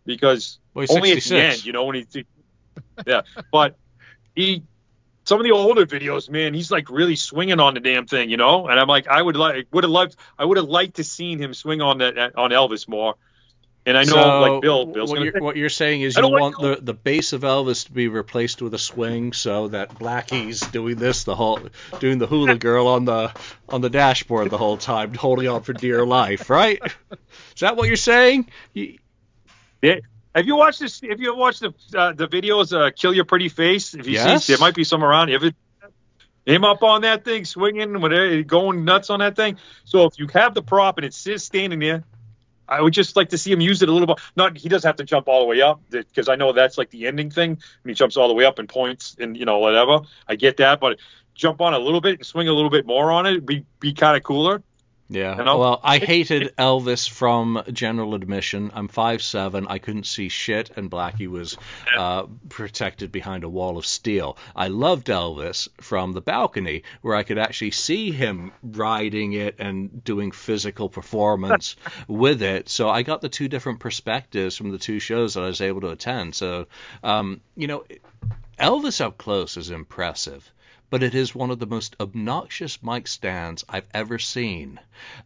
because 0.04 0.58
Well, 0.74 0.86
only 0.90 1.12
at 1.12 1.22
the 1.22 1.36
end, 1.36 1.64
you 1.64 1.72
know, 1.72 1.84
when 1.84 1.96
he, 1.96 2.26
yeah. 3.06 3.22
But 3.50 3.76
he, 4.34 4.62
some 5.24 5.38
of 5.38 5.44
the 5.44 5.52
older 5.52 5.86
videos, 5.86 6.28
man, 6.28 6.54
he's 6.54 6.70
like 6.70 6.90
really 6.90 7.16
swinging 7.16 7.60
on 7.60 7.74
the 7.74 7.80
damn 7.80 8.06
thing, 8.06 8.30
you 8.30 8.36
know. 8.36 8.66
And 8.66 8.78
I'm 8.78 8.88
like, 8.88 9.06
I 9.06 9.20
would 9.20 9.36
like, 9.36 9.68
would 9.72 9.84
have 9.84 9.90
loved, 9.90 10.16
I 10.38 10.44
would 10.44 10.56
have 10.56 10.68
liked 10.68 10.96
to 10.96 11.04
seen 11.04 11.38
him 11.38 11.54
swing 11.54 11.80
on 11.80 11.98
that 11.98 12.36
on 12.36 12.50
Elvis 12.50 12.88
more. 12.88 13.14
And 13.84 13.98
I 13.98 14.04
know, 14.04 14.10
so 14.12 14.40
like 14.40 14.62
Bill, 14.62 14.86
Bill's 14.86 15.10
what, 15.10 15.16
gonna 15.16 15.30
you're, 15.32 15.42
what 15.42 15.56
you're 15.56 15.68
saying 15.68 16.02
is 16.02 16.14
you 16.14 16.22
don't 16.22 16.32
like 16.32 16.40
want 16.40 16.60
the, 16.60 16.78
the 16.80 16.94
bass 16.94 17.32
of 17.32 17.40
Elvis 17.40 17.86
to 17.86 17.92
be 17.92 18.06
replaced 18.06 18.62
with 18.62 18.74
a 18.74 18.78
swing, 18.78 19.32
so 19.32 19.68
that 19.68 19.98
Blackie's 19.98 20.60
doing 20.60 20.96
this 20.96 21.24
the 21.24 21.34
whole 21.34 21.68
doing 21.98 22.18
the 22.18 22.28
hula 22.28 22.58
girl 22.58 22.86
on 22.86 23.04
the 23.04 23.32
on 23.68 23.80
the 23.80 23.90
dashboard 23.90 24.50
the 24.50 24.58
whole 24.58 24.76
time, 24.76 25.14
holding 25.14 25.48
on 25.48 25.62
for 25.62 25.72
dear 25.72 26.06
life, 26.06 26.48
right? 26.48 26.80
Is 26.84 27.60
that 27.60 27.76
what 27.76 27.88
you're 27.88 27.96
saying? 27.96 28.50
You, 28.72 28.98
Yeah. 29.82 29.96
Have 30.34 30.46
you 30.46 30.56
watched 30.56 30.80
this? 30.80 31.00
If 31.02 31.18
you 31.18 31.36
watched 31.36 31.60
the 31.60 31.74
uh, 31.98 32.12
the 32.12 32.28
videos, 32.28 32.72
uh, 32.72 32.90
"Kill 32.92 33.12
Your 33.12 33.24
Pretty 33.24 33.48
Face," 33.48 33.94
if 33.94 34.06
you 34.06 34.12
Yes. 34.12 34.46
see, 34.46 34.52
there 34.52 34.60
might 34.60 34.74
be 34.74 34.84
some 34.84 35.02
around. 35.04 35.28
If 35.28 35.42
it, 35.42 35.54
him 36.46 36.64
up 36.64 36.82
on 36.82 37.02
that 37.02 37.24
thing, 37.24 37.44
swinging, 37.44 38.00
whatever, 38.00 38.42
going 38.42 38.84
nuts 38.84 39.10
on 39.10 39.18
that 39.18 39.36
thing. 39.36 39.58
So 39.84 40.06
if 40.06 40.18
you 40.18 40.28
have 40.28 40.54
the 40.54 40.62
prop 40.62 40.98
and 40.98 41.04
it's 41.04 41.22
just 41.22 41.46
standing 41.46 41.80
there, 41.80 42.04
I 42.72 42.80
would 42.80 42.92
just 42.92 43.16
like 43.16 43.28
to 43.30 43.38
see 43.38 43.52
him 43.52 43.60
use 43.60 43.82
it 43.82 43.88
a 43.88 43.92
little 43.92 44.06
bit. 44.06 44.18
Not 44.34 44.56
he 44.56 44.68
doesn't 44.68 44.88
have 44.88 44.96
to 44.96 45.04
jump 45.04 45.28
all 45.28 45.40
the 45.40 45.46
way 45.46 45.60
up 45.60 45.82
because 45.90 46.28
I 46.28 46.36
know 46.36 46.52
that's 46.52 46.78
like 46.78 46.90
the 46.90 47.06
ending 47.06 47.30
thing. 47.30 47.58
When 47.82 47.88
he 47.90 47.94
jumps 47.94 48.16
all 48.16 48.28
the 48.28 48.34
way 48.34 48.44
up 48.44 48.58
and 48.58 48.68
points 48.68 49.16
and 49.18 49.36
you 49.36 49.44
know 49.44 49.58
whatever. 49.58 50.00
I 50.26 50.36
get 50.36 50.56
that, 50.56 50.80
but 50.80 50.98
jump 51.34 51.60
on 51.60 51.74
a 51.74 51.78
little 51.78 52.00
bit 52.00 52.18
and 52.18 52.26
swing 52.26 52.48
a 52.48 52.52
little 52.52 52.70
bit 52.70 52.86
more 52.86 53.10
on 53.10 53.26
it. 53.26 53.44
Be 53.44 53.64
be 53.78 53.92
kind 53.92 54.16
of 54.16 54.22
cooler. 54.22 54.62
Yeah. 55.12 55.36
You 55.36 55.44
know? 55.44 55.58
Well, 55.58 55.80
I 55.84 55.98
hated 55.98 56.56
Elvis 56.56 57.08
from 57.08 57.62
general 57.70 58.14
admission. 58.14 58.70
I'm 58.74 58.88
five 58.88 59.22
seven. 59.22 59.66
I 59.68 59.78
couldn't 59.78 60.06
see 60.06 60.30
shit, 60.30 60.70
and 60.76 60.90
Blackie 60.90 61.28
was 61.28 61.58
uh, 61.96 62.24
protected 62.48 63.12
behind 63.12 63.44
a 63.44 63.48
wall 63.48 63.76
of 63.76 63.84
steel. 63.84 64.38
I 64.56 64.68
loved 64.68 65.08
Elvis 65.08 65.68
from 65.80 66.12
the 66.12 66.22
balcony, 66.22 66.84
where 67.02 67.14
I 67.14 67.24
could 67.24 67.36
actually 67.36 67.72
see 67.72 68.10
him 68.10 68.52
riding 68.62 69.34
it 69.34 69.56
and 69.58 70.02
doing 70.02 70.32
physical 70.32 70.88
performance 70.88 71.76
with 72.08 72.42
it. 72.42 72.70
So 72.70 72.88
I 72.88 73.02
got 73.02 73.20
the 73.20 73.28
two 73.28 73.48
different 73.48 73.80
perspectives 73.80 74.56
from 74.56 74.70
the 74.70 74.78
two 74.78 74.98
shows 74.98 75.34
that 75.34 75.42
I 75.42 75.48
was 75.48 75.60
able 75.60 75.82
to 75.82 75.90
attend. 75.90 76.34
So, 76.34 76.66
um, 77.04 77.42
you 77.54 77.66
know, 77.66 77.84
Elvis 78.58 79.02
up 79.02 79.18
close 79.18 79.58
is 79.58 79.70
impressive 79.70 80.50
but 80.92 81.02
it 81.02 81.14
is 81.14 81.34
one 81.34 81.50
of 81.50 81.58
the 81.58 81.64
most 81.64 81.96
obnoxious 82.00 82.82
mic 82.82 83.08
stands 83.08 83.64
I've 83.66 83.86
ever 83.94 84.18
seen. 84.18 84.78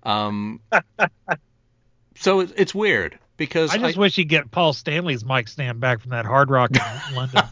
Um, 0.05 0.61
so 2.15 2.39
it, 2.39 2.53
it's 2.57 2.73
weird 2.73 3.19
because 3.37 3.75
I 3.75 3.79
just 3.79 3.97
wish 3.97 4.17
you'd 4.17 4.29
get 4.29 4.49
Paul 4.53 4.75
Stanley's 4.75 5.25
mic 5.25 5.49
stand 5.49 5.81
back 5.81 6.03
from 6.03 6.13
that 6.13 6.25
Hard 6.25 6.51
Rock 6.51 6.71
in 6.71 7.15
London. 7.17 7.43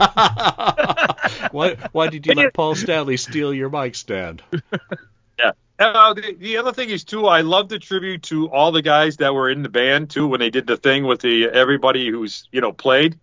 why 1.50 1.76
why 1.90 2.06
did 2.06 2.24
you 2.24 2.34
let 2.34 2.54
Paul 2.54 2.76
Stanley 2.76 3.16
steal 3.16 3.52
your 3.52 3.68
mic 3.68 3.96
stand? 3.96 4.44
Yeah. 5.36 5.50
Uh, 5.80 6.14
the, 6.14 6.36
the 6.38 6.56
other 6.58 6.72
thing 6.72 6.90
is 6.90 7.02
too, 7.02 7.26
I 7.26 7.40
love 7.40 7.68
the 7.68 7.80
tribute 7.80 8.22
to 8.24 8.48
all 8.48 8.70
the 8.70 8.80
guys 8.80 9.16
that 9.16 9.34
were 9.34 9.50
in 9.50 9.64
the 9.64 9.68
band 9.68 10.10
too 10.10 10.28
when 10.28 10.38
they 10.38 10.50
did 10.50 10.68
the 10.68 10.76
thing 10.76 11.02
with 11.02 11.20
the 11.20 11.46
everybody 11.46 12.08
who's 12.10 12.48
you 12.52 12.60
know 12.60 12.70
played. 12.70 13.18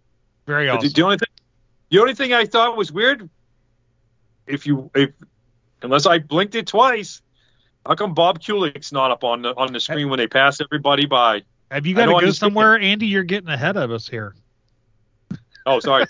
Very 0.47 0.65
The- 0.65 0.73
awesome. 0.73 0.89
The 0.93 1.01
only 1.03 1.18
thing, 1.18 1.30
the 1.91 1.99
only 1.99 2.13
thing 2.13 2.34
I 2.34 2.43
thought 2.43 2.76
was 2.76 2.91
weird, 2.91 3.30
if 4.47 4.65
you 4.65 4.89
if 4.95 5.11
unless 5.81 6.05
I 6.05 6.19
blinked 6.19 6.55
it 6.55 6.68
twice, 6.68 7.22
how 7.85 7.95
come 7.95 8.13
Bob 8.13 8.41
Kulick's 8.41 8.91
not 8.91 9.11
up 9.11 9.23
on 9.23 9.41
the 9.41 9.55
on 9.55 9.73
the 9.73 9.80
screen 9.80 10.09
when 10.09 10.18
they 10.18 10.27
pass 10.27 10.61
everybody 10.61 11.05
by? 11.05 11.43
Have 11.69 11.85
you 11.85 11.95
got 11.95 12.07
to 12.07 12.11
go 12.11 12.19
thinking- 12.19 12.34
somewhere, 12.34 12.77
Andy? 12.77 13.07
You're 13.07 13.23
getting 13.23 13.49
ahead 13.49 13.77
of 13.77 13.91
us 13.91 14.07
here. 14.07 14.35
Oh, 15.65 15.80
sorry. 15.80 16.05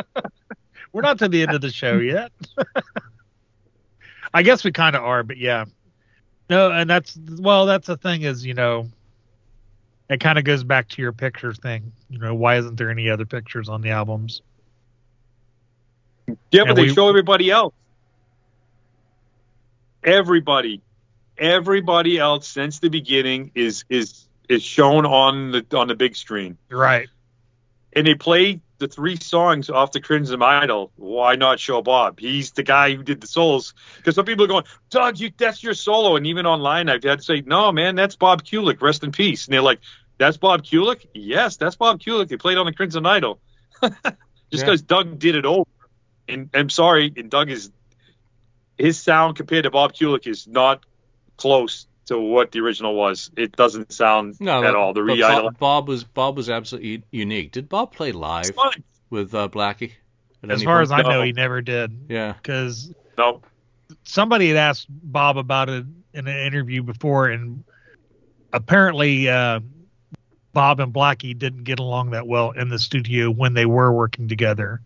We're 0.92 1.02
not 1.02 1.18
to 1.20 1.28
the 1.28 1.42
end 1.42 1.52
of 1.52 1.60
the 1.60 1.70
show 1.70 1.98
yet. 1.98 2.32
I 4.34 4.42
guess 4.42 4.64
we 4.64 4.72
kind 4.72 4.96
of 4.96 5.02
are, 5.02 5.22
but 5.22 5.36
yeah. 5.36 5.66
No, 6.48 6.72
and 6.72 6.90
that's 6.90 7.16
well, 7.38 7.66
that's 7.66 7.86
the 7.86 7.96
thing 7.96 8.22
is, 8.22 8.44
you 8.44 8.54
know, 8.54 8.88
it 10.08 10.18
kind 10.18 10.38
of 10.38 10.44
goes 10.44 10.64
back 10.64 10.88
to 10.88 11.02
your 11.02 11.12
picture 11.12 11.54
thing. 11.54 11.92
You 12.08 12.18
know, 12.18 12.34
why 12.34 12.56
isn't 12.56 12.76
there 12.76 12.90
any 12.90 13.08
other 13.08 13.24
pictures 13.24 13.68
on 13.68 13.82
the 13.82 13.90
albums? 13.90 14.42
Yeah, 16.50 16.64
but 16.64 16.76
they 16.76 16.82
we- 16.82 16.94
show 16.94 17.08
everybody 17.08 17.50
else. 17.50 17.74
Everybody, 20.02 20.80
everybody 21.36 22.18
else 22.18 22.48
since 22.48 22.78
the 22.78 22.88
beginning 22.88 23.50
is 23.54 23.84
is 23.90 24.26
is 24.48 24.62
shown 24.62 25.04
on 25.04 25.52
the 25.52 25.66
on 25.76 25.88
the 25.88 25.94
big 25.94 26.16
screen, 26.16 26.56
Right. 26.70 27.08
and 27.92 28.06
they 28.06 28.14
play 28.14 28.60
the 28.78 28.88
three 28.88 29.16
songs 29.16 29.68
off 29.68 29.92
the 29.92 30.00
Crimson 30.00 30.42
Idol. 30.42 30.90
Why 30.96 31.36
not 31.36 31.60
show 31.60 31.82
Bob? 31.82 32.18
He's 32.18 32.52
the 32.52 32.62
guy 32.62 32.94
who 32.94 33.02
did 33.02 33.20
the 33.20 33.26
solos. 33.26 33.74
Because 33.98 34.14
some 34.14 34.24
people 34.24 34.46
are 34.46 34.48
going, 34.48 34.64
Doug, 34.88 35.18
you 35.20 35.30
that's 35.36 35.62
your 35.62 35.74
solo, 35.74 36.16
and 36.16 36.26
even 36.26 36.46
online 36.46 36.88
I've 36.88 37.02
had 37.02 37.18
to 37.18 37.24
say, 37.24 37.42
no, 37.44 37.70
man, 37.70 37.94
that's 37.94 38.16
Bob 38.16 38.42
Kulick. 38.42 38.80
Rest 38.80 39.04
in 39.04 39.12
peace. 39.12 39.46
And 39.46 39.52
they're 39.52 39.60
like, 39.60 39.80
that's 40.16 40.38
Bob 40.38 40.62
Kulick. 40.64 41.04
Yes, 41.12 41.58
that's 41.58 41.76
Bob 41.76 42.00
Kulick. 42.00 42.28
They 42.28 42.38
played 42.38 42.56
on 42.56 42.64
the 42.64 42.72
Crimson 42.72 43.04
Idol. 43.04 43.38
Just 43.82 43.94
Yeah. 44.50 44.60
because 44.64 44.80
Doug 44.80 45.18
did 45.18 45.34
it 45.34 45.44
over. 45.44 45.68
And 46.30 46.50
I'm 46.54 46.70
sorry, 46.70 47.12
and 47.16 47.30
Doug 47.30 47.50
is 47.50 47.70
his 48.78 48.98
sound 48.98 49.36
compared 49.36 49.64
to 49.64 49.70
Bob 49.70 49.92
Kulick 49.94 50.26
is 50.26 50.46
not 50.46 50.84
close 51.36 51.86
to 52.06 52.18
what 52.18 52.50
the 52.52 52.60
original 52.60 52.94
was. 52.94 53.30
It 53.36 53.52
doesn't 53.56 53.92
sound 53.92 54.40
No, 54.40 54.58
at 54.58 54.68
but- 54.68 54.74
all. 54.76 54.92
The 54.94 55.00
but 55.00 55.06
re-idol. 55.12 55.42
Bob, 55.50 55.58
Bob 55.58 55.88
was 55.88 56.04
Bob 56.04 56.36
was 56.36 56.48
absolutely 56.50 57.02
unique. 57.10 57.52
Did 57.52 57.68
Bob 57.68 57.92
play 57.94 58.12
live 58.12 58.50
with 59.10 59.34
uh, 59.34 59.48
Blackie? 59.48 59.92
As 60.48 60.62
far 60.62 60.76
point? 60.78 60.82
as 60.84 60.92
I 60.92 61.02
know, 61.02 61.22
he 61.22 61.32
never 61.32 61.60
did 61.60 62.06
yeah. 62.08 62.32
because 62.32 62.92
No. 63.18 63.42
somebody 64.04 64.48
had 64.48 64.56
asked 64.56 64.86
Bob 64.88 65.36
about 65.36 65.68
it 65.68 65.84
in 66.14 66.26
an 66.26 66.46
interview 66.46 66.82
before, 66.82 67.28
and 67.28 67.62
apparently 68.52 69.28
uh, 69.28 69.60
Bob 70.54 70.80
and 70.80 70.92
Blackie 70.94 71.38
didn't 71.38 71.64
get 71.64 71.78
along 71.78 72.10
that 72.12 72.26
well 72.26 72.52
in 72.52 72.70
the 72.70 72.78
studio 72.78 73.30
when 73.30 73.52
they 73.52 73.66
were 73.66 73.92
working 73.92 74.28
together, 74.28 74.80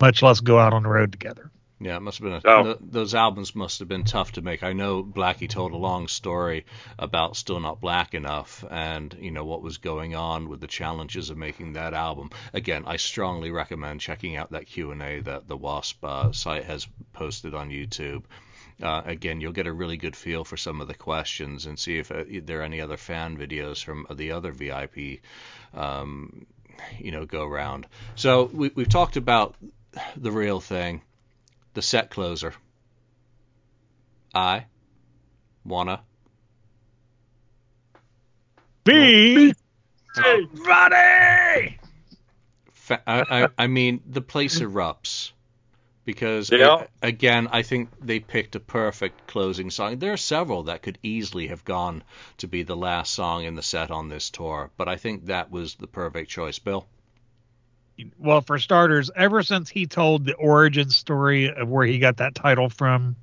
much 0.00 0.22
less 0.22 0.40
go 0.40 0.58
out 0.58 0.72
on 0.72 0.82
the 0.82 0.88
road 0.88 1.12
together. 1.12 1.50
Yeah, 1.82 1.96
it 1.96 2.00
must 2.00 2.18
have 2.18 2.24
been. 2.24 2.34
A, 2.34 2.40
Oh. 2.44 2.62
th- 2.64 2.76
those 2.82 3.14
albums 3.14 3.54
must 3.54 3.78
have 3.78 3.88
been 3.88 4.04
tough 4.04 4.32
to 4.32 4.42
make. 4.42 4.62
I 4.62 4.74
know 4.74 5.02
Blackie 5.02 5.48
told 5.48 5.72
a 5.72 5.78
long 5.78 6.08
story 6.08 6.66
about 6.98 7.36
still 7.36 7.58
not 7.58 7.80
black 7.80 8.12
enough, 8.12 8.62
and 8.70 9.16
you 9.18 9.30
know 9.30 9.46
what 9.46 9.62
was 9.62 9.78
going 9.78 10.14
on 10.14 10.50
with 10.50 10.60
the 10.60 10.66
challenges 10.66 11.30
of 11.30 11.38
making 11.38 11.72
that 11.72 11.94
album. 11.94 12.30
Again, 12.52 12.84
I 12.86 12.96
strongly 12.98 13.50
recommend 13.50 14.02
checking 14.02 14.36
out 14.36 14.50
that 14.52 14.66
Q 14.66 14.90
and 14.90 15.02
A 15.02 15.20
that 15.20 15.48
the 15.48 15.56
Wasp 15.56 16.04
uh, 16.04 16.32
site 16.32 16.64
has 16.64 16.86
posted 17.14 17.54
on 17.54 17.70
YouTube. 17.70 18.24
Uh, 18.82 19.00
again, 19.06 19.40
you'll 19.40 19.52
get 19.52 19.66
a 19.66 19.72
really 19.72 19.96
good 19.96 20.16
feel 20.16 20.44
for 20.44 20.58
some 20.58 20.82
of 20.82 20.88
the 20.88 20.94
questions 20.94 21.64
and 21.64 21.78
see 21.78 21.96
if 21.98 22.10
uh, 22.10 22.24
there 22.44 22.60
are 22.60 22.64
any 22.64 22.82
other 22.82 22.96
fan 22.98 23.38
videos 23.38 23.82
from 23.82 24.06
the 24.14 24.32
other 24.32 24.52
VIP, 24.52 25.20
um, 25.74 26.46
you 26.98 27.10
know, 27.10 27.24
go 27.26 27.46
round. 27.46 27.86
So 28.16 28.44
we, 28.52 28.70
we've 28.74 28.88
talked 28.88 29.16
about 29.16 29.54
the 30.16 30.32
real 30.32 30.60
thing 30.60 31.02
the 31.74 31.82
set 31.82 32.10
closer. 32.10 32.52
I 34.34 34.66
wanna 35.64 36.02
be. 38.84 39.52
Roddy. 40.66 41.78
I, 42.90 42.98
I, 43.06 43.48
I 43.56 43.66
mean 43.68 44.02
the 44.06 44.20
place 44.20 44.60
erupts 44.60 45.30
because 46.04 46.50
Yeah. 46.50 46.86
again 47.02 47.48
I 47.52 47.62
think 47.62 47.90
they 48.00 48.18
picked 48.18 48.56
a 48.56 48.60
perfect 48.60 49.28
closing 49.28 49.70
song. 49.70 49.98
There 49.98 50.12
are 50.12 50.16
several 50.16 50.64
that 50.64 50.82
could 50.82 50.98
easily 51.02 51.48
have 51.48 51.64
gone 51.64 52.02
to 52.38 52.48
be 52.48 52.64
the 52.64 52.76
last 52.76 53.14
song 53.14 53.44
in 53.44 53.54
the 53.54 53.62
set 53.62 53.90
on 53.92 54.08
this 54.08 54.30
tour, 54.30 54.70
but 54.76 54.88
I 54.88 54.96
think 54.96 55.26
that 55.26 55.50
was 55.52 55.76
the 55.76 55.86
perfect 55.86 56.30
choice. 56.30 56.58
Bill. 56.58 56.86
Well, 58.18 58.40
for 58.40 58.58
starters, 58.58 59.10
ever 59.16 59.42
since 59.42 59.68
he 59.68 59.86
told 59.86 60.24
the 60.24 60.34
origin 60.34 60.90
story 60.90 61.52
of 61.52 61.68
where 61.68 61.86
he 61.86 61.98
got 61.98 62.18
that 62.18 62.34
title 62.34 62.68
from, 62.68 63.16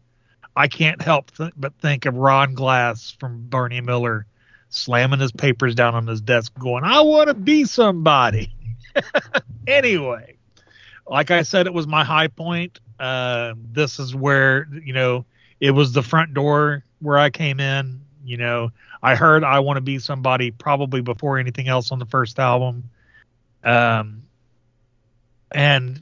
I 0.55 0.67
can't 0.67 1.01
help 1.01 1.31
th- 1.31 1.53
but 1.55 1.73
think 1.79 2.05
of 2.05 2.15
Ron 2.15 2.53
Glass 2.53 3.15
from 3.19 3.47
Barney 3.47 3.81
Miller 3.81 4.25
slamming 4.69 5.19
his 5.19 5.31
papers 5.31 5.75
down 5.75 5.95
on 5.95 6.07
his 6.07 6.21
desk, 6.21 6.53
going, 6.57 6.83
I 6.83 7.01
want 7.01 7.27
to 7.27 7.33
be 7.33 7.65
somebody. 7.65 8.51
anyway, 9.67 10.35
like 11.05 11.31
I 11.31 11.43
said, 11.43 11.67
it 11.67 11.73
was 11.73 11.87
my 11.87 12.03
high 12.03 12.27
point. 12.27 12.79
Uh, 12.99 13.53
this 13.71 13.99
is 13.99 14.15
where, 14.15 14.67
you 14.83 14.93
know, 14.93 15.25
it 15.59 15.71
was 15.71 15.93
the 15.93 16.03
front 16.03 16.33
door 16.33 16.83
where 16.99 17.17
I 17.17 17.29
came 17.29 17.59
in. 17.59 18.01
You 18.25 18.37
know, 18.37 18.71
I 19.01 19.15
heard 19.15 19.43
I 19.43 19.59
want 19.59 19.77
to 19.77 19.81
be 19.81 19.99
somebody 19.99 20.51
probably 20.51 21.01
before 21.01 21.37
anything 21.37 21.67
else 21.67 21.91
on 21.91 21.99
the 21.99 22.05
first 22.05 22.39
album. 22.39 22.89
Um, 23.63 24.23
and 25.51 26.01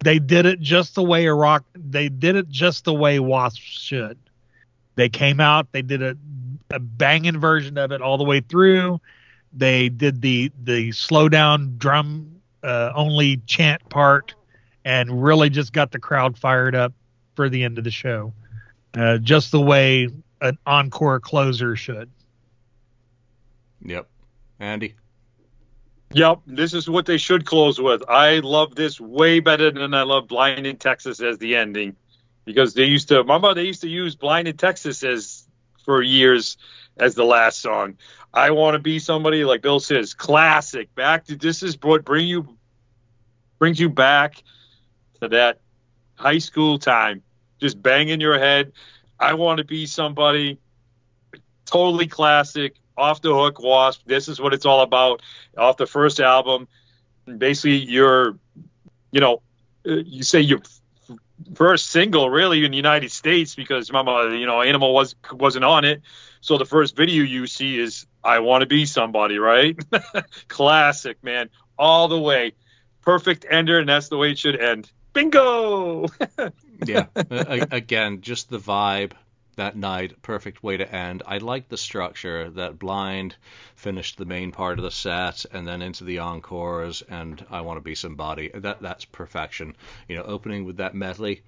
they 0.00 0.18
did 0.18 0.46
it 0.46 0.60
just 0.60 0.94
the 0.94 1.02
way 1.02 1.26
a 1.26 1.34
rock 1.34 1.64
they 1.74 2.08
did 2.08 2.36
it 2.36 2.48
just 2.48 2.84
the 2.84 2.94
way 2.94 3.18
wasps 3.18 3.60
should 3.60 4.18
they 4.96 5.08
came 5.08 5.40
out 5.40 5.70
they 5.72 5.82
did 5.82 6.02
a, 6.02 6.16
a 6.70 6.78
banging 6.78 7.38
version 7.38 7.78
of 7.78 7.92
it 7.92 8.00
all 8.00 8.18
the 8.18 8.24
way 8.24 8.40
through 8.40 9.00
they 9.52 9.88
did 9.88 10.20
the 10.20 10.50
the 10.64 10.92
slow 10.92 11.28
down 11.28 11.74
drum 11.78 12.30
uh, 12.62 12.92
only 12.94 13.38
chant 13.46 13.86
part 13.88 14.34
and 14.84 15.22
really 15.22 15.48
just 15.48 15.72
got 15.72 15.90
the 15.92 15.98
crowd 15.98 16.36
fired 16.36 16.74
up 16.74 16.92
for 17.34 17.48
the 17.48 17.62
end 17.62 17.78
of 17.78 17.84
the 17.84 17.90
show 17.90 18.32
uh, 18.96 19.18
just 19.18 19.50
the 19.50 19.60
way 19.60 20.08
an 20.40 20.58
encore 20.66 21.20
closer 21.20 21.76
should 21.76 22.10
Yep. 23.84 24.08
Andy. 24.58 24.94
Yep, 26.12 26.40
this 26.46 26.72
is 26.72 26.88
what 26.88 27.06
they 27.06 27.18
should 27.18 27.44
close 27.44 27.80
with. 27.80 28.02
I 28.08 28.38
love 28.38 28.74
this 28.74 29.00
way 29.00 29.40
better 29.40 29.70
than 29.70 29.92
I 29.92 30.02
love 30.02 30.28
Blind 30.28 30.66
in 30.66 30.76
Texas 30.76 31.20
as 31.20 31.38
the 31.38 31.56
ending, 31.56 31.96
because 32.44 32.74
they 32.74 32.84
used 32.84 33.08
to 33.08 33.18
remember 33.18 33.54
they 33.54 33.64
used 33.64 33.82
to 33.82 33.88
use 33.88 34.14
Blind 34.14 34.48
in 34.48 34.56
Texas 34.56 35.02
as 35.02 35.46
for 35.84 36.02
years 36.02 36.56
as 36.96 37.14
the 37.14 37.24
last 37.24 37.60
song. 37.60 37.98
I 38.32 38.50
want 38.50 38.74
to 38.74 38.78
be 38.78 38.98
somebody 38.98 39.44
like 39.44 39.62
Bill 39.62 39.80
says, 39.80 40.14
classic. 40.14 40.94
Back 40.94 41.24
to 41.26 41.36
this 41.36 41.62
is 41.62 41.76
what 41.82 42.04
bring 42.04 42.26
you 42.28 42.56
brings 43.58 43.80
you 43.80 43.88
back 43.88 44.42
to 45.20 45.28
that 45.28 45.60
high 46.14 46.38
school 46.38 46.78
time, 46.78 47.22
just 47.60 47.82
banging 47.82 48.20
your 48.20 48.38
head. 48.38 48.72
I 49.18 49.34
want 49.34 49.58
to 49.58 49.64
be 49.64 49.86
somebody. 49.86 50.58
Totally 51.64 52.06
classic. 52.06 52.76
Off 52.96 53.20
the 53.20 53.34
Hook 53.34 53.60
Wasp. 53.60 54.02
This 54.06 54.28
is 54.28 54.40
what 54.40 54.54
it's 54.54 54.66
all 54.66 54.82
about. 54.82 55.22
Off 55.56 55.76
the 55.76 55.86
first 55.86 56.20
album, 56.20 56.68
basically 57.26 57.76
you're, 57.76 58.38
you 59.10 59.20
know, 59.20 59.42
you 59.84 60.22
say 60.22 60.40
your 60.40 60.60
first 61.54 61.90
single 61.90 62.30
really 62.30 62.64
in 62.64 62.70
the 62.70 62.76
United 62.76 63.10
States 63.10 63.54
because 63.54 63.90
remember, 63.90 64.34
you 64.34 64.46
know, 64.46 64.62
Animal 64.62 64.94
was 64.94 65.14
wasn't 65.32 65.64
on 65.64 65.84
it. 65.84 66.02
So 66.40 66.58
the 66.58 66.64
first 66.64 66.96
video 66.96 67.24
you 67.24 67.46
see 67.46 67.78
is 67.78 68.06
I 68.22 68.38
Want 68.40 68.62
to 68.62 68.66
Be 68.66 68.86
Somebody, 68.86 69.38
right? 69.38 69.78
Classic, 70.48 71.22
man, 71.22 71.50
all 71.78 72.08
the 72.08 72.20
way. 72.20 72.52
Perfect 73.02 73.46
ender, 73.48 73.78
and 73.78 73.88
that's 73.88 74.08
the 74.08 74.16
way 74.16 74.32
it 74.32 74.38
should 74.38 74.60
end. 74.60 74.90
Bingo! 75.12 76.06
yeah. 76.86 77.06
Again, 77.14 78.20
just 78.20 78.50
the 78.50 78.58
vibe 78.58 79.12
that 79.56 79.76
night, 79.76 80.22
perfect 80.22 80.62
way 80.62 80.76
to 80.76 80.94
end. 80.94 81.22
I 81.26 81.38
like 81.38 81.68
the 81.68 81.76
structure 81.76 82.50
that 82.50 82.78
Blind 82.78 83.36
finished 83.74 84.18
the 84.18 84.24
main 84.24 84.52
part 84.52 84.78
of 84.78 84.84
the 84.84 84.90
set 84.90 85.44
and 85.52 85.66
then 85.66 85.82
into 85.82 86.04
the 86.04 86.20
encores 86.20 87.02
and 87.02 87.44
I 87.50 87.62
Want 87.62 87.78
to 87.78 87.82
Be 87.82 87.94
Somebody. 87.94 88.50
That 88.54 88.80
that's 88.80 89.04
perfection. 89.04 89.74
You 90.08 90.16
know, 90.16 90.22
opening 90.22 90.64
with 90.64 90.76
that 90.76 90.94
medley 90.94 91.42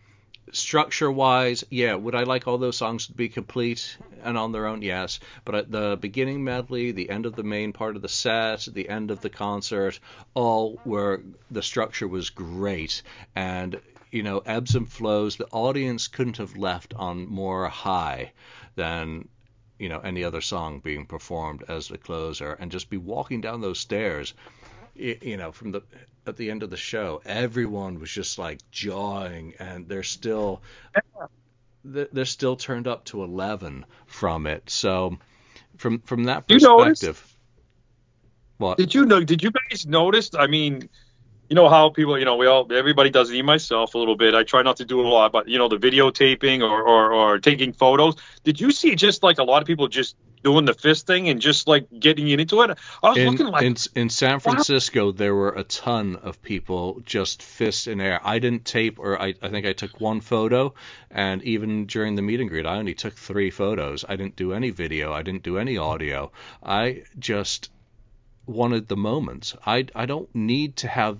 structure 0.53 1.11
wise, 1.11 1.65
yeah, 1.71 1.95
would 1.95 2.15
I 2.15 2.23
like 2.23 2.47
all 2.47 2.59
those 2.59 2.77
songs 2.77 3.07
to 3.07 3.13
be 3.13 3.29
complete 3.29 3.97
and 4.23 4.39
on 4.39 4.53
their 4.53 4.67
own? 4.67 4.83
Yes. 4.83 5.21
But 5.45 5.55
at 5.55 5.71
the 5.71 5.99
beginning 6.01 6.45
medley, 6.45 6.93
the 6.93 7.11
end 7.11 7.27
of 7.27 7.37
the 7.37 7.43
main 7.43 7.73
part 7.73 7.97
of 7.97 8.03
the 8.03 8.09
set, 8.09 8.67
the 8.73 8.89
end 8.89 9.11
of 9.11 9.21
the 9.21 9.31
concert, 9.31 9.99
all 10.35 10.81
were 10.85 11.23
the 11.51 11.63
structure 11.63 12.09
was 12.09 12.31
great. 12.31 13.03
And, 13.35 13.81
you 14.11 14.23
know, 14.23 14.39
ebbs 14.39 14.75
and 14.75 14.91
flows, 14.91 15.37
the 15.37 15.49
audience 15.51 16.09
couldn't 16.09 16.39
have 16.39 16.57
left 16.57 16.95
on 16.95 17.29
more 17.29 17.69
high 17.69 18.33
than 18.75 19.29
you 19.79 19.89
know 19.89 20.01
any 20.01 20.25
other 20.25 20.41
song 20.41 20.81
being 20.81 21.07
performed 21.07 21.63
as 21.69 21.89
the 21.89 21.99
closer 21.99 22.55
and 22.55 22.73
just 22.73 22.91
be 22.91 22.97
walking 22.97 23.41
down 23.41 23.61
those 23.61 23.79
stairs 23.79 24.35
you 24.97 25.37
know 25.37 25.53
from 25.53 25.71
the 25.71 25.81
at 26.29 26.37
the 26.37 26.51
end 26.51 26.63
of 26.63 26.71
the 26.71 26.77
show, 26.77 27.21
everyone 27.25 27.99
was 27.99 28.11
just 28.11 28.39
like 28.39 28.61
jawing, 28.71 29.55
and 29.59 29.89
they're 29.89 30.03
still 30.03 30.61
they're 31.85 32.25
still 32.25 32.55
turned 32.55 32.87
up 32.87 33.05
to 33.07 33.25
eleven 33.25 33.85
from 34.07 34.47
it. 34.47 34.69
So 34.71 35.19
from 35.77 36.01
from 36.01 36.25
that 36.25 36.47
perspective, 36.47 37.37
what 38.59 38.77
did 38.77 38.95
you 38.95 39.07
know? 39.07 39.25
Did 39.25 39.43
you 39.43 39.51
guys 39.51 39.87
notice? 39.87 40.31
I 40.39 40.47
mean, 40.47 40.89
you 41.49 41.55
know 41.55 41.69
how 41.69 41.91
people, 41.91 42.19
you 42.19 42.25
know, 42.25 42.37
we 42.37 42.47
all 42.47 42.71
everybody 42.73 43.11
does 43.11 43.31
it. 43.31 43.43
Myself 43.45 43.95
a 43.95 43.99
little 43.99 44.17
bit. 44.17 44.35
I 44.35 44.45
try 44.45 44.63
not 44.63 44.77
to 44.79 44.85
do 44.85 45.01
it 45.01 45.07
a 45.07 45.09
lot, 45.09 45.33
but 45.33 45.49
you 45.49 45.59
know, 45.59 45.69
the 45.69 45.79
videotaping 45.79 46.61
or, 46.63 46.83
or 46.83 47.13
or 47.13 47.39
taking 47.39 47.73
photos. 47.73 48.17
Did 48.45 48.61
you 48.61 48.71
see 48.71 48.95
just 48.95 49.23
like 49.23 49.39
a 49.39 49.45
lot 49.45 49.63
of 49.63 49.67
people 49.67 49.89
just 49.89 50.17
doing 50.43 50.65
the 50.65 50.75
fist 50.75 51.07
thing 51.07 51.29
and 51.29 51.41
just 51.41 51.67
like 51.67 51.87
getting 51.99 52.29
into 52.29 52.63
it. 52.63 52.79
I 53.03 53.09
was 53.09 53.19
in, 53.19 53.31
looking 53.31 53.47
like 53.47 53.65
in, 53.65 53.77
in 53.95 54.09
San 54.09 54.41
Francisco, 54.41 55.07
wow. 55.07 55.13
there 55.13 55.35
were 55.35 55.51
a 55.51 55.65
ton 55.65 56.17
of 56.17 56.41
people 56.43 57.01
just 57.05 57.43
fist 57.43 57.89
in 57.89 58.01
air. 58.01 58.21
I 58.23 58.39
didn't 58.39 58.65
tape, 58.65 58.99
or 58.99 59.21
I, 59.21 59.35
I 59.43 59.49
think 59.49 59.67
I 59.67 59.73
took 59.73 60.01
one 60.01 60.21
photo, 60.21 60.75
and 61.11 61.43
even 61.43 61.87
during 61.87 62.15
the 62.15 62.23
meet 62.23 62.41
and 62.41 62.49
greet, 62.49 62.67
I 62.67 62.77
only 62.77 62.95
took 62.95 63.15
three 63.15 63.51
photos. 63.51 64.05
I 64.09 64.17
didn't 64.17 64.37
do 64.37 64.53
any 64.53 64.71
video. 64.71 65.13
I 65.13 65.23
didn't 65.23 65.43
do 65.43 65.59
any 65.59 65.77
audio. 65.77 66.31
I 66.63 67.03
just 67.19 67.71
wanted 68.47 68.89
the 68.89 68.97
moments. 68.97 69.55
I 69.67 69.87
I 69.95 70.07
don't 70.07 70.33
need 70.35 70.77
to 70.77 70.89
have 70.89 71.19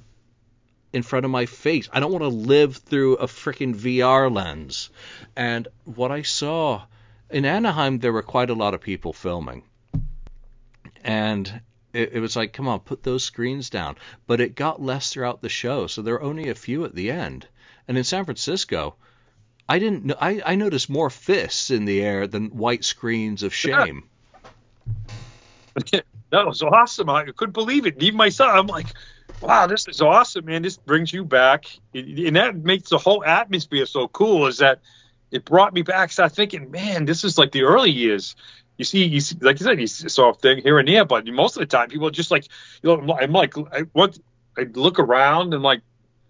in 0.93 1.03
front 1.03 1.25
of 1.25 1.31
my 1.31 1.47
face. 1.47 1.89
I 1.93 2.01
don't 2.01 2.13
want 2.13 2.25
to 2.25 2.29
live 2.29 2.77
through 2.77 3.17
a 3.17 3.27
freaking 3.27 3.75
VR 3.75 4.33
lens. 4.33 4.91
And 5.37 5.69
what 5.85 6.11
I 6.11 6.23
saw 6.23 6.83
in 7.31 7.45
Anaheim, 7.45 7.99
there 7.99 8.13
were 8.13 8.23
quite 8.23 8.51
a 8.51 8.55
lot 8.55 8.75
of 8.75 8.81
people 8.81 9.13
filming, 9.13 9.63
and 11.05 11.61
it, 11.93 12.13
it, 12.15 12.21
was 12.21 12.37
like, 12.37 12.53
come 12.53 12.69
on, 12.69 12.81
put 12.81 13.03
those 13.03 13.25
screens 13.25 13.71
down. 13.71 13.97
But 14.27 14.41
it 14.41 14.55
got 14.55 14.83
less 14.83 15.13
throughout 15.13 15.43
the 15.43 15.49
show, 15.49 15.87
so 15.87 16.03
there 16.03 16.15
were 16.15 16.23
only 16.23 16.49
a 16.49 16.55
few 16.55 16.85
at 16.85 16.95
the 16.95 17.11
end. 17.11 17.47
And 17.87 17.99
in 17.99 18.05
San 18.05 18.25
Francisco, 18.25 18.97
I 19.69 19.79
didn't. 19.79 20.07
Know, 20.07 20.17
I 20.21 20.43
I 20.45 20.55
noticed 20.55 20.89
more 20.89 21.11
fists 21.11 21.71
in 21.71 21.85
the 21.85 22.03
air 22.03 22.27
than 22.27 22.57
white 22.57 22.85
screens 22.85 23.43
of 23.43 23.55
shame. 23.55 24.05
that 25.93 26.05
was 26.47 26.63
awesome. 26.63 27.11
I 27.11 27.25
couldn't 27.25 27.53
believe 27.53 27.87
it. 27.87 28.03
Even 28.03 28.17
myself, 28.17 28.53
I'm 28.55 28.67
like, 28.67 28.87
wow, 29.41 29.67
this 29.67 29.89
is 29.89 30.01
awesome, 30.01 30.45
man. 30.47 30.63
This 30.63 30.77
brings 30.77 31.13
you 31.13 31.25
back, 31.25 31.67
and 31.95 32.37
that 32.37 32.57
makes 32.57 32.91
the 32.91 32.99
whole 32.99 33.25
atmosphere 33.25 33.87
so 33.87 34.09
cool. 34.09 34.47
Is 34.47 34.59
that 34.59 34.81
it 35.31 35.45
brought 35.45 35.75
me 35.75 35.83
back. 35.83 36.13
Start 36.13 36.33
thinking, 36.33 36.71
man, 36.71 37.05
this 37.05 37.25
is 37.25 37.39
like 37.39 37.53
the 37.53 37.63
early 37.63 37.91
years. 37.91 38.37
You 38.77 38.85
see, 38.85 39.05
you 39.05 39.21
see, 39.21 39.37
like 39.41 39.59
you 39.59 39.67
said, 39.67 39.81
you 39.81 39.87
saw 39.87 40.31
a 40.31 40.35
thing 40.35 40.63
here 40.63 40.79
and 40.79 40.89
there, 40.89 41.05
but 41.05 41.27
most 41.27 41.57
of 41.57 41.61
the 41.61 41.67
time, 41.67 41.89
people 41.89 42.11
just 42.11 42.31
like, 42.31 42.47
you 42.83 42.97
know, 42.97 43.15
I'm 43.15 43.33
like, 43.33 43.59
I 43.59 43.85
want, 43.93 44.21
I 44.57 44.63
look 44.73 45.01
around 45.01 45.53
and 45.53 45.63
like, 45.63 45.83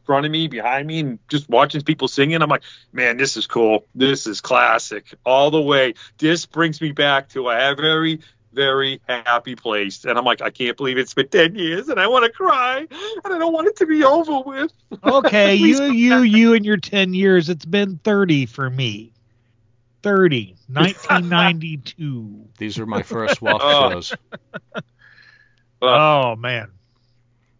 front 0.08 0.24
of 0.24 0.32
me, 0.32 0.48
behind 0.48 0.86
me, 0.86 1.00
and 1.00 1.18
just 1.28 1.50
watching 1.50 1.82
people 1.82 2.08
singing. 2.08 2.40
I'm 2.40 2.48
like, 2.48 2.62
man, 2.94 3.18
this 3.18 3.36
is 3.36 3.46
cool. 3.46 3.84
This 3.94 4.26
is 4.26 4.40
classic 4.40 5.14
all 5.26 5.50
the 5.50 5.60
way. 5.60 5.92
This 6.16 6.46
brings 6.46 6.80
me 6.80 6.92
back 6.92 7.28
to 7.30 7.50
a 7.50 7.74
very 7.74 8.20
very 8.52 9.00
happy 9.08 9.54
place. 9.54 10.04
And 10.04 10.18
I'm 10.18 10.24
like, 10.24 10.42
I 10.42 10.50
can't 10.50 10.76
believe 10.76 10.98
it's 10.98 11.14
been 11.14 11.28
10 11.28 11.54
years 11.54 11.88
and 11.88 12.00
I 12.00 12.06
want 12.06 12.24
to 12.24 12.30
cry 12.30 12.78
and 12.78 13.34
I 13.34 13.38
don't 13.38 13.52
want 13.52 13.68
it 13.68 13.76
to 13.76 13.86
be 13.86 14.04
over 14.04 14.40
with. 14.40 14.72
Okay, 15.04 15.54
you, 15.54 15.84
you, 15.84 16.18
you, 16.22 16.54
and 16.54 16.64
your 16.64 16.76
10 16.76 17.14
years. 17.14 17.48
It's 17.48 17.64
been 17.64 17.98
30 17.98 18.46
for 18.46 18.68
me. 18.68 19.12
30, 20.02 20.56
1992. 20.68 22.48
These 22.58 22.78
are 22.78 22.86
my 22.86 23.02
first 23.02 23.40
walk 23.42 23.60
oh. 23.64 23.90
shows. 23.90 24.14
oh, 25.82 26.36
man. 26.36 26.70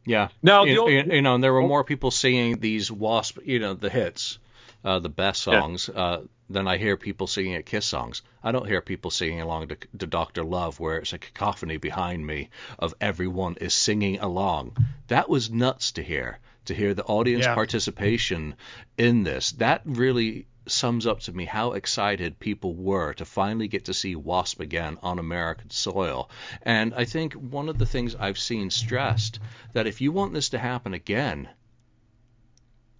Yeah. 0.04 0.28
Now, 0.42 0.64
you, 0.64 0.80
old, 0.80 0.90
you, 0.90 1.22
know, 1.22 1.34
and 1.34 1.44
there 1.44 1.52
were 1.52 1.62
oh. 1.62 1.68
more 1.68 1.84
people 1.84 2.10
singing 2.10 2.60
these 2.60 2.90
Wasp, 2.90 3.38
you 3.44 3.58
know, 3.58 3.74
the 3.74 3.90
hits, 3.90 4.38
uh, 4.84 4.98
the 4.98 5.08
best 5.08 5.42
songs. 5.42 5.90
Yeah. 5.92 6.00
Uh, 6.00 6.22
than 6.50 6.66
I 6.66 6.78
hear 6.78 6.96
people 6.96 7.26
singing 7.26 7.54
at 7.56 7.66
Kiss 7.66 7.84
songs. 7.84 8.22
I 8.42 8.52
don't 8.52 8.66
hear 8.66 8.80
people 8.80 9.10
singing 9.10 9.40
along 9.40 9.68
to, 9.68 9.76
to 9.98 10.06
Dr. 10.06 10.44
Love 10.44 10.80
where 10.80 10.96
it's 10.96 11.12
a 11.12 11.18
cacophony 11.18 11.76
behind 11.76 12.26
me 12.26 12.48
of 12.78 12.94
everyone 13.00 13.56
is 13.60 13.74
singing 13.74 14.18
along. 14.20 14.76
That 15.08 15.28
was 15.28 15.50
nuts 15.50 15.92
to 15.92 16.02
hear, 16.02 16.38
to 16.64 16.74
hear 16.74 16.94
the 16.94 17.04
audience 17.04 17.44
yeah. 17.44 17.54
participation 17.54 18.54
in 18.96 19.24
this. 19.24 19.52
That 19.52 19.82
really 19.84 20.46
sums 20.66 21.06
up 21.06 21.20
to 21.20 21.32
me 21.32 21.44
how 21.44 21.72
excited 21.72 22.38
people 22.38 22.74
were 22.74 23.14
to 23.14 23.24
finally 23.24 23.68
get 23.68 23.86
to 23.86 23.94
see 23.94 24.14
Wasp 24.14 24.60
again 24.60 24.98
on 25.02 25.18
American 25.18 25.70
soil. 25.70 26.30
And 26.62 26.94
I 26.94 27.04
think 27.04 27.34
one 27.34 27.68
of 27.68 27.78
the 27.78 27.86
things 27.86 28.14
I've 28.14 28.38
seen 28.38 28.70
stressed 28.70 29.38
that 29.72 29.86
if 29.86 30.00
you 30.00 30.12
want 30.12 30.34
this 30.34 30.50
to 30.50 30.58
happen 30.58 30.94
again, 30.94 31.48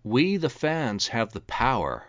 we 0.04 0.36
the 0.36 0.50
fans 0.50 1.08
have 1.08 1.32
the 1.32 1.40
power 1.40 2.04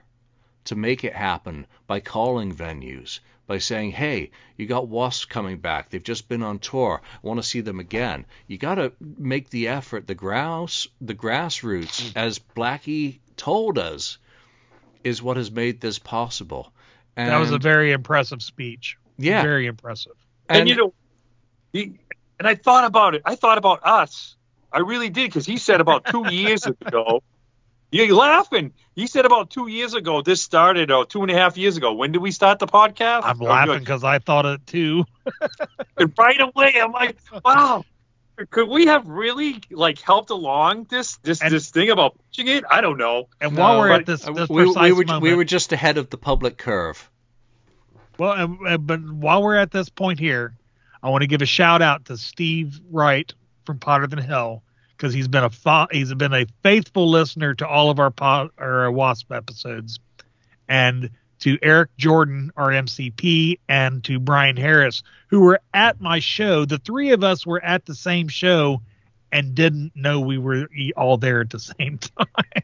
to 0.66 0.76
make 0.76 1.04
it 1.04 1.14
happen 1.14 1.66
by 1.88 2.00
calling 2.00 2.54
venues, 2.54 3.20
by 3.48 3.58
saying, 3.58 3.92
hey, 3.92 4.32
you 4.58 4.68
got 4.68 4.88
Wasp 4.88 5.30
coming 5.30 5.58
back. 5.58 5.90
They've 5.90 6.04
just 6.04 6.30
been 6.30 6.44
on 6.44 6.60
tour. 6.60 7.02
I 7.04 7.28
want 7.28 7.42
to 7.42 7.48
see 7.48 7.62
them 7.62 7.80
again. 7.80 8.26
You 8.48 8.58
got 8.58 8.76
to 8.76 8.94
make 9.00 9.50
the 9.50 9.70
effort. 9.70 10.06
The 10.06 10.16
grass, 10.16 10.88
the 11.02 11.16
grassroots, 11.16 12.02
mm. 12.02 12.12
as 12.16 12.40
Blackie 12.40 13.20
told 13.36 13.80
us, 13.80 14.20
is 15.04 15.24
what 15.24 15.38
has 15.38 15.50
made 15.50 15.82
this 15.82 15.98
possible. 15.98 16.72
And, 17.16 17.32
that 17.32 17.40
was 17.40 17.52
a 17.52 17.58
very 17.58 17.92
impressive 17.92 18.42
speech. 18.42 18.98
Yeah, 19.18 19.42
very 19.42 19.66
impressive. 19.66 20.16
And, 20.48 20.60
and 20.60 20.70
you 20.70 20.76
know, 20.76 20.94
he, 21.74 22.00
and 22.38 22.48
I 22.48 22.56
thought 22.56 22.86
about 22.86 23.16
it. 23.16 23.24
I 23.26 23.36
thought 23.36 23.58
about 23.58 23.82
us. 23.84 24.36
I 24.72 24.80
really 24.80 25.10
did 25.10 25.30
because 25.30 25.46
he 25.46 25.58
said 25.58 25.82
about 25.82 26.06
two 26.06 26.32
years 26.32 26.66
ago 26.66 27.24
you're 27.92 28.14
laughing. 28.14 28.74
You 28.96 29.08
said 29.08 29.26
about 29.26 29.50
two 29.50 29.68
years 29.68 29.94
ago 29.94 30.22
this 30.22 30.42
started, 30.42 30.92
or 30.92 31.06
two 31.06 31.22
and 31.22 31.32
a 31.32 31.34
half 31.34 31.58
years 31.58 31.78
ago. 31.78 31.94
When 31.94 32.12
did 32.12 32.22
we 32.22 32.32
start 32.32 32.60
the 32.60 32.68
podcast? 32.68 33.22
I'm 33.24 33.42
oh, 33.42 33.46
laughing 33.46 33.80
because 33.80 34.04
I 34.04 34.20
thought 34.20 34.46
it 34.46 34.66
too. 34.68 35.06
and 35.98 36.14
right 36.18 36.40
away, 36.40 36.76
I'm 36.82 36.92
like, 36.92 37.18
wow, 37.44 37.84
could 38.50 38.70
we 38.70 38.86
have 38.88 39.08
really 39.08 39.62
like 39.72 40.00
helped 40.00 40.30
along 40.30 40.86
this 40.90 41.18
this 41.18 41.42
and, 41.42 41.52
this 41.52 41.70
thing 41.72 41.90
about 41.90 42.18
pitching 42.30 42.48
it? 42.48 42.64
I 42.70 42.82
don't 42.82 42.98
know. 42.98 43.28
And 43.42 43.58
while 43.58 43.76
no, 43.76 43.80
we're 43.80 43.92
at 43.92 44.06
this, 44.06 44.22
this 44.22 44.50
we, 44.50 44.66
we, 44.66 44.92
were, 44.92 45.06
moment, 45.06 45.22
we 45.22 45.34
were 45.34 45.46
just 45.46 45.74
ahead 45.74 45.98
of 45.98 46.10
the 46.10 46.18
public 46.18 46.58
curve. 46.58 47.10
Well, 48.18 48.58
uh, 48.68 48.78
but 48.78 49.00
while 49.02 49.42
we're 49.42 49.56
at 49.56 49.72
this 49.72 49.90
point 49.90 50.20
here, 50.20 50.54
I 51.02 51.10
want 51.10 51.22
to 51.22 51.28
give 51.28 51.42
a 51.42 51.46
shout 51.46 51.82
out 51.82 52.06
to 52.06 52.18
Steve 52.18 52.80
Wright 52.92 53.34
from 53.66 53.80
Hotter 53.82 54.08
Than 54.08 54.20
Hell 54.20 54.64
because 55.00 55.14
he's 55.14 55.30
been 55.30 55.46
a 55.46 55.50
fa- 55.50 55.88
he's 55.92 56.14
been 56.14 56.34
a 56.34 56.46
faithful 56.62 57.10
listener 57.10 57.54
to 57.56 57.68
all 57.68 57.90
of 57.90 58.00
our 58.00 58.12
po- 58.12 58.50
our 58.58 58.92
Wasp 58.92 59.32
episodes, 59.32 60.00
and 60.68 61.10
to 61.40 61.58
Eric 61.62 61.96
Jordan, 61.98 62.52
our 62.58 62.68
MCP, 62.70 63.60
and 63.70 64.04
to 64.04 64.20
Brian 64.20 64.58
Harris, 64.58 65.04
who 65.30 65.40
were 65.40 65.62
at 65.74 66.02
my 66.02 66.20
show. 66.20 66.66
The 66.66 66.80
three 66.80 67.12
of 67.12 67.24
us 67.24 67.46
were 67.46 67.64
at 67.64 67.86
the 67.86 67.96
same 67.96 68.28
show 68.28 68.82
and 69.32 69.56
didn't 69.56 69.96
know 69.96 70.20
we 70.20 70.38
were 70.38 70.68
all 70.98 71.18
there 71.18 71.40
at 71.40 71.50
the 71.50 71.60
same 71.60 71.98
time. 72.18 72.64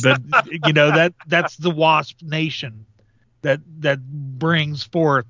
but 0.00 0.22
you 0.46 0.72
know 0.72 0.92
that 0.92 1.14
that's 1.26 1.56
the 1.56 1.70
Wasp 1.70 2.22
Nation 2.22 2.86
that 3.42 3.60
that 3.80 3.98
brings 4.00 4.84
forth 4.84 5.26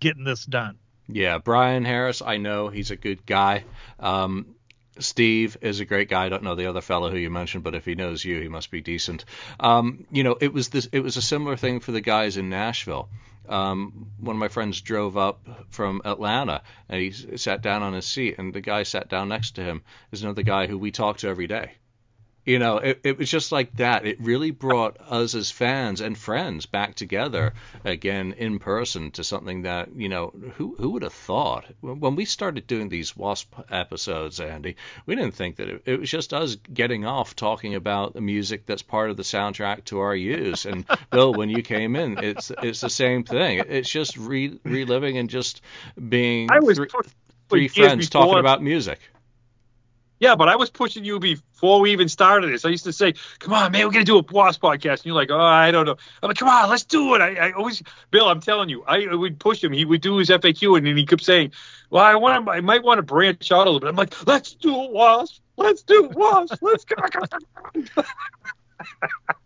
getting 0.00 0.24
this 0.24 0.46
done. 0.46 0.78
Yeah, 1.10 1.38
Brian 1.38 1.84
Harris, 1.84 2.22
I 2.22 2.36
know 2.38 2.68
he's 2.68 2.90
a 2.90 2.96
good 2.96 3.24
guy. 3.26 3.64
Um, 3.98 4.54
Steve 4.98 5.56
is 5.60 5.80
a 5.80 5.84
great 5.84 6.08
guy. 6.08 6.26
I 6.26 6.28
don't 6.28 6.42
know 6.42 6.54
the 6.54 6.66
other 6.66 6.80
fellow 6.80 7.10
who 7.10 7.16
you 7.16 7.30
mentioned, 7.30 7.64
but 7.64 7.74
if 7.74 7.84
he 7.84 7.94
knows 7.94 8.24
you, 8.24 8.40
he 8.40 8.48
must 8.48 8.70
be 8.70 8.80
decent. 8.80 9.24
Um, 9.60 10.06
you 10.10 10.22
know, 10.22 10.36
it 10.40 10.52
was 10.52 10.68
this. 10.68 10.88
It 10.92 11.00
was 11.00 11.16
a 11.16 11.22
similar 11.22 11.56
thing 11.56 11.80
for 11.80 11.92
the 11.92 12.00
guys 12.00 12.36
in 12.36 12.48
Nashville. 12.48 13.08
Um, 13.48 14.10
one 14.20 14.36
of 14.36 14.40
my 14.40 14.48
friends 14.48 14.80
drove 14.80 15.16
up 15.16 15.40
from 15.70 16.02
Atlanta 16.04 16.62
and 16.88 17.00
he 17.00 17.12
sat 17.38 17.62
down 17.62 17.82
on 17.82 17.94
his 17.94 18.04
seat, 18.04 18.34
and 18.38 18.52
the 18.52 18.60
guy 18.60 18.82
sat 18.82 19.08
down 19.08 19.28
next 19.30 19.52
to 19.52 19.62
him 19.62 19.82
is 20.12 20.22
another 20.22 20.42
guy 20.42 20.66
who 20.66 20.76
we 20.76 20.90
talk 20.90 21.18
to 21.18 21.28
every 21.28 21.46
day 21.46 21.72
you 22.48 22.58
know, 22.58 22.78
it, 22.78 23.00
it 23.04 23.18
was 23.18 23.30
just 23.30 23.52
like 23.52 23.76
that. 23.76 24.06
It 24.06 24.18
really 24.22 24.52
brought 24.52 24.96
us 25.06 25.34
as 25.34 25.50
fans 25.50 26.00
and 26.00 26.16
friends 26.16 26.64
back 26.64 26.94
together 26.94 27.52
again 27.84 28.32
in 28.38 28.58
person 28.58 29.10
to 29.12 29.22
something 29.22 29.62
that, 29.62 29.94
you 29.94 30.08
know, 30.08 30.32
who 30.54 30.74
who 30.78 30.92
would 30.92 31.02
have 31.02 31.12
thought? 31.12 31.66
When 31.82 32.16
we 32.16 32.24
started 32.24 32.66
doing 32.66 32.88
these 32.88 33.14
Wasp 33.14 33.52
episodes, 33.70 34.40
Andy, 34.40 34.76
we 35.04 35.14
didn't 35.14 35.34
think 35.34 35.56
that 35.56 35.68
it, 35.68 35.82
it 35.84 36.00
was 36.00 36.10
just 36.10 36.32
us 36.32 36.56
getting 36.72 37.04
off 37.04 37.36
talking 37.36 37.74
about 37.74 38.14
the 38.14 38.22
music 38.22 38.64
that's 38.64 38.82
part 38.82 39.10
of 39.10 39.18
the 39.18 39.24
soundtrack 39.24 39.84
to 39.86 39.98
our 39.98 40.16
use. 40.16 40.64
And 40.64 40.86
Bill, 41.10 41.34
when 41.34 41.50
you 41.50 41.62
came 41.62 41.96
in, 41.96 42.16
it's 42.16 42.50
it's 42.62 42.80
the 42.80 42.88
same 42.88 43.24
thing. 43.24 43.62
It's 43.68 43.90
just 43.90 44.16
re, 44.16 44.58
reliving 44.64 45.18
and 45.18 45.28
just 45.28 45.60
being 46.08 46.50
I 46.50 46.60
was 46.60 46.78
three, 46.78 46.88
three 47.50 47.68
friends 47.68 48.08
talking 48.08 48.38
about 48.38 48.62
music. 48.62 49.00
Yeah, 50.20 50.34
but 50.34 50.48
I 50.48 50.56
was 50.56 50.68
pushing 50.70 51.04
you 51.04 51.20
before 51.20 51.80
we 51.80 51.92
even 51.92 52.08
started 52.08 52.52
this. 52.52 52.64
I 52.64 52.70
used 52.70 52.84
to 52.84 52.92
say, 52.92 53.14
"Come 53.38 53.52
on, 53.52 53.70
man, 53.72 53.86
we're 53.86 53.92
gonna 53.92 54.04
do 54.04 54.18
a 54.18 54.22
Wasp 54.22 54.60
podcast," 54.60 54.98
and 54.98 55.06
you're 55.06 55.14
like, 55.14 55.30
"Oh, 55.30 55.38
I 55.38 55.70
don't 55.70 55.86
know." 55.86 55.96
I'm 56.22 56.28
like, 56.28 56.36
"Come 56.36 56.48
on, 56.48 56.68
let's 56.68 56.84
do 56.84 57.14
it." 57.14 57.20
I, 57.20 57.34
I 57.48 57.52
always, 57.52 57.82
Bill, 58.10 58.28
I'm 58.28 58.40
telling 58.40 58.68
you, 58.68 58.82
I 58.84 59.14
would 59.14 59.38
push 59.38 59.62
him. 59.62 59.72
He 59.72 59.84
would 59.84 60.00
do 60.00 60.16
his 60.16 60.30
FAQ, 60.30 60.76
and 60.76 60.86
then 60.86 60.96
he 60.96 61.06
kept 61.06 61.22
saying, 61.22 61.52
"Well, 61.90 62.04
I 62.04 62.16
want, 62.16 62.46
to, 62.46 62.50
I 62.50 62.60
might 62.60 62.82
want 62.82 62.98
to 62.98 63.02
branch 63.02 63.52
out 63.52 63.66
a 63.66 63.70
little 63.70 63.80
bit." 63.80 63.88
I'm 63.88 63.96
like, 63.96 64.26
"Let's 64.26 64.54
do 64.54 64.74
a 64.74 64.90
Wasp. 64.90 65.40
Let's 65.56 65.82
do 65.82 66.10
Wasp. 66.12 66.56
Let's 66.62 66.84
go." 66.84 66.96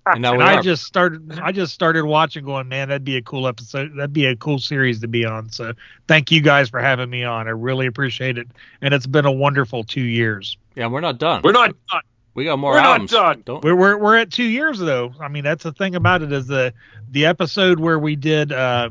And 0.07 0.23
now 0.23 0.31
and 0.33 0.39
we 0.39 0.45
I 0.45 0.55
are. 0.57 0.63
just 0.63 0.85
started. 0.85 1.39
I 1.41 1.53
just 1.53 1.73
started 1.73 2.05
watching, 2.05 2.45
going, 2.45 2.69
man, 2.69 2.89
that'd 2.89 3.05
be 3.05 3.17
a 3.17 3.23
cool 3.23 3.47
episode. 3.47 3.93
That'd 3.97 4.13
be 4.13 4.27
a 4.27 4.35
cool 4.37 4.59
series 4.59 5.01
to 5.01 5.09
be 5.09 5.25
on. 5.25 5.51
So 5.51 5.75
thank 6.09 6.33
you 6.33 6.41
guys 6.41 6.69
for 6.69 6.81
having 6.81 7.09
me 7.09 7.23
on. 7.23 7.47
I 7.47 7.51
really 7.51 7.87
appreciate 7.87 8.37
it, 8.37 8.49
and 8.81 8.93
it's 8.93 9.07
been 9.07 9.27
a 9.27 9.33
wonderful 9.33 9.85
two 9.85 10.03
years. 10.03 10.57
yeah, 10.75 10.89
we're 10.89 11.01
not 11.01 11.19
done. 11.19 11.43
We're 11.45 11.53
not 11.53 11.75
done. 11.91 12.03
we 12.35 12.45
got 12.47 12.59
more 12.59 12.73
we're 12.73 12.81
not 12.81 13.07
done. 13.09 13.43
Don't 13.45 13.63
We're, 13.63 13.77
we're 13.77 13.97
we're 13.97 14.17
at 14.19 14.33
two 14.33 14.43
years 14.45 14.81
though. 14.81 15.13
I 15.21 15.29
mean, 15.29 15.45
that's 15.45 15.63
the 15.63 15.73
thing 15.73 15.95
about 15.95 16.23
it 16.23 16.33
is 16.33 16.49
the 16.49 16.75
the 17.11 17.27
episode 17.27 17.79
where 17.79 17.99
we 18.01 18.17
did 18.17 18.51
uh, 18.51 18.91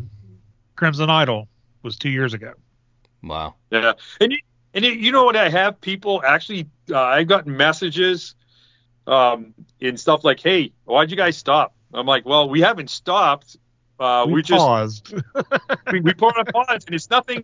Crimson 0.77 1.09
Idol 1.09 1.49
was 1.83 1.97
two 1.97 2.09
years 2.09 2.33
ago. 2.33 2.53
wow. 3.21 3.55
Yeah, 3.69 3.93
and 4.21 4.31
you, 4.31 4.37
and 4.73 4.85
you, 4.85 4.91
you 4.91 5.11
know 5.11 5.25
what? 5.25 5.35
I 5.35 5.49
have 5.49 5.81
people 5.81 6.21
actually. 6.25 6.67
Uh, 6.89 6.99
I've 7.01 7.27
gotten 7.27 7.55
messages, 7.57 8.35
um, 9.07 9.53
and 9.81 9.99
stuff 9.99 10.23
like, 10.23 10.39
"Hey, 10.39 10.73
why'd 10.85 11.11
you 11.11 11.17
guys 11.17 11.37
stop?" 11.37 11.73
I'm 11.93 12.05
like, 12.05 12.25
"Well, 12.25 12.49
we 12.49 12.61
haven't 12.61 12.89
stopped. 12.89 13.57
Uh, 13.99 14.25
we 14.27 14.33
we 14.35 14.41
just 14.41 14.59
paused. 14.59 15.13
we, 15.91 15.99
we 15.99 16.13
put 16.13 16.37
on 16.37 16.45
pause, 16.45 16.85
and 16.85 16.95
it's 16.95 17.09
nothing. 17.09 17.43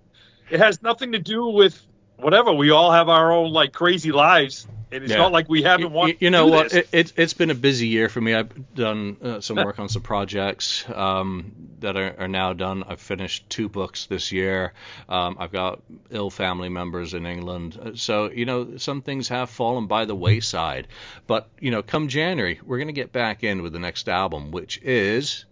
It 0.49 0.59
has 0.59 0.81
nothing 0.81 1.11
to 1.11 1.19
do 1.19 1.47
with 1.47 1.85
whatever. 2.17 2.53
We 2.53 2.71
all 2.71 2.91
have 2.91 3.09
our 3.09 3.31
own 3.31 3.51
like 3.51 3.73
crazy 3.73 4.11
lives, 4.11 4.67
and 4.91 5.03
it's 5.03 5.11
Yeah. 5.11 5.17
not 5.19 5.31
like 5.31 5.49
we 5.49 5.63
haven't 5.63 5.87
You, 5.87 5.89
wanted. 5.89 6.17
you 6.21 6.29
know 6.29 6.45
to 6.45 6.51
do 6.51 6.55
what? 6.55 6.69
this. 6.71 6.73
It, 6.73 6.89
it, 6.91 7.13
it's 7.17 7.33
been 7.33 7.49
a 7.51 7.55
busy 7.55 7.87
year 7.87 8.09
for 8.09 8.21
me. 8.21 8.33
I've 8.33 8.73
done 8.73 9.17
uh, 9.21 9.41
some 9.41 9.57
work 9.57 9.79
on 9.79 9.89
some 9.89 10.01
projects 10.01 10.85
um, 10.93 11.51
that 11.79 11.97
are, 11.97 12.15
are 12.19 12.27
now 12.27 12.53
done. 12.53 12.83
I've 12.87 13.01
finished 13.01 13.49
two 13.49 13.69
books 13.69 14.05
this 14.05 14.31
year. 14.31 14.73
Um, 15.09 15.37
I've 15.39 15.51
got 15.51 15.81
ill 16.09 16.29
family 16.29 16.69
members 16.69 17.13
in 17.13 17.25
England. 17.25 17.79
Uh, 17.81 17.91
So, 17.95 18.29
you 18.31 18.45
know, 18.45 18.77
some 18.77 19.01
things 19.01 19.27
have 19.29 19.49
fallen 19.49 19.87
by 19.87 20.05
the 20.05 20.15
wayside. 20.15 20.87
But, 21.27 21.49
you 21.59 21.71
know, 21.71 21.81
come 21.83 22.07
January, 22.07 22.59
we're 22.65 22.77
going 22.77 22.87
to 22.87 22.93
get 22.93 23.11
back 23.11 23.43
in 23.43 23.61
with 23.61 23.73
the 23.73 23.79
next 23.79 24.07
album, 24.09 24.51
which 24.51 24.79
is 24.83 25.45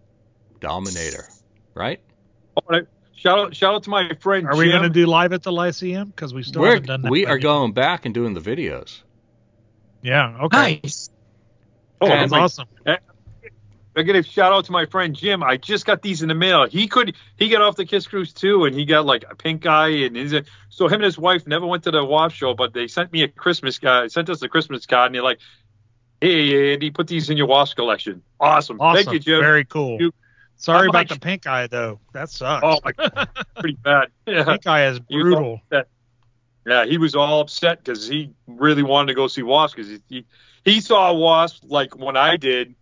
Dominator, 0.59 1.27
right? 1.73 1.99
All 2.55 2.63
right. 2.69 2.83
Shout 3.17 3.39
out, 3.39 3.55
shout 3.55 3.73
out 3.75 3.83
to 3.83 3.89
my 3.89 4.13
friend. 4.19 4.45
Are 4.45 4.55
we 4.55 4.69
going 4.69 4.83
to 4.83 4.89
do 4.89 5.05
live 5.07 5.33
at 5.33 5.41
the 5.41 5.51
Lyceum? 5.51 6.09
Because 6.09 6.33
we 6.33 6.43
still 6.43 6.61
We're, 6.61 6.71
haven't 6.75 6.85
done 6.87 7.01
that. 7.03 7.11
we 7.11 7.23
one 7.23 7.31
are 7.31 7.37
yet. 7.37 7.43
going 7.43 7.71
back 7.71 8.05
and 8.05 8.13
doing 8.13 8.33
the 8.33 8.41
videos. 8.41 9.01
Yeah. 10.05 10.37
Okay. 10.43 10.79
Nice. 10.83 11.09
Oh, 11.99 12.07
That's 12.07 12.31
my 12.31 12.39
awesome. 12.41 12.67
I 13.97 14.01
get 14.01 14.15
a 14.17 14.23
shout 14.23 14.51
out 14.51 14.65
to 14.65 14.73
my 14.73 14.85
friend 14.85 15.15
Jim. 15.15 15.41
I 15.41 15.55
just 15.55 15.85
got 15.85 16.01
these 16.01 16.21
in 16.21 16.27
the 16.27 16.35
mail. 16.35 16.67
He 16.67 16.87
could 16.89 17.15
he 17.37 17.47
got 17.47 17.61
off 17.61 17.77
the 17.77 17.85
Kiss 17.85 18.05
Cruise 18.07 18.33
too, 18.33 18.65
and 18.65 18.75
he 18.75 18.83
got 18.83 19.05
like 19.05 19.23
a 19.29 19.35
pink 19.35 19.65
eye, 19.65 19.87
and 19.87 20.15
his, 20.17 20.35
so 20.69 20.87
him 20.87 20.95
and 20.95 21.03
his 21.05 21.17
wife 21.17 21.47
never 21.47 21.65
went 21.65 21.83
to 21.85 21.91
the 21.91 22.03
WASP 22.03 22.35
show, 22.35 22.53
but 22.53 22.73
they 22.73 22.87
sent 22.87 23.13
me 23.13 23.23
a 23.23 23.29
Christmas 23.29 23.79
card, 23.79 24.11
sent 24.11 24.29
us 24.29 24.41
a 24.41 24.49
Christmas 24.49 24.85
card, 24.85 25.07
and 25.07 25.15
they're 25.15 25.23
like, 25.23 25.39
"Hey, 26.19 26.73
Andy, 26.73 26.91
put 26.91 27.07
these 27.07 27.29
in 27.29 27.37
your 27.37 27.47
WASP 27.47 27.77
collection." 27.77 28.21
Awesome, 28.37 28.81
Awesome. 28.81 29.05
thank 29.05 29.13
you, 29.13 29.19
Jim. 29.19 29.39
Very 29.41 29.63
cool. 29.65 29.97
You- 30.01 30.13
Sorry 30.57 30.83
I'm 30.83 30.89
about 30.89 30.97
like- 30.99 31.07
the 31.09 31.19
pink 31.19 31.47
eye 31.47 31.67
though. 31.67 31.99
That 32.11 32.29
sucks. 32.29 32.63
oh 32.65 32.79
my, 32.83 32.91
God, 32.91 33.29
pretty 33.59 33.77
bad. 33.81 34.09
Yeah, 34.27 34.43
pink 34.43 34.67
eye 34.67 34.87
is 34.87 34.99
He 35.07 35.15
was 35.17 35.23
brutal. 35.23 35.43
all 35.45 35.61
upset. 35.71 35.87
Yeah, 36.65 36.85
he 36.85 36.97
was 36.97 37.15
all 37.15 37.41
upset 37.41 37.83
because 37.83 38.07
he 38.07 38.33
really 38.47 38.83
wanted 38.83 39.07
to 39.07 39.13
go 39.13 39.27
see 39.27 39.43
Wasp 39.43 39.75
because 39.75 39.91
he, 39.91 40.01
he 40.09 40.25
he 40.63 40.81
saw 40.81 41.13
Wasp 41.13 41.63
like 41.67 41.95
when 41.95 42.17
I 42.17 42.37
did 42.37 42.75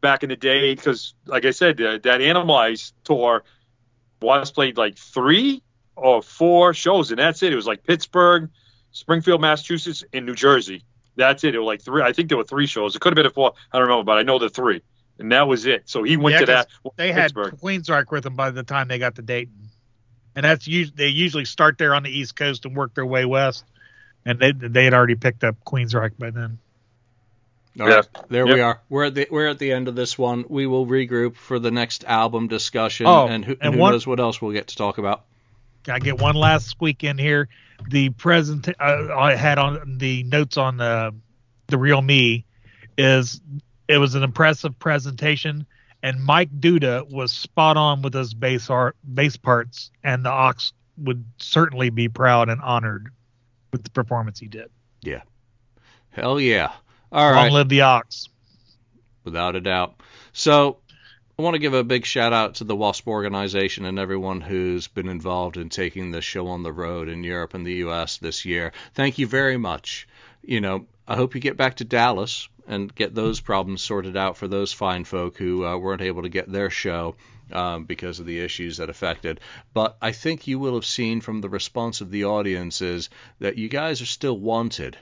back 0.00 0.22
in 0.24 0.30
the 0.30 0.36
day. 0.36 0.74
Because 0.74 1.14
like 1.26 1.44
I 1.44 1.52
said, 1.52 1.80
uh, 1.80 1.98
that 2.02 2.20
Animalize 2.20 2.92
tour, 3.04 3.44
Wasp 4.20 4.54
played 4.54 4.76
like 4.76 4.96
three 4.98 5.62
or 5.96 6.22
four 6.22 6.74
shows, 6.74 7.10
and 7.10 7.18
that's 7.18 7.42
it. 7.42 7.52
It 7.52 7.56
was 7.56 7.66
like 7.66 7.84
Pittsburgh, 7.84 8.50
Springfield, 8.90 9.40
Massachusetts, 9.40 10.02
and 10.12 10.26
New 10.26 10.34
Jersey. 10.34 10.84
That's 11.16 11.44
it. 11.44 11.54
It 11.54 11.58
was 11.58 11.66
like 11.66 11.82
three. 11.82 12.02
I 12.02 12.12
think 12.12 12.28
there 12.28 12.38
were 12.38 12.44
three 12.44 12.66
shows. 12.66 12.96
It 12.96 13.00
could 13.00 13.12
have 13.12 13.16
been 13.16 13.26
a 13.26 13.30
four. 13.30 13.52
I 13.72 13.78
don't 13.78 13.86
remember, 13.88 14.04
but 14.04 14.18
I 14.18 14.22
know 14.22 14.40
the 14.40 14.50
three, 14.50 14.82
and 15.20 15.30
that 15.30 15.46
was 15.46 15.66
it. 15.66 15.88
So 15.88 16.02
he 16.02 16.16
went 16.16 16.32
Yeah, 16.34 16.40
to 16.40 16.46
that. 16.46 16.68
They 16.96 17.12
had 17.12 17.32
Pittsburgh. 17.32 17.58
With 18.10 18.24
them 18.24 18.34
by 18.34 18.50
the 18.50 18.64
time 18.64 18.88
they 18.88 18.98
got 18.98 19.14
to 19.16 19.22
Dayton, 19.22 19.70
and 20.36 20.44
that's 20.44 20.66
usually 20.66 20.94
they 20.96 21.08
usually 21.08 21.44
start 21.44 21.78
there 21.78 21.94
on 21.94 22.02
the 22.02 22.10
East 22.10 22.36
Coast 22.36 22.64
and 22.64 22.76
work 22.76 22.94
their 22.94 23.06
way 23.06 23.24
west, 23.24 23.64
and 24.24 24.38
they 24.38 24.52
they 24.52 24.84
had 24.84 24.94
already 24.94 25.14
picked 25.14 25.44
up 25.44 25.56
Queensryche 25.64 26.18
by 26.18 26.30
then. 26.30 26.58
All 27.80 27.88
Yeah. 27.88 27.96
right, 27.96 28.08
there 28.28 28.46
we 28.46 28.60
are. 28.60 28.80
We're 28.88 29.04
at 29.06 29.14
the 29.14 29.26
we're 29.30 29.48
at 29.48 29.58
the 29.58 29.72
end 29.72 29.88
of 29.88 29.96
this 29.96 30.16
one. 30.16 30.44
We 30.48 30.66
will 30.66 30.86
regroup 30.86 31.34
for 31.36 31.58
the 31.58 31.70
next 31.72 32.04
album 32.04 32.46
discussion, 32.48 33.06
Oh, 33.06 33.26
and 33.26 33.44
who, 33.44 33.52
and 33.52 33.62
and 33.62 33.74
who 33.74 33.80
one- 33.80 33.92
knows 33.92 34.06
what 34.06 34.20
else 34.20 34.40
we'll 34.40 34.52
get 34.52 34.68
to 34.68 34.76
talk 34.76 34.98
about. 34.98 35.24
Can 35.82 35.94
I 35.94 35.98
get 35.98 36.18
one 36.18 36.34
last 36.36 36.68
squeak 36.68 37.04
in 37.04 37.18
here? 37.18 37.48
The 37.88 38.10
present 38.10 38.68
uh, 38.68 39.08
I 39.14 39.34
had 39.34 39.58
on 39.58 39.98
the 39.98 40.22
notes 40.22 40.56
on 40.56 40.76
the 40.76 41.14
the 41.66 41.76
real 41.78 42.00
me 42.00 42.44
is 42.96 43.40
it 43.88 43.98
was 43.98 44.14
an 44.14 44.22
impressive 44.22 44.78
presentation, 44.78 45.66
and 46.04 46.22
Mike 46.22 46.50
Duda 46.60 47.10
was 47.10 47.32
spot 47.32 47.78
on 47.78 48.02
with 48.02 48.12
his 48.12 48.34
bass 48.34 48.68
art 48.68 48.94
bass 49.02 49.38
parts, 49.38 49.90
and 50.04 50.22
the 50.22 50.30
Ox 50.30 50.74
would 50.98 51.24
certainly 51.38 51.88
be 51.88 52.08
proud 52.10 52.50
and 52.50 52.60
honored 52.60 53.08
with 53.72 53.82
the 53.84 53.90
performance 53.90 54.38
he 54.38 54.46
did. 54.46 54.70
Yeah, 55.00 55.22
hell 56.10 56.38
yeah! 56.38 56.72
All 57.10 57.24
Long 57.24 57.34
right, 57.34 57.52
live 57.52 57.70
the 57.70 57.80
Ox. 57.80 58.28
without 59.24 59.56
a 59.56 59.62
doubt. 59.62 59.94
So 60.34 60.76
I 61.38 61.42
want 61.42 61.54
to 61.54 61.58
give 61.58 61.72
a 61.72 61.82
big 61.82 62.04
shout 62.04 62.34
out 62.34 62.56
to 62.56 62.64
the 62.64 62.76
WASP 62.76 63.08
organization 63.08 63.86
and 63.86 63.98
everyone 63.98 64.42
who's 64.42 64.88
been 64.88 65.08
involved 65.08 65.56
in 65.56 65.70
taking 65.70 66.10
this 66.10 66.24
show 66.24 66.48
on 66.48 66.62
the 66.62 66.72
road 66.72 67.08
in 67.08 67.24
Europe 67.24 67.54
and 67.54 67.66
the 67.66 67.76
U.S. 67.76 68.18
this 68.18 68.44
year. 68.44 68.72
Thank 68.92 69.18
you 69.18 69.26
very 69.26 69.56
much. 69.56 70.06
You 70.42 70.60
know, 70.60 70.84
I 71.08 71.16
hope 71.16 71.34
you 71.34 71.40
get 71.40 71.56
back 71.56 71.76
to 71.76 71.84
Dallas 71.84 72.46
and 72.66 72.94
get 72.94 73.14
those 73.14 73.40
problems 73.40 73.82
sorted 73.82 74.16
out 74.16 74.36
for 74.36 74.48
those 74.48 74.72
fine 74.72 75.04
folk 75.04 75.36
who 75.36 75.64
uh, 75.64 75.76
weren't 75.76 76.02
able 76.02 76.22
to 76.22 76.28
get 76.28 76.50
their 76.50 76.70
show 76.70 77.14
um, 77.52 77.84
because 77.84 78.20
of 78.20 78.26
the 78.26 78.40
issues 78.40 78.78
that 78.78 78.90
affected. 78.90 79.40
But 79.72 79.96
I 80.00 80.12
think 80.12 80.46
you 80.46 80.58
will 80.58 80.74
have 80.74 80.86
seen 80.86 81.20
from 81.20 81.40
the 81.40 81.48
response 81.48 82.00
of 82.00 82.10
the 82.10 82.24
audiences 82.24 83.10
that 83.38 83.58
you 83.58 83.68
guys 83.68 84.00
are 84.00 84.06
still 84.06 84.38
wanted. 84.38 84.96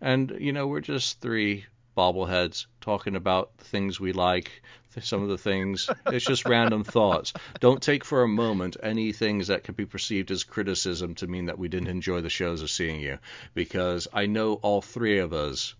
And, 0.00 0.36
you 0.38 0.52
know, 0.52 0.66
we're 0.66 0.80
just 0.80 1.20
three 1.20 1.66
bobbleheads 1.96 2.66
talking 2.80 3.14
about 3.14 3.52
things 3.58 4.00
we 4.00 4.12
like, 4.12 4.62
some 5.00 5.22
of 5.22 5.28
the 5.28 5.38
things. 5.38 5.88
It's 6.06 6.24
just 6.24 6.44
random 6.44 6.84
thoughts. 6.94 7.32
Don't 7.60 7.82
take 7.82 8.04
for 8.04 8.22
a 8.22 8.28
moment 8.28 8.76
any 8.82 9.12
things 9.12 9.48
that 9.48 9.64
could 9.64 9.76
be 9.76 9.86
perceived 9.86 10.30
as 10.30 10.44
criticism 10.44 11.14
to 11.16 11.26
mean 11.26 11.46
that 11.46 11.58
we 11.58 11.68
didn't 11.68 11.88
enjoy 11.88 12.20
the 12.20 12.30
shows 12.30 12.62
of 12.62 12.70
seeing 12.70 13.00
you, 13.00 13.18
because 13.54 14.08
I 14.12 14.26
know 14.26 14.54
all 14.54 14.82
three 14.82 15.18
of 15.18 15.32
us 15.32 15.74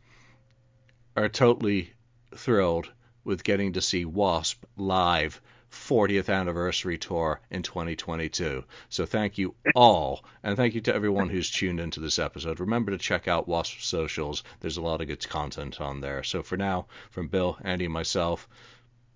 are 1.16 1.28
totally 1.28 1.92
thrilled 2.34 2.90
with 3.24 3.44
getting 3.44 3.72
to 3.72 3.80
see 3.80 4.04
Wasp 4.04 4.64
live 4.76 5.40
40th 5.70 6.32
anniversary 6.32 6.98
tour 6.98 7.40
in 7.50 7.62
2022. 7.62 8.64
So 8.88 9.06
thank 9.06 9.38
you 9.38 9.54
all, 9.74 10.24
and 10.42 10.56
thank 10.56 10.74
you 10.74 10.80
to 10.82 10.94
everyone 10.94 11.28
who's 11.28 11.50
tuned 11.50 11.80
into 11.80 12.00
this 12.00 12.18
episode. 12.18 12.60
Remember 12.60 12.92
to 12.92 12.98
check 12.98 13.28
out 13.28 13.48
Wasp 13.48 13.80
socials. 13.80 14.44
There's 14.60 14.76
a 14.76 14.82
lot 14.82 15.00
of 15.00 15.08
good 15.08 15.28
content 15.28 15.80
on 15.80 16.00
there. 16.00 16.22
So 16.22 16.42
for 16.42 16.56
now, 16.56 16.86
from 17.10 17.28
Bill, 17.28 17.58
Andy, 17.62 17.86
and 17.86 17.94
myself, 17.94 18.48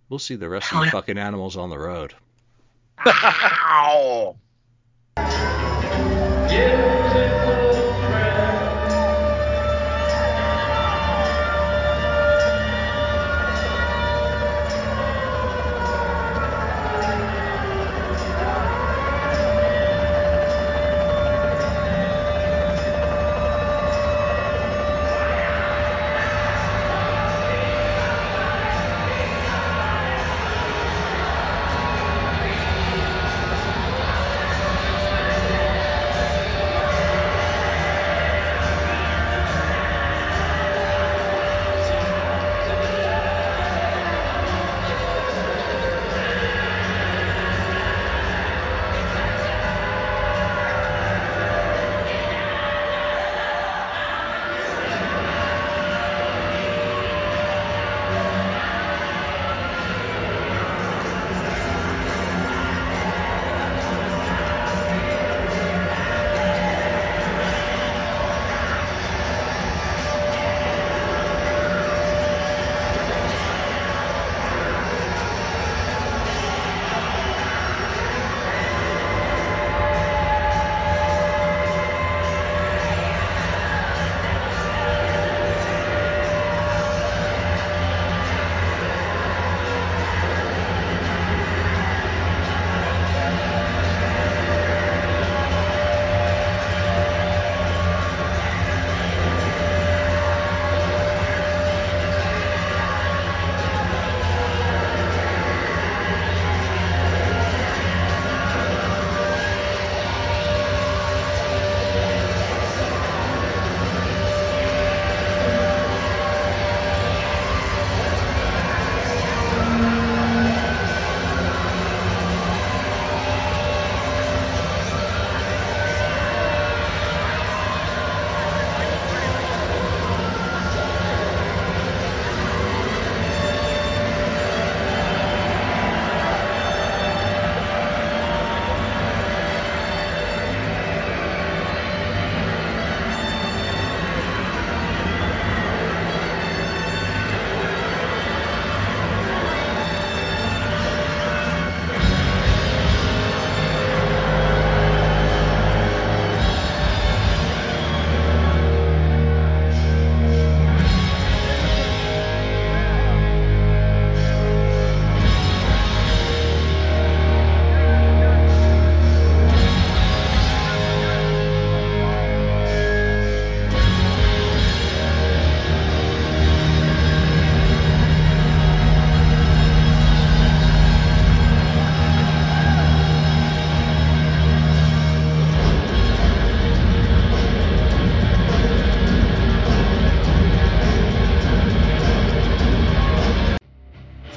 we'll 0.08 0.18
see 0.18 0.36
the 0.36 0.48
rest 0.48 0.72
of 0.72 0.84
the 0.84 0.90
fucking 0.90 1.18
animals 1.18 1.56
on 1.56 1.70
the 1.70 1.78
road. 1.78 2.14
Ow! 3.06 4.36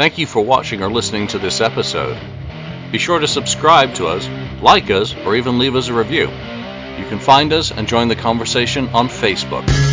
Thank 0.02 0.18
you 0.18 0.26
for 0.26 0.42
watching 0.42 0.82
or 0.82 0.90
listening 0.90 1.28
to 1.28 1.38
this 1.38 1.62
episode. 1.62 2.18
Be 2.92 2.98
sure 2.98 3.20
to 3.20 3.28
subscribe 3.28 3.94
to 3.98 4.08
us, 4.08 4.28
like 4.60 4.90
us, 4.90 5.14
or 5.14 5.36
even 5.36 5.60
leave 5.60 5.76
us 5.76 5.90
a 5.90 5.94
review. 5.94 6.28
You 6.98 7.06
can 7.06 7.20
find 7.20 7.54
us 7.54 7.70
and 7.70 7.88
join 7.88 8.08
the 8.08 8.16
conversation 8.16 8.88
on 8.96 9.10
Facebook. 9.10 9.91